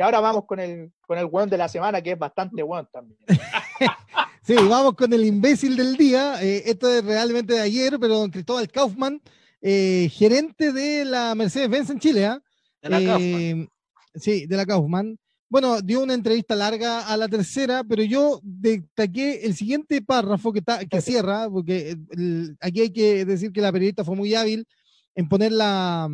Y 0.00 0.02
ahora 0.02 0.20
vamos 0.20 0.46
con 0.46 0.58
el, 0.58 0.90
con 1.02 1.18
el 1.18 1.26
weón 1.26 1.50
de 1.50 1.58
la 1.58 1.68
semana, 1.68 2.00
que 2.00 2.12
es 2.12 2.18
bastante 2.18 2.62
weón 2.62 2.88
también. 2.90 3.18
sí, 4.42 4.54
vamos 4.54 4.94
con 4.94 5.12
el 5.12 5.26
imbécil 5.26 5.76
del 5.76 5.94
día. 5.94 6.42
Eh, 6.42 6.62
esto 6.64 6.90
es 6.90 7.04
realmente 7.04 7.52
de 7.52 7.60
ayer, 7.60 7.98
pero 8.00 8.16
don 8.16 8.30
Cristóbal 8.30 8.70
Kaufman, 8.70 9.20
eh, 9.60 10.08
gerente 10.10 10.72
de 10.72 11.04
la 11.04 11.34
Mercedes-Benz 11.34 11.90
en 11.90 11.98
Chile. 12.00 12.24
¿ah? 12.24 12.42
De 12.80 12.88
la 12.88 13.18
eh, 13.20 13.68
Sí, 14.14 14.46
de 14.46 14.56
la 14.56 14.64
Kaufman. 14.64 15.18
Bueno, 15.50 15.82
dio 15.82 16.02
una 16.02 16.14
entrevista 16.14 16.56
larga 16.56 17.00
a 17.00 17.14
la 17.18 17.28
tercera, 17.28 17.84
pero 17.84 18.02
yo 18.02 18.40
destaqué 18.42 19.44
el 19.44 19.54
siguiente 19.54 20.00
párrafo 20.00 20.50
que, 20.50 20.60
está, 20.60 20.82
que 20.82 21.02
cierra, 21.02 21.46
porque 21.50 21.98
aquí 22.62 22.80
hay 22.80 22.90
que 22.90 23.26
decir 23.26 23.52
que 23.52 23.60
la 23.60 23.70
periodista 23.70 24.02
fue 24.02 24.16
muy 24.16 24.34
hábil 24.34 24.66
en 25.14 25.28
poner 25.28 25.52
la, 25.52 26.08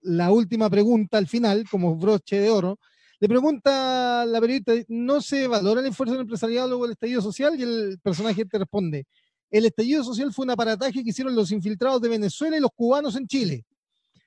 la 0.00 0.32
última 0.32 0.68
pregunta 0.68 1.16
al 1.16 1.28
final 1.28 1.64
como 1.70 1.94
broche 1.94 2.40
de 2.40 2.50
oro. 2.50 2.80
Le 3.20 3.28
pregunta 3.28 4.24
la 4.24 4.40
periodista, 4.40 4.72
¿no 4.88 5.20
se 5.20 5.46
valora 5.46 5.82
el 5.82 5.88
esfuerzo 5.88 6.14
del 6.14 6.22
empresariado 6.22 6.68
luego 6.68 6.84
del 6.84 6.92
estallido 6.92 7.20
social? 7.20 7.58
Y 7.60 7.62
el 7.62 7.98
personaje 8.02 8.46
te 8.46 8.58
responde, 8.58 9.06
el 9.50 9.66
estallido 9.66 10.02
social 10.02 10.32
fue 10.32 10.44
un 10.44 10.50
aparataje 10.52 11.04
que 11.04 11.10
hicieron 11.10 11.34
los 11.34 11.52
infiltrados 11.52 12.00
de 12.00 12.08
Venezuela 12.08 12.56
y 12.56 12.60
los 12.60 12.70
cubanos 12.74 13.16
en 13.16 13.26
Chile. 13.26 13.66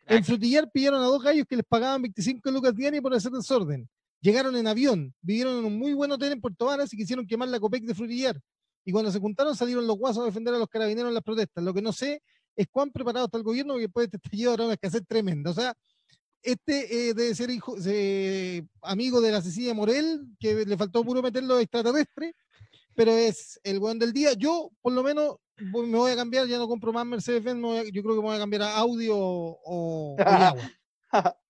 En 0.06 0.24
Frutillar 0.24 0.70
pillaron 0.72 1.02
a 1.02 1.06
dos 1.06 1.24
gallos 1.24 1.46
que 1.50 1.56
les 1.56 1.66
pagaban 1.66 2.04
25 2.04 2.52
lucas 2.52 2.76
diarias 2.76 3.02
por 3.02 3.16
hacer 3.16 3.32
desorden. 3.32 3.90
Llegaron 4.22 4.56
en 4.56 4.68
avión, 4.68 5.12
vivieron 5.22 5.58
en 5.58 5.66
un 5.66 5.80
muy 5.80 5.94
buen 5.94 6.12
hotel 6.12 6.34
en 6.34 6.42
Puerto 6.42 6.66
Varas 6.66 6.94
y 6.94 6.98
quisieron 6.98 7.26
quemar 7.26 7.50
la 7.50 7.60
COPEC 7.60 7.86
de 7.86 7.96
Frutillar. 7.96 8.40
Y 8.86 8.92
cuando 8.92 9.12
se 9.12 9.20
juntaron 9.20 9.56
salieron 9.56 9.88
los 9.88 9.98
guasos 9.98 10.22
a 10.22 10.26
defender 10.26 10.54
a 10.54 10.60
los 10.60 10.68
carabineros 10.68 11.08
en 11.08 11.16
las 11.16 11.24
protestas. 11.24 11.64
Lo 11.64 11.74
que 11.74 11.82
no 11.82 11.94
sé 11.94 12.22
es 12.56 12.68
cuán 12.70 12.92
preparado 12.92 13.26
está 13.26 13.38
el 13.38 13.44
gobierno 13.44 13.78
que 13.78 13.90
puede 13.90 14.06
este 14.06 14.18
estallido 14.18 14.52
ahora 14.52 14.66
una 14.66 14.74
escasez 14.74 15.02
tremenda. 15.08 15.50
O 15.50 15.54
sea, 15.54 15.74
este 16.44 17.10
eh, 17.10 17.14
debe 17.14 17.34
ser 17.34 17.50
hijo, 17.50 17.76
amigo 18.82 19.22
de 19.22 19.32
la 19.32 19.42
Cecilia 19.42 19.74
Morel, 19.74 20.28
que 20.40 20.66
le 20.66 20.78
faltó 20.78 21.04
puro 21.04 21.22
meterlo 21.22 21.60
extraterrestre, 21.60 22.36
pero 22.96 23.12
es 23.12 23.60
el 23.64 23.80
buen 23.80 23.98
del 23.98 24.14
día. 24.14 24.34
Yo, 24.34 24.70
por 24.82 24.94
lo 24.94 25.04
menos, 25.04 25.38
me 25.58 25.98
voy 25.98 26.12
a 26.12 26.16
cambiar, 26.16 26.48
ya 26.48 26.58
no 26.58 26.68
compro 26.68 26.92
más 26.92 27.06
Mercedes-Benz, 27.06 27.92
yo 27.92 28.04
creo 28.04 28.16
que 28.16 28.22
me 28.22 28.28
voy 28.28 28.36
a 28.36 28.40
cambiar 28.40 28.64
a 28.64 28.78
audio 28.78 29.16
o, 29.18 30.16
agua. 30.20 30.72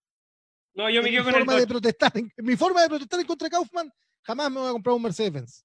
No, 0.75 0.89
yo 0.89 1.03
me 1.03 1.11
quedo 1.11 1.23
con 1.23 1.35
el 1.35 1.45
de 1.45 1.67
protestar, 1.67 2.11
en, 2.17 2.31
mi 2.37 2.55
forma 2.55 2.81
de 2.81 2.89
protestar 2.89 3.19
en 3.19 3.27
contra 3.27 3.45
de 3.45 3.51
Kaufman, 3.51 3.93
jamás 4.23 4.49
me 4.49 4.59
voy 4.59 4.69
a 4.69 4.71
comprar 4.71 4.95
un 4.95 5.03
Mercedes-Benz. 5.03 5.63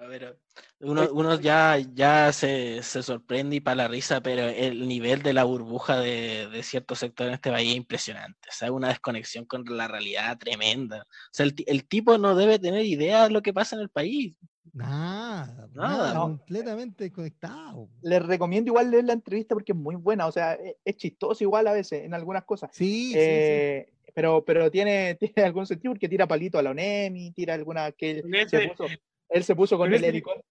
A 0.00 0.06
ver, 0.06 0.38
uno, 0.80 1.38
ya, 1.38 1.76
ya 1.92 2.32
se, 2.32 2.82
sorprende 2.82 3.56
y 3.56 3.60
para 3.60 3.74
la 3.74 3.88
risa, 3.88 4.22
pero 4.22 4.48
el 4.48 4.88
nivel 4.88 5.22
de 5.22 5.34
la 5.34 5.44
burbuja 5.44 6.00
de, 6.00 6.48
de 6.48 6.62
ciertos 6.62 7.00
sectores 7.00 7.28
en 7.28 7.34
este 7.34 7.50
país 7.50 7.72
es 7.72 7.76
impresionante. 7.76 8.48
O 8.48 8.52
sea, 8.52 8.72
una 8.72 8.88
desconexión 8.88 9.44
con 9.44 9.62
la 9.76 9.88
realidad 9.88 10.38
tremenda. 10.38 11.02
O 11.02 11.32
sea, 11.32 11.44
el, 11.44 11.84
tipo 11.86 12.16
no 12.16 12.34
debe 12.34 12.58
tener 12.58 12.86
idea 12.86 13.24
de 13.24 13.30
lo 13.30 13.42
que 13.42 13.52
pasa 13.52 13.76
en 13.76 13.82
el 13.82 13.90
país. 13.90 14.34
Nada, 14.72 15.68
nada, 15.74 16.18
completamente 16.18 17.12
conectado. 17.12 17.90
Les 18.00 18.24
recomiendo 18.24 18.70
igual 18.70 18.90
leer 18.90 19.04
la 19.04 19.12
entrevista 19.12 19.54
porque 19.54 19.72
es 19.72 19.78
muy 19.78 19.96
buena, 19.96 20.26
o 20.28 20.32
sea, 20.32 20.54
e, 20.54 20.78
es, 20.82 20.96
chistoso 20.96 21.44
igual 21.44 21.66
a 21.66 21.72
veces 21.72 22.04
en 22.04 22.14
algunas 22.14 22.44
cosas. 22.44 22.70
Sí, 22.72 23.12
sí, 23.12 23.18
eh, 23.18 23.92
Pero, 24.14 24.46
pero 24.46 24.70
tiene, 24.70 25.14
tiene 25.20 25.42
algún 25.44 25.66
sentido 25.66 25.92
porque 25.92 26.08
tira 26.08 26.26
palito 26.26 26.58
a 26.58 26.62
la 26.62 26.70
ONEMI, 26.70 27.32
tira 27.32 27.52
alguna 27.52 27.92
que 27.92 28.10
él, 28.12 28.48
se, 28.48 28.68
puso, 28.68 28.86
él 29.30 29.44
se 29.44 29.54
puso 29.54 29.78
con 29.78 29.92
el 29.92 30.04
helicóptero. 30.04 30.44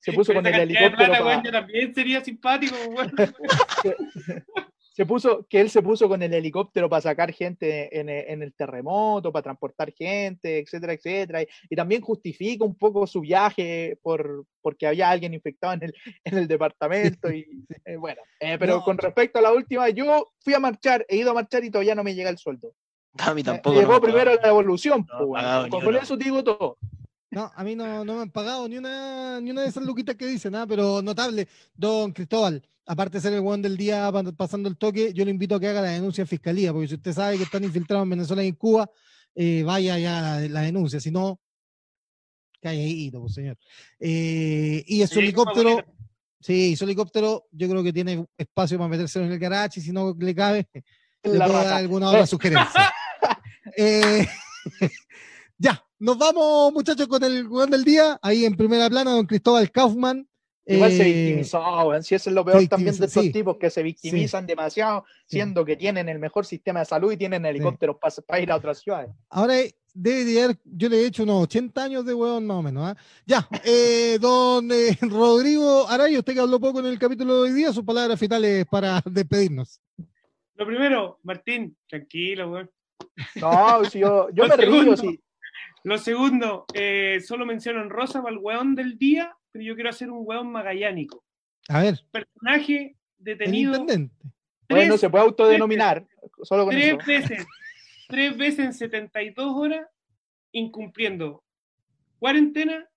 Se 0.00 0.12
puso 0.12 0.32
con 0.32 0.46
el 0.46 0.54
helicóptero. 0.54 1.42
también 1.50 1.94
sería 1.94 2.22
simpático, 2.22 2.76
se 4.96 5.04
puso, 5.04 5.46
que 5.50 5.60
él 5.60 5.68
se 5.68 5.82
puso 5.82 6.08
con 6.08 6.22
el 6.22 6.32
helicóptero 6.32 6.88
para 6.88 7.02
sacar 7.02 7.30
gente 7.32 8.00
en, 8.00 8.08
en 8.08 8.42
el 8.42 8.54
terremoto, 8.54 9.30
para 9.30 9.42
transportar 9.42 9.92
gente, 9.92 10.60
etcétera, 10.60 10.94
etcétera. 10.94 11.42
Y, 11.42 11.76
también 11.76 12.00
justifica 12.00 12.64
un 12.64 12.76
poco 12.76 13.06
su 13.06 13.20
viaje 13.20 13.98
por, 14.00 14.46
porque 14.62 14.86
había 14.86 15.10
alguien 15.10 15.34
infectado 15.34 15.74
en 15.74 15.82
el, 15.82 15.94
en 16.24 16.38
el 16.38 16.48
departamento. 16.48 17.30
Y 17.30 17.46
eh, 17.84 17.96
bueno, 17.96 18.22
eh, 18.40 18.56
pero 18.58 18.82
con 18.82 18.96
respecto 18.96 19.38
a 19.38 19.42
la 19.42 19.52
última, 19.52 19.90
yo 19.90 20.32
fui 20.38 20.54
a 20.54 20.60
marchar, 20.60 21.04
he 21.08 21.16
ido 21.16 21.32
a 21.32 21.34
marchar 21.34 21.62
y 21.64 21.70
todavía 21.70 21.94
no 21.94 22.04
me 22.04 22.14
llega 22.14 22.30
el 22.30 22.38
sueldo. 22.38 22.72
A 23.18 23.34
mí 23.34 23.42
tampoco. 23.42 23.78
llegó 23.78 24.00
primero 24.00 24.34
la 24.34 24.48
evolución. 24.48 25.04
Pues, 25.04 25.84
con 25.84 25.96
eso 25.96 26.16
digo 26.16 26.42
todo. 26.42 26.78
No, 27.30 27.50
a 27.54 27.64
mí 27.64 27.74
no, 27.74 28.04
no 28.04 28.14
me 28.14 28.22
han 28.22 28.30
pagado 28.30 28.68
ni 28.68 28.78
una, 28.78 29.40
ni 29.40 29.50
una 29.50 29.62
de 29.62 29.68
esas 29.68 29.84
luquitas 29.84 30.16
que 30.16 30.26
dicen, 30.26 30.52
nada, 30.52 30.66
pero 30.66 31.02
notable, 31.02 31.48
don 31.74 32.12
Cristóbal 32.12 32.62
aparte 32.86 33.18
de 33.18 33.22
ser 33.22 33.32
el 33.32 33.40
buen 33.40 33.60
del 33.60 33.76
día 33.76 34.10
pasando 34.36 34.68
el 34.68 34.76
toque, 34.76 35.12
yo 35.12 35.24
le 35.24 35.30
invito 35.30 35.56
a 35.56 35.60
que 35.60 35.68
haga 35.68 35.82
la 35.82 35.90
denuncia 35.90 36.22
en 36.22 36.28
fiscalía, 36.28 36.72
porque 36.72 36.88
si 36.88 36.94
usted 36.94 37.12
sabe 37.12 37.36
que 37.36 37.42
están 37.42 37.64
infiltrados 37.64 38.04
en 38.04 38.10
Venezuela 38.10 38.44
y 38.44 38.48
en 38.48 38.54
Cuba, 38.54 38.90
eh, 39.34 39.62
vaya 39.64 39.98
ya 39.98 40.40
la, 40.48 40.60
denuncia, 40.62 41.00
si 41.00 41.10
no, 41.10 41.40
ahí, 42.62 43.10
pues, 43.10 43.34
señor. 43.34 43.58
Eh, 43.98 44.84
y 44.86 45.02
es 45.02 45.10
su 45.10 45.18
helicóptero, 45.18 45.84
sí, 46.40 46.76
su 46.76 46.84
helicóptero, 46.84 47.48
yo 47.50 47.68
creo 47.68 47.82
que 47.82 47.92
tiene 47.92 48.24
espacio 48.38 48.78
para 48.78 48.88
meterse 48.88 49.22
en 49.22 49.32
el 49.32 49.38
garage, 49.38 49.80
y 49.80 49.82
si 49.82 49.92
no 49.92 50.14
le 50.18 50.34
cabe, 50.34 50.68
le 51.24 51.38
puedo 51.38 51.52
dar 51.52 51.74
alguna 51.74 52.08
otra 52.08 52.26
sugerencia. 52.26 52.92
Eh, 53.76 54.24
ya, 55.58 55.84
nos 55.98 56.18
vamos, 56.18 56.72
muchachos, 56.72 57.06
con 57.08 57.22
el 57.24 57.46
buen 57.48 57.70
del 57.70 57.84
día. 57.84 58.18
Ahí 58.22 58.44
en 58.44 58.56
primera 58.56 58.88
plana, 58.88 59.12
don 59.12 59.26
Cristóbal 59.26 59.70
Kaufman, 59.70 60.28
Igual 60.68 60.90
se 60.90 61.02
eh, 61.02 61.12
victimizó, 61.12 62.02
si 62.02 62.16
eso 62.16 62.28
es 62.28 62.34
lo 62.34 62.44
peor 62.44 62.66
también 62.66 62.96
de 62.98 63.06
estos 63.06 63.30
tipos 63.30 63.56
que 63.56 63.70
se 63.70 63.84
victimizan 63.84 64.46
demasiado, 64.46 65.04
siendo 65.26 65.64
que 65.64 65.76
tienen 65.76 66.08
el 66.08 66.18
mejor 66.18 66.44
sistema 66.44 66.80
de 66.80 66.86
salud 66.86 67.12
y 67.12 67.16
tienen 67.16 67.46
helicópteros 67.46 67.96
para 68.26 68.40
ir 68.40 68.50
a 68.50 68.56
otras 68.56 68.80
ciudades. 68.80 69.10
Ahora 69.30 69.54
debe 69.94 70.24
de 70.24 70.56
yo 70.64 70.88
le 70.88 70.96
he 70.96 71.06
hecho 71.06 71.22
unos 71.22 71.44
80 71.44 71.84
años 71.84 72.04
de 72.04 72.14
hueón 72.14 72.46
más 72.46 72.56
o 72.56 72.62
menos. 72.62 72.84
¿ah? 72.84 72.96
Ya, 73.24 73.48
eh, 73.64 74.18
don 74.20 74.70
eh, 74.72 74.98
Rodrigo 75.02 75.86
Araya, 75.88 76.18
usted 76.18 76.34
que 76.34 76.40
habló 76.40 76.58
poco 76.58 76.80
en 76.80 76.86
el 76.86 76.98
capítulo 76.98 77.36
de 77.36 77.42
hoy 77.42 77.52
día, 77.52 77.72
sus 77.72 77.84
palabras 77.84 78.18
finales 78.18 78.66
para 78.68 79.00
despedirnos. 79.06 79.80
Lo 80.56 80.66
primero, 80.66 81.20
Martín, 81.22 81.76
tranquilo, 81.88 82.50
weón. 82.50 82.70
No, 83.36 83.84
si 83.84 84.00
yo, 84.00 84.30
yo 84.30 84.48
me 84.48 84.56
río, 84.56 84.96
sí. 84.96 85.20
Lo 85.86 85.98
segundo, 85.98 86.66
solo 87.24 87.46
menciono 87.46 87.80
en 87.80 87.90
rosa 87.90 88.20
para 88.20 88.34
el 88.34 88.40
weón 88.40 88.74
del 88.74 88.98
día 88.98 89.36
yo 89.64 89.74
quiero 89.74 89.90
hacer 89.90 90.10
un 90.10 90.22
hueón 90.26 90.50
magallánico. 90.50 91.24
A 91.68 91.82
ver. 91.82 92.00
Personaje 92.10 92.96
detenido. 93.18 93.86
bueno, 94.68 94.98
se 94.98 95.10
puede 95.10 95.24
autodenominar. 95.24 96.06
Solo 96.42 96.68
tres 96.68 96.96
veces. 97.06 97.46
Tres 98.08 98.36
veces 98.36 98.66
en 98.66 98.72
72 98.72 99.52
horas 99.54 99.86
incumpliendo 100.52 101.42
cuarentena, 102.18 102.88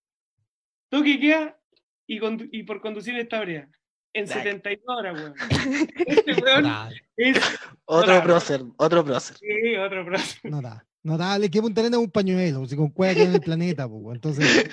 toque 0.90 1.20
queda 1.20 1.60
y, 2.08 2.20
y 2.52 2.64
por 2.64 2.80
conducir 2.80 3.18
esta 3.18 3.42
brea. 3.42 3.68
En 4.14 4.28
72 4.28 4.84
horas, 4.88 5.16
weón. 5.20 5.34
Este 6.08 6.34
weón 6.42 6.72
es. 7.18 7.60
Otro 7.86 8.24
prócer, 8.24 8.62
otro 8.78 9.04
prócer. 9.04 9.38
Sí, 9.38 9.76
otro 9.78 10.06
prócer. 10.06 10.52
No 10.52 10.62
da. 10.62 10.86
No 11.04 11.18
da, 11.18 11.38
le 11.40 11.50
quiero 11.50 11.68
un 11.68 11.74
terreno 11.74 12.00
un 12.00 12.12
pañuelo, 12.12 12.66
si 12.66 12.76
con 12.76 12.90
cueva 12.90 13.22
en 13.22 13.34
el 13.34 13.42
planeta, 13.42 13.88
pues, 13.88 14.16
entonces. 14.16 14.70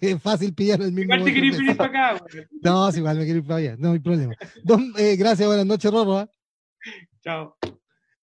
es 0.00 0.22
fácil 0.22 0.54
pillar 0.54 0.80
el 0.82 0.92
mismo. 0.92 1.14
Igual 1.14 1.24
te 1.24 1.34
querés 1.34 1.58
venir 1.58 1.76
para 1.76 2.14
acá, 2.14 2.24
No, 2.62 2.88
es 2.88 2.96
igual 2.96 3.16
me 3.16 3.24
quiero 3.24 3.38
ir 3.38 3.44
para 3.44 3.56
allá, 3.56 3.76
no 3.78 3.92
hay 3.92 3.98
problema. 3.98 4.34
Don, 4.62 4.92
eh, 4.98 5.16
gracias, 5.16 5.46
buenas 5.46 5.66
noches, 5.66 5.90
Rorro. 5.90 6.18
¿ah? 6.18 6.28
Chao. 7.22 7.56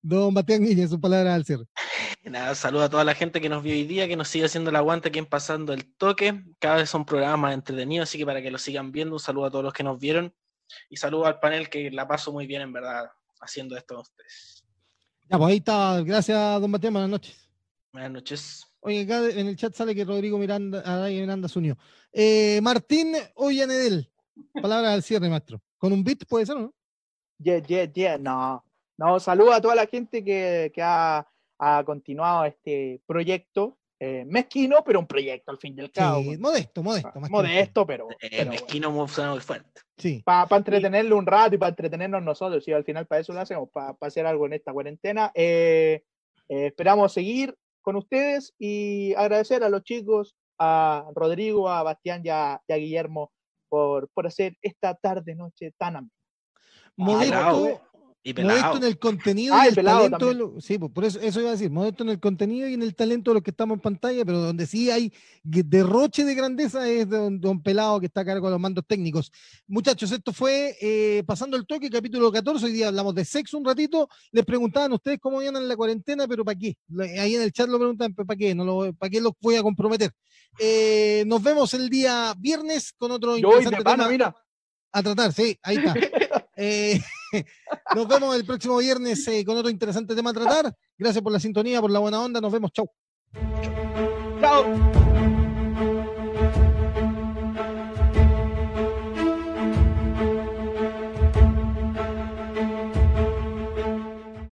Don 0.02 0.34
Bastián 0.34 0.64
Guille, 0.64 0.88
su 0.88 1.02
palabra 1.02 1.36
al 1.36 1.46
cierre. 1.46 1.66
Nada, 2.24 2.56
saludo 2.56 2.84
a 2.84 2.90
toda 2.90 3.04
la 3.04 3.16
gente 3.16 3.42
que 3.42 3.50
nos 3.50 3.64
vio 3.64 3.74
hoy 3.74 3.86
día, 3.86 4.08
que 4.08 4.16
nos 4.16 4.28
sigue 4.28 4.46
haciendo 4.46 4.70
el 4.70 4.76
aguante 4.76 5.10
aquí 5.10 5.20
en 5.20 5.26
Pasando 5.26 5.74
el 5.74 5.96
Toque. 5.96 6.44
Cada 6.60 6.78
vez 6.78 6.90
son 6.90 7.06
programas 7.06 7.40
más 7.40 7.54
entretenidos, 7.54 8.10
así 8.10 8.18
que 8.18 8.26
para 8.26 8.42
que 8.42 8.52
lo 8.52 8.58
sigan 8.58 8.92
viendo, 8.92 9.16
un 9.16 9.20
saludo 9.20 9.46
a 9.46 9.52
todos 9.52 9.64
los 9.64 9.74
que 9.74 9.84
nos 9.84 10.00
vieron 10.00 10.34
y 10.90 10.98
saludo 10.98 11.26
al 11.26 11.40
panel 11.40 11.70
que 11.70 11.92
la 11.92 12.08
paso 12.08 12.32
muy 12.32 12.48
bien, 12.48 12.62
en 12.62 12.74
verdad, 12.74 13.10
haciendo 13.42 13.78
esto 13.78 13.96
con 13.96 14.02
ustedes. 14.02 14.57
Ya, 15.30 15.38
pues 15.38 15.50
ahí 15.52 15.58
está. 15.58 16.02
Gracias, 16.04 16.62
don 16.62 16.72
Bastián. 16.72 16.94
Buenas 16.94 17.10
noches. 17.10 17.50
Buenas 17.92 18.12
noches. 18.12 18.66
Oye, 18.80 19.02
acá 19.02 19.30
en 19.30 19.48
el 19.48 19.58
chat 19.58 19.74
sale 19.74 19.94
que 19.94 20.06
Rodrigo 20.06 20.38
Miranda, 20.38 21.10
Miranda 21.10 21.50
se 21.50 21.60
unió. 21.60 21.78
Eh, 22.14 22.60
Martín 22.62 23.14
Ollanedel, 23.36 24.10
palabras 24.54 24.94
al 24.94 25.04
cierre, 25.04 25.30
maestro. 25.30 25.62
¿Con 25.78 25.92
un 25.92 26.04
beat 26.04 26.26
puede 26.26 26.46
ser, 26.46 26.56
no? 26.58 26.74
Yeah, 27.40 27.62
yeah, 27.62 27.92
yeah, 27.92 28.18
no. 28.18 28.64
No, 28.98 29.20
saludo 29.20 29.52
a 29.52 29.62
toda 29.62 29.76
la 29.76 29.86
gente 29.86 30.24
que, 30.24 30.72
ha, 30.82 31.28
continuado 31.86 32.46
este 32.46 33.02
proyecto. 33.06 33.78
Eh, 34.00 34.26
mezquino, 34.26 34.84
pero 34.86 35.00
un 35.00 35.08
proyecto 35.08 35.52
al 35.52 35.58
fin 35.58 35.76
del 35.76 35.92
cabo. 35.92 36.22
Sí, 36.22 36.38
modesto, 36.38 36.84
modesto. 36.84 37.12
Ah, 37.16 37.30
modesto, 37.30 37.86
pero, 37.88 38.08
eh, 38.20 38.46
mezquino 38.46 38.92
muy 38.92 39.08
fuerte. 39.08 39.82
Sí. 39.98 40.22
Para 40.24 40.56
entretenerlo 40.56 41.18
un 41.18 41.26
rato 41.26 41.56
y 41.56 41.58
para 41.58 41.70
entretenernos 41.70 42.22
nosotros, 42.22 42.68
y 42.68 42.74
al 42.74 42.84
final 42.84 43.08
para 43.08 43.22
eso 43.22 43.34
lo 43.34 43.42
hacemos, 43.42 43.70
para 43.72 43.96
hacer 44.02 44.28
algo 44.28 44.46
en 44.46 44.54
esta 44.54 44.72
cuarentena. 44.72 45.32
esperamos 46.48 47.14
seguir 47.14 47.56
con 47.82 47.96
ustedes 47.96 48.54
y 48.60 49.14
agradecer 49.16 49.64
a 49.64 49.70
los 49.70 49.84
chicos, 49.84 50.36
a 50.60 51.06
Rodrigo, 51.16 51.70
a 51.70 51.84
Bastián 51.84 52.22
y 52.24 52.30
a, 52.30 52.62
Guillermo 52.68 53.32
por, 53.70 54.10
por 54.10 54.28
hacer 54.28 54.58
esta 54.62 54.94
tarde, 54.94 55.36
noche 55.36 55.74
tan 55.78 55.96
amena. 55.96 56.12
Modesto, 56.98 57.82
modesto 58.34 58.78
en 58.78 58.84
el 58.84 59.00
contenido 59.00 59.56
y 59.56 59.60
ah, 59.60 59.68
el, 59.68 59.76
talento. 59.76 60.56
sí, 60.60 60.78
por 60.78 61.06
eso, 61.06 61.20
eso 61.20 61.40
iba 61.40 61.50
a 61.50 61.54
decir, 61.54 61.70
modesto 61.70 62.04
en 62.04 62.10
el 62.10 62.20
contenido 62.20 62.68
y 62.68 62.74
en 62.74 62.82
el 62.82 62.96
talento 62.96 63.32
de 63.32 63.36
los 63.36 63.44
que 63.44 63.52
estamos 63.52 63.76
en 63.76 63.82
pantalla, 63.82 64.26
pero 64.26 64.40
donde 64.40 64.66
sí 64.66 64.90
hay 64.90 65.12
derroche 65.44 66.26
de 66.26 66.36
grandeza 66.36 66.88
es 66.90 67.10
don, 67.10 67.40
don 67.40 67.62
Pelado 67.62 68.00
que 68.00 68.08
está 68.08 68.22
a 68.22 68.26
cargo 68.26 68.48
de 68.48 68.52
los 68.52 68.60
mandos 68.60 68.86
técnicos. 68.88 69.32
Muchachos, 69.68 70.12
esto 70.12 70.34
fue 70.34 70.76
eh, 70.82 71.24
Pasando 71.26 71.58
el 71.58 71.66
Toque, 71.66 71.90
capítulo 71.90 72.32
14. 72.32 72.66
Hoy 72.66 72.72
día 72.72 72.88
hablamos 72.88 73.16
de 73.16 73.26
sexo 73.26 73.58
un 73.58 73.66
ratito. 73.66 74.08
Les 74.32 74.46
preguntaban 74.46 74.92
ustedes 74.94 75.20
cómo 75.20 75.42
iban 75.42 75.56
en 75.56 75.68
la 75.68 75.76
cuarentena, 75.76 76.28
pero 76.28 76.44
¿para 76.44 76.58
qué? 76.58 76.78
Ahí 77.20 77.36
en 77.36 77.42
el 77.42 77.52
chat 77.52 77.70
lo 77.70 77.78
preguntan, 77.78 78.14
¿para 78.14 78.38
qué? 78.38 78.54
No 78.54 78.66
lo, 78.66 78.94
¿Para 78.94 79.10
qué 79.10 79.22
los 79.22 79.34
voy 79.40 79.56
a 79.56 79.64
comprometer? 79.64 80.12
Eh, 80.60 81.24
nos 81.28 81.42
vemos 81.44 81.74
el 81.74 81.90
día 81.90 82.34
viernes 82.38 82.94
con 82.98 83.12
otro 83.12 83.38
interesante 83.38 83.84
tema 83.84 84.08
mira. 84.10 84.36
a 84.92 85.04
tratar. 85.04 85.34
Sí, 85.34 85.58
ahí 85.62 85.78
está. 85.78 85.94
Eh, 86.60 87.00
nos 87.96 88.08
vemos 88.08 88.36
el 88.36 88.46
próximo 88.46 88.78
viernes 88.78 89.28
eh, 89.28 89.44
con 89.46 89.58
otro 89.58 89.70
interesante 89.70 90.16
tema 90.16 90.32
a 90.32 90.34
tratar. 90.34 90.76
Gracias 90.98 91.24
por 91.24 91.32
la 91.32 91.40
sintonía, 91.40 91.82
por 91.82 91.92
la 91.92 92.00
buena 92.00 92.22
onda. 92.22 92.42
Nos 92.42 92.52
vemos. 92.52 92.72
Chau. 92.72 92.90
Chao. 94.40 95.07